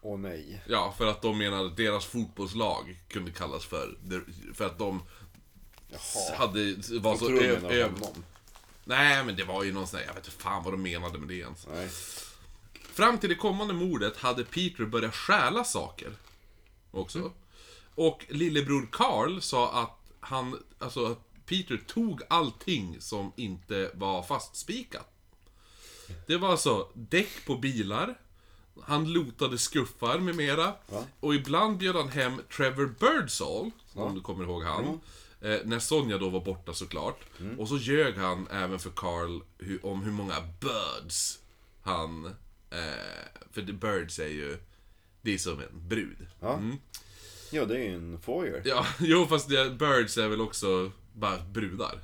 Åh 0.02 0.19
nej. 0.19 0.62
Ja, 0.66 0.94
för 0.98 1.06
att 1.06 1.23
de 1.23 1.39
menade 1.39 1.66
att 1.66 1.77
deras 1.77 2.06
fotbollslag 2.06 3.01
kunde 3.09 3.31
kallas 3.31 3.65
för... 3.65 3.98
För 4.55 4.66
att 4.66 4.78
de 4.78 5.02
Jaha. 5.89 6.36
hade... 6.39 6.74
Var 6.98 7.10
Jag 7.10 7.19
så 7.19 7.27
tror 7.27 7.43
ö- 7.43 7.82
honom. 7.85 8.24
Nej, 8.85 9.24
men 9.24 9.36
det 9.36 9.44
var 9.44 9.65
ju 9.65 9.73
någon 9.73 9.86
sån 9.86 9.98
här, 10.01 10.06
Jag 10.06 10.15
vet 10.15 10.27
inte 10.27 10.43
fan 10.43 10.65
vad 10.65 10.73
de 10.73 10.82
menade 10.82 11.19
med 11.19 11.28
det 11.28 11.35
ens. 11.35 11.66
Nej. 11.74 11.89
Fram 12.93 13.19
till 13.19 13.28
det 13.28 13.35
kommande 13.35 13.74
mordet 13.74 14.16
hade 14.16 14.44
Peter 14.44 14.85
börjat 14.85 15.15
stjäla 15.15 15.65
saker. 15.65 16.12
Också. 16.90 17.32
Och 17.94 18.24
lillebror 18.28 18.89
Carl 18.93 19.40
sa 19.40 19.82
att 19.82 20.12
han, 20.20 20.62
alltså 20.78 21.06
att 21.06 21.47
Peter 21.47 21.77
tog 21.86 22.23
allting 22.31 22.97
som 23.01 23.32
inte 23.36 23.90
var 23.94 24.23
fastspikat. 24.23 25.15
Det 26.26 26.36
var 26.36 26.48
alltså 26.51 26.89
däck 26.94 27.47
på 27.47 27.56
bilar, 27.56 28.18
han 28.82 29.12
lotade 29.12 29.59
skuffar 29.59 30.18
med 30.18 30.35
mera. 30.36 30.72
Och 31.20 31.35
ibland 31.35 31.78
bjöd 31.78 31.97
han 31.97 32.09
hem 32.09 32.40
Trevor 32.56 32.94
Birdsall, 33.01 33.70
om 33.94 34.14
du 34.14 34.20
kommer 34.20 34.44
ihåg 34.44 34.62
han. 34.62 35.01
Eh, 35.40 35.59
när 35.64 35.78
Sonja 35.78 36.18
då 36.18 36.28
var 36.28 36.40
borta 36.40 36.74
såklart. 36.74 37.20
Och 37.59 37.68
så 37.68 37.76
ljög 37.78 38.14
han 38.16 38.48
även 38.51 38.78
för 38.78 38.90
Carl 38.90 39.40
hu- 39.59 39.82
om 39.82 40.02
hur 40.02 40.12
många 40.12 40.35
birds 40.60 41.39
han... 41.82 42.24
Eh, 42.70 43.40
för 43.52 43.62
the 43.62 43.72
birds 43.72 44.18
är 44.18 44.28
ju... 44.28 44.59
Det 45.22 45.35
är 45.35 45.39
som 45.39 45.59
en 45.60 45.89
brud. 45.89 46.26
Ja. 46.40 46.60
Ja, 47.51 47.64
det 47.64 47.74
är 47.74 47.78
ju 47.82 47.94
en 47.94 48.20
foyer. 48.20 48.62
Ja, 48.64 48.86
jo 49.01 49.26
fast 49.26 49.48
det, 49.48 49.70
birds 49.70 50.18
är 50.18 50.28
väl 50.28 50.40
också 50.40 50.93
bara 51.12 51.39
brudar. 51.39 51.98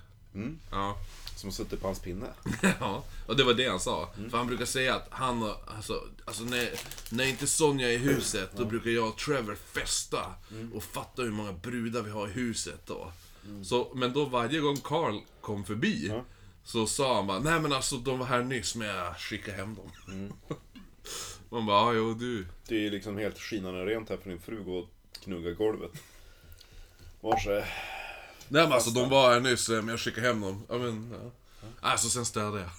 Ja. 0.70 0.96
Som 1.44 1.48
har 1.48 1.52
suttit 1.52 1.80
på 1.80 1.86
hans 1.86 1.98
pinne. 1.98 2.26
Ja, 2.80 3.04
och 3.26 3.36
det 3.36 3.44
var 3.44 3.54
det 3.54 3.68
han 3.68 3.80
sa. 3.80 4.08
För 4.30 4.38
han 4.38 4.46
brukar 4.46 4.64
säga 4.64 4.94
att 4.94 5.06
han 5.10 5.42
och, 5.42 5.56
alltså, 5.66 6.02
alltså 6.24 6.44
när, 6.44 6.70
när 7.10 7.24
inte 7.24 7.46
Sonja 7.46 7.88
är 7.88 7.92
i 7.92 7.96
huset, 7.96 8.50
då 8.56 8.64
brukar 8.64 8.90
jag 8.90 9.08
och 9.08 9.16
Trevor 9.16 9.54
festa. 9.54 10.34
Och 10.74 10.82
fatta 10.82 11.22
hur 11.22 11.30
många 11.30 11.52
brudar 11.52 12.02
vi 12.02 12.10
har 12.10 12.28
i 12.28 12.30
huset 12.30 12.80
då. 12.86 13.12
Så, 13.64 13.92
men 13.94 14.12
då 14.12 14.24
varje 14.24 14.60
gång 14.60 14.76
Carl 14.76 15.20
kom 15.40 15.64
förbi, 15.64 16.12
så 16.64 16.86
sa 16.86 17.14
han 17.16 17.26
bara, 17.26 17.38
nej 17.38 17.60
men 17.60 17.72
alltså 17.72 17.96
de 17.96 18.18
var 18.18 18.26
här 18.26 18.42
nyss, 18.42 18.74
men 18.74 18.88
jag 18.88 19.16
skickar 19.18 19.52
hem 19.52 19.74
dem. 19.74 20.32
Man 21.48 21.66
bara, 21.66 21.94
ja 21.94 21.98
jo 21.98 22.14
du. 22.14 22.46
Det 22.68 22.86
är 22.86 22.90
liksom 22.90 23.18
helt 23.18 23.38
skinande 23.38 23.84
rent 23.86 24.08
här 24.08 24.16
för 24.16 24.30
din 24.30 24.40
fru 24.40 24.64
går 24.64 24.82
och 24.82 24.88
knuggar 25.22 25.52
golvet. 25.52 25.92
Varse. 27.20 27.64
Nej 28.54 28.62
men 28.62 28.72
alltså 28.72 28.90
de 28.90 29.08
var 29.08 29.32
här 29.32 29.40
nyss, 29.40 29.68
men 29.68 29.88
jag 29.88 30.00
skickar 30.00 30.22
hem 30.22 30.40
dem. 30.40 30.62
Ja 30.68 30.78
men, 30.78 31.10
ja. 31.12 31.30
Alltså 31.80 32.08
sen 32.08 32.24
städade 32.24 32.60
jag. 32.60 32.70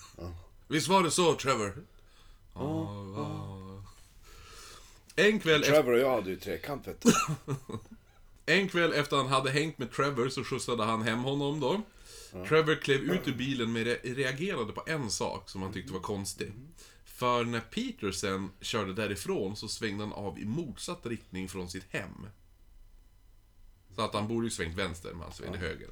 Visst 0.68 0.88
var 0.88 1.04
det 1.04 1.12
så 1.12 1.36
Trevor? 1.36 1.74
Ja, 2.54 3.06
ja. 3.16 3.84
En 5.16 5.40
kväll 5.40 5.62
efter... 5.62 5.74
Trevor 5.74 5.94
och 5.94 6.00
jag 6.00 6.16
hade 6.16 6.30
ju 6.30 6.36
trekant 6.36 6.88
vet 6.88 7.02
du. 7.02 7.12
En 8.46 8.70
kväll 8.70 8.94
efter 8.94 9.18
han 9.18 9.28
hade 9.28 9.52
hängt 9.52 9.78
med 9.78 9.92
Trevor 9.92 10.30
så 10.30 10.44
skjutsade 10.44 10.84
han 10.84 11.02
hem 11.02 11.20
honom 11.20 11.60
då. 11.60 11.82
Trevor 12.48 12.76
klev 12.76 13.02
ut 13.02 13.28
ur 13.28 13.34
bilen 13.34 13.74
men 13.74 13.86
re- 13.86 14.16
reagerade 14.16 14.72
på 14.74 14.84
en 14.88 15.12
sak 15.12 15.50
som 15.50 15.62
han 15.62 15.74
tyckte 15.74 15.94
var 15.94 16.00
konstig. 16.00 16.52
För 17.06 17.44
när 17.44 17.60
Peter 17.60 18.12
sen 18.12 18.50
körde 18.62 18.94
därifrån 18.94 19.56
så 19.56 19.68
svängde 19.68 20.04
han 20.04 20.14
av 20.14 20.40
i 20.40 20.46
motsatt 20.46 21.06
riktning 21.06 21.50
från 21.50 21.70
sitt 21.70 21.86
hem. 21.90 22.28
Så 23.96 24.02
att 24.02 24.14
han 24.14 24.28
borde 24.28 24.46
ju 24.48 24.52
svängt 24.52 24.78
vänster, 24.78 25.10
men 25.12 25.22
han 25.22 25.34
svängde 25.34 25.58
höger. 25.58 25.90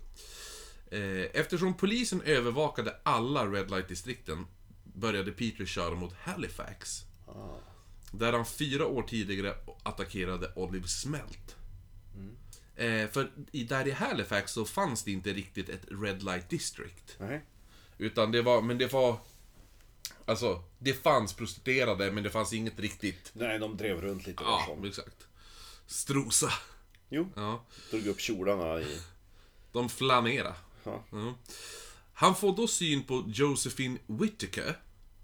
Eh, 0.92 1.30
Eftersom 1.42 1.74
polisen 1.74 2.22
övervakade 2.22 2.96
alla 3.04 3.46
Red 3.48 3.72
Light-distrikten 3.72 4.46
började 4.84 5.32
Peter 5.32 5.66
köra 5.66 5.96
mot 5.96 6.14
Halifax. 6.14 7.02
Där 8.12 8.34
han 8.34 8.46
fyra 8.46 8.86
år 8.88 9.04
tidigare 9.04 9.56
attackerade 9.84 10.52
Olive 10.56 10.88
Smelt. 10.88 11.56
Eh, 12.76 13.10
för 13.10 13.32
i, 13.52 13.64
där 13.64 13.88
i 13.88 13.92
Halifax 13.92 14.52
så 14.52 14.66
fanns 14.66 15.04
det 15.04 15.12
inte 15.12 15.34
riktigt 15.34 15.70
ett 15.70 15.86
Red 15.88 16.24
Light 16.24 16.50
District. 16.50 17.16
Nej. 17.20 17.42
Utan 17.98 18.32
det 18.32 18.42
var, 18.42 18.62
men 18.62 18.78
det 18.78 18.94
var... 18.94 19.18
Alltså, 20.26 20.64
det 20.80 20.94
fanns 20.94 21.34
prostituerade 21.34 22.12
men 22.12 22.24
det 22.24 22.30
fanns 22.30 22.54
inget 22.54 22.80
riktigt... 22.80 23.32
Nej, 23.34 23.60
de 23.60 23.78
drev 23.78 24.02
runt 24.02 24.28
lite 24.28 24.44
Ja, 24.44 24.64
som. 24.68 24.86
exakt. 24.86 25.28
Strosa. 25.88 26.52
Jo, 27.16 27.28
Ja. 27.36 27.64
drog 27.92 28.08
upp 28.08 28.20
kjolarna 28.20 28.82
i... 28.82 29.00
De 29.72 29.90
flanera. 29.90 30.56
Ja. 30.84 31.04
Ja. 31.12 31.34
Han 32.14 32.36
får 32.36 32.56
då 32.56 32.68
syn 32.68 33.04
på 33.04 33.24
Josephine 33.28 33.98
Whittaker, 34.08 34.80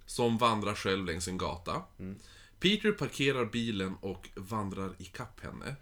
som 0.06 0.38
vandrar 0.38 0.76
själv 0.76 1.06
längs 1.06 1.28
en 1.28 1.38
gata. 1.38 1.82
Peter 2.60 2.92
parkerar 2.92 3.46
bilen 3.46 3.96
och 4.02 4.30
vandrar 4.36 4.94
ikapp 4.98 5.40
henne. 5.44 5.76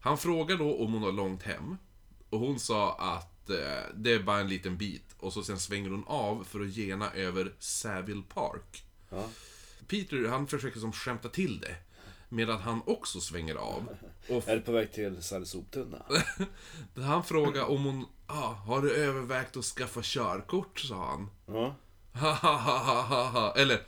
Han 0.00 0.18
frågar 0.18 0.56
då 0.56 0.78
om 0.84 0.92
hon 0.92 1.02
har 1.02 1.12
långt 1.12 1.42
hem. 1.42 1.76
Och 2.30 2.38
hon 2.40 2.58
sa 2.60 2.94
att 2.94 3.50
eh, 3.50 3.82
det 3.94 4.12
är 4.12 4.22
bara 4.22 4.40
en 4.40 4.48
liten 4.48 4.76
bit. 4.76 5.04
Och 5.18 5.32
så 5.32 5.42
sen 5.44 5.60
svänger 5.60 5.90
hon 5.90 6.04
av 6.06 6.44
för 6.44 6.60
att 6.60 6.74
gena 6.76 7.10
över 7.12 7.52
Saville 7.58 8.22
Park. 8.34 8.82
Ja. 9.10 9.28
Peter, 9.86 10.28
han 10.28 10.46
försöker 10.46 10.80
som 10.80 10.92
skämta 10.92 11.28
till 11.28 11.60
det. 11.60 11.76
Medan 12.34 12.60
han 12.60 12.82
också 12.86 13.20
svänger 13.20 13.54
av. 13.54 13.88
Och 14.28 14.48
Är 14.48 14.56
du 14.56 14.62
på 14.62 14.72
väg 14.72 14.92
till 14.92 15.22
soptunna? 15.44 16.02
han 16.96 17.24
frågar 17.24 17.64
om 17.64 17.84
hon, 17.84 18.06
ah, 18.26 18.52
har 18.52 18.82
du 18.82 18.94
övervägt 18.94 19.56
att 19.56 19.64
skaffa 19.64 20.00
körkort? 20.02 20.80
sa 20.80 21.06
han. 21.06 21.30
Ja. 21.46 21.76
Ha. 23.32 23.54
Eller... 23.56 23.80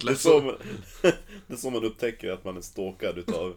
Det 0.00 0.10
är, 0.10 0.14
så 0.14 0.40
man, 0.40 0.56
det 1.46 1.54
är 1.54 1.56
så 1.56 1.70
man 1.70 1.84
upptäcker 1.84 2.30
att 2.30 2.44
man 2.44 2.56
är 2.56 2.60
stalkad 2.60 3.18
utav... 3.18 3.56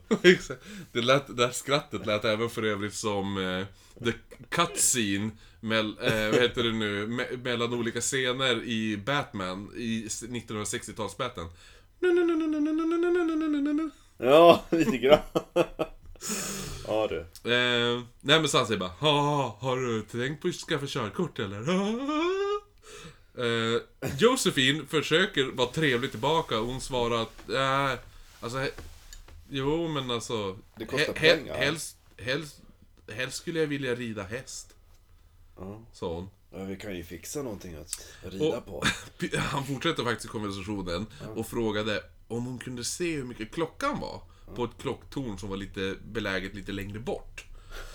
Det, 0.92 1.02
lät, 1.02 1.38
det 1.38 1.46
här 1.46 1.54
skrattet 1.54 2.06
lät 2.06 2.26
även 2.26 2.50
för 2.50 2.64
övrigt 2.64 2.94
som 2.94 3.38
eh, 3.38 3.66
the 4.04 4.14
cutscene 4.50 5.32
mell, 5.66 5.98
eh, 6.02 6.30
vad 6.32 6.42
heter 6.42 6.64
det 6.64 6.72
nu, 6.72 7.08
me, 7.08 7.26
mellan 7.44 7.74
olika 7.74 8.02
scener 8.02 8.64
i 8.64 8.98
Batman, 8.98 9.72
i 9.76 10.08
1960-tals 10.08 11.18
Batman. 11.18 11.50
Ja, 14.18 14.66
lite 14.72 14.98
grann. 14.98 15.20
Ja 16.88 17.08
du. 17.08 17.20
Eh, 17.52 18.02
nej 18.22 18.40
men 18.40 18.48
så 18.50 18.58
han 18.58 18.68
säger 18.68 18.80
bara 18.80 18.90
ha, 18.90 19.58
Har 19.62 19.78
du 19.78 20.02
tänkt 20.02 20.42
på 20.42 20.48
att 20.48 20.56
skaffa 20.56 20.86
körkort 20.88 21.40
eller? 21.40 21.70
Eh, 23.38 23.82
Josephine 24.20 24.86
försöker 24.90 25.46
vara 25.46 25.68
trevlig 25.68 26.12
tillbaka 26.12 26.60
och 26.60 26.68
hon 26.68 26.82
svarar 26.82 27.22
att 27.22 27.50
äh, 27.50 28.00
Alltså 28.40 28.68
Jo 29.50 29.88
men 29.88 30.12
alltså 30.12 30.58
Det 30.78 30.86
kostar 30.86 31.14
he- 31.14 31.18
he- 31.18 31.36
pengar. 31.38 31.58
helst, 31.58 31.98
helst, 32.18 32.62
helst 33.16 33.38
skulle 33.38 33.60
jag 33.60 33.68
vilja 33.68 33.96
rida 33.96 34.24
häst 34.24 34.75
Ja. 35.60 35.82
Sa 35.94 36.14
hon 36.14 36.30
Ja, 36.52 36.64
vi 36.64 36.76
kan 36.76 36.96
ju 36.96 37.04
fixa 37.04 37.42
någonting 37.44 37.76
att 37.76 38.06
rida 38.34 38.58
Och- 38.58 38.66
på. 38.66 38.84
Han 39.38 39.66
fortsätter 39.66 40.04
faktiskt 40.04 40.30
konversationen 40.30 41.06
och 41.36 41.48
frågade 41.48 42.04
om 42.28 42.46
hon 42.46 42.58
kunde 42.58 42.84
se 42.84 43.16
hur 43.16 43.24
mycket 43.24 43.52
klockan 43.54 44.00
var 44.00 44.22
På 44.56 44.64
ett 44.64 44.78
klocktorn 44.82 45.38
som 45.38 45.50
var 45.50 45.58
lite 45.58 45.96
beläget 46.06 46.56
lite 46.56 46.72
längre 46.72 47.00
bort 47.00 47.46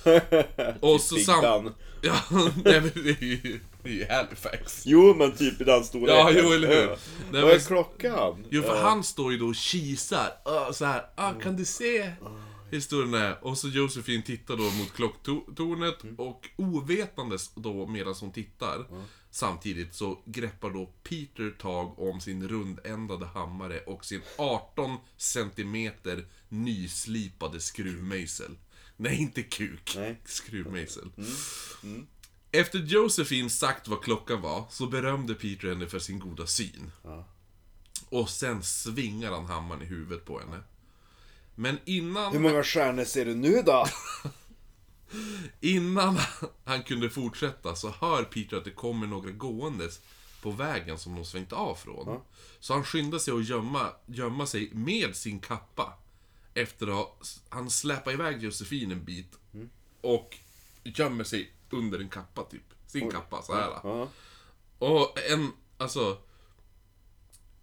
Och 0.81 1.01
så 1.01 1.17
sam... 1.17 1.71
Ja, 2.03 2.17
nej 2.65 2.81
men 2.81 2.91
det 2.95 3.11
är 3.11 3.25
ju, 3.25 3.61
det 3.83 3.89
är 3.91 3.95
ju 3.95 4.07
Halifax. 4.09 4.83
Jo, 4.87 5.15
men 5.15 5.33
typ 5.33 5.61
i 5.61 5.65
den 5.65 5.85
storleken. 5.85 6.17
Ja, 6.17 6.31
jo, 6.35 6.53
eller 6.53 6.69
hur? 6.69 6.83
Ja. 6.91 6.97
Nej, 7.33 7.43
Vad 7.43 7.51
är 7.51 7.55
men- 7.57 7.65
klockan? 7.67 8.47
Jo, 8.51 8.63
för 8.63 8.77
Ja. 8.77 8.83
han 8.83 9.05
står 9.05 9.33
ju 9.33 9.39
då 9.39 9.47
och 9.47 9.55
kisar. 9.55 10.33
Så 10.73 10.85
här, 10.85 11.07
ah, 11.15 11.33
kan 11.33 11.57
du 11.57 11.65
se 11.65 12.13
hur 12.71 12.81
stor 12.81 13.05
den 13.05 13.15
är? 13.15 13.45
Och 13.45 13.59
så 13.59 13.69
Josefin 13.69 14.23
tittar 14.23 14.57
då 14.57 14.63
mot 14.63 14.93
klocktornet 14.93 15.99
och 16.19 16.49
ovetandes 16.57 17.55
då 17.55 17.87
medan 17.87 18.15
hon 18.21 18.33
tittar 18.33 18.87
Samtidigt 19.31 19.95
så 19.95 20.23
greppar 20.27 20.71
då 20.71 20.87
Peter 21.03 21.51
tag 21.51 21.99
om 21.99 22.21
sin 22.21 22.49
rundändade 22.49 23.27
hammare 23.27 23.81
och 23.81 24.05
sin 24.05 24.21
18 24.39 24.97
centimeter 25.17 26.25
nyslipade 26.49 27.61
skruvmejsel. 27.61 28.57
Nej, 28.97 29.21
inte 29.21 29.43
kuk. 29.43 29.93
Nej. 29.97 30.21
Skruvmejsel. 30.25 31.11
Efter 32.53 32.79
Josefin 32.79 33.51
sagt 33.51 33.89
vad 33.89 34.03
klockan 34.03 34.41
var, 34.41 34.65
så 34.71 34.87
berömde 34.87 35.35
Peter 35.35 35.69
henne 35.69 35.87
för 35.87 35.99
sin 35.99 36.19
goda 36.19 36.47
syn. 36.47 36.91
Ja. 37.03 37.29
Och 38.09 38.31
sen 38.31 38.63
svingar 38.63 39.33
han 39.33 39.47
hammaren 39.47 39.83
i 39.83 39.85
huvudet 39.85 40.25
på 40.25 40.41
henne. 40.41 40.63
Men 41.61 41.79
innan, 41.85 42.33
Hur 42.33 42.41
många 42.41 42.63
stjärnor 42.65 43.05
ser 43.05 43.25
du 43.25 43.35
nu 43.35 43.63
då? 43.63 43.87
innan 45.61 46.19
han 46.65 46.83
kunde 46.83 47.11
fortsätta 47.11 47.75
så 47.75 47.89
hör 47.89 48.25
Peter 48.25 48.57
att 48.57 48.65
det 48.65 48.71
kommer 48.71 49.07
några 49.07 49.31
gåendes 49.31 50.01
på 50.43 50.51
vägen 50.51 50.99
som 50.99 51.15
de 51.15 51.25
svängt 51.25 51.53
av 51.53 51.75
från. 51.75 52.21
Så 52.61 52.75
han 52.75 52.85
skyndar 52.85 53.19
sig 53.19 53.35
att 53.35 53.49
gömma, 53.49 53.93
gömma 54.07 54.47
sig 54.47 54.71
med 54.73 55.17
sin 55.17 55.41
kappa. 55.41 55.93
Efter 56.55 56.87
att 56.87 56.95
ha, 56.95 57.17
han 57.49 57.71
släpar 57.71 58.13
iväg 58.13 58.43
Josefin 58.43 58.91
en 58.91 59.05
bit. 59.05 59.39
Och 60.01 60.39
gömmer 60.85 61.25
sig 61.25 61.53
under 61.71 61.99
en 61.99 62.09
kappa 62.09 62.45
typ. 62.45 62.75
Sin 62.87 63.11
kappa, 63.11 63.43
så 63.43 63.55
här. 63.55 63.71
Ja. 63.83 64.09
Och 64.79 65.19
en, 65.31 65.53
alltså... 65.79 66.19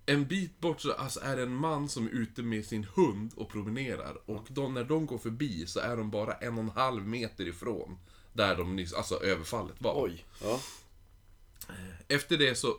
En 0.09 0.27
bit 0.27 0.59
bort 0.59 0.81
så 0.81 0.91
alltså, 0.91 1.19
är 1.19 1.35
det 1.35 1.43
en 1.43 1.55
man 1.55 1.89
som 1.89 2.07
är 2.07 2.11
ute 2.11 2.43
med 2.43 2.65
sin 2.65 2.83
hund 2.95 3.31
och 3.35 3.49
promenerar. 3.49 4.17
Och 4.25 4.45
de, 4.49 4.73
när 4.73 4.83
de 4.83 5.05
går 5.05 5.17
förbi 5.17 5.67
så 5.67 5.79
är 5.79 5.97
de 5.97 6.11
bara 6.11 6.33
en 6.33 6.53
och 6.53 6.63
en 6.63 6.69
halv 6.69 7.07
meter 7.07 7.47
ifrån. 7.47 7.97
Där 8.33 8.55
de 8.55 8.75
nyss, 8.75 8.93
alltså 8.93 9.23
överfallet 9.23 9.75
var. 9.81 10.03
Oj. 10.03 10.25
Ja. 10.41 10.61
Efter 12.07 12.37
det 12.37 12.55
så, 12.55 12.77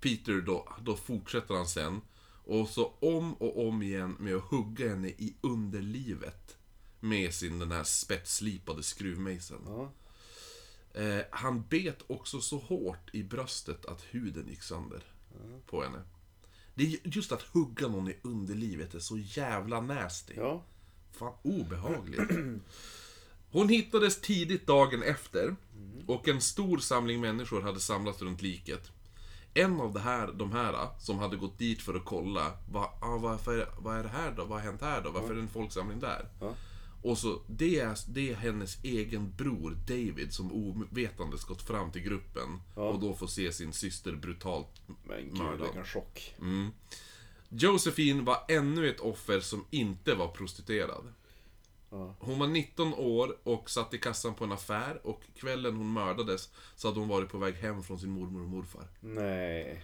Peter 0.00 0.40
då, 0.40 0.68
då 0.82 0.96
fortsätter 0.96 1.54
han 1.54 1.66
sen. 1.66 2.00
Och 2.44 2.68
så 2.68 2.94
om 3.00 3.34
och 3.34 3.68
om 3.68 3.82
igen 3.82 4.16
med 4.18 4.36
att 4.36 4.42
hugga 4.42 4.88
henne 4.88 5.08
i 5.08 5.34
underlivet. 5.40 6.56
Med 7.00 7.34
sin 7.34 7.58
den 7.58 7.72
här 7.72 7.84
spetsslipade 7.84 8.82
skruvmejseln. 8.82 9.62
Ja. 9.66 9.92
Eh, 11.00 11.24
han 11.30 11.64
bet 11.68 12.02
också 12.06 12.40
så 12.40 12.58
hårt 12.58 13.10
i 13.12 13.22
bröstet 13.22 13.86
att 13.86 14.02
huden 14.10 14.48
gick 14.48 14.62
sönder 14.62 15.02
på 15.66 15.82
henne. 15.82 16.02
Det 16.80 16.86
är 16.86 16.98
just 17.02 17.32
att 17.32 17.42
hugga 17.42 17.88
någon 17.88 18.08
i 18.08 18.16
underlivet 18.22 18.94
är 18.94 18.98
så 18.98 19.18
jävla 19.18 19.80
nasty. 19.80 20.34
Ja. 20.36 20.62
Fan, 21.12 21.32
obehagligt. 21.42 22.30
Hon 23.50 23.68
hittades 23.68 24.20
tidigt 24.20 24.66
dagen 24.66 25.02
efter 25.02 25.56
och 26.06 26.28
en 26.28 26.40
stor 26.40 26.78
samling 26.78 27.20
människor 27.20 27.60
hade 27.60 27.80
samlats 27.80 28.22
runt 28.22 28.42
liket. 28.42 28.90
En 29.54 29.80
av 29.80 29.92
det 29.92 30.00
här, 30.00 30.32
de 30.32 30.52
här 30.52 30.88
som 30.98 31.18
hade 31.18 31.36
gått 31.36 31.58
dit 31.58 31.82
för 31.82 31.94
att 31.94 32.04
kolla, 32.04 32.52
var, 32.70 32.90
ah, 33.00 33.18
varför, 33.18 33.68
vad 33.78 33.96
är 33.96 34.02
det 34.02 34.08
här 34.08 34.32
då? 34.36 34.44
Vad 34.44 34.58
har 34.58 34.66
hänt 34.66 34.80
här 34.80 35.00
då? 35.02 35.10
Varför 35.10 35.30
är 35.30 35.34
det 35.34 35.40
en 35.40 35.48
folksamling 35.48 36.00
där? 36.00 36.28
Ja. 36.40 36.54
Och 37.02 37.18
så, 37.18 37.42
det 37.46 37.80
är, 37.80 37.98
det 38.08 38.30
är 38.30 38.34
hennes 38.34 38.84
egen 38.84 39.32
bror 39.36 39.78
David 39.86 40.32
som 40.32 40.52
ovetandes 40.52 41.44
gått 41.44 41.62
fram 41.62 41.92
till 41.92 42.02
gruppen 42.02 42.60
och 42.74 43.00
då 43.00 43.14
får 43.14 43.26
se 43.26 43.52
sin 43.52 43.72
syster 43.72 44.12
brutalt 44.12 44.68
Men 45.04 45.24
gud, 45.24 45.38
mördad. 45.38 45.60
vilken 45.60 45.84
chock. 45.84 46.34
Josephine 47.48 48.22
var 48.22 48.44
ännu 48.48 48.88
ett 48.90 49.00
offer 49.00 49.40
som 49.40 49.64
inte 49.70 50.14
var 50.14 50.28
prostituerad. 50.28 51.12
Hon 52.18 52.38
var 52.38 52.46
19 52.46 52.94
år 52.94 53.36
och 53.42 53.70
satt 53.70 53.94
i 53.94 53.98
kassan 53.98 54.34
på 54.34 54.44
en 54.44 54.52
affär 54.52 55.06
och 55.06 55.22
kvällen 55.36 55.76
hon 55.76 55.92
mördades 55.92 56.48
så 56.76 56.88
hade 56.88 57.00
hon 57.00 57.08
varit 57.08 57.28
på 57.28 57.38
väg 57.38 57.54
hem 57.54 57.82
från 57.82 57.98
sin 57.98 58.10
mormor 58.10 58.42
och 58.42 58.48
morfar. 58.48 58.84
Nej. 59.00 59.82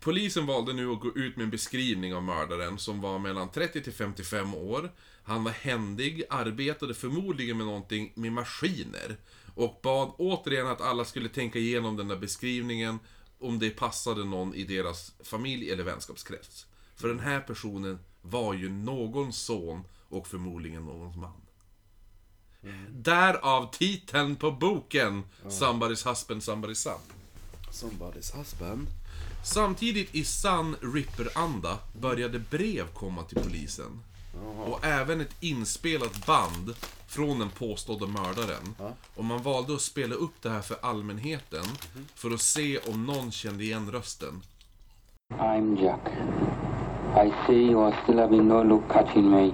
Polisen 0.00 0.46
valde 0.46 0.72
nu 0.72 0.90
att 0.90 1.00
gå 1.00 1.08
ut 1.16 1.36
med 1.36 1.44
en 1.44 1.50
beskrivning 1.50 2.14
av 2.14 2.22
mördaren 2.22 2.78
som 2.78 3.00
var 3.00 3.18
mellan 3.18 3.50
30 3.50 3.82
till 3.82 3.92
55 3.92 4.54
år. 4.54 4.92
Han 5.26 5.44
var 5.44 5.52
händig, 5.52 6.22
arbetade 6.30 6.94
förmodligen 6.94 7.56
med 7.56 7.66
någonting 7.66 8.12
med 8.14 8.32
maskiner. 8.32 9.16
Och 9.54 9.80
bad 9.82 10.12
återigen 10.18 10.66
att 10.66 10.80
alla 10.80 11.04
skulle 11.04 11.28
tänka 11.28 11.58
igenom 11.58 11.96
den 11.96 12.08
där 12.08 12.16
beskrivningen 12.16 12.98
om 13.38 13.58
det 13.58 13.70
passade 13.70 14.24
någon 14.24 14.54
i 14.54 14.64
deras 14.64 15.12
familj 15.20 15.70
eller 15.70 15.84
vänskapskrets. 15.84 16.66
För 16.96 17.08
den 17.08 17.20
här 17.20 17.40
personen 17.40 17.98
var 18.22 18.54
ju 18.54 18.68
någons 18.68 19.36
son 19.38 19.84
och 20.08 20.26
förmodligen 20.26 20.84
någons 20.84 21.16
man. 21.16 21.40
Därav 22.90 23.70
titeln 23.72 24.36
på 24.36 24.50
boken 24.50 25.24
Somebody's 25.44 26.08
husband, 26.08 26.40
somebody's 26.40 26.74
son. 26.74 27.00
Somebody's 27.70 28.36
husband. 28.36 28.86
Samtidigt 29.44 30.14
i 30.14 30.24
sann 30.24 30.76
Ripper-anda 30.80 31.78
började 32.00 32.38
brev 32.38 32.86
komma 32.94 33.22
till 33.22 33.38
polisen. 33.42 34.02
Och 34.66 34.84
även 34.84 35.20
ett 35.20 35.36
inspelat 35.40 36.26
band 36.26 36.74
från 37.06 37.38
den 37.38 37.50
påstådda 37.50 38.06
mördaren. 38.06 38.74
Och 39.14 39.24
man 39.24 39.42
valde 39.42 39.74
att 39.74 39.80
spela 39.80 40.14
upp 40.14 40.42
det 40.42 40.50
här 40.50 40.60
för 40.60 40.76
allmänheten 40.80 41.64
för 42.14 42.30
att 42.30 42.40
se 42.40 42.78
om 42.78 43.06
någon 43.06 43.32
kände 43.32 43.64
igen 43.64 43.90
rösten. 43.90 44.42
I'm 45.38 45.82
Jack. 45.82 46.08
I 47.26 47.32
see 47.46 47.70
you 47.70 47.80
are 47.80 47.94
still 48.02 48.18
having 48.18 48.48
no 48.48 48.62
luck 48.62 48.88
catching 48.92 49.30
me. 49.30 49.46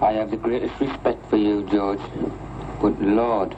I 0.00 0.12
have 0.14 0.30
the 0.30 0.36
greatest 0.36 0.80
respect 0.80 1.18
for 1.30 1.38
you, 1.38 1.66
George. 1.72 2.02
But 2.80 3.00
Lord, 3.00 3.56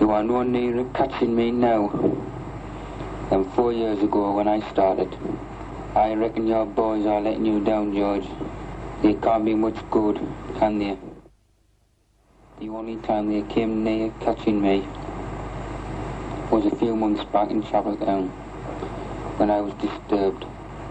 you 0.00 0.10
are 0.10 0.22
no 0.22 0.42
nearer 0.42 0.84
catching 0.94 1.34
me 1.34 1.50
now 1.50 1.90
than 3.30 3.44
four 3.54 3.72
years 3.72 4.02
ago 4.02 4.32
when 4.36 4.48
I 4.48 4.60
started. 4.72 5.08
I 5.94 6.14
reckon 6.14 6.46
your 6.46 6.66
boys 6.66 7.06
are 7.06 7.20
letting 7.20 7.46
you 7.46 7.60
down, 7.60 7.94
George. 7.94 8.26
They 9.02 9.14
can't 9.14 9.44
be 9.44 9.54
much 9.54 9.78
good, 9.90 10.20
can 10.58 10.78
they? 10.78 10.96
The 12.60 12.68
only 12.68 12.96
time 12.96 13.28
they 13.28 13.42
came 13.52 13.84
near 13.84 14.12
catching 14.20 14.62
me 14.62 14.86
was 16.50 16.66
a 16.66 16.76
few 16.76 16.94
months 16.94 17.24
back 17.24 17.50
in 17.50 17.62
Chapeltown 17.62 18.28
when 19.38 19.50
I 19.50 19.60
was 19.60 19.74
disturbed. 19.74 20.44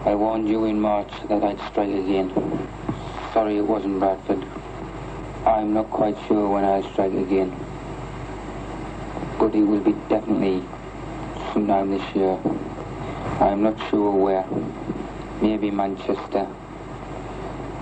I 0.04 0.14
warned 0.14 0.48
you 0.48 0.66
in 0.66 0.78
March 0.80 1.10
that 1.28 1.42
I'd 1.42 1.58
strike 1.70 1.88
again. 1.88 2.30
Sorry 3.32 3.56
it 3.56 3.66
wasn't 3.66 3.98
Bradford. 3.98 4.44
I'm 5.46 5.72
not 5.72 5.90
quite 5.90 6.16
sure 6.28 6.48
when 6.48 6.64
I'll 6.64 6.82
strike 6.92 7.14
again. 7.14 7.50
But 9.38 9.54
it 9.54 9.62
will 9.62 9.80
be 9.80 9.92
definitely 10.08 10.62
sometime 11.52 11.90
this 11.90 12.14
year. 12.14 12.38
I'm 13.40 13.62
not 13.62 13.76
sure 13.88 14.12
where. 14.12 14.46
Maybe 15.40 15.70
Manchester. 15.70 16.46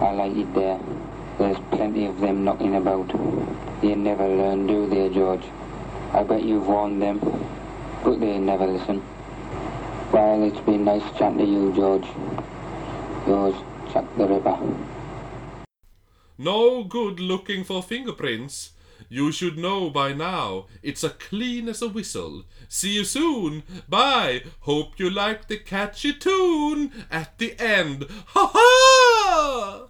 I 0.03 0.11
like 0.11 0.37
it 0.37 0.53
there. 0.53 0.81
There's 1.39 1.59
plenty 1.71 2.07
of 2.07 2.19
them 2.19 2.43
knocking 2.45 2.75
about. 2.75 3.09
They 3.81 3.95
never 3.95 4.27
learn, 4.27 4.67
do 4.67 4.89
they, 4.89 5.09
George? 5.09 5.45
I 6.13 6.25
bet 6.25 6.43
you've 6.43 6.67
warned 6.67 7.01
them, 7.01 7.21
but 8.03 8.19
they 8.19 8.37
never 8.39 8.67
listen. 8.67 9.01
Well, 10.13 10.43
it's 10.43 10.59
been 10.67 10.85
nice 10.85 11.05
chatting 11.17 11.39
to 11.39 11.45
you, 11.45 11.73
George. 11.73 12.07
Yours, 13.29 13.55
Chuck 13.93 14.05
the 14.17 14.27
Ripper. 14.27 14.59
No 16.37 16.83
good 16.83 17.21
looking 17.21 17.63
for 17.63 17.81
fingerprints. 17.81 18.73
You 19.09 19.31
should 19.31 19.57
know 19.57 19.89
by 19.89 20.13
now. 20.15 20.67
It's 20.83 21.05
a 21.05 21.11
clean 21.11 21.69
as 21.69 21.81
a 21.81 21.89
whistle. 21.89 22.43
See 22.69 22.95
you 22.95 23.05
soon. 23.05 23.63
Bye. 23.89 24.43
Hope 24.61 24.99
you 24.99 25.11
like 25.11 25.47
the 25.47 25.59
catchy 25.59 26.13
tune 26.13 26.91
at 27.09 27.39
the 27.39 27.55
end. 27.61 28.07
Ha 28.35 28.51
ha! 28.53 29.89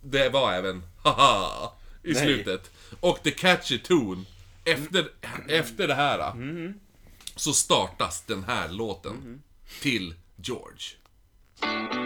Det 0.00 0.28
var 0.28 0.52
även 0.52 0.82
haha 1.02 1.72
i 2.02 2.14
slutet. 2.14 2.70
Och 3.00 3.22
the 3.22 3.30
catchy 3.30 3.78
tune. 3.78 4.24
Efter, 4.64 5.08
efter 5.48 5.88
det 5.88 5.94
här 5.94 6.34
så 7.36 7.52
startas 7.52 8.22
den 8.26 8.44
här 8.44 8.68
låten 8.68 9.42
till 9.80 10.14
George. 10.36 11.99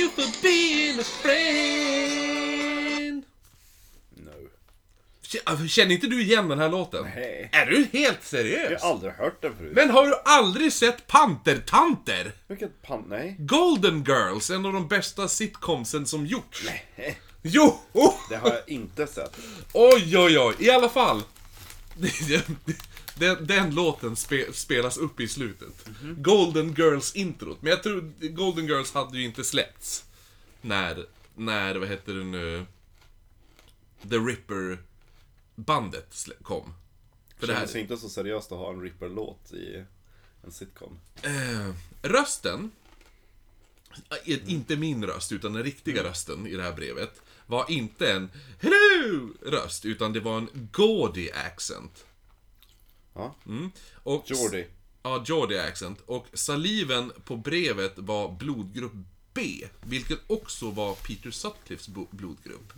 You 0.00 0.10
for 0.10 0.42
being 0.42 1.00
a 1.00 1.04
friend. 1.04 3.22
No. 4.16 4.30
K- 5.32 5.38
Känner 5.68 5.94
inte 5.94 6.06
du 6.06 6.22
igen 6.22 6.48
den 6.48 6.58
här 6.58 6.68
låten? 6.68 7.04
Nej. 7.14 7.48
Är 7.52 7.66
du 7.66 7.76
helt 7.76 7.94
Jag 8.20 8.22
seriös? 8.22 8.82
har 8.82 8.90
aldrig 8.90 9.12
hört 9.12 9.42
den 9.42 9.56
förut. 9.56 9.72
Men 9.74 9.90
har 9.90 10.06
du 10.06 10.14
aldrig 10.24 10.72
sett 10.72 11.06
Pantertanter? 11.06 12.32
Vilket 12.48 12.82
pan... 12.82 13.04
Nej. 13.08 13.36
Golden 13.38 14.04
Girls, 14.04 14.50
en 14.50 14.66
av 14.66 14.72
de 14.72 14.88
bästa 14.88 15.28
sitcomsen 15.28 16.06
som 16.06 16.26
gjorts. 16.26 16.62
Nej. 16.96 17.18
Jo! 17.42 17.78
Det 18.28 18.36
har 18.36 18.48
jag 18.50 18.68
inte 18.68 19.06
sett. 19.06 19.36
Oj, 19.72 20.18
oj, 20.18 20.38
oj. 20.38 20.54
I 20.58 20.70
alla 20.70 20.88
fall. 20.88 21.22
Den, 23.20 23.46
den 23.46 23.74
låten 23.74 24.16
spe, 24.16 24.52
spelas 24.52 24.96
upp 24.96 25.20
i 25.20 25.28
slutet. 25.28 25.88
Golden 26.16 26.74
Girls-introt. 26.74 27.58
Men 27.60 27.70
jag 27.70 27.82
tror 27.82 28.12
Golden 28.28 28.66
Girls 28.66 28.92
hade 28.92 29.18
ju 29.18 29.24
inte 29.24 29.44
släppts. 29.44 30.04
När, 30.60 31.06
när, 31.34 31.74
vad 31.76 31.88
heter 31.88 32.14
det 32.14 32.24
nu? 32.24 32.66
The 34.10 34.16
Ripper-bandet 34.16 36.28
kom. 36.42 36.74
För 37.38 37.46
det 37.46 37.52
Det 37.52 37.58
här, 37.58 37.66
känns 37.66 37.76
inte 37.76 37.96
så 37.96 38.08
seriöst 38.08 38.52
att 38.52 38.58
ha 38.58 38.72
en 38.72 38.82
Ripper-låt 38.82 39.52
i 39.52 39.84
en 40.44 40.52
sitcom. 40.52 40.98
Eh, 41.22 41.70
rösten, 42.02 42.70
eh, 44.26 44.50
inte 44.52 44.76
min 44.76 45.04
röst, 45.04 45.32
utan 45.32 45.52
den 45.52 45.62
riktiga 45.62 46.04
rösten 46.04 46.46
i 46.46 46.56
det 46.56 46.62
här 46.62 46.72
brevet, 46.72 47.20
var 47.46 47.70
inte 47.70 48.12
en 48.12 48.30
Hello! 48.60 49.28
röst, 49.46 49.84
utan 49.84 50.12
det 50.12 50.20
var 50.20 50.38
en 50.38 50.68
Geordie 50.78 51.32
accent. 51.32 52.04
Ja. 53.14 53.34
Och, 53.94 54.24
Geordie. 54.26 54.66
Ja, 55.02 55.24
Geordie 55.26 55.58
accent. 55.62 55.98
Och 56.06 56.26
saliven 56.32 57.12
på 57.24 57.36
brevet 57.36 57.92
var 57.96 58.32
blodgrupp 58.32 58.92
B, 59.34 59.68
vilket 59.80 60.18
också 60.26 60.70
var 60.70 60.94
Peter 60.94 61.30
Sutcliffes 61.30 61.88
blodgrupp. 62.10 62.72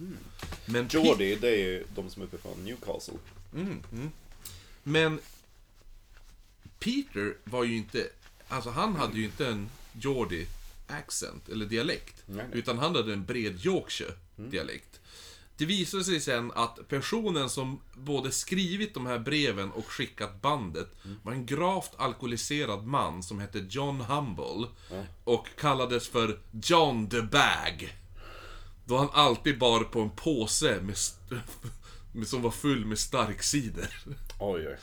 Men 0.66 0.88
Pe- 0.88 0.92
Geordie, 1.04 1.36
det 1.36 1.48
är 1.48 1.56
ju 1.59 1.84
de 1.94 2.10
som 2.10 2.22
är 2.22 2.26
uppe 2.26 2.38
från 2.38 2.64
Newcastle. 2.64 3.14
Men 4.82 5.20
Peter 6.78 7.36
var 7.44 7.64
ju 7.64 7.76
inte, 7.76 8.09
alltså 8.48 8.70
han 8.70 8.96
hade 8.96 9.18
ju 9.18 9.24
inte 9.24 9.46
en 9.46 9.68
Geordie 10.00 10.46
accent, 10.86 11.48
eller 11.48 11.66
dialekt. 11.66 12.22
Nej, 12.26 12.46
nej. 12.50 12.59
Utan 12.59 12.78
han 12.78 12.94
hade 12.94 13.12
en 13.12 13.24
bred 13.24 13.66
Yorkshire 13.66 14.12
dialekt. 14.36 15.00
Det 15.62 15.66
visade 15.66 16.05
sig 16.05 16.20
sen 16.20 16.52
att 16.55 16.89
personen 16.89 17.51
som 17.51 17.80
både 17.94 18.32
skrivit 18.32 18.94
de 18.94 19.06
här 19.06 19.18
breven 19.18 19.72
och 19.72 19.86
skickat 19.86 20.43
bandet 20.43 20.89
var 21.22 21.32
en 21.32 21.47
gravt 21.47 21.93
alkoholiserad 21.97 22.86
man 22.86 23.22
som 23.22 23.39
hette 23.39 23.66
John 23.70 24.01
Humble. 24.01 24.68
Och 25.24 25.48
kallades 25.59 26.09
för 26.09 26.39
John 26.62 27.09
the 27.09 27.22
Bag. 27.22 27.98
Då 28.84 28.97
han 28.97 29.09
alltid 29.12 29.59
bar 29.59 29.80
på 29.80 30.01
en 30.01 30.10
påse 30.10 30.80
med 30.80 30.97
som 32.26 32.43
var 32.43 32.51
full 32.51 32.84
med 32.84 32.98
stark 32.98 33.43
cider. 33.43 33.98
Oj, 34.40 34.68
oj. 34.68 34.76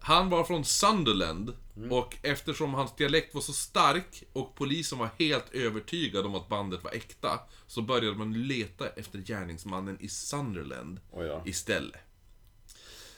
Han 0.00 0.30
var 0.30 0.44
från 0.44 0.64
Sunderland 0.64 1.52
och 1.90 2.16
eftersom 2.22 2.74
hans 2.74 2.96
dialekt 2.96 3.34
var 3.34 3.40
så 3.40 3.52
stark 3.52 4.24
och 4.32 4.54
polisen 4.54 4.98
var 4.98 5.10
helt 5.18 5.54
övertygad 5.54 6.26
om 6.26 6.34
att 6.34 6.48
bandet 6.48 6.84
var 6.84 6.90
äkta 6.92 7.40
så 7.66 7.82
började 7.82 8.16
man 8.16 8.32
leta 8.46 8.88
efter 8.88 9.18
gärningsmannen 9.18 9.96
i 10.00 10.08
Sunderland 10.08 11.00
Oj 11.10 11.26
då. 11.26 11.42
istället. 11.46 12.00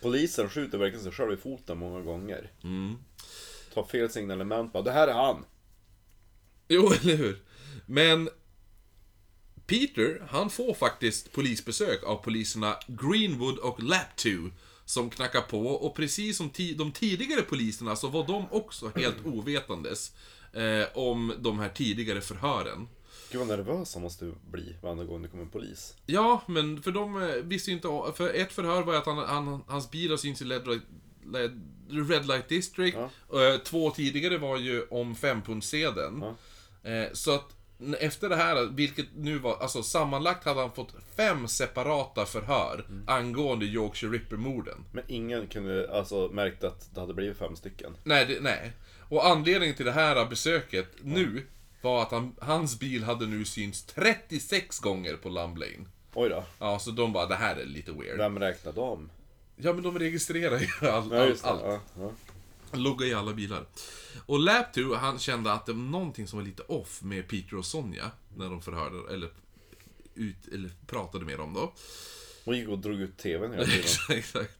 Polisen 0.02 0.48
skjuter 0.50 0.78
verkligen 0.78 1.02
sig 1.02 1.12
själv 1.12 1.32
i 1.32 1.36
foten 1.36 1.78
många 1.78 2.00
gånger. 2.00 2.50
Tar 3.74 3.84
fel 3.84 4.10
signalement 4.10 4.72
bara, 4.72 4.82
det 4.82 4.92
här 4.92 5.08
är 5.08 5.12
han. 5.12 5.44
Jo, 6.68 6.92
eller 7.02 7.16
hur? 7.16 7.42
Men 7.86 8.28
Peter, 9.66 10.26
han 10.30 10.50
får 10.50 10.74
faktiskt 10.74 11.32
polisbesök 11.32 12.04
av 12.04 12.16
poliserna 12.16 12.76
Greenwood 12.86 13.58
och 13.58 13.82
Laptew 13.82 14.54
som 14.92 15.10
knackar 15.10 15.40
på 15.40 15.66
och 15.66 15.94
precis 15.96 16.36
som 16.36 16.50
ti- 16.50 16.76
de 16.76 16.92
tidigare 16.92 17.42
poliserna 17.42 17.96
så 17.96 18.08
var 18.08 18.26
de 18.26 18.44
också 18.50 18.92
helt 18.96 19.16
ovetandes 19.26 20.12
eh, 20.52 20.84
om 20.98 21.32
de 21.38 21.58
här 21.58 21.68
tidigare 21.68 22.20
förhören. 22.20 22.88
Gud 23.30 23.38
vad 23.38 23.48
nervös 23.48 23.94
han 23.94 24.02
måste 24.02 24.32
bli 24.50 24.76
varje 24.82 25.04
gång 25.04 25.22
det 25.22 25.28
kommer 25.28 25.42
en 25.44 25.50
polis. 25.50 25.94
Ja, 26.06 26.42
men 26.46 26.82
för 26.82 26.90
de 26.92 27.22
eh, 27.22 27.28
visste 27.28 27.70
ju 27.70 27.76
inte 27.76 28.12
För 28.16 28.34
ett 28.34 28.52
förhör 28.52 28.82
var 28.82 28.94
att 28.94 29.06
han, 29.06 29.18
han, 29.18 29.64
hans 29.66 29.90
bil 29.90 30.10
har 30.10 30.16
synts 30.16 30.42
i 30.42 30.44
Red 30.44 30.66
Light, 30.66 31.52
Red 32.10 32.26
Light 32.26 32.48
District. 32.48 32.96
Eh, 32.96 33.08
Två 33.64 33.90
tidigare 33.90 34.38
var 34.38 34.58
ju 34.58 34.82
om 34.90 35.14
fempundssedeln. 35.16 36.22
Eh, 36.82 37.12
Så 37.12 37.34
att 37.34 37.56
efter 38.00 38.28
det 38.28 38.36
här, 38.36 38.66
vilket 38.72 39.06
nu 39.16 39.38
var, 39.38 39.56
alltså 39.60 39.82
sammanlagt 39.82 40.44
hade 40.44 40.60
han 40.60 40.72
fått 40.72 40.94
fem 41.16 41.48
separata 41.48 42.26
förhör 42.26 42.84
angående 43.06 43.64
Yorkshire 43.66 44.12
Ripper-morden. 44.12 44.84
Men 44.92 45.04
ingen 45.08 45.46
kunde 45.46 45.90
alltså 45.92 46.28
märkt 46.32 46.64
att 46.64 46.94
det 46.94 47.00
hade 47.00 47.14
blivit 47.14 47.38
fem 47.38 47.56
stycken. 47.56 47.96
Nej, 48.04 48.26
det, 48.26 48.40
nej. 48.40 48.72
Och 49.08 49.26
anledningen 49.26 49.76
till 49.76 49.86
det 49.86 49.92
här 49.92 50.26
besöket 50.26 50.86
nu 51.02 51.46
var 51.82 52.02
att 52.02 52.10
han, 52.10 52.34
hans 52.40 52.78
bil 52.78 53.04
hade 53.04 53.26
nu 53.26 53.44
synts 53.44 53.82
36 53.82 54.78
gånger 54.78 55.16
på 55.16 55.28
Lumb 55.28 55.56
Lane. 55.58 55.84
Oj 56.14 56.28
då. 56.28 56.44
Ja, 56.58 56.78
så 56.78 56.90
de 56.90 57.12
bara, 57.12 57.26
det 57.26 57.34
här 57.34 57.56
är 57.56 57.64
lite 57.64 57.92
weird. 57.92 58.18
Vem 58.18 58.38
räknar 58.38 58.72
dem? 58.72 59.10
Ja, 59.56 59.72
men 59.72 59.82
de 59.82 59.98
registrerar 59.98 60.58
ju 60.58 60.66
all, 60.88 61.08
Ja, 61.10 61.22
all, 61.22 61.28
det. 61.28 61.44
allt. 61.44 61.62
Ja, 61.64 61.80
ja. 61.98 62.10
Loggar 62.72 63.06
i 63.06 63.14
alla 63.14 63.32
bilar. 63.32 63.64
Och 64.26 64.38
Laptoo, 64.38 64.94
han 64.94 65.18
kände 65.18 65.52
att 65.52 65.66
det 65.66 65.72
var 65.72 65.80
någonting 65.80 66.28
som 66.28 66.38
var 66.38 66.46
lite 66.46 66.62
off 66.62 67.02
med 67.02 67.28
Peter 67.28 67.56
och 67.56 67.66
Sonja 67.66 68.10
när 68.36 68.50
de 68.50 68.62
förhörde, 68.62 69.14
eller, 69.14 69.30
ut, 70.14 70.48
eller 70.52 70.70
pratade 70.86 71.24
med 71.24 71.38
dem 71.38 71.54
då. 71.54 71.72
Hon 72.44 72.56
gick 72.58 72.68
och 72.68 72.78
drog 72.78 73.00
ut 73.00 73.18
TVn 73.18 73.52
hela 73.52 73.64
tiden. 73.66 74.18
Exakt. 74.18 74.58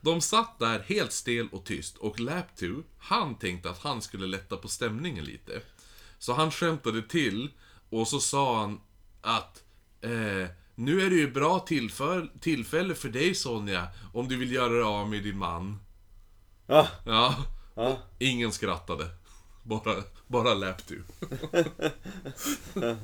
De 0.00 0.20
satt 0.20 0.58
där 0.58 0.78
helt 0.80 1.12
stel 1.12 1.48
och 1.52 1.64
tyst 1.64 1.96
och 1.96 2.20
Laptoo, 2.20 2.82
han 2.98 3.38
tänkte 3.38 3.70
att 3.70 3.78
han 3.78 4.02
skulle 4.02 4.26
lätta 4.26 4.56
på 4.56 4.68
stämningen 4.68 5.24
lite. 5.24 5.60
Så 6.18 6.32
han 6.32 6.50
skämtade 6.50 7.02
till 7.02 7.50
och 7.90 8.08
så 8.08 8.20
sa 8.20 8.60
han 8.60 8.80
att 9.20 9.64
eh, 10.00 10.48
Nu 10.74 11.00
är 11.00 11.10
det 11.10 11.16
ju 11.16 11.30
bra 11.30 11.58
tillfälle, 11.58 12.28
tillfälle 12.40 12.94
för 12.94 13.08
dig 13.08 13.34
Sonja, 13.34 13.88
om 14.12 14.28
du 14.28 14.36
vill 14.36 14.52
göra 14.52 14.72
dig 14.72 14.82
av 14.82 15.10
med 15.10 15.22
din 15.22 15.38
man. 15.38 15.80
Ja, 16.66 16.88
Ja, 17.06 17.36
ja. 17.74 17.98
ingen 18.18 18.52
skrattade. 18.52 19.08
Bara, 19.62 20.02
bara 20.26 20.54
Laptoo. 20.54 20.98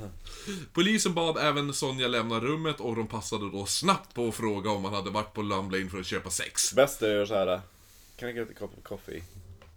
Polisen 0.72 1.14
bad 1.14 1.38
även 1.38 1.74
Sonja 1.74 2.08
lämna 2.08 2.40
rummet 2.40 2.80
och 2.80 2.96
de 2.96 3.06
passade 3.06 3.50
då 3.50 3.66
snabbt 3.66 4.14
på 4.14 4.28
att 4.28 4.34
fråga 4.34 4.70
om 4.70 4.84
han 4.84 4.94
hade 4.94 5.10
varit 5.10 5.34
på 5.34 5.42
Lumb 5.42 5.72
Lane 5.72 5.90
för 5.90 6.00
att 6.00 6.06
köpa 6.06 6.30
sex. 6.30 6.74
Bäst 6.74 7.02
är 7.02 7.06
att 7.06 7.14
göra 7.14 7.26
såhär. 7.26 7.60
Can 8.16 8.28
I 8.28 8.32
get 8.32 8.50
a 8.50 8.54
cup 8.58 8.78
of 8.78 8.84
coffee? 8.84 9.22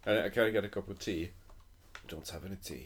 Eller, 0.03 0.30
Can 0.30 0.48
I 0.48 0.52
get 0.52 0.65
a 0.65 0.70
cup 0.72 0.90
of 0.90 0.99
tea? 0.99 1.28
Don't 2.07 2.32
have 2.34 2.45
any 2.45 2.57
tea. 2.57 2.86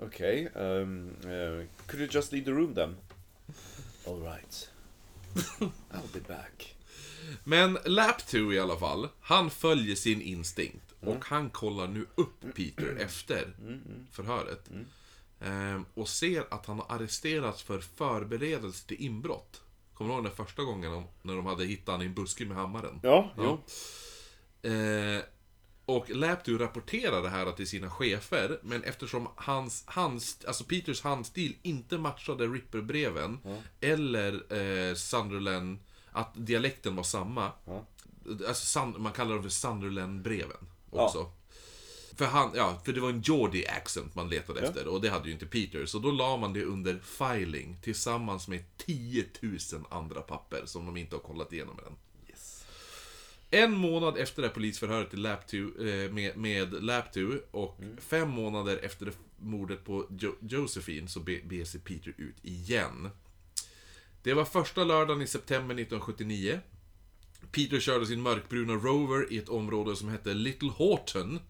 Okay, 0.00 0.48
um, 0.54 1.16
uh, 1.24 1.64
could 1.86 2.00
you 2.00 2.08
just 2.08 2.32
leave 2.32 2.44
the 2.44 2.52
room 2.52 2.74
then? 2.74 2.96
Alright. 4.06 4.68
I'll 5.60 6.12
be 6.12 6.20
back. 6.20 6.71
Men 7.44 7.78
Laptoo 7.84 8.52
i 8.52 8.58
alla 8.58 8.76
fall, 8.76 9.08
han 9.20 9.50
följer 9.50 9.96
sin 9.96 10.22
instinkt. 10.22 10.94
Och 11.00 11.24
han 11.24 11.50
kollar 11.50 11.88
nu 11.88 12.06
upp 12.14 12.54
Peter 12.54 12.96
efter 12.96 13.54
förhöret. 14.10 14.70
Ehm, 15.40 15.84
och 15.94 16.08
ser 16.08 16.44
att 16.50 16.66
han 16.66 16.78
har 16.78 16.96
arresterats 16.96 17.62
för 17.62 17.80
förberedelse 17.80 18.86
till 18.86 19.02
inbrott. 19.02 19.62
Kommer 19.94 20.10
du 20.10 20.14
ihåg 20.14 20.24
den 20.24 20.46
första 20.46 20.62
gången 20.62 21.04
när 21.22 21.36
de 21.36 21.46
hade 21.46 21.64
hittat 21.64 21.86
honom 21.86 22.02
i 22.02 22.06
en 22.06 22.14
buske 22.14 22.44
med 22.44 22.56
hammaren? 22.56 23.00
Ja, 23.02 23.30
jo. 23.36 23.60
Eh, 24.70 25.22
och 25.84 26.10
Laptoo 26.10 26.58
rapporterar 26.58 27.22
det 27.22 27.28
här 27.28 27.52
till 27.52 27.66
sina 27.68 27.90
chefer, 27.90 28.58
men 28.62 28.82
eftersom 28.82 29.28
hans, 29.36 29.82
hans, 29.86 30.44
alltså 30.44 30.64
Peters 30.64 31.02
handstil 31.02 31.56
inte 31.62 31.98
matchade 31.98 32.46
Ripper-breven, 32.46 33.38
eller 33.80 34.32
eh, 34.32 34.94
Sunderland, 34.94 35.78
att 36.12 36.30
dialekten 36.34 36.96
var 36.96 37.02
samma. 37.02 37.52
Alltså, 38.48 38.66
Sun, 38.66 38.94
man 39.02 39.12
kallar 39.12 39.34
dem 39.34 39.42
för 39.42 39.50
Sunderland-breven 39.50 40.66
också. 40.90 41.30
För, 42.16 42.24
han, 42.24 42.50
ja, 42.54 42.80
för 42.84 42.92
det 42.92 43.00
var 43.00 43.10
en 43.10 43.20
Geordie 43.22 43.66
accent 43.68 44.14
man 44.14 44.28
letade 44.28 44.60
efter, 44.68 44.86
och 44.88 45.00
det 45.00 45.08
hade 45.08 45.26
ju 45.26 45.32
inte 45.32 45.46
Peter. 45.46 45.86
Så 45.86 45.98
då 45.98 46.10
la 46.10 46.36
man 46.36 46.52
det 46.52 46.64
under 46.64 46.98
filing, 46.98 47.76
tillsammans 47.82 48.48
med 48.48 48.64
10 48.76 49.24
000 49.40 49.58
andra 49.90 50.20
papper 50.20 50.62
som 50.66 50.86
de 50.86 50.96
inte 50.96 51.16
har 51.16 51.20
kollat 51.20 51.52
igenom 51.52 51.78
än. 51.86 51.96
Yes. 52.30 52.64
En 53.50 53.72
månad 53.76 54.16
efter 54.18 54.42
det 54.42 54.48
här 54.48 54.54
polisförhöret 54.54 55.10
till 55.10 55.22
Laptoo, 55.22 55.86
eh, 55.86 56.10
med, 56.12 56.36
med 56.36 56.84
Laptoo 56.84 57.38
och 57.50 57.80
fem 57.98 58.28
månader 58.30 58.76
efter 58.82 59.06
det 59.06 59.12
mordet 59.38 59.84
på 59.84 60.06
jo 60.18 60.34
Josephine 60.40 61.08
så 61.08 61.20
be- 61.20 61.40
beger 61.44 61.64
sig 61.64 61.80
Peter 61.80 62.14
ut 62.16 62.36
igen. 62.42 63.10
Det 64.22 64.34
var 64.34 64.44
första 64.44 64.84
lördagen 64.84 65.22
i 65.22 65.26
september 65.26 65.74
1979. 65.74 66.60
Peter 67.52 67.80
körde 67.80 68.06
sin 68.06 68.22
mörkbruna 68.22 68.72
Rover 68.72 69.32
i 69.32 69.38
ett 69.38 69.48
område 69.48 69.96
som 69.96 70.08
hette 70.08 70.34
Little 70.34 70.70
Horton. 70.70 71.40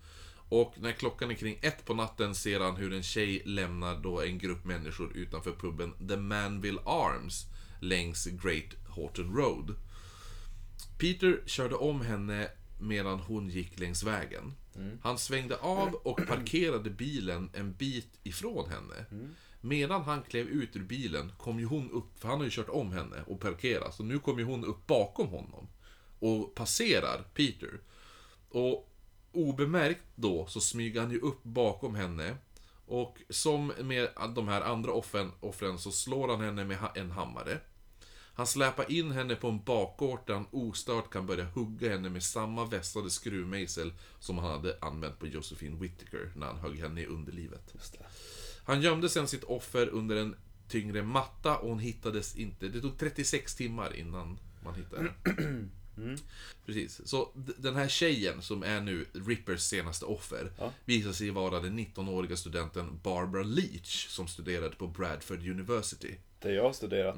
Och 0.49 0.75
när 0.81 0.93
klockan 0.93 1.31
är 1.31 1.35
kring 1.35 1.59
ett 1.63 1.85
på 1.85 1.95
natten 1.95 2.35
ser 2.35 2.61
han 2.61 2.77
hur 2.77 2.93
en 2.93 3.03
tjej 3.03 3.43
lämnar 3.45 3.97
då 3.97 4.21
en 4.21 4.39
grupp 4.39 4.65
människor 4.65 5.17
utanför 5.17 5.53
puben 5.53 6.09
The 6.09 6.17
Manville 6.17 6.81
Arms 6.85 7.47
längs 7.81 8.27
Great 8.27 8.75
Horton 8.89 9.37
Road. 9.37 9.75
Peter 10.99 11.41
körde 11.47 11.75
om 11.75 12.01
henne 12.01 12.49
medan 12.81 13.21
hon 13.21 13.49
gick 13.49 13.79
längs 13.79 14.03
vägen. 14.03 14.55
Han 15.03 15.19
svängde 15.19 15.57
av 15.57 15.95
och 15.95 16.27
parkerade 16.27 16.91
bilen 16.91 17.51
en 17.55 17.73
bit 17.73 18.19
ifrån 18.23 18.71
henne. 18.71 19.05
Medan 19.65 20.03
han 20.03 20.23
klev 20.23 20.47
ut 20.47 20.77
ur 20.77 20.83
bilen 20.83 21.33
kom 21.39 21.59
ju 21.59 21.67
hon 21.67 21.91
upp, 21.91 22.19
för 22.19 22.29
han 22.29 22.39
har 22.39 22.45
ju 22.45 22.51
kört 22.51 22.69
om 22.69 22.93
henne 22.93 23.17
och 23.27 23.41
parkerat, 23.41 23.95
så 23.95 24.03
nu 24.03 24.19
kom 24.19 24.39
ju 24.39 24.45
hon 24.45 24.65
upp 24.65 24.87
bakom 24.87 25.29
honom. 25.29 25.69
Och 26.19 26.55
passerar 26.55 27.23
Peter. 27.35 27.81
Och 28.49 28.93
obemärkt 29.33 30.05
då 30.15 30.47
så 30.47 30.61
smyger 30.61 31.01
han 31.01 31.11
ju 31.11 31.19
upp 31.19 31.43
bakom 31.43 31.95
henne. 31.95 32.37
Och 32.87 33.19
som 33.29 33.67
med 33.67 34.09
de 34.35 34.49
här 34.49 34.61
andra 34.61 34.93
offren, 34.93 35.33
offren 35.41 35.79
så 35.79 35.91
slår 35.91 36.29
han 36.29 36.41
henne 36.41 36.65
med 36.65 36.79
en 36.95 37.11
hammare. 37.11 37.61
Han 38.35 38.47
släpar 38.47 38.93
in 38.93 39.11
henne 39.11 39.35
på 39.35 39.49
en 39.49 39.65
bakgård 39.65 40.21
där 40.27 40.35
han 40.35 40.47
ostört 40.51 41.11
kan 41.11 41.27
börja 41.27 41.45
hugga 41.45 41.91
henne 41.91 42.11
med 42.11 42.23
samma 42.23 42.65
vässade 42.65 43.11
skruvmejsel 43.11 43.93
som 44.19 44.39
han 44.39 44.51
hade 44.51 44.79
använt 44.81 45.19
på 45.19 45.27
Josephine 45.27 45.81
Whittaker 45.81 46.33
när 46.37 46.47
han 46.47 46.59
högg 46.59 46.79
henne 46.79 47.01
i 47.01 47.07
underlivet. 47.07 47.71
Just 47.75 47.93
det. 47.93 48.07
Han 48.65 48.83
gömde 48.83 49.09
sen 49.09 49.29
sitt 49.29 49.45
offer 49.45 49.89
under 49.89 50.17
en 50.17 50.37
tyngre 50.69 51.03
matta 51.03 51.57
och 51.57 51.69
hon 51.69 51.79
hittades 51.79 52.37
inte. 52.37 52.69
Det 52.69 52.81
tog 52.81 52.99
36 52.99 53.55
timmar 53.55 53.97
innan 53.97 54.39
man 54.65 54.75
hittade 54.75 55.03
henne. 55.03 55.69
Precis. 56.67 57.09
Så 57.09 57.31
den 57.35 57.77
här 57.77 57.89
tjejen 57.89 58.43
som 58.43 58.63
är 58.63 58.81
nu 58.81 59.07
Rippers 59.13 59.61
senaste 59.61 60.05
offer 60.05 60.53
visar 60.85 61.13
sig 61.13 61.31
vara 61.31 61.61
den 61.61 61.79
19-åriga 61.79 62.37
studenten 62.37 63.01
Barbara 63.03 63.43
Leach 63.43 64.09
som 64.09 64.29
studerade 64.29 64.77
på 64.77 64.87
Bradford 64.87 65.49
University. 65.49 66.15
Det 66.39 66.53
jag 66.53 66.63
har 66.63 66.73
studerat. 66.73 67.17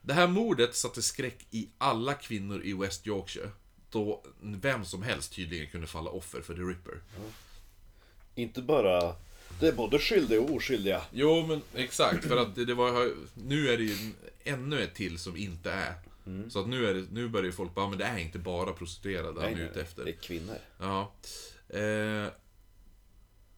Det 0.00 0.12
här 0.12 0.28
mordet 0.28 0.74
satte 0.74 1.02
skräck 1.02 1.46
i 1.50 1.68
alla 1.78 2.14
kvinnor 2.14 2.62
i 2.62 2.72
West 2.72 3.06
Yorkshire. 3.06 3.50
Då 3.90 4.24
vem 4.40 4.84
som 4.84 5.02
helst 5.02 5.32
tydligen 5.32 5.66
kunde 5.66 5.86
falla 5.86 6.10
offer 6.10 6.40
för 6.40 6.54
The 6.54 6.62
Ripper. 6.62 7.00
Inte 8.34 8.62
bara... 8.62 9.14
Det 9.60 9.68
är 9.68 9.72
både 9.72 9.98
skyldiga 9.98 10.40
och 10.40 10.50
oskyldiga. 10.50 11.02
Jo, 11.12 11.46
men 11.46 11.62
exakt. 11.74 12.24
För 12.24 12.36
att 12.36 12.54
det, 12.54 12.64
det 12.64 12.74
var... 12.74 13.10
Nu 13.34 13.68
är 13.68 13.76
det 13.76 13.84
ju 13.84 13.96
ännu 14.44 14.82
ett 14.82 14.94
till 14.94 15.18
som 15.18 15.36
inte 15.36 15.70
är. 15.70 15.94
Så 16.48 16.60
att 16.60 16.68
nu, 16.68 16.86
är 16.86 16.94
det, 16.94 17.06
nu 17.12 17.28
börjar 17.28 17.46
ju 17.46 17.52
folk 17.52 17.74
bara, 17.74 17.88
men 17.88 17.98
det 17.98 18.04
är 18.04 18.18
inte 18.18 18.38
bara 18.38 18.72
prostituerade 18.72 19.40
han 19.40 19.52
är 19.52 19.64
ute 19.70 19.80
efter. 19.80 20.04
Det 20.04 20.10
är 20.10 20.16
kvinnor. 20.16 20.56
Ja. 20.78 21.12
Eh, 21.68 22.32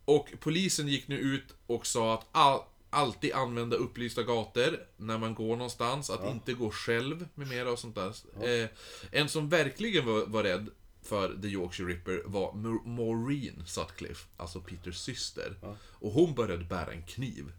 och 0.04 0.28
polisen 0.40 0.88
gick 0.88 1.08
nu 1.08 1.18
ut 1.18 1.54
och 1.66 1.86
sa 1.86 2.14
att 2.14 2.26
all, 2.32 2.60
alltid 2.90 3.32
använda 3.32 3.76
upplysta 3.76 4.22
gator 4.22 4.86
när 4.96 5.18
man 5.18 5.34
går 5.34 5.56
någonstans, 5.56 6.10
att 6.10 6.30
inte 6.30 6.52
gå 6.52 6.70
själv 6.70 7.28
med 7.34 7.48
mera 7.48 7.72
och 7.72 7.78
sånt 7.78 7.94
där. 7.94 8.12
Eh, 8.42 8.68
en 9.10 9.28
som 9.28 9.48
verkligen 9.48 10.06
var, 10.06 10.26
var 10.26 10.42
rädd 10.42 10.66
för 11.10 11.38
The 11.42 11.48
Yorkshire 11.48 11.88
Ripper 11.92 12.22
var 12.26 12.52
Maureen 12.88 13.62
Sutcliffe, 13.66 14.28
alltså 14.36 14.60
Peters 14.60 14.96
syster. 14.98 15.54
Och 15.90 16.12
hon 16.12 16.34
började 16.34 16.64
bära 16.64 16.92
en 16.92 17.02
kniv. 17.02 17.52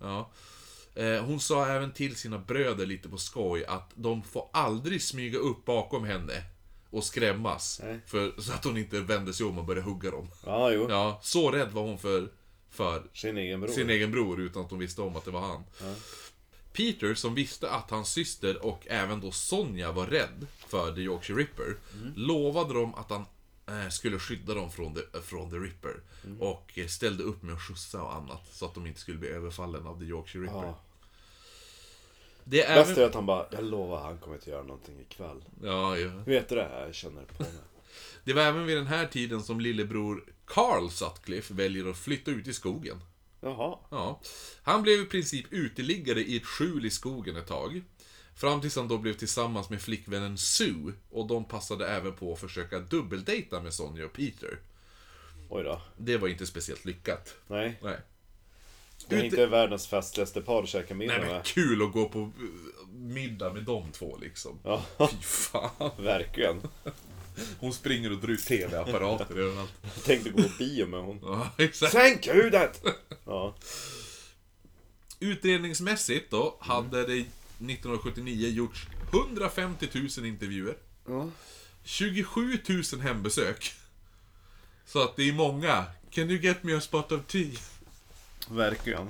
Ja. 0.00 0.30
Eh, 0.94 1.24
Hon 1.24 1.40
sa 1.40 1.66
även 1.66 1.92
till 1.92 2.16
sina 2.16 2.38
bröder 2.38 2.86
lite 2.86 3.08
på 3.08 3.16
skoj 3.16 3.64
att 3.64 3.90
de 3.94 4.22
får 4.22 4.48
aldrig 4.52 5.02
smyga 5.02 5.38
upp 5.38 5.64
bakom 5.64 6.04
henne 6.04 6.42
och 6.90 7.04
skrämmas. 7.04 7.80
Nej. 7.84 8.00
För, 8.06 8.40
så 8.40 8.52
att 8.52 8.64
hon 8.64 8.76
inte 8.76 9.00
vänder 9.00 9.32
sig 9.32 9.46
om 9.46 9.58
och 9.58 9.64
börjar 9.64 9.82
hugga 9.82 10.10
dem. 10.10 10.28
Ja, 10.46 10.70
jo. 10.72 10.86
Ja, 10.90 11.20
så 11.22 11.50
rädd 11.50 11.72
var 11.72 11.82
hon 11.82 11.98
för, 11.98 12.28
för 12.70 13.02
Sin 13.14 13.38
egen 13.38 13.60
bror. 13.60 13.70
sin 13.72 13.90
egen 13.90 14.10
bror 14.10 14.40
utan 14.40 14.62
att 14.62 14.70
de 14.70 14.78
visste 14.78 15.02
om 15.02 15.16
att 15.16 15.24
det 15.24 15.30
var 15.30 15.40
han. 15.40 15.64
Peter, 16.74 17.14
som 17.14 17.34
visste 17.34 17.70
att 17.70 17.90
hans 17.90 18.08
syster 18.08 18.64
och 18.64 18.86
även 18.86 19.20
då 19.20 19.30
Sonja 19.30 19.92
var 19.92 20.06
rädd 20.06 20.46
för 20.66 20.94
The 20.94 21.00
Yorkshire 21.00 21.40
Ripper, 21.40 21.76
lovade 22.16 22.74
dem 22.74 22.94
att 22.94 23.10
han 23.10 23.24
eh, 23.66 23.88
skulle 23.88 24.18
skydda 24.18 24.54
dem 24.54 24.70
från 24.70 24.94
The, 24.94 25.20
från 25.22 25.50
the 25.50 25.56
Ripper. 25.56 26.00
Och 26.40 26.78
eh, 26.78 26.86
ställde 26.86 27.22
upp 27.22 27.42
med 27.42 27.54
att 27.54 27.62
skjutsa 27.62 28.02
och 28.02 28.14
annat, 28.14 28.48
så 28.52 28.64
att 28.64 28.74
de 28.74 28.86
inte 28.86 29.00
skulle 29.00 29.18
bli 29.18 29.28
överfallen 29.28 29.86
av 29.86 29.98
The 29.98 30.04
Yorkshire 30.04 30.44
Ripper. 30.44 30.56
Ja. 30.56 30.80
Det 32.44 32.64
är 32.64 32.84
Bäst 32.84 32.98
är 32.98 33.06
att 33.06 33.14
han 33.14 33.26
bara, 33.26 33.46
jag 33.50 33.64
lovar 33.64 34.02
han 34.02 34.18
kommer 34.18 34.36
inte 34.36 34.50
göra 34.50 34.62
någonting 34.62 35.00
ikväll. 35.00 35.44
Ja, 35.62 35.98
ja. 35.98 36.10
Vet 36.26 36.48
du 36.48 36.54
det? 36.54 36.68
här? 36.70 36.86
Jag 36.86 36.94
känner 36.94 37.24
på 37.24 37.42
mig. 37.42 37.52
Det 38.24 38.32
var 38.32 38.42
även 38.42 38.66
vid 38.66 38.76
den 38.76 38.86
här 38.86 39.06
tiden 39.06 39.42
som 39.42 39.60
lillebror 39.60 40.24
Carl 40.44 40.90
Sutcliffe 40.90 41.54
väljer 41.54 41.90
att 41.90 41.98
flytta 41.98 42.30
ut 42.30 42.46
i 42.46 42.52
skogen. 42.52 43.00
Jaha. 43.44 43.78
Ja. 43.90 44.20
Han 44.62 44.82
blev 44.82 45.00
i 45.00 45.04
princip 45.04 45.46
uteliggare 45.50 46.20
i 46.20 46.36
ett 46.36 46.44
skjul 46.46 46.86
i 46.86 46.90
skogen 46.90 47.36
ett 47.36 47.46
tag. 47.46 47.82
Fram 48.36 48.60
tills 48.60 48.76
han 48.76 48.88
då 48.88 48.98
blev 48.98 49.12
tillsammans 49.14 49.70
med 49.70 49.82
flickvännen 49.82 50.38
Sue, 50.38 50.92
och 51.10 51.26
de 51.26 51.44
passade 51.44 51.88
även 51.88 52.12
på 52.12 52.32
att 52.32 52.40
försöka 52.40 52.78
dubbeldejta 52.78 53.60
med 53.60 53.74
Sonja 53.74 54.04
och 54.04 54.12
Peter. 54.12 54.58
Oj 55.48 55.62
då. 55.64 55.80
Det 55.96 56.16
var 56.16 56.28
inte 56.28 56.46
speciellt 56.46 56.84
lyckat. 56.84 57.34
Nej. 57.46 57.78
Nej. 57.82 57.96
Det 59.08 59.14
är 59.14 59.18
Ute- 59.18 59.26
inte 59.26 59.46
världens 59.46 59.86
festligaste 59.86 60.40
par 60.42 60.62
att 60.62 60.68
käka 60.68 60.94
middag 60.94 61.12
Nej 61.14 61.22
men 61.26 61.32
med. 61.34 61.44
kul 61.44 61.82
att 61.82 61.92
gå 61.92 62.08
på 62.08 62.18
eh, 62.20 62.88
middag 62.92 63.52
med 63.52 63.62
de 63.62 63.92
två 63.92 64.18
liksom. 64.20 64.58
Ja, 64.64 64.84
Fy 64.98 65.16
fan. 65.22 65.90
verkligen. 65.98 66.60
Hon 67.58 67.72
springer 67.72 68.12
och 68.12 68.18
drar 68.18 68.28
ut 68.28 68.44
TV-apparater 68.44 69.36
överallt. 69.36 69.72
Jag 69.82 70.04
tänkte 70.04 70.30
gå 70.30 70.42
på 70.42 70.48
bio 70.58 70.86
med 70.86 71.00
hon. 71.00 71.20
Ja, 71.22 71.50
exakt. 71.58 71.92
Sänk 71.92 72.26
huvudet! 72.26 72.84
Ja. 73.24 73.54
Utredningsmässigt 75.20 76.30
då, 76.30 76.56
hade 76.60 77.06
det 77.06 77.20
1979 77.20 78.48
gjorts 78.48 78.86
150 79.12 79.88
000 79.92 80.26
intervjuer. 80.26 80.76
Ja. 81.08 81.30
27 81.84 82.58
000 82.92 83.00
hembesök. 83.00 83.72
Så 84.86 85.02
att 85.02 85.16
det 85.16 85.28
är 85.28 85.32
många. 85.32 85.84
Can 86.10 86.30
you 86.30 86.40
get 86.40 86.62
me 86.62 86.74
a 86.74 86.80
spot 86.80 87.12
of 87.12 87.26
tea? 87.26 87.50
Verkligen. 88.50 89.08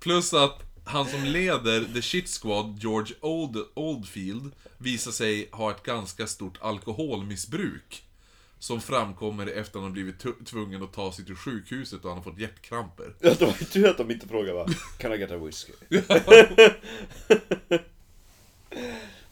Plus 0.00 0.34
att 0.34 0.69
han 0.84 1.06
som 1.06 1.24
leder 1.24 1.84
The 1.94 2.02
Shit 2.02 2.28
Squad, 2.28 2.78
George 2.82 3.14
Old, 3.20 3.56
Oldfield, 3.74 4.52
visar 4.78 5.10
sig 5.12 5.48
ha 5.52 5.70
ett 5.70 5.82
ganska 5.82 6.26
stort 6.26 6.58
alkoholmissbruk. 6.60 8.02
Som 8.58 8.80
framkommer 8.80 9.46
efter 9.46 9.78
att 9.78 9.82
han 9.82 9.92
blivit 9.92 10.24
tvungen 10.46 10.82
att 10.82 10.92
ta 10.92 11.12
sig 11.12 11.24
till 11.24 11.36
sjukhuset 11.36 12.04
och 12.04 12.08
han 12.10 12.18
har 12.18 12.24
fått 12.24 12.38
hjärtkramper. 12.38 13.14
Ja, 13.20 13.34
det 13.38 13.44
var 13.46 13.54
ju 13.60 13.64
tur 13.66 13.88
att 13.88 13.98
de 13.98 14.10
inte 14.10 14.28
frågade 14.28 14.52
va? 14.52 14.66
Can 14.98 15.12
I 15.12 15.16
get 15.16 15.30
a 15.30 15.36
whisky? 15.36 15.72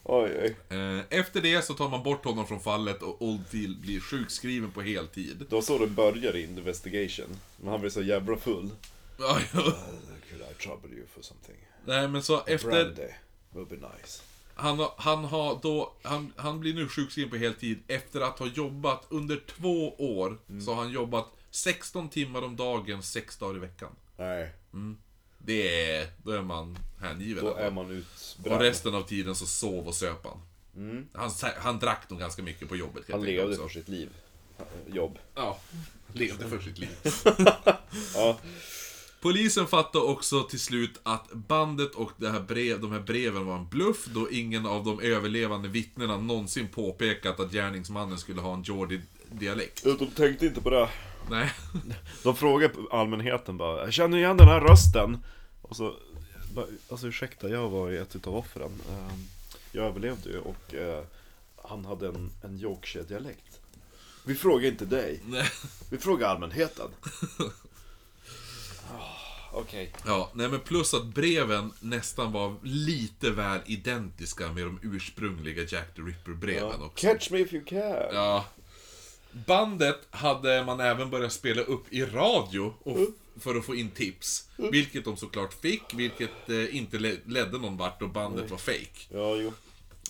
oj, 0.03 0.31
oj. 0.43 0.55
Eh, 0.77 0.99
Efter 1.19 1.41
det 1.41 1.65
så 1.65 1.73
tar 1.73 1.89
man 1.89 2.03
bort 2.03 2.25
honom 2.25 2.47
från 2.47 2.59
fallet 2.59 3.01
och 3.01 3.21
Oldfield 3.21 3.79
blir 3.79 3.99
sjukskriven 3.99 4.71
på 4.71 4.81
heltid. 4.81 5.37
Det 5.49 5.55
var 5.55 5.61
så 5.61 5.77
det 5.77 5.87
började 5.87 6.39
i 6.39 6.43
Investigation. 6.43 7.35
Men 7.57 7.71
han 7.71 7.81
blev 7.81 7.89
så 7.89 8.01
jävla 8.01 8.37
full. 8.37 8.69
Ja, 9.19 9.39
ja. 9.53 9.73
Trouble 10.59 10.89
you 10.97 11.05
for 11.13 11.21
something? 11.21 11.57
Nej 11.85 12.07
men 12.07 12.23
så 12.23 12.43
efter... 12.45 12.69
Brandy 12.69 13.07
would 13.51 13.67
be 13.69 13.75
nice. 13.75 14.21
Han, 14.55 14.79
har- 14.79 14.93
han 14.97 15.23
har 15.25 15.59
då, 15.61 15.93
han, 16.03 16.33
han 16.35 16.59
blir 16.59 16.73
nu 16.73 16.87
sjukskriven 16.87 17.29
på 17.29 17.35
heltid 17.37 17.79
efter 17.87 18.21
att 18.21 18.39
ha 18.39 18.47
jobbat 18.47 19.05
under 19.09 19.41
två 19.47 19.95
år. 20.17 20.37
Mm. 20.49 20.61
Så 20.61 20.73
har 20.73 20.83
han 20.83 20.91
jobbat 20.91 21.27
16 21.51 22.09
timmar 22.09 22.41
om 22.41 22.55
dagen, 22.55 23.03
6 23.03 23.37
dagar 23.37 23.55
i 23.55 23.59
veckan. 23.59 23.89
Nej, 24.17 24.51
Det 25.37 25.91
är, 25.95 26.07
då 26.23 26.31
är 26.31 26.41
man 26.41 26.77
hängiven. 27.01 27.43
då 27.45 27.55
är 27.55 27.71
man 27.71 27.85
Och 27.85 27.91
utbränd. 27.91 28.61
resten 28.61 28.95
av 28.95 29.01
tiden 29.03 29.35
så 29.35 29.45
sov 29.45 29.87
och 29.87 29.95
söp 29.95 30.25
han. 30.25 30.41
Han, 31.13 31.31
han 31.57 31.79
drack 31.79 32.09
nog 32.09 32.19
ganska 32.19 32.43
mycket 32.43 32.69
på 32.69 32.75
jobbet. 32.75 33.03
Han 33.11 33.23
levde 33.23 33.49
också. 33.49 33.61
för 33.63 33.69
sitt 33.69 33.87
liv. 33.87 34.09
Jobb. 34.93 35.19
Ja, 35.35 35.59
levde 36.13 36.49
för 36.49 36.59
sitt 36.59 36.77
liv. 36.77 36.97
Ja. 38.15 38.39
Polisen 39.21 39.67
fattade 39.67 40.05
också 40.05 40.43
till 40.43 40.59
slut 40.59 40.99
att 41.03 41.31
bandet 41.33 41.95
och 41.95 42.11
det 42.17 42.29
här 42.29 42.39
brev, 42.39 42.79
de 42.81 42.91
här 42.91 42.99
breven 42.99 43.45
var 43.45 43.57
en 43.57 43.67
bluff 43.67 44.05
då 44.05 44.31
ingen 44.31 44.65
av 44.65 44.83
de 44.85 44.99
överlevande 45.01 45.67
vittnena 45.67 46.17
någonsin 46.17 46.67
påpekat 46.67 47.39
att 47.39 47.51
gärningsmannen 47.51 48.17
skulle 48.17 48.41
ha 48.41 48.53
en 48.53 48.63
Geordie-dialekt. 48.63 49.83
De 49.83 50.07
tänkte 50.07 50.45
inte 50.45 50.61
på 50.61 50.69
det. 50.69 50.89
Nej. 51.29 51.51
De 52.23 52.35
frågade 52.35 52.73
allmänheten 52.91 53.57
bara, 53.57 53.83
jag 53.83 53.93
känner 53.93 54.17
igen 54.17 54.37
den 54.37 54.47
här 54.47 54.59
rösten. 54.61 55.17
Och 55.61 55.75
så, 55.75 55.95
bara, 56.55 56.65
alltså 56.89 57.07
ursäkta, 57.07 57.49
jag 57.49 57.69
var 57.69 57.89
ju 57.89 57.97
ett 58.01 58.15
utav 58.15 58.35
offren. 58.35 58.71
Ehm, 58.91 59.27
Jag 59.71 59.85
överlevde 59.85 60.29
ju 60.29 60.39
och 60.39 60.73
eh, 60.73 61.03
han 61.69 61.85
hade 61.85 62.07
en, 62.07 62.31
en 62.43 62.59
Yorkshire-dialekt. 62.59 63.59
Vi 64.25 64.35
frågar 64.35 64.67
inte 64.67 64.85
dig, 64.85 65.19
Nej. 65.25 65.49
vi 65.89 65.97
frågar 65.97 66.27
allmänheten. 66.27 66.87
Okej. 69.51 69.93
Ja, 70.05 70.29
nej 70.33 70.49
men 70.49 70.59
plus 70.59 70.93
att 70.93 71.05
breven 71.05 71.73
nästan 71.79 72.31
var 72.31 72.55
lite 72.63 73.29
väl 73.31 73.59
identiska 73.65 74.51
med 74.51 74.63
de 74.65 74.79
ursprungliga 74.83 75.61
Jack 75.63 75.95
the 75.95 76.01
Ripper-breven 76.01 76.75
Ja. 76.79 76.85
också. 76.85 77.07
Catch 77.07 77.31
me 77.31 77.39
if 77.39 77.53
you 77.53 77.65
can. 77.65 77.79
Ja. 78.13 78.45
Bandet 79.31 79.99
hade 80.11 80.63
man 80.63 80.79
även 80.79 81.09
börjat 81.09 81.31
spela 81.33 81.61
upp 81.61 81.93
i 81.93 82.05
radio 82.05 82.73
och, 82.83 82.97
för 83.39 83.55
att 83.55 83.65
få 83.65 83.75
in 83.75 83.89
tips. 83.91 84.49
Vilket 84.57 85.05
de 85.05 85.17
såklart 85.17 85.53
fick, 85.61 85.83
vilket 85.93 86.49
eh, 86.49 86.75
inte 86.75 86.99
le- 86.99 87.19
ledde 87.25 87.57
någon 87.57 87.77
vart 87.77 88.01
och 88.01 88.09
bandet 88.09 88.51
var 88.51 88.57
fake. 88.57 89.07
Ja, 89.09 89.35
jo. 89.35 89.53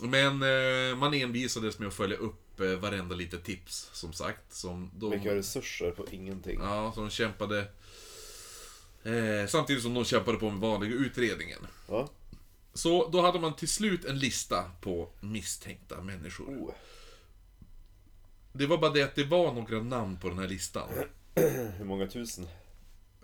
Men 0.02 0.42
eh, 0.44 0.96
man 0.98 1.14
envisades 1.14 1.80
med 1.80 1.88
att 1.88 1.94
följa 1.94 2.18
upp 2.18 2.60
eh, 2.60 2.68
varenda 2.68 3.16
litet 3.16 3.44
tips, 3.44 3.90
som 3.94 4.14
sagt. 4.14 4.54
Som 4.54 4.92
de, 4.94 5.12
Vilka 5.12 5.36
resurser 5.36 5.92
på 5.92 6.06
ingenting. 6.12 6.60
Ja, 6.64 6.92
så 6.96 7.02
de 7.02 7.10
kämpade... 7.10 7.66
Eh, 9.10 9.48
samtidigt 9.48 9.84
som 9.84 9.94
de 9.94 10.06
kämpade 10.06 10.38
på 10.38 10.50
med 10.50 10.60
vanliga 10.60 10.94
utredningen. 10.94 11.68
Ja. 11.88 12.10
Så 12.74 13.10
då 13.10 13.22
hade 13.22 13.40
man 13.40 13.56
till 13.56 13.68
slut 13.68 14.06
en 14.06 14.20
lista 14.20 14.72
på 14.82 15.10
misstänkta 15.20 16.02
människor. 16.02 16.46
Oh. 16.46 16.74
Det 18.54 18.66
var 18.66 18.78
bara 18.78 18.92
det 18.92 19.04
att 19.04 19.16
det 19.16 19.24
var 19.24 19.54
några 19.54 19.84
namn 19.84 20.18
på 20.18 20.30
den 20.30 20.40
här 20.40 20.48
listan. 20.48 20.90
Hur 21.78 21.86
många 21.86 22.08
tusen? 22.08 22.48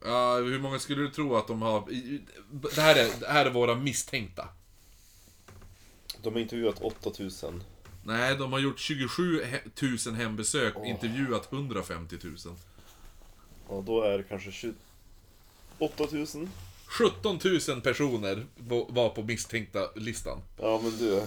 Ja, 0.03 0.35
hur 0.35 0.59
många 0.59 0.79
skulle 0.79 1.01
du 1.01 1.09
tro 1.09 1.35
att 1.35 1.47
de 1.47 1.61
har... 1.61 1.83
Det 2.75 2.81
här 2.81 2.95
är, 2.95 3.19
det 3.19 3.27
här 3.27 3.45
är 3.45 3.49
våra 3.49 3.75
misstänkta. 3.75 4.49
De 6.21 6.33
har 6.33 6.39
intervjuat 6.39 6.81
8000. 6.81 7.63
Nej, 8.03 8.35
de 8.35 8.53
har 8.53 8.59
gjort 8.59 8.79
27 8.79 9.41
he- 9.43 10.07
000 10.07 10.15
hembesök 10.15 10.75
och 10.75 10.85
intervjuat 10.85 11.53
150 11.53 12.17
000. 12.23 12.35
Och 13.67 13.83
då 13.83 14.01
är 14.03 14.17
det 14.17 14.23
kanske 14.23 14.51
28 14.51 14.77
8000. 15.79 16.49
17 16.87 17.39
000 17.69 17.81
personer 17.81 18.45
va- 18.57 18.85
var 18.89 19.09
på 19.09 19.23
misstänkta 19.23 19.79
listan. 19.95 20.41
Ja 20.57 20.81
men 20.83 20.97
du. 20.97 21.21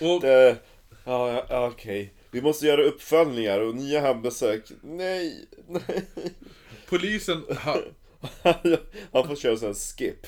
Och 0.14 0.20
Det... 0.20 0.56
Ja, 1.04 1.44
ja, 1.48 1.66
okej. 1.74 2.14
Vi 2.30 2.42
måste 2.42 2.66
göra 2.66 2.82
uppföljningar 2.82 3.60
och 3.60 3.74
nya 3.74 4.00
hembesök. 4.00 4.64
Nej, 4.82 5.48
nej. 5.68 6.04
polisen 6.88 7.42
ha, 7.64 7.76
Han 9.12 9.28
får 9.28 9.36
köra 9.36 9.56
sån 9.56 9.66
här 9.68 9.74
skip. 9.74 10.26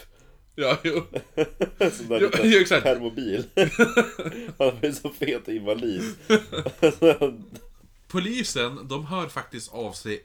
Ja, 0.54 0.78
jo. 0.84 1.02
Sån 1.92 2.08
där 2.08 2.20
Jo, 2.20 2.30
jo, 2.42 2.58
exakt. 2.60 2.82
permobil. 2.82 3.44
Han 4.58 4.80
blir 4.80 4.92
så 4.92 5.10
fet 5.10 5.48
invalid. 5.48 6.02
Polisen, 8.08 8.88
de 8.88 9.06
hör 9.06 9.28
faktiskt 9.28 9.72
av 9.72 9.92
sig 9.92 10.22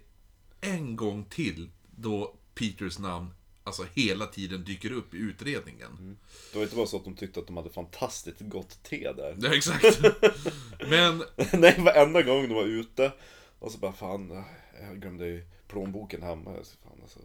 en 0.61 0.95
gång 0.95 1.25
till 1.29 1.69
då 1.97 2.35
Peters 2.53 2.99
namn 2.99 3.29
alltså 3.67 3.85
hela 3.93 4.25
tiden 4.25 4.63
dyker 4.63 4.91
upp 4.91 5.13
i 5.13 5.17
utredningen. 5.17 6.17
Det 6.51 6.57
var 6.57 6.63
inte 6.63 6.75
bara 6.75 6.87
så 6.87 6.97
att 6.97 7.03
de 7.03 7.15
tyckte 7.15 7.39
att 7.39 7.47
de 7.47 7.57
hade 7.57 7.69
fantastiskt 7.69 8.37
gott 8.39 8.83
te 8.83 9.11
där. 9.11 9.37
Ja, 9.41 9.53
exakt. 9.53 9.99
Men, 10.89 11.23
Nej, 11.53 11.75
varenda 11.81 12.21
gång 12.21 12.47
de 12.47 12.53
var 12.53 12.63
ute. 12.63 13.11
Och 13.59 13.71
så 13.71 13.77
bara 13.77 13.93
fan, 13.93 14.43
jag 14.81 15.01
glömde 15.01 15.27
ju 15.27 15.45
plånboken 15.67 16.23
hemma. 16.23 16.53
Jag, 16.55 16.65
så, 16.65 16.77
fan, 16.83 16.99
alltså, 17.01 17.19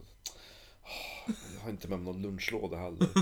jag 1.55 1.62
har 1.62 1.70
inte 1.70 1.89
med 1.89 1.99
mig 1.99 2.12
någon 2.12 2.23
lunchlåda 2.23 2.77
heller. 2.77 3.09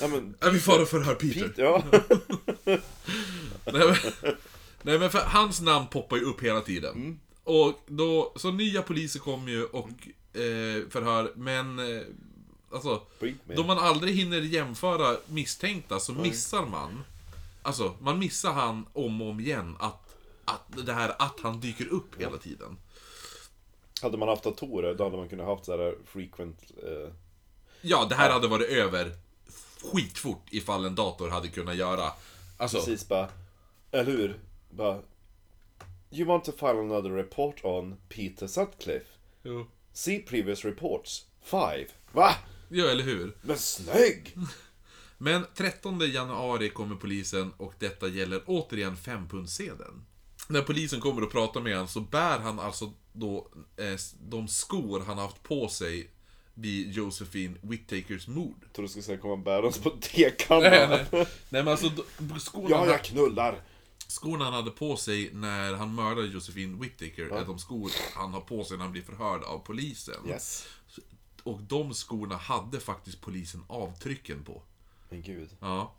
Ja, 0.00 0.08
men, 0.08 0.34
ja, 0.40 0.50
vi 0.50 0.60
far 0.60 0.82
och 0.82 0.88
förhör 0.88 1.14
Peter. 1.14 1.48
Pete, 1.48 1.62
ja. 1.62 1.84
Nej, 3.64 3.86
men, 3.86 3.96
Nej 4.82 4.98
men 4.98 5.10
för 5.10 5.18
hans 5.18 5.60
namn 5.60 5.86
poppar 5.86 6.16
ju 6.16 6.22
upp 6.22 6.42
hela 6.42 6.60
tiden. 6.60 6.94
Mm. 6.94 7.20
Och 7.44 7.80
då, 7.86 8.32
så 8.36 8.50
nya 8.50 8.82
poliser 8.82 9.20
kommer 9.20 9.52
ju 9.52 9.64
och 9.64 10.08
eh, 10.32 10.88
förhör, 10.90 11.32
men... 11.36 11.78
Eh, 11.78 12.02
alltså, 12.72 13.02
då 13.44 13.64
man 13.64 13.78
aldrig 13.78 14.16
hinner 14.16 14.40
jämföra 14.40 15.16
misstänkta 15.26 16.00
så 16.00 16.12
missar 16.12 16.66
man. 16.66 17.04
Alltså, 17.62 17.94
man 18.00 18.18
missar 18.18 18.52
han 18.52 18.86
om 18.92 19.22
och 19.22 19.28
om 19.28 19.40
igen 19.40 19.76
att, 19.80 20.16
att 20.44 20.86
det 20.86 20.92
här 20.92 21.14
att 21.18 21.40
han 21.42 21.60
dyker 21.60 21.86
upp 21.86 22.20
hela 22.20 22.36
tiden. 22.36 22.76
Hade 24.02 24.18
man 24.18 24.28
haft 24.28 24.42
datorer, 24.42 24.94
då 24.94 25.04
hade 25.04 25.16
man 25.16 25.28
kunnat 25.28 25.46
haft 25.46 25.64
så 25.64 25.76
här 25.76 25.94
frequent... 26.06 26.62
Eh, 26.82 27.12
Ja, 27.84 28.06
det 28.08 28.14
här 28.14 28.30
hade 28.30 28.48
varit 28.48 28.68
över 28.68 29.12
skitfort 29.82 30.46
ifall 30.50 30.84
en 30.84 30.94
dator 30.94 31.28
hade 31.28 31.48
kunnat 31.48 31.76
göra. 31.76 32.12
Alltså, 32.56 32.78
precis 32.78 33.08
bara... 33.08 33.28
Eller 33.90 34.04
hur? 34.04 34.38
Bara... 34.70 35.00
You 36.10 36.28
want 36.28 36.44
to 36.44 36.52
file 36.52 36.80
another 36.80 37.10
report 37.10 37.64
on 37.64 37.96
Peter 38.08 38.46
Sutcliffe? 38.46 39.06
jo. 39.42 39.66
See 39.92 40.18
previous 40.18 40.64
reports. 40.64 41.26
Five. 41.44 41.86
Va? 42.12 42.34
ja, 42.68 42.90
eller 42.90 43.04
hur? 43.04 43.36
Men 43.42 43.58
snygg! 43.58 44.36
Men 45.18 45.46
13 45.54 46.00
januari 46.00 46.68
kommer 46.68 46.96
polisen 46.96 47.52
och 47.56 47.74
detta 47.78 48.08
gäller 48.08 48.42
återigen 48.46 48.96
fempundssedeln. 48.96 50.04
När 50.48 50.62
polisen 50.62 51.00
kommer 51.00 51.22
och 51.22 51.32
pratar 51.32 51.60
med 51.60 51.72
honom 51.72 51.88
så 51.88 52.00
bär 52.00 52.38
han 52.38 52.60
alltså 52.60 52.92
då 53.12 53.48
eh, 53.76 53.98
de 54.20 54.48
skor 54.48 55.02
han 55.06 55.18
haft 55.18 55.42
på 55.42 55.68
sig 55.68 56.10
vid 56.54 56.92
Josephine 56.92 57.56
Whittakers 57.60 58.28
mord. 58.28 58.56
Jag 58.62 58.72
tror 58.72 58.82
du 58.82 58.88
skulle 58.88 59.02
säga 59.02 59.18
komma 59.18 59.36
bärandes 59.36 59.78
på 59.78 59.90
tekanna. 60.00 60.60
Nej, 60.60 60.88
nej. 60.88 61.06
nej 61.12 61.26
men 61.48 61.68
alltså 61.68 61.90
skorna, 62.38 62.70
Ja, 62.70 62.78
han, 62.78 62.88
jag 62.88 63.04
knullar. 63.04 63.60
Skorna 64.12 64.44
han 64.44 64.54
hade 64.54 64.70
på 64.70 64.96
sig 64.96 65.30
när 65.32 65.74
han 65.74 65.94
mördade 65.94 66.26
Josephine 66.26 66.80
Whittaker 66.80 67.22
är 67.22 67.44
de 67.44 67.58
skor 67.58 67.90
han 68.14 68.34
har 68.34 68.40
på 68.40 68.64
sig 68.64 68.76
när 68.76 68.84
han 68.84 68.92
blir 68.92 69.02
förhörd 69.02 69.42
av 69.42 69.58
polisen. 69.58 70.28
Yes. 70.28 70.66
Och 71.42 71.60
de 71.60 71.94
skorna 71.94 72.36
hade 72.36 72.80
faktiskt 72.80 73.20
polisen 73.20 73.64
avtrycken 73.66 74.44
på. 74.44 74.62
Men 75.08 75.22
gud. 75.22 75.50
Ja. 75.60 75.94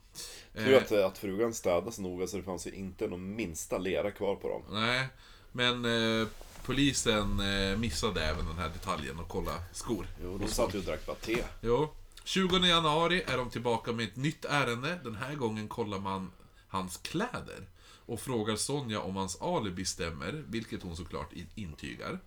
Tur 0.53 0.77
att, 0.77 0.91
att 0.91 1.17
frugan 1.17 1.53
städade 1.53 1.91
så 1.91 2.01
noga 2.01 2.27
så 2.27 2.37
det 2.37 2.43
fanns 2.43 2.67
ju 2.67 2.71
inte 2.71 3.07
någon 3.07 3.35
minsta 3.35 3.77
lera 3.77 4.11
kvar 4.11 4.35
på 4.35 4.49
dem. 4.49 4.61
Nej, 4.69 5.07
men 5.51 5.85
eh, 5.85 6.27
polisen 6.65 7.39
eh, 7.39 7.77
missade 7.77 8.23
även 8.23 8.45
den 8.45 8.57
här 8.57 8.69
detaljen 8.69 9.19
och 9.19 9.27
kolla 9.27 9.63
skor. 9.71 10.07
Jo, 10.23 10.37
de 10.37 10.47
satt 10.47 10.73
ju 10.73 10.79
och 10.79 10.85
drack 10.85 11.05
bara 11.05 11.15
te. 11.15 11.43
Jo. 11.61 11.89
20 12.23 12.57
januari 12.57 13.23
är 13.27 13.37
de 13.37 13.49
tillbaka 13.49 13.91
med 13.91 14.07
ett 14.07 14.15
nytt 14.15 14.45
ärende. 14.45 14.99
Den 15.03 15.15
här 15.15 15.35
gången 15.35 15.67
kollar 15.67 15.99
man 15.99 16.31
hans 16.67 16.97
kläder. 16.97 17.67
Och 18.05 18.19
frågar 18.19 18.55
Sonja 18.55 18.99
om 18.99 19.15
hans 19.15 19.41
alibi 19.41 19.85
stämmer, 19.85 20.43
vilket 20.47 20.83
hon 20.83 20.95
såklart 20.95 21.33
in- 21.33 21.49
intygar. 21.55 22.19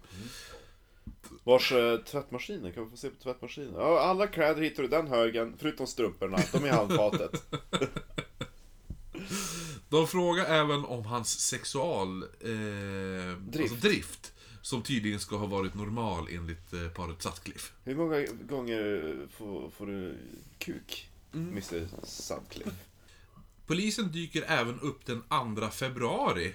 Vars 1.44 1.72
eh, 1.72 1.98
tvättmaskiner, 1.98 2.70
kan 2.72 2.84
vi 2.84 2.90
få 2.90 2.96
se 2.96 3.08
på 3.10 3.22
tvättmaskinen? 3.22 3.72
Ja, 3.74 4.00
alla 4.00 4.26
kläder 4.26 4.62
hittar 4.62 4.82
du 4.82 4.88
i 4.88 4.90
den 4.90 5.08
högen, 5.08 5.54
förutom 5.58 5.86
strumporna. 5.86 6.38
De 6.52 6.64
är 6.64 6.66
i 6.66 6.70
handfatet. 6.70 7.42
De 9.88 10.06
frågar 10.08 10.44
även 10.44 10.84
om 10.84 11.04
hans 11.04 11.40
sexual... 11.40 12.22
Eh, 12.22 12.28
Drift. 13.38 13.72
Alltså 13.72 13.88
drift. 13.88 14.32
Som 14.62 14.82
tydligen 14.82 15.20
ska 15.20 15.36
ha 15.36 15.46
varit 15.46 15.74
normal 15.74 16.28
enligt 16.30 16.72
eh, 16.72 16.88
paret 16.88 17.22
Sutcliffe. 17.22 17.72
Hur 17.84 17.94
många 17.96 18.26
gånger 18.48 19.16
får, 19.30 19.70
får 19.70 19.86
du 19.86 20.16
kuk, 20.58 21.10
Mr 21.32 21.88
Sutcliffe? 22.02 22.70
Polisen 23.66 24.12
dyker 24.12 24.44
även 24.48 24.80
upp 24.80 25.06
den 25.06 25.22
2 25.56 25.70
februari. 25.70 26.54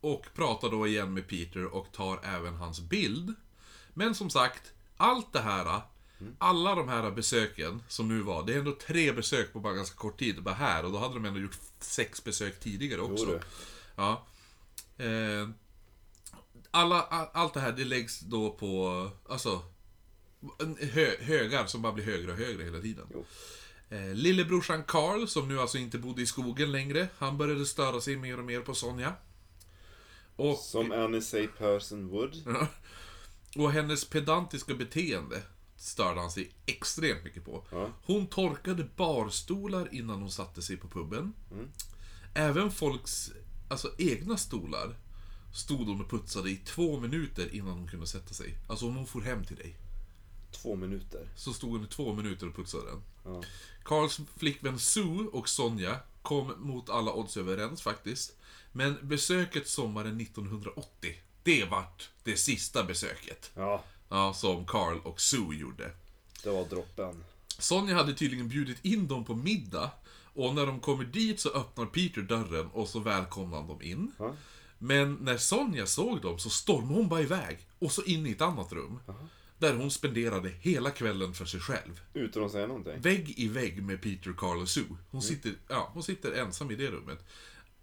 Och 0.00 0.26
pratar 0.34 0.70
då 0.70 0.86
igen 0.86 1.14
med 1.14 1.28
Peter 1.28 1.64
och 1.64 1.92
tar 1.92 2.20
även 2.24 2.54
hans 2.54 2.80
bild. 2.80 3.34
Men 3.94 4.14
som 4.14 4.30
sagt, 4.30 4.72
allt 4.96 5.32
det 5.32 5.40
här, 5.40 5.80
alla 6.38 6.74
de 6.74 6.88
här 6.88 7.10
besöken 7.10 7.82
som 7.88 8.08
nu 8.08 8.20
var, 8.20 8.46
det 8.46 8.54
är 8.54 8.58
ändå 8.58 8.72
tre 8.86 9.12
besök 9.12 9.52
på 9.52 9.60
bara 9.60 9.74
ganska 9.74 9.96
kort 9.96 10.18
tid, 10.18 10.42
bara 10.42 10.54
här. 10.54 10.84
Och 10.84 10.92
då 10.92 10.98
hade 10.98 11.14
de 11.14 11.24
ändå 11.24 11.40
gjort 11.40 11.58
sex 11.78 12.24
besök 12.24 12.60
tidigare 12.60 13.00
också. 13.00 13.40
Ja. 13.96 14.26
Eh, 14.98 15.48
alla, 16.70 17.02
all, 17.02 17.26
allt 17.32 17.54
det 17.54 17.60
här, 17.60 17.72
det 17.72 17.84
läggs 17.84 18.20
då 18.20 18.50
på, 18.50 19.10
alltså, 19.28 19.62
hö, 20.92 21.16
högar 21.20 21.66
som 21.66 21.82
bara 21.82 21.92
blir 21.92 22.04
högre 22.04 22.32
och 22.32 22.38
högre 22.38 22.64
hela 22.64 22.80
tiden. 22.80 23.06
Jo. 23.14 23.24
Eh, 23.92 24.14
lillebrorsan 24.14 24.82
Carl, 24.84 25.26
som 25.28 25.48
nu 25.48 25.60
alltså 25.60 25.78
inte 25.78 25.98
bodde 25.98 26.22
i 26.22 26.26
skogen 26.26 26.72
längre, 26.72 27.08
han 27.18 27.38
började 27.38 27.66
störa 27.66 28.00
sig 28.00 28.16
mer 28.16 28.38
och 28.38 28.44
mer 28.44 28.60
på 28.60 28.74
Sonja. 28.74 29.14
Och, 30.36 30.58
Som 30.58 31.20
say 31.22 31.46
person 31.46 32.08
would. 32.08 32.44
och 33.56 33.72
hennes 33.72 34.04
pedantiska 34.04 34.74
beteende 34.74 35.42
störde 35.76 36.20
han 36.20 36.30
sig 36.30 36.50
extremt 36.66 37.24
mycket 37.24 37.44
på. 37.44 37.64
Ja. 37.70 37.90
Hon 38.06 38.26
torkade 38.26 38.88
barstolar 38.96 39.94
innan 39.94 40.20
hon 40.20 40.30
satte 40.30 40.62
sig 40.62 40.76
på 40.76 40.88
puben. 40.88 41.32
Även 42.34 42.70
folks 42.70 43.32
alltså, 43.68 43.90
egna 43.98 44.36
stolar 44.36 44.96
stod 45.54 45.86
hon 45.88 46.00
och 46.00 46.10
putsade 46.10 46.50
i 46.50 46.56
två 46.56 47.00
minuter 47.00 47.54
innan 47.54 47.72
hon 47.72 47.88
kunde 47.88 48.06
sätta 48.06 48.34
sig. 48.34 48.58
Alltså 48.68 48.86
om 48.86 48.96
hon 48.96 49.06
for 49.06 49.20
hem 49.20 49.44
till 49.44 49.56
dig, 49.56 49.76
Två 50.50 50.76
minuter. 50.76 51.28
så 51.36 51.52
stod 51.52 51.70
hon 51.70 51.84
i 51.84 51.86
två 51.86 52.12
minuter 52.14 52.48
och 52.48 52.56
putsade 52.56 52.84
den. 52.90 53.02
Ja. 53.24 53.42
Karls 53.84 54.20
flickvän 54.36 54.78
Sue 54.78 55.26
och 55.32 55.48
Sonja 55.48 55.96
kom 56.22 56.52
mot 56.58 56.90
alla 56.90 57.12
odds 57.12 57.36
överens 57.36 57.82
faktiskt. 57.82 58.36
Men 58.72 58.98
besöket 59.02 59.68
sommaren 59.68 60.20
1980, 60.20 61.14
det 61.42 61.64
vart 61.64 62.10
det 62.24 62.36
sista 62.36 62.84
besöket. 62.84 63.50
Ja, 63.54 63.84
Ja, 64.08 64.34
som 64.34 64.66
Carl 64.66 64.98
och 65.04 65.20
Sue 65.20 65.56
gjorde. 65.56 65.90
det 66.42 66.50
var 66.50 66.64
droppen. 66.64 67.24
Sonja 67.58 67.94
hade 67.96 68.14
tydligen 68.14 68.48
bjudit 68.48 68.84
in 68.84 69.08
dem 69.08 69.24
på 69.24 69.34
middag. 69.34 69.90
Och 70.34 70.54
när 70.54 70.66
de 70.66 70.80
kommer 70.80 71.04
dit 71.04 71.40
så 71.40 71.48
öppnar 71.48 71.86
Peter 71.86 72.20
dörren 72.22 72.66
och 72.66 72.88
så 72.88 72.98
välkomnar 73.00 73.56
han 73.58 73.68
dem 73.68 73.82
in. 73.82 74.12
Ja. 74.18 74.34
Men 74.78 75.14
när 75.14 75.36
Sonja 75.36 75.86
såg 75.86 76.20
dem 76.22 76.38
så 76.38 76.50
stormade 76.50 76.94
hon 76.94 77.08
bara 77.08 77.20
iväg. 77.20 77.66
Och 77.78 77.92
så 77.92 78.02
in 78.02 78.26
i 78.26 78.30
ett 78.30 78.40
annat 78.40 78.72
rum. 78.72 78.98
Där 79.62 79.74
hon 79.76 79.90
spenderade 79.90 80.48
hela 80.48 80.90
kvällen 80.90 81.34
för 81.34 81.44
sig 81.44 81.60
själv. 81.60 82.00
Utan 82.14 82.44
att 82.44 82.52
säga 82.52 82.66
någonting. 82.66 83.00
Vägg 83.00 83.34
i 83.36 83.48
vägg 83.48 83.82
med 83.82 84.02
Peter, 84.02 84.32
Carl 84.36 84.60
och 84.60 84.68
Sue. 84.68 84.96
Hon, 85.10 85.22
sitter, 85.22 85.54
ja, 85.68 85.90
hon 85.94 86.02
sitter 86.02 86.32
ensam 86.32 86.70
i 86.70 86.74
det 86.74 86.90
rummet. 86.90 87.26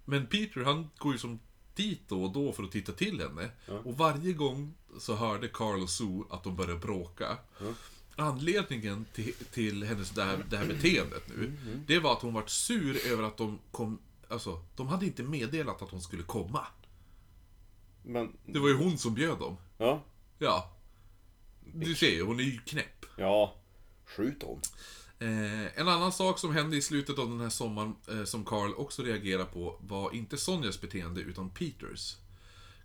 Men 0.06 0.28
Peter 0.28 0.62
han 0.62 0.90
går 0.98 1.14
ju 1.14 1.20
som 1.20 1.40
dit 1.76 2.02
då 2.08 2.24
och 2.24 2.32
då 2.34 2.52
för 2.54 2.64
att 2.64 2.72
titta 2.72 2.92
till 2.92 3.20
henne. 3.22 3.50
Och 3.84 3.98
varje 3.98 4.34
gång 4.34 4.74
så 5.00 5.16
hörde 5.16 5.48
Carl 5.48 5.82
och 5.84 5.90
Sue 5.90 6.24
att 6.30 6.44
de 6.44 6.56
började 6.56 6.80
bråka. 6.80 7.38
Anledningen 8.16 9.06
till, 9.14 9.34
till 9.52 9.84
hennes 9.84 10.10
det 10.10 10.24
här, 10.24 10.46
det 10.50 10.58
här 10.58 10.66
beteendet 10.68 11.24
nu, 11.28 11.54
det 11.88 12.00
var 12.00 12.14
att 12.14 12.22
hon 12.22 12.34
var 12.34 12.44
sur 12.48 13.08
över 13.08 13.24
att 13.24 13.38
de 13.38 13.60
kom... 13.72 14.00
Alltså, 14.28 14.64
de 14.76 14.88
hade 14.88 15.06
inte 15.06 15.24
meddelat 15.24 15.82
att 15.82 15.92
hon 15.92 16.02
skulle 16.02 16.24
komma. 16.24 16.68
Men, 18.04 18.38
Det 18.46 18.60
var 18.60 18.68
ju 18.68 18.76
hon 18.76 18.98
som 18.98 19.14
bjöd 19.14 19.40
dem. 19.40 19.58
ja. 19.78 20.04
Ja. 20.40 20.76
Du 21.74 21.96
ser 21.96 22.10
ju, 22.10 22.24
hon 22.24 22.40
är 22.40 22.44
ju 22.44 22.58
knäpp. 22.58 23.06
Ja. 23.16 23.56
Skjut 24.06 24.44
hon. 24.44 24.62
Eh, 25.20 25.80
en 25.80 25.88
annan 25.88 26.12
sak 26.12 26.40
som 26.40 26.54
hände 26.56 26.78
i 26.78 26.82
slutet 26.82 27.20
av 27.20 27.30
den 27.30 27.40
här 27.40 27.50
sommaren, 27.50 27.96
eh, 28.08 28.24
som 28.24 28.46
Carl 28.46 28.74
också 28.74 29.04
reagerade 29.04 29.46
på, 29.46 29.80
var 29.80 30.16
inte 30.16 30.38
Sonjas 30.38 30.82
beteende, 30.82 31.22
utan 31.22 31.50
Peters. 31.50 32.18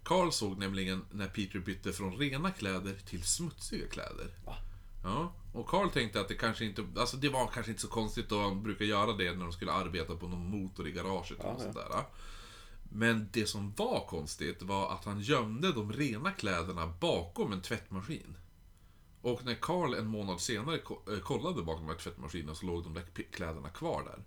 Carl 0.03 0.33
såg 0.33 0.59
nämligen 0.59 1.05
när 1.11 1.29
Peter 1.29 1.59
bytte 1.59 1.93
från 1.93 2.17
rena 2.17 2.51
kläder 2.51 2.95
till 3.07 3.23
smutsiga 3.23 3.87
kläder. 3.87 4.31
Ja, 5.05 5.33
och 5.53 5.69
Carl 5.69 5.91
tänkte 5.91 6.21
att 6.21 6.29
det 6.29 6.35
kanske 6.35 6.65
inte, 6.65 6.85
alltså 6.97 7.17
det 7.17 7.29
var 7.29 7.47
kanske 7.47 7.73
inte 7.73 7.83
så 7.83 7.89
konstigt 7.89 8.29
då 8.29 8.43
han 8.43 8.63
brukar 8.63 8.85
göra 8.85 9.13
det 9.13 9.33
när 9.33 9.45
de 9.45 9.53
skulle 9.53 9.73
arbeta 9.73 10.17
på 10.17 10.29
någon 10.29 10.51
motor 10.51 10.89
i 10.89 10.93
garaget 10.93 11.45
och 11.45 11.61
sånt 11.61 11.75
där. 11.75 12.05
Men 12.93 13.29
det 13.33 13.47
som 13.47 13.73
var 13.77 14.07
konstigt 14.09 14.63
var 14.63 14.93
att 14.93 15.05
han 15.05 15.21
gömde 15.21 15.73
de 15.73 15.93
rena 15.93 16.31
kläderna 16.31 16.95
bakom 17.01 17.53
en 17.53 17.63
tvättmaskin. 17.63 18.37
Och 19.25 19.45
när 19.45 19.55
Carl 19.55 19.95
en 19.95 20.07
månad 20.07 20.41
senare 20.41 20.77
eh, 20.77 21.19
kollade 21.19 21.63
bakom 21.63 21.89
här 21.89 21.95
tvättmaskinen 21.95 22.57
så 22.57 22.67
låg 22.67 22.85
de 22.85 22.95
där 22.95 23.05
kläderna 23.31 23.69
kvar 23.69 24.05
där. 24.05 24.25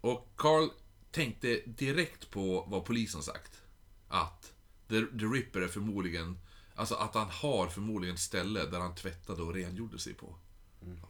Och 0.00 0.32
Carl 0.36 0.68
tänkte 1.10 1.60
direkt 1.66 2.30
på 2.30 2.64
vad 2.68 2.84
polisen 2.84 3.22
sagt. 3.22 3.62
Att 4.08 4.52
The, 4.88 5.00
the 5.00 5.24
Ripper 5.24 5.60
är 5.60 5.68
förmodligen, 5.68 6.38
alltså 6.74 6.94
att 6.94 7.14
han 7.14 7.28
har 7.30 7.66
förmodligen 7.66 8.18
ställe 8.18 8.66
där 8.66 8.78
han 8.78 8.94
tvättade 8.94 9.42
och 9.42 9.54
rengjorde 9.54 9.98
sig 9.98 10.14
på. 10.14 10.34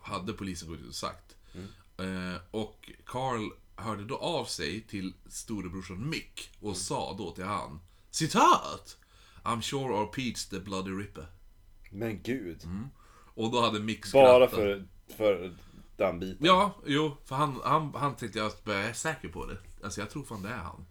Hade 0.02 0.32
polisen 0.32 0.68
gått 0.68 0.80
ut 0.80 0.88
och 0.88 0.94
sagt. 0.94 1.36
Eh, 1.96 2.40
och 2.50 2.90
Carl 3.04 3.50
hörde 3.76 4.04
då 4.04 4.16
av 4.16 4.44
sig 4.44 4.80
till 4.80 5.14
storebrorsan 5.28 6.10
Mick 6.10 6.50
och 6.60 6.76
sa 6.76 7.14
då 7.18 7.30
till 7.30 7.44
han 7.44 7.80
Citat! 8.10 8.98
I'm 9.44 9.60
sure 9.60 9.94
our 9.94 10.06
Pete's 10.06 10.50
the 10.50 10.60
bloody 10.60 10.90
Ripper. 10.90 11.26
Men 11.92 12.22
gud. 12.22 12.62
Och 13.34 13.50
då 13.50 13.60
hade 13.60 13.80
Mick 13.80 14.06
skrattat. 14.06 14.30
Bara 14.30 14.48
för, 14.48 14.84
för 15.16 15.56
den 15.96 16.18
biten. 16.18 16.46
Ja, 16.46 16.74
jo, 16.86 17.16
för 17.24 17.36
han, 17.36 17.60
han, 17.64 17.94
han 17.94 18.16
tänkte 18.16 18.38
jag, 18.38 18.52
jag 18.64 18.84
är 18.84 18.92
säker 18.92 19.28
på 19.28 19.46
det. 19.46 19.56
Alltså 19.84 20.00
jag 20.00 20.10
tror 20.10 20.24
fan 20.24 20.42
det 20.42 20.48
är 20.48 20.56
han. 20.56 20.86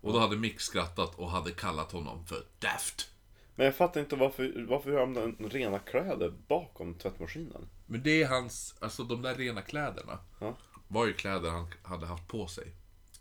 Och 0.00 0.12
då 0.12 0.18
hade 0.18 0.36
Mick 0.36 0.60
skrattat 0.60 1.14
och 1.14 1.30
hade 1.30 1.50
kallat 1.50 1.92
honom 1.92 2.26
för 2.26 2.44
Daft. 2.58 3.10
Men 3.54 3.66
jag 3.66 3.76
fattar 3.76 4.00
inte 4.00 4.16
varför, 4.16 4.66
varför 4.68 4.92
har 4.92 5.00
de 5.00 5.48
rena 5.48 5.78
kläder 5.78 6.32
bakom 6.48 6.94
tvättmaskinen? 6.94 7.68
Men 7.86 8.02
det 8.02 8.22
är 8.22 8.28
hans, 8.28 8.74
alltså 8.80 9.04
de 9.04 9.22
där 9.22 9.34
rena 9.34 9.62
kläderna. 9.62 10.18
Ja. 10.38 10.56
Var 10.88 11.06
ju 11.06 11.12
kläder 11.12 11.50
han 11.50 11.66
hade 11.82 12.06
haft 12.06 12.28
på 12.28 12.46
sig. 12.46 12.72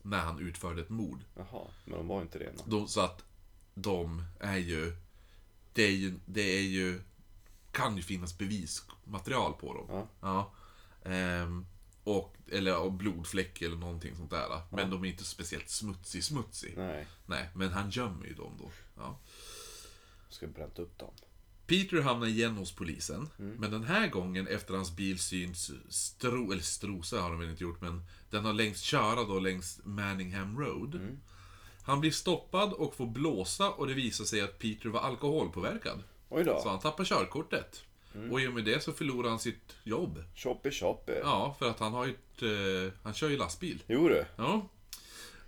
När 0.02 0.20
han 0.20 0.40
utförde 0.40 0.82
ett 0.82 0.90
mord. 0.90 1.20
Jaha, 1.36 1.68
men 1.86 1.98
de 1.98 2.08
var 2.08 2.22
inte 2.22 2.40
rena. 2.40 2.62
De, 2.66 2.88
så 2.88 3.02
att 3.02 3.24
de 3.74 4.24
är 4.40 4.58
ju... 4.58 4.96
Det 5.74 5.84
är 5.84 5.92
ju, 5.92 6.14
det 6.26 6.58
är 6.58 6.62
ju... 6.62 7.02
Kan 7.80 7.98
ju 7.98 8.04
finnas 8.04 8.38
bevismaterial 8.38 9.54
på 9.54 9.74
dem. 9.74 9.86
Ja. 9.90 10.08
Ja. 10.22 10.54
Ehm, 11.12 11.66
och, 12.04 12.36
eller 12.52 12.90
blodfläck 12.90 13.62
eller 13.62 13.78
någonting 13.78 14.16
sånt 14.16 14.32
där. 14.32 14.62
Men 14.72 14.90
de 14.90 15.04
är 15.06 15.10
inte 15.10 15.24
speciellt 15.24 15.70
smutsig 15.70 16.24
smutsig. 16.24 16.74
Nej, 16.78 17.08
Nej, 17.26 17.50
men 17.56 17.72
han 17.72 17.90
gömmer 17.90 18.26
ju 18.26 18.34
dem 18.34 18.52
då. 18.60 18.72
Ja. 18.98 19.20
ska 20.30 20.48
bränt 20.48 20.80
upp 20.80 20.98
dem. 20.98 21.14
Peter 21.68 22.02
hamnar 22.02 22.28
igen 22.28 22.58
hos 22.58 22.72
polisen, 22.72 23.30
men 23.38 23.72
den 23.72 23.84
här 23.84 24.08
gången 24.08 24.48
efter 24.48 24.74
hans 24.74 24.96
bil 24.96 25.20
syns 25.20 25.72
stro, 25.90 26.52
eller 26.52 26.62
strosa 26.64 27.22
har 27.22 27.30
de 27.30 27.40
väl 27.40 27.50
inte 27.50 27.64
gjort, 27.64 27.82
men 27.82 28.04
den 28.30 28.46
har 28.46 28.54
längst 28.54 28.84
köra 28.84 29.24
då 29.24 29.40
längs 29.40 29.80
Manningham 29.84 30.60
Road. 30.60 31.18
Han 31.84 32.00
blir 32.00 32.12
stoppad 32.12 32.74
och 32.74 32.96
får 32.96 33.08
blåsa 33.08 33.70
och 33.70 33.88
det 33.88 33.94
visar 33.94 34.26
sig 34.26 34.42
att 34.42 34.60
Peter 34.60 34.90
var 34.90 35.00
alkoholpåverkad. 35.00 36.04
Oj 36.30 36.44
då. 36.44 36.60
Så 36.62 36.70
han 36.70 36.80
tappar 36.80 37.04
körkortet. 37.04 37.84
Och 38.32 38.42
i 38.42 38.48
och 38.48 38.54
med 38.54 38.66
det 38.66 38.84
så 38.84 38.92
förlorar 38.92 39.30
han 39.30 39.40
sitt 39.40 39.76
jobb. 39.84 40.24
Choppy 40.36 40.72
choppy. 40.72 41.14
Ja, 41.24 41.56
för 41.60 41.70
att 41.70 41.80
han 41.80 41.94
har 41.94 42.06
ju 42.06 42.12
ett, 42.12 42.42
eh, 42.42 42.94
han 43.04 43.14
kör 43.14 43.30
ju 43.30 43.38
lastbil. 43.38 43.84
Jo 43.88 44.08
du. 44.08 44.26
Ja. 44.36 44.70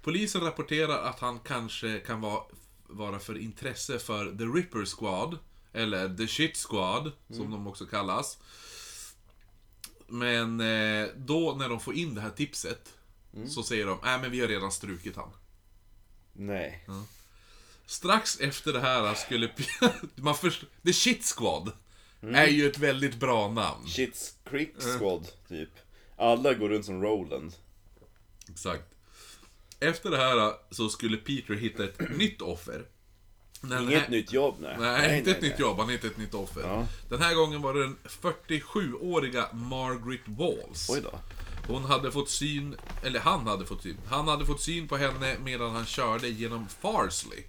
Polisen 0.02 0.41
rapporterar 0.41 1.03
att 1.03 1.20
han 1.20 1.40
kanske 1.40 1.99
kan 1.99 2.22
vara, 2.22 2.44
vara 2.88 3.20
för 3.20 3.38
intresse 3.38 3.99
för 3.99 4.38
The 4.38 4.44
Ripper 4.44 4.86
Squad, 4.86 5.38
eller 5.74 6.16
The 6.16 6.28
Shit 6.28 6.58
Squad, 6.58 7.12
som 7.30 7.52
de 7.52 7.68
också 7.68 7.86
kallas. 7.86 8.38
Men 10.08 10.60
eh, 10.60 11.08
då 11.16 11.56
när 11.60 11.70
de 11.70 11.80
får 11.80 11.94
in 11.94 12.16
det 12.16 12.22
här 12.22 12.30
tipset, 12.30 12.94
så 13.48 13.64
säger 13.64 13.86
de 13.86 13.99
nej 14.03 14.20
men 14.22 14.32
vi 14.32 14.41
har 14.41 14.48
redan 14.48 14.72
strukit 14.72 15.16
han. 15.16 15.30
Nej. 16.34 16.86
Strax 17.91 18.39
efter 18.39 18.73
det 18.73 18.80
här 18.80 19.13
skulle... 19.13 19.49
man 20.15 20.35
först, 20.35 20.63
The 20.85 20.93
Shit 20.93 21.26
Squad 21.38 21.72
är 22.22 22.47
ju 22.47 22.68
ett 22.69 22.77
väldigt 22.77 23.15
bra 23.15 23.47
namn. 23.47 23.88
Shits 23.88 24.34
Creek 24.49 24.73
Squad, 24.97 25.27
typ. 25.49 25.69
Alla 26.18 26.53
går 26.53 26.69
runt 26.69 26.85
som 26.85 27.01
Roland. 27.01 27.53
Exakt. 28.49 28.84
Efter 29.80 30.09
det 30.11 30.18
här 30.18 30.53
så 30.72 30.89
skulle 30.89 31.18
Peter 31.18 31.53
hitta 31.53 31.84
ett 31.84 31.99
nytt 32.18 32.41
offer. 32.41 32.85
Den 33.61 33.84
Inget 33.84 34.01
här- 34.01 34.09
nytt 34.09 34.34
jobb, 34.34 34.55
nej. 34.59 34.76
Nej, 34.80 35.18
inte 35.18 35.31
ett 35.31 35.41
nytt 35.41 35.59
jobb, 35.59 35.77
han 35.77 35.89
hittade 35.89 36.13
ett 36.13 36.19
nytt 36.19 36.34
offer. 36.34 36.61
Ja. 36.61 36.88
Den 37.09 37.22
här 37.22 37.35
gången 37.35 37.61
var 37.61 37.73
det 37.73 37.80
den 37.81 37.97
47-åriga 38.22 39.49
Margaret 39.53 40.22
Walls. 40.26 40.89
Oj 40.89 41.01
då. 41.01 41.19
Hon 41.68 41.85
hade 41.85 42.11
fått 42.11 42.30
syn, 42.30 42.76
eller 43.03 43.19
han 43.19 43.47
hade 43.47 43.65
fått 43.65 43.81
syn. 43.84 43.97
Han 44.09 44.27
hade 44.27 44.45
fått 44.45 44.61
syn 44.61 44.88
på 44.88 44.97
henne 44.97 45.35
medan 45.43 45.76
han 45.76 45.85
körde 45.85 46.30
genom 46.30 46.68
Farsley. 46.81 47.43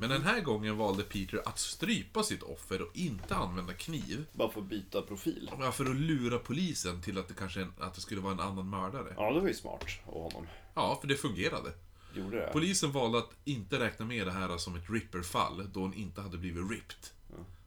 Men 0.00 0.10
den 0.10 0.22
här 0.22 0.40
gången 0.40 0.76
valde 0.76 1.02
Peter 1.02 1.42
att 1.44 1.58
strypa 1.58 2.22
sitt 2.22 2.42
offer 2.42 2.82
och 2.82 2.96
inte 2.96 3.34
använda 3.34 3.72
kniv. 3.72 4.26
Bara 4.32 4.50
för 4.50 4.60
att 4.60 4.66
byta 4.66 5.02
profil. 5.02 5.50
Ja, 5.60 5.72
För 5.72 5.84
att 5.90 5.96
lura 5.96 6.38
polisen 6.38 7.02
till 7.02 7.18
att 7.18 7.28
det 7.28 7.34
kanske 7.34 7.68
att 7.78 7.94
det 7.94 8.00
skulle 8.00 8.20
vara 8.20 8.32
en 8.32 8.40
annan 8.40 8.70
mördare. 8.70 9.14
Ja, 9.16 9.32
det 9.32 9.40
var 9.40 9.48
ju 9.48 9.54
smart 9.54 9.84
av 10.06 10.22
honom. 10.22 10.46
Ja, 10.74 10.98
för 11.00 11.08
det 11.08 11.16
fungerade. 11.16 11.72
Gjorde 12.14 12.36
det? 12.36 12.50
Polisen 12.52 12.92
valde 12.92 13.18
att 13.18 13.30
inte 13.44 13.78
räkna 13.78 14.06
med 14.06 14.26
det 14.26 14.32
här 14.32 14.58
som 14.58 14.74
ett 14.76 14.90
Ripper-fall, 14.90 15.70
då 15.72 15.80
hon 15.80 15.94
inte 15.94 16.20
hade 16.20 16.38
blivit 16.38 16.70
ripped. 16.70 17.06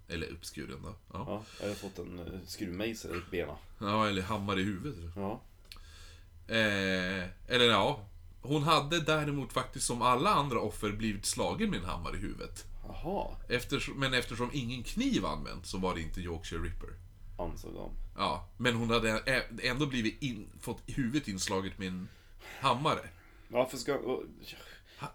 Eller 0.08 0.28
uppskuren 0.28 0.80
då. 0.84 0.96
Ja. 1.14 1.26
Ja, 1.28 1.44
hade 1.66 1.76
fått 1.76 2.00
en 2.00 2.20
uh, 2.20 2.40
skruvmejsel 2.48 3.16
i 3.16 3.22
benen. 3.32 3.56
ja, 3.80 4.08
eller 4.08 4.22
hammare 4.22 4.60
i 4.60 4.64
huvudet. 4.64 5.12
Ja. 5.16 5.42
Eh, 6.48 7.24
eller 7.48 7.66
ja, 7.66 8.06
hon 8.42 8.64
hade 8.64 9.00
däremot 9.00 9.54
faktiskt 9.54 9.86
som 9.86 10.02
alla 10.02 10.30
andra 10.30 10.60
offer 10.60 10.92
blivit 10.92 11.26
slagen 11.26 11.70
med 11.70 11.80
en 11.80 11.86
hammare 11.86 12.16
i 12.18 12.20
huvudet. 12.20 12.66
Jaha, 12.88 13.28
Eftersom, 13.50 14.00
men 14.00 14.14
eftersom 14.14 14.50
ingen 14.54 14.84
kniv 14.84 15.26
använts 15.26 15.70
så 15.70 15.78
var 15.78 15.96
det 15.96 16.02
inte 16.02 16.22
Yorkshire 16.22 16.62
Ripper. 16.64 16.90
ansåg 17.38 17.74
de. 17.74 17.92
Ja, 18.18 18.50
men 18.58 18.76
hon 18.76 18.90
hade 18.90 19.10
ä- 19.20 19.50
ändå 19.64 19.86
blivit 19.86 20.22
in, 20.22 20.50
fått 20.62 20.82
huvudet 20.88 21.28
inslaget 21.28 21.78
med 21.80 21.88
en 21.88 22.08
hammare. 22.62 23.10
Varför 23.48 23.78
ska... 23.78 24.00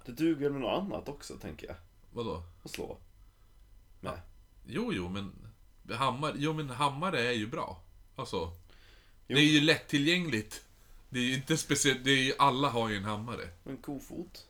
Det 0.07 0.12
duger 0.12 0.51
med 0.51 0.61
något 0.61 0.82
annat 0.82 1.09
också, 1.09 1.36
tänker 1.36 1.66
jag. 1.66 1.77
Vadå? 2.12 2.43
Att 2.62 2.70
slå. 2.70 2.98
Nej. 4.01 4.19
Jo, 4.66 4.93
jo, 4.94 5.09
men 5.09 5.32
hammare, 5.97 6.32
jo, 6.36 6.53
men 6.53 6.70
hammare 6.70 7.20
är 7.28 7.32
ju 7.32 7.47
bra. 7.47 7.81
Alltså, 8.16 8.36
Jo. 9.28 9.36
det 9.36 9.40
är 9.43 9.44
ju 9.53 9.61
lättillgängligt. 9.61 10.62
Det 11.08 11.18
är 11.18 11.22
ju 11.22 11.34
inte 11.34 11.56
speciellt, 11.56 12.04
det 12.04 12.10
är 12.10 12.24
ju, 12.24 12.32
alla 12.38 12.68
har 12.68 12.88
ju 12.88 12.96
en 12.96 13.04
hammare. 13.04 13.48
En 13.64 13.76
kofot? 13.76 14.46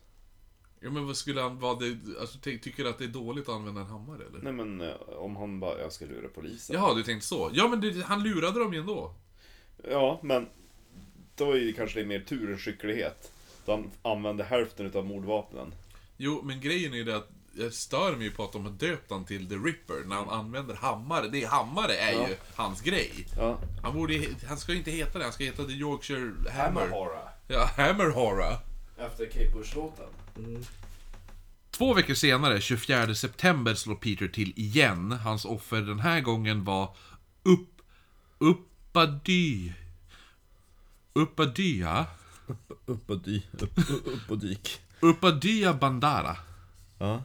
Ja, 0.79 0.89
men 0.89 1.07
vad 1.07 1.17
skulle 1.17 1.41
han, 1.41 1.59
vad 1.59 1.79
det, 1.79 1.97
alltså, 2.19 2.39
ty, 2.39 2.59
tycker 2.59 2.83
du 2.83 2.89
att 2.89 2.97
det 2.97 3.03
är 3.03 3.07
dåligt 3.09 3.49
att 3.49 3.55
använda 3.55 3.81
en 3.81 3.87
hammare 3.87 4.23
eller? 4.25 4.39
Nej 4.39 4.53
men 4.53 4.81
eh, 4.81 4.95
om 5.17 5.35
han 5.35 5.59
bara, 5.59 5.79
jag 5.79 5.93
ska 5.93 6.05
lura 6.05 6.27
polisen. 6.27 6.75
Jaha, 6.75 6.93
du 6.93 7.03
tänkte 7.03 7.27
så. 7.27 7.49
Ja, 7.53 7.67
men 7.67 7.81
det, 7.81 8.03
han 8.05 8.23
lurade 8.23 8.59
dem 8.59 8.73
ju 8.73 8.79
ändå. 8.79 9.13
Ja, 9.89 10.19
men 10.23 10.47
då 11.35 11.51
är 11.51 11.59
det 11.59 11.73
kanske 11.73 12.05
mer 12.05 12.19
tur 12.19 12.51
än 12.51 12.57
skicklighet. 12.57 13.31
Då 13.65 13.71
han 13.71 13.91
använde 14.01 14.43
hälften 14.43 14.85
utav 14.85 15.05
mordvapnen. 15.05 15.73
Jo, 16.17 16.41
men 16.43 16.61
grejen 16.61 16.93
är 16.93 16.97
ju 16.97 17.03
det 17.03 17.15
att 17.15 17.29
jag 17.57 17.73
stör 17.73 18.15
mig 18.15 18.23
ju 18.25 18.31
på 18.31 18.43
att 18.43 18.51
de 18.53 18.63
har 18.65 18.71
döpt 18.71 19.11
han 19.11 19.25
till 19.25 19.49
The 19.49 19.55
Ripper 19.55 20.03
när 20.05 20.15
han 20.15 20.29
använder 20.29 20.75
hammare. 20.75 21.27
Det 21.27 21.45
hammare 21.45 21.97
är 21.97 22.13
Ja. 22.13 22.27
ju 22.29 22.35
hans 22.55 22.81
grej. 22.81 23.27
Ja. 23.37 23.59
Han 23.83 23.93
borde 23.93 24.25
han 24.47 24.57
ska 24.57 24.71
ju 24.71 24.77
inte 24.77 24.91
heta 24.91 25.17
det, 25.17 25.23
han 25.23 25.33
ska 25.33 25.43
heta 25.43 25.63
The 25.63 25.71
Yorkshire 25.73 26.51
Hammer. 26.51 26.89
Horror. 26.89 27.29
Ja, 27.47 27.69
Hammer 27.77 28.09
Horror. 28.09 28.57
Efter 28.97 29.25
Kate 29.25 29.51
Bush-låten. 29.55 30.07
Två 31.71 31.93
veckor 31.93 32.13
senare, 32.13 32.61
24 32.61 33.15
september, 33.15 33.73
slår 33.73 33.95
Peter 33.95 34.27
till 34.27 34.53
igen. 34.55 35.11
Hans 35.11 35.45
offer 35.45 35.81
den 35.81 35.99
här 35.99 36.21
gången 36.21 36.63
var 36.63 36.95
upp... 37.43 37.81
Uppady... 38.37 39.71
Uppadya... 41.13 42.05
Upp 42.85 43.09
och, 43.09 43.17
dy, 43.17 43.41
upp, 43.59 43.79
upp 44.07 44.31
och 44.31 44.37
dyk. 44.37 44.81
Uppadya 44.99 45.73
Bandara. 45.73 46.37
Ja. 46.99 47.23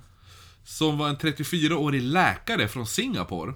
Som 0.65 0.99
var 0.99 1.09
en 1.09 1.17
34-årig 1.17 2.03
läkare 2.03 2.69
från 2.69 2.87
Singapore. 2.87 3.55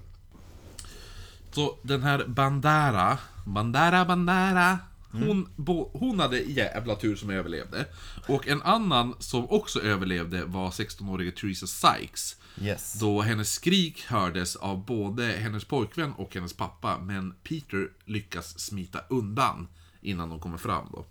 Så 1.51 1.79
den 1.81 2.03
här 2.03 2.25
Bandara, 2.27 3.17
Bandara, 3.45 4.05
Bandara. 4.05 4.79
Hon, 5.11 5.49
bo, 5.55 5.89
hon 5.93 6.19
hade 6.19 6.39
jävla 6.39 6.95
tur 6.95 7.15
som 7.15 7.29
överlevde. 7.29 7.85
Och 8.27 8.47
en 8.47 8.61
annan 8.61 9.15
som 9.19 9.49
också 9.49 9.81
överlevde 9.81 10.45
var 10.45 10.69
16-åriga 10.69 11.31
Theresa 11.31 11.67
Sykes. 11.67 12.35
Yes. 12.61 12.93
Då 12.99 13.21
hennes 13.21 13.51
skrik 13.51 14.05
hördes 14.05 14.55
av 14.55 14.85
både 14.85 15.25
hennes 15.25 15.65
pojkvän 15.65 16.13
och 16.13 16.35
hennes 16.35 16.53
pappa, 16.53 16.99
men 16.99 17.33
Peter 17.43 17.89
lyckas 18.05 18.59
smita 18.59 18.99
undan 19.09 19.67
innan 20.01 20.29
de 20.29 20.39
kommer 20.39 20.57
fram 20.57 20.87
då. 20.91 21.05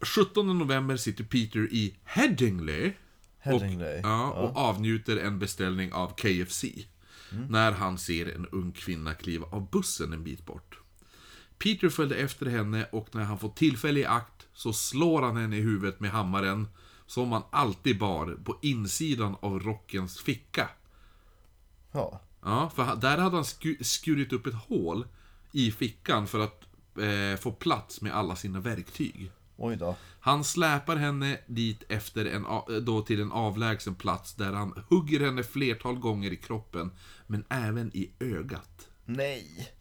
17 0.00 0.58
november 0.58 0.96
sitter 0.96 1.24
Peter 1.24 1.72
i 1.72 1.96
Headingley 2.04 2.92
Och, 4.02 4.08
ja, 4.08 4.30
och 4.30 4.56
avnjuter 4.56 5.16
en 5.16 5.38
beställning 5.38 5.92
av 5.92 6.14
KFC. 6.16 6.64
När 7.48 7.72
han 7.72 7.98
ser 7.98 8.34
en 8.34 8.46
ung 8.46 8.72
kvinna 8.72 9.14
kliva 9.14 9.46
av 9.46 9.70
bussen 9.70 10.12
en 10.12 10.24
bit 10.24 10.46
bort. 10.46 10.78
Peter 11.58 11.88
följde 11.88 12.16
efter 12.16 12.46
henne 12.46 12.84
och 12.92 13.14
när 13.14 13.22
han 13.24 13.38
får 13.38 13.48
tillfälle 13.48 14.00
i 14.00 14.04
akt 14.04 14.46
så 14.54 14.72
slår 14.72 15.22
han 15.22 15.36
henne 15.36 15.56
i 15.56 15.60
huvudet 15.60 16.00
med 16.00 16.10
hammaren 16.10 16.68
som 17.06 17.32
han 17.32 17.42
alltid 17.50 17.98
bar 17.98 18.38
på 18.44 18.58
insidan 18.62 19.36
av 19.40 19.60
rockens 19.60 20.20
ficka. 20.20 20.70
Ja. 21.92 22.20
Ja, 22.42 22.70
för 22.74 22.96
där 22.96 23.18
hade 23.18 23.36
han 23.36 23.44
sku- 23.44 23.82
skurit 23.82 24.32
upp 24.32 24.46
ett 24.46 24.54
hål 24.54 25.06
i 25.52 25.70
fickan 25.70 26.26
för 26.26 26.38
att 26.40 26.64
eh, 26.98 27.40
få 27.40 27.52
plats 27.52 28.00
med 28.00 28.12
alla 28.14 28.36
sina 28.36 28.60
verktyg. 28.60 29.32
Oj 29.60 29.76
då. 29.76 29.96
Han 30.20 30.44
släpar 30.44 30.96
henne 30.96 31.38
dit 31.46 31.82
efter 31.88 32.24
en, 32.24 32.46
då 32.84 33.02
till 33.02 33.20
en 33.20 33.32
avlägsen 33.32 33.94
plats 33.94 34.34
där 34.34 34.52
han 34.52 34.84
hugger 34.88 35.20
henne 35.20 35.42
flertal 35.42 35.98
gånger 35.98 36.32
i 36.32 36.36
kroppen, 36.36 36.90
men 37.26 37.44
även 37.48 37.96
i 37.96 38.10
ögat. 38.20 38.88
Nej. 39.04 39.72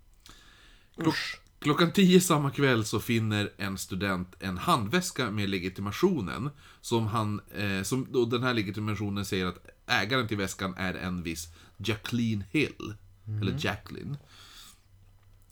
Klock, 0.96 1.16
klockan 1.60 1.92
10 1.92 2.22
samma 2.22 2.52
kväll 2.52 2.86
så 2.86 3.00
finner 3.00 3.54
en 3.58 3.78
student 3.78 4.36
en 4.40 4.58
handväska 4.58 5.32
med 5.32 5.50
legitimationen, 5.50 6.50
som 6.82 7.08
han, 7.08 7.42
eh, 7.56 7.84
som 7.84 8.08
då 8.12 8.26
den 8.26 8.44
här 8.44 8.54
legitimationen 8.54 9.26
säger 9.26 9.46
att 9.46 9.68
ägaren 9.88 10.28
till 10.28 10.38
väskan 10.38 10.74
är 10.78 10.94
en 10.94 11.24
viss 11.24 11.48
Jacqueline 11.78 12.44
Hill, 12.52 12.94
eller 13.42 13.56
Jacqueline. 13.60 14.18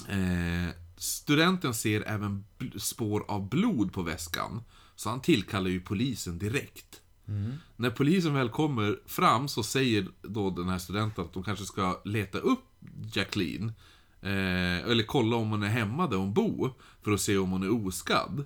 Eh, 0.09 0.84
studenten 0.97 1.73
ser 1.73 2.01
även 2.01 2.45
spår 2.77 3.25
av 3.27 3.49
blod 3.49 3.93
på 3.93 4.01
väskan, 4.01 4.63
Så 4.95 5.09
han 5.09 5.21
tillkallar 5.21 5.69
ju 5.69 5.81
polisen 5.81 6.39
direkt. 6.39 7.01
När 7.75 7.89
polisen 7.89 8.33
väl 8.33 8.49
kommer 8.49 8.99
fram 9.05 9.47
så 9.47 9.63
säger 9.63 10.07
då 10.21 10.49
den 10.49 10.69
här 10.69 10.77
studenten 10.77 11.25
att 11.25 11.33
de 11.33 11.43
kanske 11.43 11.65
ska 11.65 12.01
leta 12.05 12.37
upp 12.37 12.63
Jacqueline. 13.13 13.73
Eh, 14.21 14.77
eller 14.89 15.03
kolla 15.03 15.35
om 15.35 15.49
hon 15.49 15.63
är 15.63 15.67
hemma 15.67 16.07
där 16.07 16.17
hon 16.17 16.33
bor. 16.33 16.73
För 17.01 17.11
att 17.11 17.21
se 17.21 17.37
om 17.37 17.51
hon 17.51 17.63
är 17.63 17.87
oskadd. 17.87 18.45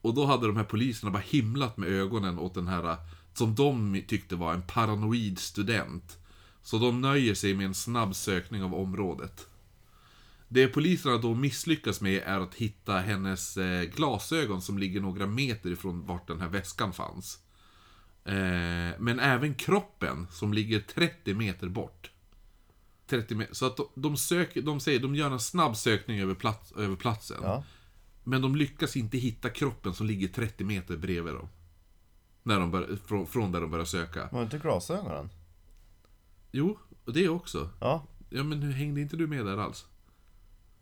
Och 0.00 0.14
då 0.14 0.26
hade 0.26 0.46
de 0.46 0.56
här 0.56 0.64
poliserna 0.64 1.12
bara 1.12 1.22
himlat 1.26 1.76
med 1.76 1.88
ögonen 1.88 2.38
åt 2.38 2.54
den 2.54 2.68
här, 2.68 2.96
som 3.34 3.54
de 3.54 4.02
tyckte 4.08 4.36
var 4.36 4.54
en 4.54 4.62
paranoid 4.62 5.38
student. 5.38 6.18
Så 6.62 6.78
de 6.78 7.00
nöjer 7.00 7.34
sig 7.34 7.54
med 7.54 7.66
en 7.66 7.74
snabb 7.74 8.14
sökning 8.14 8.62
av 8.62 8.74
området. 8.74 9.46
Det 10.52 10.68
poliserna 10.68 11.18
då 11.18 11.34
misslyckas 11.34 12.00
med 12.00 12.22
är 12.26 12.40
att 12.40 12.54
hitta 12.54 12.98
hennes 12.98 13.56
eh, 13.56 13.82
glasögon 13.82 14.62
som 14.62 14.78
ligger 14.78 15.00
några 15.00 15.26
meter 15.26 15.70
ifrån 15.70 16.06
vart 16.06 16.28
den 16.28 16.40
här 16.40 16.48
väskan 16.48 16.92
fanns. 16.92 17.38
Eh, 18.24 18.98
men 18.98 19.20
även 19.20 19.54
kroppen 19.54 20.26
som 20.30 20.52
ligger 20.52 20.80
30 20.80 21.34
meter 21.34 21.68
bort. 21.68 22.10
30 23.06 23.34
meter, 23.34 23.54
så 23.54 23.66
att 23.66 23.78
de, 23.94 24.16
söker, 24.16 24.62
de 24.62 24.80
säger, 24.80 25.00
de 25.00 25.14
gör 25.14 25.30
en 25.30 25.40
snabb 25.40 25.76
sökning 25.76 26.20
över, 26.20 26.34
plats, 26.34 26.72
över 26.72 26.96
platsen. 26.96 27.40
Ja. 27.42 27.64
Men 28.24 28.42
de 28.42 28.56
lyckas 28.56 28.96
inte 28.96 29.18
hitta 29.18 29.50
kroppen 29.50 29.94
som 29.94 30.06
ligger 30.06 30.28
30 30.28 30.64
meter 30.64 30.96
bredvid 30.96 31.34
dem. 31.34 31.48
När 32.42 32.60
de 32.60 32.70
bör, 32.70 32.98
från, 33.06 33.26
från 33.26 33.52
där 33.52 33.60
de 33.60 33.70
börjar 33.70 33.84
söka. 33.84 34.28
Var 34.32 34.42
inte 34.42 34.58
glasögonen? 34.58 35.30
Jo, 36.50 36.78
det 37.04 37.28
också. 37.28 37.70
Ja. 37.80 38.06
Ja 38.30 38.42
men 38.42 38.72
hängde 38.72 39.00
inte 39.00 39.16
du 39.16 39.26
med 39.26 39.46
där 39.46 39.58
alls? 39.58 39.86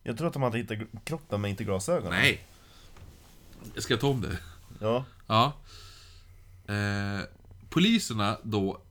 Jag 0.02 0.18
tror 0.18 0.26
att 0.26 0.32
de 0.32 0.42
hade 0.42 0.58
hittat 0.58 0.78
kroppen 1.04 1.40
men 1.40 1.50
inte 1.50 1.64
glasögonen. 1.64 2.20
Nej! 2.20 2.44
Jag 3.74 3.82
ska 3.82 3.96
ta 3.96 4.08
om 4.08 4.20
det. 4.20 4.38
Ja. 4.80 5.04
Ja. 5.26 5.52
Eh, 6.74 7.20
poliserna 7.68 8.38
då... 8.42 8.82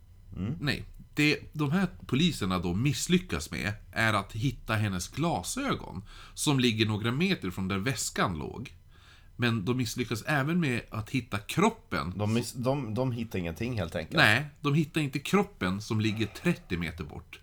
Nej. 0.60 0.84
Det 1.14 1.40
de 1.53 1.72
här 1.72 1.88
poliserna 2.06 2.60
då 2.60 2.73
misslyckas 2.73 3.52
med 3.52 3.73
är 3.91 4.14
att 4.14 4.34
hitta 4.34 4.73
hennes 4.76 5.07
glasögon. 5.07 6.03
Som 6.34 6.60
ligger 6.60 6.86
några 6.86 7.11
meter 7.11 7.52
från 7.52 7.68
där 7.68 7.77
väskan 7.77 8.38
låg. 8.38 8.73
Men 9.36 9.65
de 9.65 9.77
misslyckas 9.77 10.23
även 10.27 10.60
med 10.60 10.81
att 10.90 11.10
hitta 11.10 11.38
kroppen. 11.38 12.14
De, 12.15 12.34
miss, 12.34 12.53
de, 12.53 12.94
de 12.94 13.11
hittar 13.11 13.40
ingenting 13.40 13.77
helt 13.77 13.95
enkelt. 13.95 14.18
Nej, 14.18 14.45
de 14.61 14.73
hittar 14.73 15.02
inte 15.02 15.19
kroppen 15.19 15.81
som 15.81 16.02
ligger 16.02 16.26
30 16.26 16.77
meter 16.77 17.03
bort. 17.03 17.40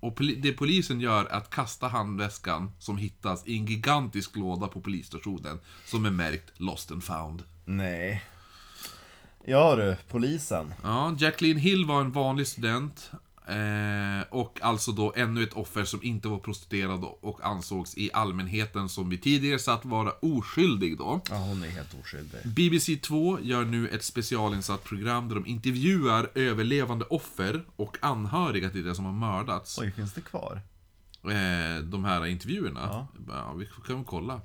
Och 0.00 0.18
poli- 0.18 0.40
det 0.42 0.52
polisen 0.52 1.00
gör 1.00 1.24
är 1.24 1.34
att 1.36 1.50
kasta 1.50 1.88
handväskan 1.88 2.72
som 2.78 2.96
hittas 2.98 3.46
i 3.46 3.56
en 3.58 3.66
gigantisk 3.66 4.36
låda 4.36 4.66
på 4.68 4.80
polisstationen. 4.80 5.60
Som 5.86 6.04
är 6.06 6.10
märkt 6.10 6.60
Lost 6.60 6.90
and 6.92 7.04
found. 7.04 7.42
Nej. 7.64 8.24
Ja 9.44 9.76
du, 9.76 9.96
polisen. 10.08 10.74
Ja, 10.82 11.16
Jacqueline 11.18 11.58
Hill 11.58 11.84
var 11.84 12.00
en 12.00 12.12
vanlig 12.12 12.46
student. 12.46 13.10
Eh, 13.48 14.24
och 14.30 14.58
alltså 14.62 14.92
då 14.92 15.12
ännu 15.16 15.42
ett 15.42 15.52
offer 15.52 15.84
som 15.84 16.02
inte 16.02 16.28
var 16.28 16.38
prostituerad 16.38 17.04
och 17.20 17.46
ansågs 17.46 17.98
i 17.98 18.10
allmänheten 18.12 18.88
som 18.88 19.08
vi 19.08 19.18
tidigare 19.18 19.58
satt 19.58 19.84
vara 19.84 20.12
oskyldig 20.12 20.98
då. 20.98 21.20
Ja, 21.30 21.36
hon 21.36 21.62
är 21.62 21.68
helt 21.68 21.94
oskyldig. 22.00 22.40
BBC 22.44 22.96
2 22.96 23.40
gör 23.40 23.64
nu 23.64 23.88
ett 23.88 24.04
specialinsatt 24.04 24.84
program 24.84 25.28
där 25.28 25.34
de 25.34 25.46
intervjuar 25.46 26.30
överlevande 26.34 27.04
offer 27.04 27.64
och 27.76 27.96
anhöriga 28.00 28.70
till 28.70 28.84
det 28.84 28.94
som 28.94 29.04
har 29.04 29.12
mördats. 29.12 29.78
Oj, 29.78 29.92
finns 29.92 30.14
det 30.14 30.20
kvar? 30.20 30.60
Eh, 31.24 31.82
de 31.82 32.04
här 32.04 32.26
intervjuerna. 32.26 32.80
Ja. 32.80 33.06
Ja. 33.28 33.52
vi 33.52 33.66
kan 33.86 33.96
väl 33.96 34.04
kolla. 34.04 34.40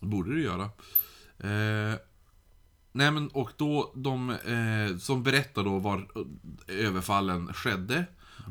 Det 0.00 0.06
borde 0.06 0.34
du 0.34 0.42
göra. 0.42 0.64
Eh, 1.38 1.98
nej 2.96 3.10
men 3.10 3.28
och 3.28 3.50
då 3.56 3.92
de 3.94 4.30
eh, 4.30 4.98
som 4.98 5.22
berättar 5.22 5.64
då 5.64 5.78
var 5.78 6.08
överfallen 6.68 7.52
skedde. 7.52 8.06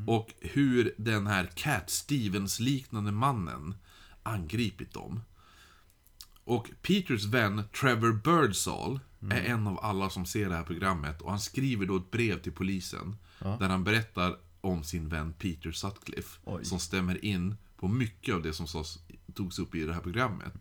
Och 0.08 0.34
hur 0.42 0.94
den 0.98 1.28
här 1.28 1.50
Cat 1.56 1.90
Stevens-liknande 1.90 3.12
mannen 3.12 3.76
angripit 4.24 4.94
dem. 4.94 5.22
Och 6.44 6.70
Peters 6.82 7.26
vän 7.26 7.64
Trevor 7.82 8.14
Birdsall 8.14 9.00
är 9.32 9.42
en 9.42 9.68
av 9.68 9.80
alla 9.82 10.10
som 10.10 10.26
ser 10.26 10.50
det 10.50 10.56
här 10.56 10.64
programmet 10.64 11.22
och 11.22 11.30
han 11.30 11.40
skriver 11.40 11.86
då 11.86 11.98
ett 11.98 12.12
brev 12.12 12.42
till 12.42 12.52
polisen. 12.52 13.18
Där 13.40 13.70
han 13.70 13.84
berättar 13.84 14.36
om 14.62 14.84
sin 14.84 15.10
vän 15.10 15.34
Peter 15.34 15.72
Sutcliffe. 15.72 16.40
Oj. 16.44 16.66
Som 16.66 16.80
stämmer 16.80 17.26
in 17.26 17.56
på 17.78 17.88
mycket 17.88 18.36
av 18.36 18.42
det 18.42 18.54
som 18.54 18.84
togs 19.34 19.60
upp 19.60 19.76
i 19.76 19.86
det 19.86 19.94
här 19.94 20.02
programmet. 20.02 20.54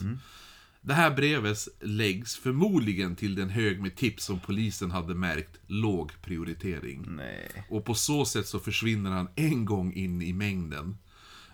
Det 0.87 0.95
här 0.95 1.11
brevet 1.11 1.69
läggs 1.81 2.37
förmodligen 2.37 3.17
till 3.17 3.35
den 3.35 3.51
hög 3.51 3.81
med 3.81 3.97
tips 3.97 4.25
som 4.25 4.41
polisen 4.41 4.91
hade 4.91 5.15
märkt 5.15 5.59
låg 5.67 6.13
prioritering. 6.23 7.05
Nej. 7.09 7.65
Och 7.69 7.85
på 7.85 7.95
så 7.95 8.25
sätt 8.25 8.47
så 8.47 8.59
försvinner 8.59 9.11
han 9.11 9.29
en 9.35 9.65
gång 9.65 9.93
in 9.93 10.23
i 10.23 10.33
mängden. 10.33 10.99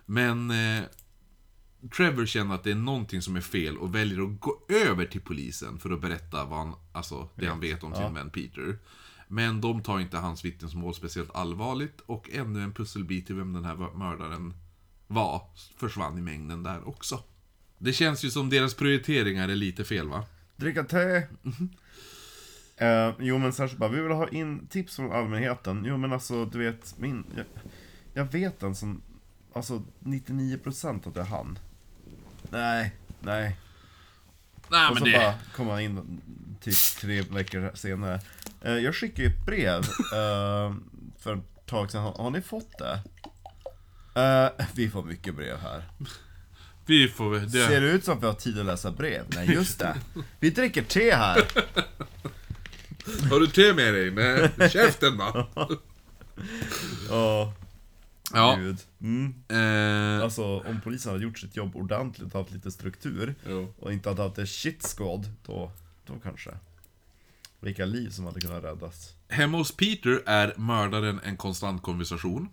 Men 0.06 0.50
eh, 0.50 0.82
Trevor 1.96 2.26
känner 2.26 2.54
att 2.54 2.64
det 2.64 2.70
är 2.70 2.74
någonting 2.74 3.22
som 3.22 3.36
är 3.36 3.40
fel 3.40 3.78
och 3.78 3.94
väljer 3.94 4.22
att 4.22 4.40
gå 4.40 4.60
över 4.68 5.04
till 5.06 5.20
polisen 5.20 5.78
för 5.78 5.90
att 5.90 6.00
berätta 6.00 6.44
vad 6.44 6.58
han, 6.58 6.74
alltså, 6.92 7.28
det 7.34 7.46
han 7.46 7.60
vet 7.60 7.82
om 7.82 7.94
sin 7.94 8.14
vän 8.14 8.30
Peter. 8.30 8.78
Men 9.28 9.60
de 9.60 9.82
tar 9.82 10.00
inte 10.00 10.18
hans 10.18 10.44
vittnesmål 10.44 10.94
speciellt 10.94 11.34
allvarligt 11.34 12.00
och 12.00 12.30
ännu 12.32 12.62
en 12.62 12.72
pusselbit 12.72 13.26
till 13.26 13.36
vem 13.36 13.52
den 13.52 13.64
här 13.64 13.76
mördaren 13.98 14.54
var 15.06 15.42
försvann 15.76 16.18
i 16.18 16.20
mängden 16.20 16.62
där 16.62 16.88
också. 16.88 17.22
Det 17.82 17.92
känns 17.92 18.24
ju 18.24 18.30
som 18.30 18.50
deras 18.50 18.74
prioriteringar 18.74 19.48
är 19.48 19.54
lite 19.54 19.84
fel 19.84 20.08
va? 20.08 20.24
Dricka 20.56 20.84
te. 20.84 21.22
Eh, 22.76 23.12
jo 23.18 23.38
men 23.38 23.52
Sasha 23.52 23.76
bara, 23.76 23.90
vi 23.90 24.00
vill 24.00 24.12
ha 24.12 24.28
in 24.28 24.66
tips 24.66 24.96
från 24.96 25.12
allmänheten. 25.12 25.84
Jo 25.86 25.96
men 25.96 26.12
alltså, 26.12 26.44
du 26.44 26.58
vet, 26.58 26.98
min... 26.98 27.24
Jag, 27.36 27.44
jag 28.14 28.32
vet 28.32 28.62
en 28.62 28.74
som... 28.74 29.02
Alltså 29.52 29.82
99% 30.00 31.08
att 31.08 31.14
det 31.14 31.20
är 31.20 31.24
han. 31.24 31.58
Nej, 32.50 32.94
nej. 33.20 33.56
Nej 34.70 34.88
Och 34.88 34.94
men 34.94 34.98
så 34.98 35.04
det... 35.04 35.12
bara 35.18 35.34
kom 35.56 35.68
han 35.68 35.80
in 35.80 36.20
typ 36.60 36.76
tre 37.00 37.22
veckor 37.22 37.70
senare. 37.74 38.20
Eh, 38.62 38.72
jag 38.72 38.94
skickade 38.94 39.22
ju 39.22 39.28
ett 39.28 39.46
brev 39.46 39.80
eh, 40.14 40.74
för 41.18 41.34
ett 41.36 41.66
tag 41.66 41.90
sedan. 41.90 42.02
Har, 42.02 42.12
har 42.12 42.30
ni 42.30 42.40
fått 42.40 42.78
det? 42.78 43.00
Vi 44.74 44.90
får 44.90 45.02
mycket 45.02 45.34
brev 45.34 45.58
här. 45.58 45.84
Vi 46.86 47.08
får. 47.08 47.34
Det... 47.34 47.50
Ser 47.50 47.80
det 47.80 47.90
ut 47.90 48.04
som 48.04 48.16
att 48.16 48.22
vi 48.22 48.26
har 48.26 48.34
tid 48.34 48.58
att 48.60 48.66
läsa 48.66 48.90
brev? 48.90 49.24
Nej 49.34 49.52
just 49.52 49.78
det. 49.78 49.96
Vi 50.40 50.50
dricker 50.50 50.82
te 50.82 51.14
här. 51.14 51.36
Har 53.30 53.40
du 53.40 53.46
te 53.46 53.72
med 53.74 53.94
dig? 53.94 54.10
Nej, 54.10 54.70
käften 54.70 55.16
va? 55.18 55.46
Ja, 57.08 57.52
Ja. 58.32 58.56
gud. 58.60 58.78
Mm. 59.00 59.34
Eh, 59.48 60.24
Alltså 60.24 60.44
om 60.60 60.80
polisen 60.84 61.12
hade 61.12 61.24
gjort 61.24 61.38
sitt 61.38 61.56
jobb 61.56 61.76
ordentligt 61.76 62.34
haft 62.34 62.50
lite 62.50 62.70
struktur 62.70 63.34
jo. 63.48 63.74
och 63.78 63.92
inte 63.92 64.08
hade 64.08 64.22
haft 64.22 64.38
ett 64.38 64.48
shit 64.48 64.82
squad, 64.96 65.28
då, 65.46 65.72
då 66.06 66.14
kanske. 66.22 66.50
Vilka 67.60 67.84
liv 67.84 68.10
som 68.10 68.26
hade 68.26 68.40
kunnat 68.40 68.64
räddas. 68.64 69.14
Hemma 69.28 69.58
hos 69.58 69.72
Peter 69.76 70.22
är 70.26 70.54
mördaren 70.56 71.20
en 71.24 71.36
konstant 71.36 71.82
konversation. 71.82 72.48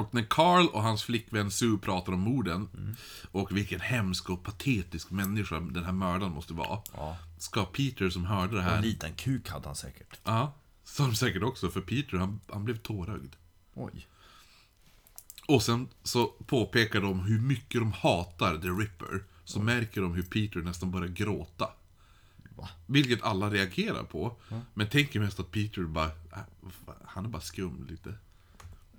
Och 0.00 0.14
när 0.14 0.22
Carl 0.22 0.66
och 0.66 0.82
hans 0.82 1.02
flickvän 1.02 1.50
Sue 1.50 1.78
pratar 1.78 2.12
om 2.12 2.20
morden 2.20 2.68
och 3.32 3.56
vilken 3.56 3.80
hemsk 3.80 4.30
och 4.30 4.42
patetisk 4.42 5.10
människa 5.10 5.60
den 5.60 5.84
här 5.84 5.92
mördaren 5.92 6.32
måste 6.32 6.54
vara. 6.54 6.80
Ja. 6.96 7.16
Ska 7.38 7.64
Peter 7.64 8.10
som 8.10 8.24
hörde 8.24 8.54
det 8.56 8.62
En 8.62 8.68
här... 8.68 8.82
liten 8.82 9.14
kuk 9.14 9.48
hade 9.48 9.66
han 9.66 9.76
säkert. 9.76 10.18
Ja, 10.24 10.54
som 10.84 11.14
säkert 11.14 11.42
också, 11.42 11.70
för 11.70 11.80
Peter 11.80 12.16
han, 12.16 12.40
han 12.52 12.64
blev 12.64 12.76
tårögd. 12.78 13.34
Oj. 13.74 14.06
Och 15.46 15.62
sen 15.62 15.88
så 16.02 16.26
påpekar 16.26 17.00
de 17.00 17.20
hur 17.20 17.40
mycket 17.40 17.80
de 17.80 17.92
hatar 17.92 18.58
The 18.58 18.68
Ripper. 18.68 19.24
Så 19.44 19.60
märker 19.60 20.00
de 20.00 20.14
hur 20.14 20.22
Peter 20.22 20.60
nästan 20.60 20.90
börjar 20.90 21.08
gråta. 21.08 21.68
Va? 22.56 22.68
Vilket 22.86 23.22
alla 23.22 23.50
reagerar 23.50 24.02
på. 24.02 24.36
Men 24.74 24.88
tänker 24.88 25.20
mest 25.20 25.40
att 25.40 25.50
Peter 25.50 25.82
bara, 25.82 26.06
äh, 26.06 26.38
han 27.04 27.24
är 27.24 27.28
bara 27.28 27.42
skum 27.42 27.86
lite. 27.90 28.14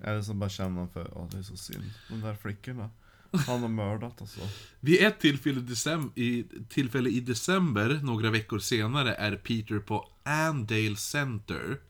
Eller 0.04 0.22
som 0.22 0.38
bara 0.38 0.50
känner 0.50 0.86
för, 0.86 1.10
ja 1.14 1.28
det 1.30 1.38
är 1.38 1.42
så 1.42 1.56
synd. 1.56 1.90
De 2.08 2.20
där 2.20 2.34
flickorna. 2.34 2.90
Han 3.46 3.60
har 3.62 3.68
mördat 3.68 4.20
alltså. 4.20 4.40
Vid 4.80 5.02
ett 5.02 5.20
tillfälle, 5.20 5.60
i 5.60 5.62
decem- 5.62 6.10
i, 6.18 6.44
tillfälle 6.68 7.10
i 7.10 7.20
december, 7.20 8.00
några 8.02 8.30
veckor 8.30 8.58
senare, 8.58 9.14
är 9.14 9.36
Peter 9.36 9.78
på 9.78 10.08
Andale 10.22 10.96
Center 10.96 11.80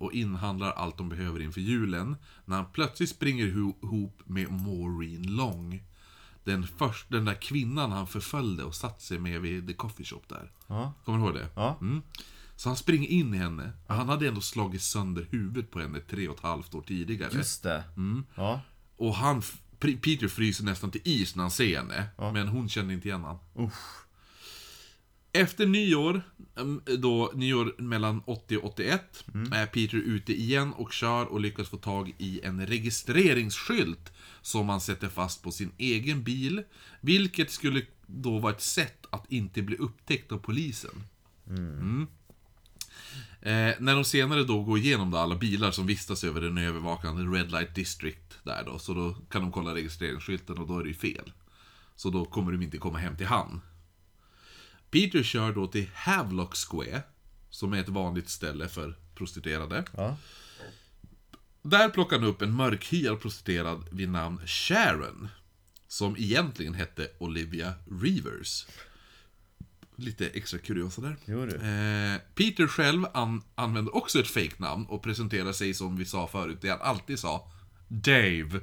och 0.00 0.12
inhandlar 0.12 0.70
allt 0.72 0.98
de 0.98 1.08
behöver 1.08 1.42
inför 1.42 1.60
julen. 1.60 2.16
När 2.44 2.56
han 2.56 2.66
plötsligt 2.72 3.08
springer 3.10 3.46
iho- 3.46 3.84
ihop 3.84 4.20
med 4.24 4.50
Maureen 4.52 5.22
Long. 5.36 5.82
Den, 6.44 6.66
först, 6.78 7.10
den 7.10 7.24
där 7.24 7.34
kvinnan 7.34 7.92
han 7.92 8.06
förföljde 8.06 8.64
och 8.64 8.74
satt 8.74 9.02
sig 9.02 9.18
med 9.18 9.40
vid 9.40 9.66
the 9.66 9.74
coffee 9.74 10.04
shop 10.04 10.20
där. 10.28 10.50
Ja. 10.66 10.92
Kommer 11.04 11.18
du 11.18 11.24
ihåg 11.24 11.34
det? 11.34 11.48
Ja. 11.54 11.78
Mm. 11.80 12.02
Så 12.56 12.68
han 12.68 12.76
springer 12.76 13.08
in 13.08 13.34
i 13.34 13.36
henne. 13.36 13.72
Han 13.86 14.08
hade 14.08 14.28
ändå 14.28 14.40
slagit 14.40 14.82
sönder 14.82 15.26
huvudet 15.30 15.70
på 15.70 15.80
henne 15.80 16.00
tre 16.00 16.28
och 16.28 16.36
ett 16.36 16.42
halvt 16.42 16.74
år 16.74 16.82
tidigare. 16.82 17.30
Just 17.34 17.62
det. 17.62 17.84
Ja. 18.36 18.60
Och 18.96 19.14
han, 19.14 19.42
Peter 19.78 20.28
fryser 20.28 20.64
nästan 20.64 20.90
till 20.90 21.00
is 21.04 21.36
när 21.36 21.42
han 21.42 21.50
ser 21.50 21.76
henne. 21.76 22.08
Men 22.32 22.48
hon 22.48 22.68
känner 22.68 22.94
inte 22.94 23.08
igen 23.08 23.24
han. 23.24 23.38
Usch. 23.58 24.06
Efter 25.32 25.66
nyår, 25.66 26.22
em, 26.56 26.82
då 26.98 27.32
nyår 27.34 27.74
mellan 27.78 28.22
80 28.26 28.56
och 28.56 28.64
81, 28.64 29.24
är 29.52 29.66
Peter 29.66 29.96
ute 29.96 30.32
igen 30.32 30.72
och 30.72 30.92
kör 30.92 31.24
och 31.24 31.40
lyckas 31.40 31.68
få 31.68 31.76
tag 31.76 32.14
i 32.18 32.40
en 32.42 32.66
registreringsskylt 32.66 34.12
som 34.42 34.68
han 34.68 34.80
sätter 34.80 35.08
fast 35.08 35.42
på 35.42 35.50
sin 35.50 35.70
egen 35.78 36.22
bil, 36.22 36.62
vilket 37.00 37.50
skulle 37.50 37.82
då 38.06 38.38
vara 38.38 38.52
ett 38.52 38.62
sätt 38.62 39.06
att 39.10 39.32
inte 39.32 39.62
bli 39.62 39.76
upptäckt 39.76 40.32
av 40.32 40.38
polisen. 40.38 41.02
Mm. 41.48 42.06
Eh, 43.40 43.74
när 43.78 43.94
de 43.94 44.04
senare 44.04 44.44
då 44.44 44.62
går 44.62 44.78
igenom 44.78 45.10
då 45.10 45.18
alla 45.18 45.36
bilar 45.36 45.70
som 45.70 45.86
vistas 45.86 46.24
över 46.24 46.40
den 46.40 46.58
övervakande 46.58 47.38
Red 47.38 47.50
Light 47.50 47.74
District 47.74 48.38
där 48.42 48.62
då, 48.66 48.78
så 48.78 48.94
då 48.94 49.14
kan 49.30 49.42
de 49.42 49.52
kolla 49.52 49.74
registreringsskylten 49.74 50.58
och 50.58 50.66
då 50.66 50.78
är 50.78 50.82
det 50.82 50.88
ju 50.88 50.94
fel. 50.94 51.32
Så 51.96 52.10
då 52.10 52.24
kommer 52.24 52.52
de 52.52 52.62
inte 52.62 52.78
komma 52.78 52.98
hem 52.98 53.16
till 53.16 53.26
han. 53.26 53.60
Peter 54.90 55.22
kör 55.22 55.52
då 55.52 55.66
till 55.66 55.90
Havelock 55.94 56.54
Square, 56.56 57.02
som 57.50 57.72
är 57.72 57.80
ett 57.80 57.88
vanligt 57.88 58.28
ställe 58.28 58.68
för 58.68 58.94
prostituerade. 59.14 59.84
Ja. 59.96 60.16
Där 61.62 61.88
plockar 61.88 62.18
han 62.18 62.28
upp 62.28 62.42
en 62.42 62.52
mörkhyad 62.52 63.20
prostituerad 63.20 63.88
vid 63.90 64.08
namn 64.08 64.40
Sharon. 64.46 65.28
Som 65.88 66.16
egentligen 66.18 66.74
hette 66.74 67.08
Olivia 67.18 67.74
Rivers. 68.02 68.66
Lite 69.96 70.26
extra 70.28 70.58
kuriosa 70.58 71.00
där. 71.00 71.16
Eh, 72.14 72.20
Peter 72.34 72.66
själv 72.66 73.04
an- 73.14 73.42
använder 73.54 73.96
också 73.96 74.18
ett 74.20 74.26
fake-namn 74.28 74.86
och 74.86 75.02
presenterar 75.02 75.52
sig 75.52 75.74
som 75.74 75.96
vi 75.96 76.04
sa 76.04 76.26
förut, 76.26 76.58
det 76.60 76.68
han 76.68 76.80
alltid 76.80 77.18
sa. 77.18 77.50
Dave. 77.88 78.60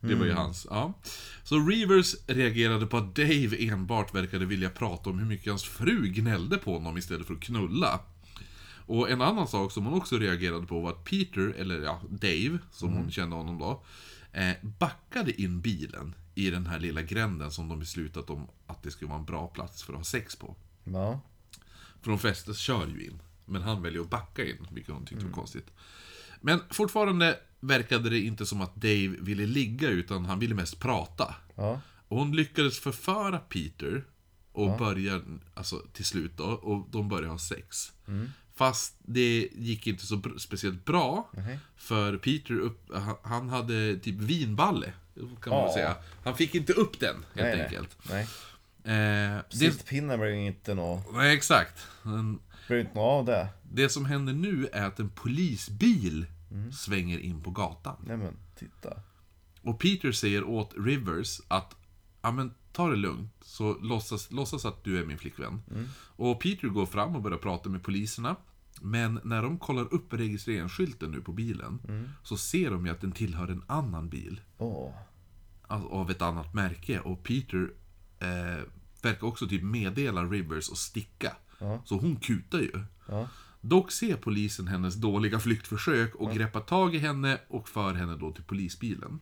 Det 0.00 0.14
var 0.14 0.24
ju 0.26 0.32
hans, 0.32 0.66
ja. 0.70 0.92
Så 1.44 1.66
Rivers 1.66 2.14
reagerade 2.26 2.86
på 2.86 2.96
att 2.96 3.14
Dave 3.16 3.56
enbart 3.68 4.14
verkade 4.14 4.44
vilja 4.44 4.70
prata 4.70 5.10
om 5.10 5.18
hur 5.18 5.26
mycket 5.26 5.46
hans 5.52 5.64
fru 5.64 6.06
gnällde 6.08 6.56
på 6.58 6.72
honom 6.72 6.98
istället 6.98 7.26
för 7.26 7.34
att 7.34 7.40
knulla. 7.40 8.00
Och 8.86 9.10
en 9.10 9.22
annan 9.22 9.48
sak 9.48 9.72
som 9.72 9.84
hon 9.84 9.94
också 9.94 10.18
reagerade 10.18 10.66
på 10.66 10.80
var 10.80 10.90
att 10.90 11.04
Peter, 11.04 11.54
eller 11.58 11.80
ja, 11.80 12.00
Dave, 12.10 12.58
som 12.72 12.92
hon 12.92 13.10
kände 13.10 13.36
honom 13.36 13.58
då, 13.58 13.84
eh, 14.32 14.52
backade 14.78 15.42
in 15.42 15.60
bilen 15.60 16.14
i 16.38 16.50
den 16.50 16.66
här 16.66 16.80
lilla 16.80 17.02
gränden 17.02 17.50
som 17.50 17.68
de 17.68 17.78
beslutat 17.78 18.30
om 18.30 18.48
att 18.66 18.82
det 18.82 18.90
skulle 18.90 19.08
vara 19.08 19.18
en 19.18 19.24
bra 19.24 19.48
plats 19.48 19.82
för 19.82 19.92
att 19.92 19.98
ha 19.98 20.04
sex 20.04 20.36
på. 20.36 20.56
Ja. 20.84 21.20
För 22.02 22.10
de 22.10 22.18
flesta 22.18 22.54
kör 22.54 22.86
ju 22.86 23.04
in. 23.04 23.22
Men 23.44 23.62
han 23.62 23.82
väljer 23.82 24.00
att 24.00 24.10
backa 24.10 24.44
in, 24.44 24.66
vilket 24.70 24.94
hon 24.94 25.06
tyckte 25.06 25.24
var 25.24 25.32
konstigt. 25.32 25.70
Men 26.40 26.60
fortfarande 26.70 27.38
verkade 27.60 28.10
det 28.10 28.20
inte 28.20 28.46
som 28.46 28.60
att 28.60 28.74
Dave 28.74 29.08
ville 29.08 29.46
ligga, 29.46 29.88
utan 29.88 30.24
han 30.24 30.38
ville 30.38 30.54
mest 30.54 30.78
prata. 30.78 31.34
Ja. 31.54 31.80
Och 32.08 32.18
hon 32.18 32.36
lyckades 32.36 32.78
förföra 32.78 33.38
Peter 33.38 34.04
och 34.52 34.78
börjar, 34.78 35.24
alltså 35.54 35.82
till 35.92 36.04
slut 36.04 36.32
då, 36.36 36.44
och 36.44 36.88
de 36.90 37.08
börjar 37.08 37.28
ha 37.28 37.38
sex. 37.38 37.92
Fast 38.54 38.96
det 38.98 39.48
gick 39.52 39.86
inte 39.86 40.06
så 40.06 40.22
speciellt 40.38 40.84
bra, 40.84 41.30
för 41.76 42.16
Peter 42.16 42.58
upp, 42.58 42.90
han 43.22 43.48
hade 43.48 43.98
typ 43.98 44.14
vinballe, 44.14 44.92
kan 45.42 45.50
man 45.50 45.62
Ja. 45.62 45.72
säga. 45.74 45.96
Han 46.24 46.34
fick 46.36 46.54
inte 46.54 46.72
upp 46.72 47.00
den, 47.00 47.14
helt 47.16 47.26
Nej, 47.56 47.62
enkelt. 47.62 47.96
Nej. 48.10 48.22
Eh, 48.84 49.38
det, 49.50 49.56
Sittpinnen 49.56 50.20
blev 50.20 50.34
inte 50.34 50.74
nå... 50.74 51.02
nej, 51.12 51.36
exakt. 51.36 51.86
Men 52.02 52.38
Blev 52.68 52.80
inte 52.80 52.98
av 53.00 53.24
det. 53.24 53.48
Det 53.72 53.88
som 53.88 54.04
händer 54.04 54.32
nu 54.32 54.68
är 54.72 54.86
att 54.86 54.98
en 55.00 55.08
polisbil 55.10 56.26
svänger 56.72 57.18
in 57.18 57.42
på 57.42 57.50
gatan. 57.50 57.96
Nej 58.06 58.16
men, 58.16 58.36
titta. 58.58 58.92
Och 59.62 59.78
Peter 59.80 60.12
säger 60.12 60.44
åt 60.44 60.74
Rivers 60.76 61.40
att 61.48 61.76
ja 62.22 62.30
men 62.30 62.54
ta 62.72 62.88
det 62.88 62.96
lugnt, 62.96 63.32
så 63.42 63.74
låtsas, 63.78 64.30
låtsas 64.30 64.64
att 64.64 64.84
du 64.84 64.98
är 64.98 65.04
min 65.04 65.18
flickvän. 65.18 65.62
Och 66.16 66.40
Peter 66.40 66.68
går 66.68 66.86
fram 66.86 67.16
och 67.16 67.22
börjar 67.22 67.38
prata 67.38 67.68
med 67.68 67.82
poliserna. 67.82 68.36
Men 68.80 69.20
när 69.24 69.42
de 69.42 69.58
kollar 69.58 69.94
upp 69.94 70.12
registreringsskylten 70.12 71.10
nu 71.10 71.20
på 71.20 71.32
bilen, 71.32 71.78
så 72.22 72.36
ser 72.36 72.70
de 72.70 72.86
ju 72.86 72.92
att 72.92 73.00
den 73.00 73.12
tillhör 73.12 73.48
en 73.48 73.62
annan 73.66 74.08
bil. 74.08 74.40
Åh. 74.58 74.94
Av 75.68 76.10
ett 76.10 76.22
annat 76.22 76.54
märke. 76.54 77.00
Och 77.00 77.22
Peter 77.22 77.70
eh, 78.18 78.64
verkar 79.02 79.26
också 79.26 79.48
typ 79.48 79.62
meddela 79.62 80.24
Rivers 80.24 80.68
och 80.68 80.78
sticka. 80.78 81.36
Så 81.84 81.98
hon 81.98 82.16
kutar 82.16 82.58
ju. 82.58 82.84
Ja. 83.06 83.28
Dock 83.60 83.92
ser 83.92 84.16
polisen 84.16 84.68
hennes 84.68 84.94
dåliga 84.94 85.38
flyktförsök 85.40 86.14
och 86.14 86.34
greppar 86.34 86.60
tag 86.60 86.94
i 86.94 86.98
henne 86.98 87.40
och 87.48 87.68
för 87.68 87.94
henne 87.94 88.16
då 88.16 88.32
till 88.32 88.44
polisbilen. 88.44 89.20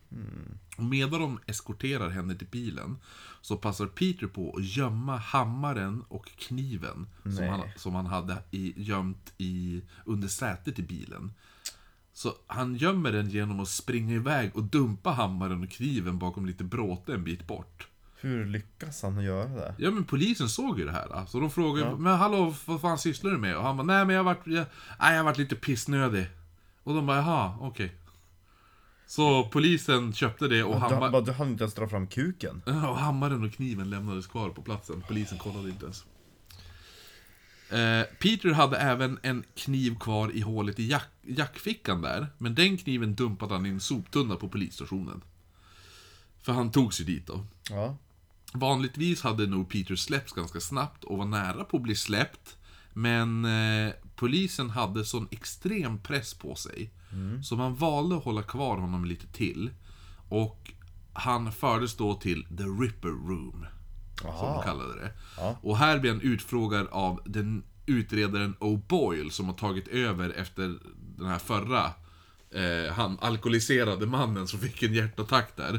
Och 0.77 0.83
medan 0.83 1.21
de 1.21 1.39
eskorterar 1.45 2.09
henne 2.09 2.35
till 2.35 2.47
bilen 2.47 2.97
så 3.41 3.57
passar 3.57 3.85
Peter 3.85 4.27
på 4.27 4.55
att 4.57 4.65
gömma 4.65 5.17
hammaren 5.17 6.03
och 6.07 6.25
kniven 6.25 7.07
som 7.23 7.47
han, 7.47 7.61
som 7.75 7.95
han 7.95 8.05
hade 8.05 8.43
i, 8.51 8.73
gömt 8.77 9.33
i, 9.37 9.81
under 10.05 10.27
sätet 10.27 10.79
i 10.79 10.83
bilen. 10.83 11.33
Så 12.17 12.33
han 12.47 12.75
gömmer 12.75 13.11
den 13.11 13.29
genom 13.29 13.59
att 13.59 13.67
springa 13.67 14.15
iväg 14.15 14.55
och 14.55 14.63
dumpa 14.63 15.09
hammaren 15.09 15.63
och 15.63 15.69
kniven 15.69 16.19
bakom 16.19 16.45
lite 16.45 16.63
bråte 16.63 17.13
en 17.13 17.23
bit 17.23 17.47
bort. 17.47 17.87
Hur 18.19 18.45
lyckas 18.45 19.01
han 19.01 19.23
göra 19.23 19.47
det? 19.47 19.75
Ja 19.77 19.91
men 19.91 20.03
polisen 20.03 20.49
såg 20.49 20.79
ju 20.79 20.85
det 20.85 20.91
här. 20.91 21.25
Så 21.25 21.39
de 21.39 21.51
frågade 21.51 21.95
men 21.97 22.17
hallå 22.17 22.55
vad 22.65 22.81
fan 22.81 22.97
sysslar 22.97 23.31
du 23.31 23.37
med? 23.37 23.57
Och 23.57 23.63
han 23.63 23.77
bara, 23.77 23.83
nej 23.83 24.05
men 24.05 24.15
jag 24.15 24.23
har 24.23 24.33
varit, 24.33 24.47
jag, 24.47 24.65
nej, 24.99 25.11
jag 25.11 25.17
har 25.17 25.23
varit 25.23 25.37
lite 25.37 25.55
pissnödig. 25.55 26.27
Och 26.83 26.93
de 26.93 27.05
bara, 27.05 27.17
jaha, 27.17 27.57
okej. 27.61 27.95
Så 29.07 29.43
polisen 29.43 30.13
köpte 30.13 30.47
det 30.47 30.63
och, 30.63 30.75
Du, 30.75 30.79
hamma, 30.79 31.09
bara, 31.09 31.21
du 31.21 31.31
hann 31.31 31.47
inte 31.47 31.63
ens 31.63 31.73
dra 31.73 31.87
fram 31.87 32.07
kuken. 32.07 32.61
Ja, 32.65 32.89
och 32.89 32.97
hammaren 32.97 33.43
och 33.43 33.53
kniven 33.53 33.89
lämnades 33.89 34.27
kvar 34.27 34.49
på 34.49 34.61
platsen. 34.61 35.03
Polisen 35.07 35.37
kollade 35.37 35.69
inte 35.69 35.85
ens. 35.85 36.05
Eh, 37.69 38.03
Peter 38.19 38.51
hade 38.51 38.77
även 38.77 39.19
en 39.23 39.43
kniv 39.55 39.95
kvar 39.99 40.31
i 40.31 40.41
hålet 40.41 40.79
i 40.79 40.87
jack, 40.87 41.07
jackfickan 41.21 42.01
där. 42.01 42.27
Men 42.37 42.55
den 42.55 42.77
kniven 42.77 43.15
dumpade 43.15 43.53
han 43.53 43.65
i 43.65 43.69
en 43.69 43.79
soptunna 43.79 44.35
på 44.35 44.49
polisstationen. 44.49 45.21
För 46.41 46.53
han 46.53 46.71
tog 46.71 46.93
sig 46.93 47.05
dit 47.05 47.27
då. 47.27 47.45
Ja. 47.69 47.97
Vanligtvis 48.53 49.21
hade 49.21 49.47
nog 49.47 49.69
Peter 49.69 49.95
släppts 49.95 50.33
ganska 50.33 50.59
snabbt 50.59 51.03
och 51.03 51.17
var 51.17 51.25
nära 51.25 51.63
på 51.63 51.77
att 51.77 51.83
bli 51.83 51.95
släppt. 51.95 52.57
Men 52.93 53.45
eh, 53.45 53.93
polisen 54.15 54.69
hade 54.69 55.05
sån 55.05 55.27
extrem 55.31 55.99
press 55.99 56.33
på 56.33 56.55
sig. 56.55 56.91
Så 57.43 57.55
man 57.55 57.75
valde 57.75 58.17
att 58.17 58.23
hålla 58.23 58.43
kvar 58.43 58.77
honom 58.77 59.05
lite 59.05 59.27
till. 59.27 59.69
Och 60.29 60.73
han 61.13 61.51
fördes 61.51 61.95
då 61.95 62.13
till 62.13 62.45
The 62.57 62.63
Ripper 62.63 63.27
Room. 63.27 63.65
Som 64.21 64.53
de 64.53 64.63
kallade 64.63 64.99
det. 64.99 65.11
Och 65.61 65.77
här 65.77 65.99
blir 65.99 66.11
han 66.11 66.21
utfrågad 66.21 66.87
av 66.91 67.21
den 67.25 67.63
utredaren 67.85 68.55
O'Boyle 68.59 69.29
som 69.29 69.45
har 69.45 69.53
tagit 69.53 69.87
över 69.87 70.29
efter 70.29 70.79
den 71.17 71.27
här 71.27 71.39
förra 71.39 71.93
eh, 72.51 72.93
han 72.93 73.17
alkoholiserade 73.21 74.05
mannen 74.05 74.47
som 74.47 74.59
fick 74.59 74.83
en 74.83 74.93
hjärtattack 74.93 75.55
där. 75.55 75.73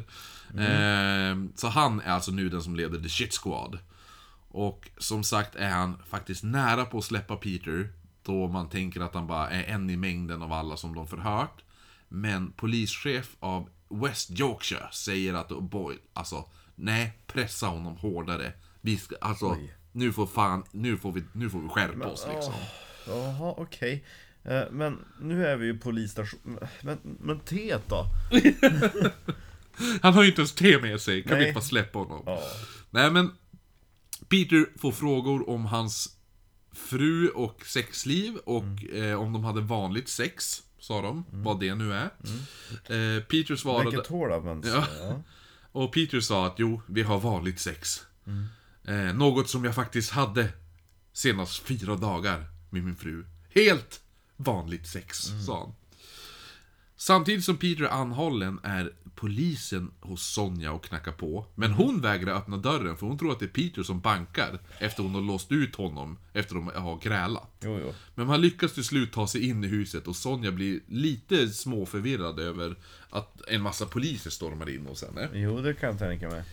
Eh, 0.59 1.37
så 1.55 1.69
han 1.69 2.01
är 2.01 2.13
alltså 2.13 2.31
nu 2.31 2.49
den 2.49 2.63
som 2.63 2.77
leder 2.77 2.99
The 2.99 3.09
Shit 3.09 3.35
Squad. 3.43 3.79
Och 4.49 4.91
som 4.99 5.25
sagt 5.25 5.57
är 5.57 5.71
han 5.71 5.99
faktiskt 6.09 6.45
nära 6.45 6.85
på 6.85 6.99
att 6.99 7.05
släppa 7.05 7.37
Peter. 7.37 7.93
Då 8.23 8.49
man 8.49 8.69
tänker 8.69 9.01
att 9.01 9.15
han 9.15 9.27
bara 9.27 9.51
är 9.51 9.65
en 9.65 9.91
i 9.91 9.97
mängden 9.97 10.43
av 10.43 10.53
alla 10.53 10.77
som 10.77 10.95
de 10.95 11.07
förhört. 11.07 11.63
Men 12.09 12.53
polischef 12.53 13.37
av 13.41 13.69
West 13.91 14.31
Yorkshire 14.31 14.89
säger 14.93 15.35
att 15.35 15.51
O'Boyle, 15.51 15.99
alltså 16.13 16.45
nej, 16.75 17.19
pressa 17.27 17.67
honom 17.67 17.97
hårdare. 17.97 18.53
Vi 18.81 18.97
ska, 18.97 19.17
alltså, 19.21 19.57
nu 19.93 20.13
får 20.13 20.27
fan, 20.27 20.65
nu 20.71 20.97
får 20.97 21.13
vi, 21.13 21.25
nu 21.33 21.51
får 21.51 21.61
vi 21.61 21.69
skärpa 21.69 22.07
oss 22.07 22.27
liksom. 22.35 22.55
Jaha, 23.07 23.55
okej. 23.57 24.05
Eh, 24.45 24.63
Men 24.71 25.05
nu 25.21 25.47
är 25.47 25.57
vi 25.57 25.67
ju 25.67 25.79
polisstation... 25.79 26.59
Men, 26.81 26.99
men 27.03 27.41
teet 27.41 27.89
då? 27.89 28.07
Han 30.03 30.15
har 30.15 30.23
ju 30.23 30.29
inte 30.29 30.41
ens 30.41 30.55
te 30.55 30.81
med 30.81 31.01
sig, 31.01 31.23
kan 31.23 31.31
vi 31.31 31.37
Nej. 31.39 31.49
inte 31.49 31.55
bara 31.55 31.65
släppa 31.65 31.99
honom? 31.99 32.39
Nej 32.91 33.11
men, 33.11 33.31
Peter 34.29 34.67
får 34.79 34.93
frågor 34.93 35.51
om 35.51 35.65
hans 35.65 36.17
fru 36.73 37.29
och 37.29 37.67
sexliv 37.67 38.37
och 38.37 38.95
eh, 38.95 39.21
om 39.21 39.33
de 39.33 39.45
hade 39.45 39.61
vanligt 39.61 40.09
sex, 40.09 40.63
sa 40.79 41.03
de, 41.03 41.25
vad 41.31 41.61
det 41.61 41.75
nu 41.75 41.93
är. 41.95 42.11
Eh, 42.85 43.23
Peter 43.23 43.57
svarade... 43.57 43.91
Vilket 43.91 44.07
hår 44.07 44.33
används? 44.33 44.69
Ja. 44.69 44.87
Ja. 45.01 45.23
Och 45.73 45.93
Peter 45.93 46.21
sa 46.21 46.47
att 46.47 46.55
jo, 46.59 46.83
vi 46.87 47.03
har 47.03 47.21
vanligt 47.21 47.61
sex. 47.61 48.07
Eh, 48.85 48.95
något 49.15 49.51
som 49.51 49.65
jag 49.65 49.75
faktiskt 49.75 50.11
hade 50.11 50.49
senast 51.13 51.59
fyra 51.59 51.97
dagar 51.97 52.45
med 52.71 52.85
min 52.85 52.97
fru. 52.97 53.25
Helt 53.55 54.01
vanligt 54.37 54.87
sex, 54.87 55.19
sa 55.47 55.61
han. 55.61 55.75
Samtidigt 57.01 57.45
som 57.45 57.57
Peter 57.57 57.85
är 57.85 57.89
anhållen 57.89 58.61
är 58.63 58.93
polisen 59.15 59.91
hos 60.01 60.23
Sonja 60.23 60.73
och 60.73 60.85
knackar 60.85 61.13
på. 61.13 61.47
Men 61.55 61.73
hon 61.73 62.01
vägrar 62.01 62.35
öppna 62.35 62.57
dörren 62.57 62.97
för 62.97 63.07
hon 63.07 63.19
tror 63.19 63.33
att 63.33 63.39
det 63.39 63.45
är 63.45 63.49
Peter 63.49 63.83
som 63.83 64.01
bankar 64.01 64.59
efter 64.79 65.03
hon 65.03 65.15
har 65.15 65.23
låst 65.23 65.53
ut 65.53 65.77
honom 65.77 66.19
efter 66.33 66.55
de 66.55 66.71
har 66.75 66.99
grälat. 66.99 67.51
Jo, 67.61 67.79
jo. 67.83 67.95
Men 68.15 68.27
man 68.27 68.41
lyckas 68.41 68.73
till 68.73 68.85
slut 68.85 69.13
ta 69.13 69.27
sig 69.27 69.49
in 69.49 69.65
i 69.65 69.67
huset 69.67 70.09
och 70.09 70.17
Sonja 70.17 70.53
blir 70.53 70.81
lite 70.87 71.49
småförvirrad 71.49 72.39
över 72.39 72.77
att 73.11 73.43
en 73.49 73.63
massa 73.63 73.87
poliser 73.87 74.31
stormar 74.31 74.69
in 74.69 74.87
hos 74.87 75.05
henne. 75.05 75.29
Jo, 75.33 75.61
det 75.61 75.75
kan 75.75 75.89
jag 75.89 75.99
tänka 75.99 76.29
mig. 76.29 76.45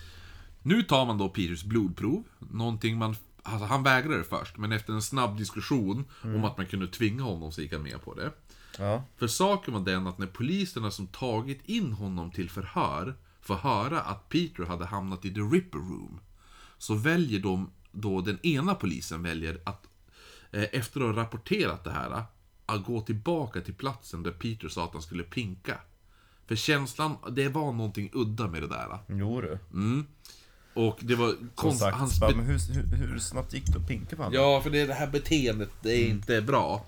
Nu 0.62 0.84
tar 0.84 1.06
man 1.06 1.18
då 1.18 1.30
Peters 1.30 1.64
blodprov, 1.64 2.24
någonting 2.40 2.98
man 2.98 3.16
alltså 3.44 3.66
han 3.66 3.84
vägrade 3.84 4.24
först, 4.24 4.58
men 4.58 4.72
efter 4.72 4.94
en 4.94 5.02
snabb 5.02 5.38
diskussion 5.38 6.06
om 6.22 6.44
att 6.44 6.58
man 6.58 6.66
kunde 6.66 6.88
tvinga 6.88 7.24
honom 7.24 7.52
så 7.52 7.62
gick 7.62 7.74
han 7.74 7.84
med 7.84 8.02
på 8.02 8.14
det. 8.14 8.32
Ja. 8.80 9.04
För 9.18 9.28
saken 9.28 9.74
var 9.74 9.82
den 9.82 10.08
att 10.08 10.18
när 10.18 10.28
poliserna 10.28 10.92
som 10.92 11.08
tagit 11.08 11.60
in 11.66 11.92
honom 11.92 12.32
till 12.32 12.50
förhör 12.50 13.16
får 13.42 13.56
höra 13.56 14.02
att 14.02 14.30
Peter 14.30 14.64
hade 14.64 14.86
hamnat 14.86 15.26
i 15.26 15.34
the 15.34 15.40
Ripper 15.40 15.78
Room, 15.78 16.20
så 16.78 16.96
väljer 16.96 17.40
de, 17.40 17.72
då 17.92 18.22
den 18.22 18.46
ena 18.46 18.76
polisen 18.76 19.24
väljer 19.24 19.62
att, 19.64 19.88
eh, 20.52 20.64
efter 20.72 21.02
att 21.02 21.16
ha 21.16 21.22
rapporterat 21.22 21.84
det 21.84 21.92
här, 21.92 22.24
att 22.66 22.86
gå 22.86 23.02
tillbaka 23.02 23.62
till 23.62 23.74
platsen 23.74 24.24
där 24.24 24.32
Peter 24.32 24.70
sa 24.70 24.84
att 24.84 24.94
han 24.94 25.02
skulle 25.02 25.24
pinka. 25.24 25.78
För 26.48 26.56
känslan, 26.56 27.18
det 27.32 27.50
var 27.50 27.72
någonting 27.72 28.10
udda 28.14 28.48
med 28.48 28.62
det 28.62 28.68
där. 28.68 29.00
Jo 29.08 29.42
du. 29.42 29.60
Och 30.74 31.00
det 31.02 31.16
var 31.16 31.30
Som 31.30 31.50
konst, 31.56 31.80
sagt, 31.80 31.98
hans 31.98 32.22
men 32.22 32.40
hur, 32.40 32.74
hur, 32.74 32.98
hur 32.98 33.20
snabbt 33.20 33.54
gick 33.54 33.66
det 33.66 33.80
att 33.80 33.88
pinka 33.88 34.16
på 34.16 34.24
honom? 34.24 34.40
Ja, 34.40 34.62
för 34.62 34.70
det, 34.70 34.86
det 34.86 34.94
här 34.94 35.08
beteendet, 35.08 35.70
det 35.82 35.92
är 35.92 36.08
inte 36.08 36.42
bra. 36.42 36.86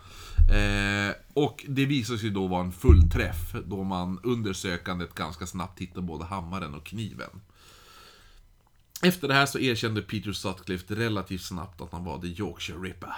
Eh, 0.49 1.15
och 1.33 1.65
det 1.67 1.85
visar 1.85 2.17
sig 2.17 2.29
då 2.29 2.47
vara 2.47 2.63
en 2.63 2.71
fullträff, 2.71 3.55
då 3.65 3.83
man 3.83 4.19
under 4.23 4.53
sökandet 4.53 5.15
ganska 5.15 5.45
snabbt 5.45 5.79
hittar 5.81 6.01
både 6.01 6.25
hammaren 6.25 6.75
och 6.75 6.85
kniven. 6.85 7.41
Efter 9.03 9.27
det 9.27 9.33
här 9.33 9.45
så 9.45 9.59
erkände 9.59 10.01
Peter 10.01 10.31
Sutcliffe 10.31 10.95
relativt 10.95 11.41
snabbt 11.41 11.81
att 11.81 11.91
han 11.91 12.05
var 12.05 12.21
The 12.21 12.27
Yorkshire 12.27 12.79
Ripper. 12.79 13.13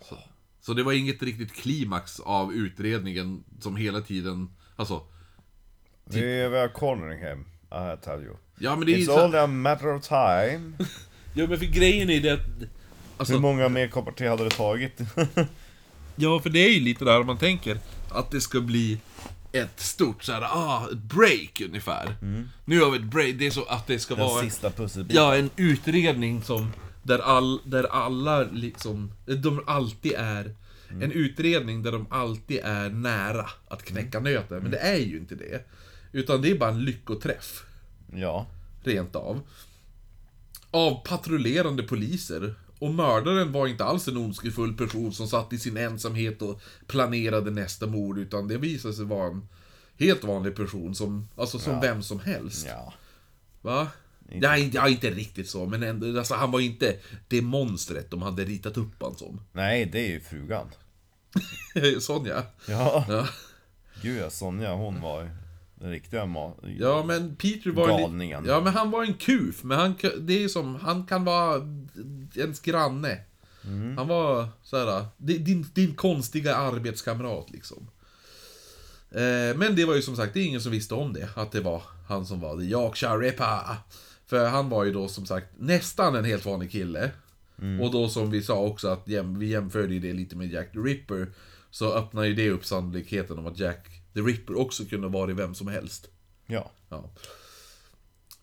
Så, 0.00 0.18
så 0.60 0.74
det 0.74 0.82
var 0.82 0.92
inget 0.92 1.22
riktigt 1.22 1.52
klimax 1.52 2.20
av 2.20 2.52
utredningen 2.54 3.44
som 3.60 3.76
hela 3.76 4.00
tiden, 4.00 4.48
alltså... 4.76 5.02
Vi 6.04 6.42
are 6.44 6.68
cornering 6.68 7.18
him, 7.18 7.44
I 7.70 8.04
tell 8.04 8.22
you. 8.22 8.36
Ja 8.58 8.76
men 8.76 8.86
det 8.86 8.94
är 8.94 8.98
It's 8.98 9.04
så, 9.04 9.24
only 9.24 9.38
a 9.38 9.46
matter 9.46 9.94
of 9.94 10.08
time. 10.08 10.72
Ja 11.36 11.46
men 11.46 11.58
för 11.58 11.66
grejen 11.66 12.10
är 12.10 12.20
det 12.20 12.30
att... 12.30 12.40
Alltså, 13.16 13.34
Hur 13.34 13.40
många 13.40 13.68
mer 13.68 13.88
koppar 13.88 14.12
te 14.12 14.28
hade 14.28 14.44
det 14.44 14.50
tagit? 14.50 15.00
Ja, 16.16 16.40
för 16.40 16.50
det 16.50 16.58
är 16.58 16.70
ju 16.70 16.80
lite 16.80 17.04
där 17.04 17.22
man 17.22 17.38
tänker 17.38 17.78
att 18.10 18.30
det 18.30 18.40
ska 18.40 18.60
bli 18.60 18.98
ett 19.52 19.80
stort 19.80 20.24
såhär, 20.24 20.42
ah, 20.42 20.88
ett 20.92 20.98
break 20.98 21.60
ungefär. 21.60 22.16
Nu 22.64 22.80
har 22.80 22.90
vi 22.90 22.98
ett 22.98 23.04
break, 23.04 23.34
det 23.38 23.46
är 23.46 23.50
så 23.50 23.64
att 23.64 23.86
det 23.86 23.98
ska 23.98 24.14
Den 24.14 24.24
vara 24.26 24.42
sista 24.42 24.70
pusselbiten. 24.70 25.16
ja, 25.22 25.36
en 25.36 25.50
utredning 25.56 26.42
som 26.42 26.72
där, 27.02 27.18
all, 27.18 27.60
där 27.64 27.84
alla 27.84 28.42
liksom, 28.42 29.12
de 29.26 29.62
alltid 29.66 30.12
är 30.12 30.54
En 31.02 31.12
utredning 31.12 31.82
där 31.82 31.92
de 31.92 32.06
alltid 32.10 32.60
är 32.64 32.90
nära 32.90 33.50
att 33.68 33.82
knäcka 33.82 34.20
nöten, 34.20 34.62
men 34.62 34.70
det 34.70 34.78
är 34.78 34.96
ju 34.98 35.16
inte 35.18 35.34
det. 35.34 35.64
Utan 36.12 36.42
det 36.42 36.50
är 36.50 36.58
bara 36.58 36.70
en 36.70 36.84
lyckoträff, 36.84 37.64
Ja. 38.14 38.46
rent 38.84 39.16
av. 39.16 39.40
Av 40.70 41.04
patrullerande 41.04 41.82
poliser. 41.82 42.54
Och 42.84 42.94
mördaren 42.94 43.52
var 43.52 43.66
inte 43.66 43.84
alls 43.84 44.08
en 44.08 44.16
ondskefull 44.16 44.76
person 44.76 45.12
som 45.12 45.28
satt 45.28 45.52
i 45.52 45.58
sin 45.58 45.76
ensamhet 45.76 46.42
och 46.42 46.60
planerade 46.86 47.50
nästa 47.50 47.86
mord, 47.86 48.18
utan 48.18 48.48
det 48.48 48.58
visade 48.58 48.94
sig 48.94 49.04
vara 49.04 49.26
en 49.26 49.48
helt 49.98 50.24
vanlig 50.24 50.56
person 50.56 50.94
som, 50.94 51.28
alltså 51.36 51.58
som 51.58 51.80
vem 51.80 52.02
som 52.02 52.20
helst. 52.20 52.66
Ja. 52.68 52.94
Va? 53.62 53.88
Ja, 54.28 54.56
inte, 54.56 54.76
ja, 54.76 54.88
inte 54.88 55.10
riktigt 55.10 55.48
så, 55.48 55.66
men 55.66 55.82
ändå, 55.82 56.18
alltså, 56.18 56.34
han 56.34 56.50
var 56.50 56.60
inte 56.60 56.96
det 57.28 57.42
monstret 57.42 58.10
de 58.10 58.22
hade 58.22 58.44
ritat 58.44 58.76
upp 58.76 59.02
han 59.02 59.16
som. 59.16 59.40
Nej, 59.52 59.86
det 59.86 60.00
är 60.00 60.08
ju 60.08 60.20
frugan. 60.20 60.66
Sonja. 62.00 62.42
Ja. 62.68 63.06
Ja. 63.08 63.28
Gud 64.02 64.20
ja, 64.22 64.30
Sonja 64.30 64.74
hon 64.74 65.00
var 65.00 65.30
den 65.84 65.92
riktiga 65.92 66.22
ma- 66.24 66.76
ja, 66.78 67.04
men 67.04 67.36
Peter 67.36 67.70
var 67.70 67.88
en 67.88 68.00
Galningen. 68.00 68.44
Ja, 68.46 68.60
men 68.60 68.72
han 68.72 68.90
var 68.90 69.04
en 69.04 69.14
kuf, 69.14 69.64
men 69.64 69.78
han, 69.78 69.94
det 70.20 70.44
är 70.44 70.48
som, 70.48 70.76
han 70.76 71.06
kan 71.06 71.24
vara 71.24 71.62
ens 72.36 72.60
granne. 72.60 73.18
Mm. 73.64 73.98
Han 73.98 74.08
var 74.08 74.48
såhär, 74.62 75.06
din, 75.16 75.66
din 75.74 75.94
konstiga 75.94 76.54
arbetskamrat 76.54 77.50
liksom. 77.50 77.90
Eh, 79.10 79.56
men 79.56 79.76
det 79.76 79.84
var 79.84 79.94
ju 79.94 80.02
som 80.02 80.16
sagt, 80.16 80.34
det 80.34 80.40
är 80.40 80.44
ingen 80.44 80.60
som 80.60 80.72
visste 80.72 80.94
om 80.94 81.12
det, 81.12 81.28
att 81.36 81.52
det 81.52 81.60
var 81.60 81.82
han 82.08 82.26
som 82.26 82.40
var 82.40 82.56
the 82.58 82.64
Yorkshire 82.64 83.18
Ripper. 83.18 83.76
För 84.26 84.48
han 84.48 84.68
var 84.68 84.84
ju 84.84 84.92
då 84.92 85.08
som 85.08 85.26
sagt 85.26 85.46
nästan 85.58 86.14
en 86.14 86.24
helt 86.24 86.46
vanlig 86.46 86.70
kille. 86.70 87.10
Mm. 87.58 87.80
Och 87.80 87.92
då 87.92 88.08
som 88.08 88.30
vi 88.30 88.42
sa 88.42 88.60
också 88.60 88.88
att 88.88 89.08
jäm, 89.08 89.38
vi 89.38 89.46
jämförde 89.46 89.94
ju 89.94 90.00
det 90.00 90.12
lite 90.12 90.36
med 90.36 90.52
Jack 90.52 90.72
the 90.72 90.78
Ripper. 90.78 91.26
Så 91.70 91.92
öppnar 91.92 92.24
ju 92.24 92.34
det 92.34 92.50
upp 92.50 92.64
sannolikheten 92.64 93.38
om 93.38 93.46
att 93.46 93.58
Jack 93.58 93.93
the 94.14 94.20
Ripper 94.20 94.58
också 94.58 94.84
kunde 94.84 95.08
vara 95.08 95.32
vem 95.32 95.54
som 95.54 95.68
helst. 95.68 96.08
Ja. 96.46 96.70
Ja. 96.88 97.10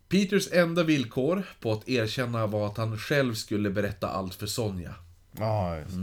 Peters 0.07 0.51
enda 0.51 0.83
villkor 0.83 1.43
på 1.59 1.71
att 1.71 1.89
erkänna 1.89 2.47
var 2.47 2.67
att 2.67 2.77
han 2.77 2.97
själv 2.97 3.33
skulle 3.33 3.69
berätta 3.69 4.09
allt 4.09 4.35
för 4.35 4.47
Sonja. 4.47 4.95
Ja, 5.37 5.77
just. 5.77 5.93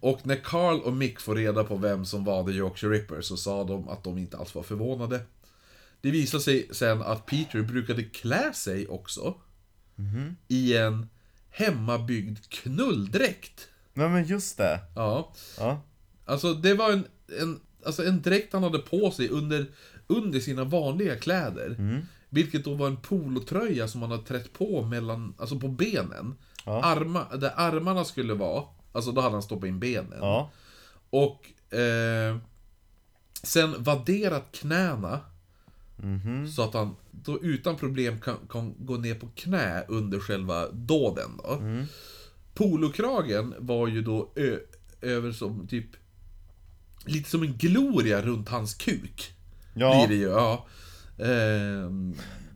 Och 0.00 0.26
när 0.26 0.36
Carl 0.36 0.80
och 0.80 0.92
Mick 0.92 1.20
får 1.20 1.34
reda 1.34 1.64
på 1.64 1.76
vem 1.76 2.04
som 2.04 2.24
var 2.24 2.44
The 2.44 2.52
Yorkshire 2.52 2.94
Ripper 2.94 3.20
så 3.20 3.36
sa 3.36 3.64
de 3.64 3.88
att 3.88 4.04
de 4.04 4.18
inte 4.18 4.36
alls 4.36 4.54
var 4.54 4.62
förvånade. 4.62 5.20
Det 6.00 6.10
visade 6.10 6.42
sig 6.42 6.68
sen 6.70 7.02
att 7.02 7.26
Peter 7.26 7.62
brukade 7.62 8.02
klä 8.02 8.52
sig 8.52 8.88
också. 8.88 9.34
I 10.48 10.76
en 10.76 11.08
hemmabyggd 11.50 12.38
knulldräkt. 12.48 13.68
Nej 13.94 14.08
men 14.08 14.24
just 14.24 14.58
det. 14.58 14.80
Ja. 14.94 15.32
Ja. 15.58 15.82
Alltså 16.24 16.54
det 16.54 16.74
var 16.74 16.92
en, 16.92 17.06
en, 17.40 17.60
alltså 17.86 18.04
en 18.04 18.22
dräkt 18.22 18.52
han 18.52 18.62
hade 18.62 18.78
på 18.78 19.10
sig 19.10 19.28
under, 19.28 19.66
under 20.06 20.40
sina 20.40 20.64
vanliga 20.64 21.16
kläder. 21.16 22.02
Vilket 22.28 22.64
då 22.64 22.74
var 22.74 22.86
en 22.86 22.96
polotröja 22.96 23.88
som 23.88 24.02
han 24.02 24.10
hade 24.10 24.22
trätt 24.22 24.52
på 24.52 24.82
mellan, 24.82 25.34
alltså 25.38 25.60
på 25.60 25.68
benen. 25.68 26.34
Ja. 26.66 26.84
Arma, 26.84 27.36
där 27.36 27.52
armarna 27.56 28.04
skulle 28.04 28.34
vara, 28.34 28.64
alltså 28.92 29.12
då 29.12 29.20
hade 29.20 29.34
han 29.34 29.42
stoppat 29.42 29.68
in 29.68 29.80
benen. 29.80 30.18
Ja. 30.20 30.50
Och 31.10 31.74
eh, 31.78 32.36
sen 33.42 33.82
vadderat 33.82 34.52
knäna. 34.52 35.20
Så 36.56 36.62
att 36.62 36.74
han 36.74 36.96
då 37.10 37.42
utan 37.42 37.76
problem 37.76 38.20
kan, 38.20 38.36
kan 38.50 38.74
gå 38.78 38.96
ner 38.96 39.14
på 39.14 39.28
knä 39.34 39.84
under 39.88 40.20
själva 40.20 40.68
dåden 40.68 41.30
då. 41.36 41.62
Polokragen 42.54 43.54
var 43.58 43.88
ju 43.88 44.02
då 44.02 44.32
ö, 44.36 44.58
över 45.00 45.32
som 45.32 45.66
typ 45.66 45.86
Lite 47.04 47.30
som 47.30 47.42
en 47.42 47.56
gloria 47.56 48.22
runt 48.22 48.48
hans 48.48 48.74
kuk. 48.74 49.32
Ja. 49.74 50.06
Blir 50.06 50.16
det 50.16 50.22
ju, 50.22 50.28
ja. 50.28 50.66
Ehm, 51.18 52.14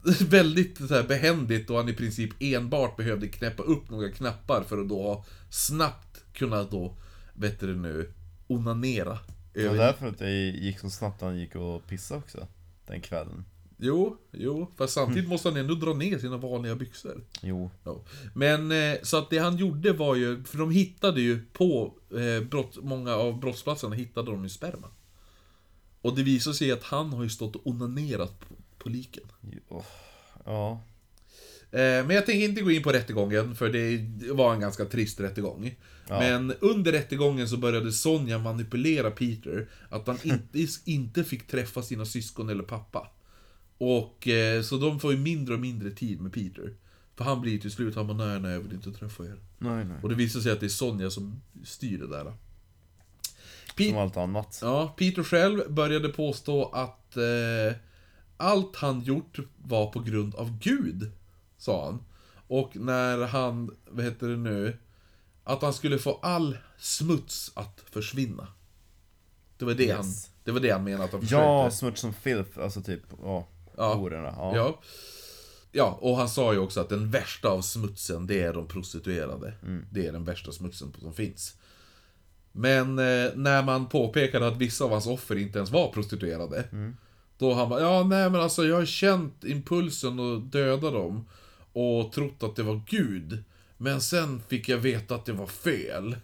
väldigt 0.28 0.78
så 0.78 0.94
här 0.94 1.02
behändigt 1.02 1.70
och 1.70 1.76
han 1.76 1.88
i 1.88 1.92
princip 1.92 2.30
enbart 2.40 2.96
behövde 2.96 3.28
knäppa 3.28 3.62
upp 3.62 3.90
några 3.90 4.10
knappar 4.10 4.62
för 4.62 4.78
att 4.78 4.88
då 4.88 5.24
snabbt 5.50 6.24
kunna 6.32 6.62
då, 6.62 6.96
vet 7.34 7.60
du 7.60 7.76
nu, 7.76 8.12
onanera. 8.46 9.18
Det 9.52 9.68
var 9.68 9.76
därför 9.76 10.06
att 10.06 10.18
det 10.18 10.30
gick 10.30 10.78
så 10.78 10.90
snabbt 10.90 11.20
han 11.20 11.38
gick 11.38 11.56
och 11.56 11.86
pissade 11.86 12.20
också. 12.20 12.46
Den 12.86 13.00
kvällen. 13.00 13.44
Jo, 13.80 14.16
jo, 14.32 14.72
fast 14.76 14.94
samtidigt 14.94 15.28
måste 15.28 15.48
han 15.48 15.56
ändå 15.56 15.74
dra 15.74 15.94
ner 15.94 16.18
sina 16.18 16.36
vanliga 16.36 16.76
byxor. 16.76 17.24
Jo. 17.42 17.70
Ja. 17.84 18.04
Men 18.34 18.72
eh, 18.72 18.98
så 19.02 19.16
att 19.16 19.30
det 19.30 19.38
han 19.38 19.56
gjorde 19.56 19.92
var 19.92 20.14
ju, 20.14 20.44
för 20.44 20.58
de 20.58 20.70
hittade 20.70 21.20
ju 21.20 21.40
på 21.52 21.94
eh, 22.10 22.48
brott, 22.48 22.78
många 22.82 23.14
av 23.14 23.40
brottsplatserna 23.40 23.94
hittade 23.94 24.30
de 24.30 24.42
ju 24.42 24.48
sperma. 24.48 24.88
Och 26.02 26.16
det 26.16 26.22
visade 26.22 26.56
sig 26.56 26.72
att 26.72 26.82
han 26.82 27.12
har 27.12 27.22
ju 27.22 27.28
stått 27.28 27.56
och 27.56 27.66
onanerat 27.66 28.40
på, 28.40 28.54
på 28.78 28.88
liken. 28.88 29.24
Oh. 29.68 29.84
Ja. 30.44 30.82
Eh, 31.70 32.06
men 32.06 32.10
jag 32.10 32.26
tänker 32.26 32.44
inte 32.44 32.62
gå 32.62 32.70
in 32.70 32.82
på 32.82 32.92
rättegången, 32.92 33.54
för 33.56 33.68
det 33.68 34.32
var 34.32 34.54
en 34.54 34.60
ganska 34.60 34.84
trist 34.84 35.20
rättegång. 35.20 35.74
Men 36.08 36.54
under 36.60 36.92
rättegången 36.92 37.48
så 37.48 37.56
började 37.56 37.92
Sonja 37.92 38.38
manipulera 38.38 39.10
Peter, 39.10 39.68
att 39.88 40.06
han 40.06 40.18
inte, 40.24 40.66
inte 40.84 41.24
fick 41.24 41.46
träffa 41.46 41.82
sina 41.82 42.04
syskon 42.04 42.48
eller 42.48 42.62
pappa. 42.62 43.10
Och 43.78 44.28
eh, 44.28 44.62
så 44.62 44.76
de 44.76 45.00
får 45.00 45.12
ju 45.12 45.18
mindre 45.18 45.54
och 45.54 45.60
mindre 45.60 45.90
tid 45.90 46.20
med 46.20 46.32
Peter. 46.32 46.74
För 47.16 47.24
han 47.24 47.40
blir 47.40 47.58
till 47.58 47.70
slut, 47.70 47.94
han 47.94 48.06
bara 48.06 48.16
nej, 48.16 48.40
nej, 48.40 48.52
jag 48.52 48.60
vill 48.60 48.72
inte 48.72 48.92
träffa 48.92 49.24
er. 49.24 49.38
Nej 49.58 49.84
nej. 49.84 49.96
Och 50.02 50.08
det 50.08 50.14
visar 50.14 50.40
sig 50.40 50.52
att 50.52 50.60
det 50.60 50.66
är 50.66 50.70
Sonja 50.70 51.10
som 51.10 51.40
styr 51.64 51.98
det 51.98 52.06
där. 52.08 52.24
Som 52.24 52.34
Pete, 53.76 54.00
allt 54.00 54.16
annat. 54.16 54.58
ja, 54.62 54.94
Peter 54.98 55.22
själv 55.22 55.72
började 55.72 56.08
påstå 56.08 56.64
att 56.64 57.16
eh, 57.16 57.76
allt 58.36 58.76
han 58.76 59.00
gjort 59.00 59.38
var 59.56 59.86
på 59.92 60.00
grund 60.00 60.34
av 60.34 60.58
Gud, 60.58 61.10
sa 61.58 61.84
han. 61.84 62.04
Och 62.48 62.76
när 62.76 63.26
han, 63.26 63.76
vad 63.90 64.04
heter 64.04 64.28
det 64.28 64.36
nu, 64.36 64.78
att 65.44 65.62
han 65.62 65.72
skulle 65.74 65.98
få 65.98 66.18
all 66.22 66.58
smuts 66.78 67.52
att 67.54 67.84
försvinna. 67.90 68.48
Det 69.58 69.64
var 69.64 69.74
det, 69.74 69.82
Yes. 69.84 69.96
han, 69.96 70.06
det, 70.44 70.52
var 70.52 70.60
det 70.60 70.70
han 70.70 70.84
menade 70.84 71.04
att 71.04 71.12
han 71.12 71.20
försökte. 71.20 71.42
Ja, 71.44 71.70
smuts 71.70 72.00
som 72.00 72.12
filth, 72.12 72.58
alltså 72.60 72.82
typ, 72.82 73.02
ja. 73.22 73.46
Ja. 73.78 73.94
Hororna. 73.94 74.34
Ja. 74.36 74.56
Ja. 74.56 74.80
Ja, 75.72 75.98
och 76.00 76.16
han 76.16 76.28
sa 76.28 76.52
ju 76.52 76.58
också 76.58 76.80
att 76.80 76.88
den 76.88 77.10
värsta 77.10 77.48
av 77.48 77.62
smutsen, 77.62 78.26
det 78.26 78.40
är 78.42 78.52
de 78.52 78.68
prostituerade. 78.68 79.52
Det 79.90 80.06
är 80.06 80.12
den 80.12 80.24
värsta 80.24 80.52
smutsen 80.52 80.92
som 81.00 81.12
finns. 81.12 81.56
Men 82.52 82.98
eh, 82.98 83.30
när 83.34 83.62
man 83.62 83.88
påpekade 83.88 84.48
att 84.48 84.56
vissa 84.56 84.84
av 84.84 84.90
hans 84.90 85.06
offer 85.06 85.36
inte 85.38 85.58
ens 85.58 85.70
var 85.70 85.92
prostituerade. 85.92 86.64
Då 87.38 87.54
han 87.54 87.68
bara, 87.68 87.80
ja 87.80 88.04
nej 88.04 88.30
men 88.30 88.40
alltså 88.40 88.64
jag 88.64 88.76
har 88.76 88.84
känt 88.84 89.44
impulsen 89.44 90.20
att 90.20 90.52
döda 90.52 90.90
dem. 90.90 91.28
Och 91.72 92.12
trott 92.12 92.42
att 92.42 92.56
det 92.56 92.62
var 92.62 92.80
Gud. 92.86 93.44
Men 93.76 94.00
sen 94.00 94.42
fick 94.48 94.68
jag 94.68 94.78
veta 94.78 95.14
att 95.14 95.26
det 95.26 95.32
var 95.32 95.46
fel. 95.46 96.16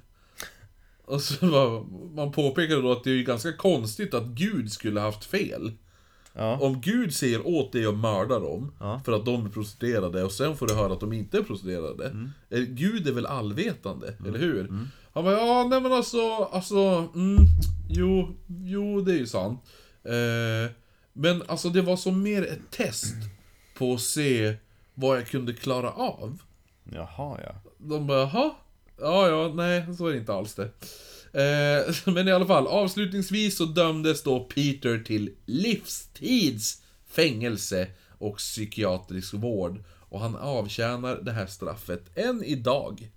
Och 1.04 1.22
så 1.22 1.46
var, 1.46 1.84
man 2.14 2.32
påpekade 2.32 2.82
då 2.82 2.92
att 2.92 3.04
det 3.04 3.10
är 3.10 3.14
ju 3.14 3.24
ganska 3.24 3.52
konstigt 3.52 4.14
att 4.14 4.26
Gud 4.26 4.72
skulle 4.72 5.00
haft 5.00 5.24
fel. 5.24 5.72
Ja. 6.36 6.58
Om 6.60 6.80
Gud 6.80 7.14
säger 7.14 7.46
åt 7.46 7.72
dig 7.72 7.86
att 7.86 7.94
mörda 7.96 8.38
dem, 8.38 8.72
Ja. 8.80 9.00
för 9.04 9.12
att 9.12 9.24
de 9.24 9.46
är 9.46 9.50
prostituerade, 9.50 10.22
och 10.24 10.32
sen 10.32 10.56
får 10.56 10.66
du 10.66 10.74
höra 10.74 10.92
att 10.92 11.00
de 11.00 11.12
inte 11.12 11.38
är 11.38 11.42
prostituerade. 11.42 12.06
Mm. 12.06 12.30
Gud 12.74 13.08
är 13.08 13.12
väl 13.12 13.26
allvetande, 13.26 14.14
eller 14.26 14.38
hur? 14.38 14.68
Han 15.12 15.24
bara, 15.24 15.34
ja 15.34 15.66
nej 15.70 15.80
men 15.80 15.92
alltså, 15.92 16.34
alltså, 16.52 17.08
mm, 17.14 17.36
jo, 17.88 18.34
jo 18.64 19.00
det 19.00 19.12
är 19.12 19.16
ju 19.18 19.26
sant. 19.26 19.60
Eh, 20.04 20.72
men 21.12 21.42
alltså 21.46 21.68
det 21.68 21.82
var 21.82 21.96
som 21.96 22.22
mer 22.22 22.42
ett 22.42 22.70
test 22.70 23.14
på 23.78 23.94
att 23.94 24.00
se 24.00 24.54
vad 24.94 25.16
jag 25.16 25.26
kunde 25.26 25.52
klara 25.52 25.90
av. 25.90 26.38
Jaha, 26.92 27.38
ja. 27.46 27.54
De 27.78 28.06
bara, 28.06 28.18
jaha? 28.20 28.50
Ja, 29.00 29.28
ja, 29.28 29.52
nej, 29.54 29.96
så 29.96 30.06
är 30.06 30.12
det 30.12 30.18
inte 30.18 30.34
alls 30.34 30.54
det. 30.54 30.70
Eh, 31.34 31.94
men 32.14 32.28
i 32.28 32.32
alla 32.32 32.46
fall, 32.46 32.66
avslutningsvis 32.66 33.56
så 33.56 33.64
dömdes 33.64 34.22
då 34.22 34.40
Peter 34.40 34.98
till 34.98 35.30
livstids 35.46 36.82
fängelse 37.06 37.86
och 38.18 38.36
psykiatrisk 38.36 39.34
vård. 39.34 39.84
Och 40.08 40.20
han 40.20 40.36
avtjänar 40.36 41.16
det 41.22 41.32
här 41.32 41.46
straffet 41.46 42.18
än 42.18 42.44
idag. 42.44 43.10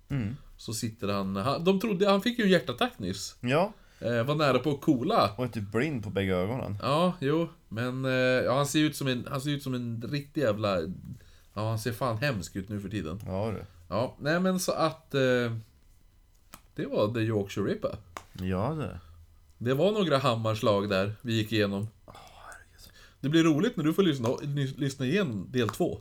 Så 0.56 0.74
sitter 0.74 1.08
han, 1.08 1.36
han, 1.36 1.64
de 1.64 1.80
trodde, 1.80 2.10
han 2.10 2.22
fick 2.22 2.38
ju 2.38 2.44
en 2.44 2.50
hjärtattack 2.50 2.98
nyss. 2.98 3.36
Ja, 3.40 3.72
Eh, 4.00 4.24
var 4.24 4.34
nära 4.34 4.58
på 4.58 4.70
att 4.70 4.80
kola. 4.80 5.30
och 5.36 5.44
är 5.44 5.48
typ 5.48 5.72
blind 5.72 6.04
på 6.04 6.10
bägge 6.10 6.36
ögonen. 6.36 6.78
Ja, 6.82 7.12
jo, 7.20 7.48
men 7.68 8.04
eh, 8.04 8.10
ja, 8.44 8.56
han 8.56 8.66
ser 8.66 8.80
ut 8.80 8.96
som 8.96 9.08
en, 9.08 9.26
han 9.30 9.40
ser 9.40 9.50
ut 9.50 9.62
som 9.62 9.74
en 9.74 10.02
riktig 10.10 10.40
jävla... 10.40 10.80
Ja, 11.54 11.68
han 11.68 11.78
ser 11.78 11.92
fan 11.92 12.18
hemsk 12.18 12.56
ut 12.56 12.68
nu 12.68 12.80
för 12.80 12.88
tiden. 12.88 13.20
Ja 13.26 13.50
du. 13.50 13.64
Ja, 13.88 14.16
nej 14.20 14.40
men 14.40 14.60
så 14.60 14.72
att... 14.72 15.14
Eh, 15.14 15.20
det 16.78 16.86
var 16.86 17.14
The 17.14 17.20
Yorkshire 17.20 17.66
Ripper. 17.70 17.96
Ja 18.32 18.74
du. 18.78 18.98
Det 19.58 19.74
var 19.74 19.92
några 19.92 20.18
hammarslag 20.18 20.88
där 20.88 21.12
vi 21.20 21.32
gick 21.32 21.52
igenom. 21.52 21.88
Det 23.20 23.28
blir 23.28 23.44
roligt 23.44 23.76
när 23.76 23.84
du 23.84 23.94
får 23.94 24.02
lyssna, 24.02 24.28
lys- 24.28 24.78
lyssna 24.78 25.06
igenom 25.06 25.46
del 25.52 25.68
två. 25.68 26.00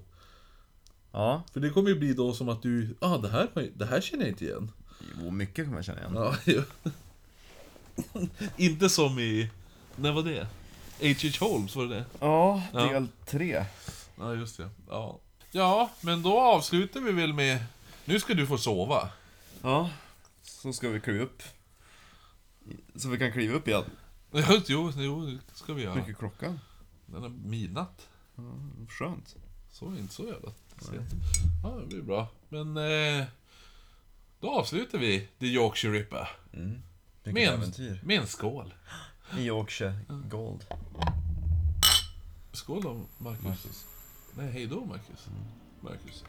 Ja. 1.11 1.43
För 1.53 1.59
det 1.59 1.69
kommer 1.69 1.89
ju 1.89 1.95
bli 1.95 2.13
då 2.13 2.33
som 2.33 2.49
att 2.49 2.61
du, 2.61 2.95
ah 2.99 3.17
det 3.17 3.29
här, 3.29 3.47
det 3.75 3.85
här 3.85 4.01
känner 4.01 4.23
jag 4.23 4.31
inte 4.31 4.45
igen. 4.45 4.71
Jo, 5.23 5.31
mycket 5.31 5.65
kommer 5.65 5.77
jag 5.77 5.85
känna 5.85 5.99
igen. 5.99 6.11
Ja, 6.15 6.35
ju. 6.45 6.63
inte 8.57 8.89
som 8.89 9.19
i, 9.19 9.49
när 9.95 10.11
var 10.11 10.23
det? 10.23 10.47
H.H. 11.01 11.45
Holmes, 11.45 11.75
var 11.75 11.83
det 11.85 11.95
det? 11.95 12.05
Ja, 12.19 12.61
Ja. 12.73 12.79
del 12.79 13.07
tre. 13.25 13.65
Ja, 14.19 14.33
just 14.35 14.57
det. 14.57 14.69
Ja. 14.89 15.19
ja, 15.51 15.89
men 16.01 16.23
då 16.23 16.39
avslutar 16.39 16.99
vi 16.99 17.11
väl 17.11 17.33
med, 17.33 17.59
nu 18.05 18.19
ska 18.19 18.33
du 18.33 18.47
få 18.47 18.57
sova. 18.57 19.09
Ja. 19.61 19.89
Så 20.61 20.73
ska 20.73 20.89
vi 20.89 20.99
kliva 20.99 21.23
upp. 21.23 21.43
Så 22.95 23.09
vi 23.09 23.17
kan 23.17 23.31
kliva 23.31 23.55
upp 23.55 23.67
igen. 23.67 23.83
Jo, 24.67 24.91
jo, 24.95 25.21
det 25.25 25.39
ska 25.53 25.73
vi 25.73 25.83
göra. 25.83 25.95
mycket 25.95 26.17
klockan? 26.17 26.59
Den 27.05 27.23
är 27.23 27.29
midnatt. 27.29 28.07
Skönt. 28.89 29.35
Så 29.71 29.85
inte 29.85 30.13
så 30.13 30.23
jävla 30.25 30.51
sent. 30.81 31.11
Ja, 31.63 31.69
det 31.69 31.85
blir 31.87 32.01
bra. 32.01 32.27
Men 32.49 32.77
eh, 32.77 33.25
då 34.39 34.49
avslutar 34.51 34.97
vi 34.99 35.27
The 35.39 35.45
Yorkshire 35.45 35.93
Ripper. 35.99 36.29
Vilket 36.51 37.33
Med 37.33 37.47
en, 37.47 37.53
äventyr. 37.53 37.99
med 38.03 38.19
en 38.19 38.27
skål. 38.27 38.73
I 39.37 39.41
Yorkshire 39.45 39.99
Gold. 40.29 40.65
Skål 42.51 42.81
då, 42.83 42.99
Marcus. 43.17 43.85
Nej, 44.37 44.51
hej 44.51 44.65
då, 44.67 44.85
Marcus. 44.85 45.27
Marcus. 45.81 46.23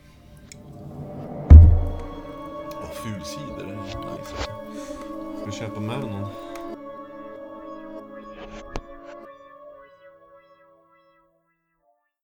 Åh, 2.82 2.90
fulcider. 2.90 3.64
det 3.66 3.72
är 3.72 3.76
Nice. 4.16 4.34
Ska 5.36 5.46
vi 5.46 5.52
köpa 5.52 5.80
med 5.80 6.00
någon? 6.00 6.26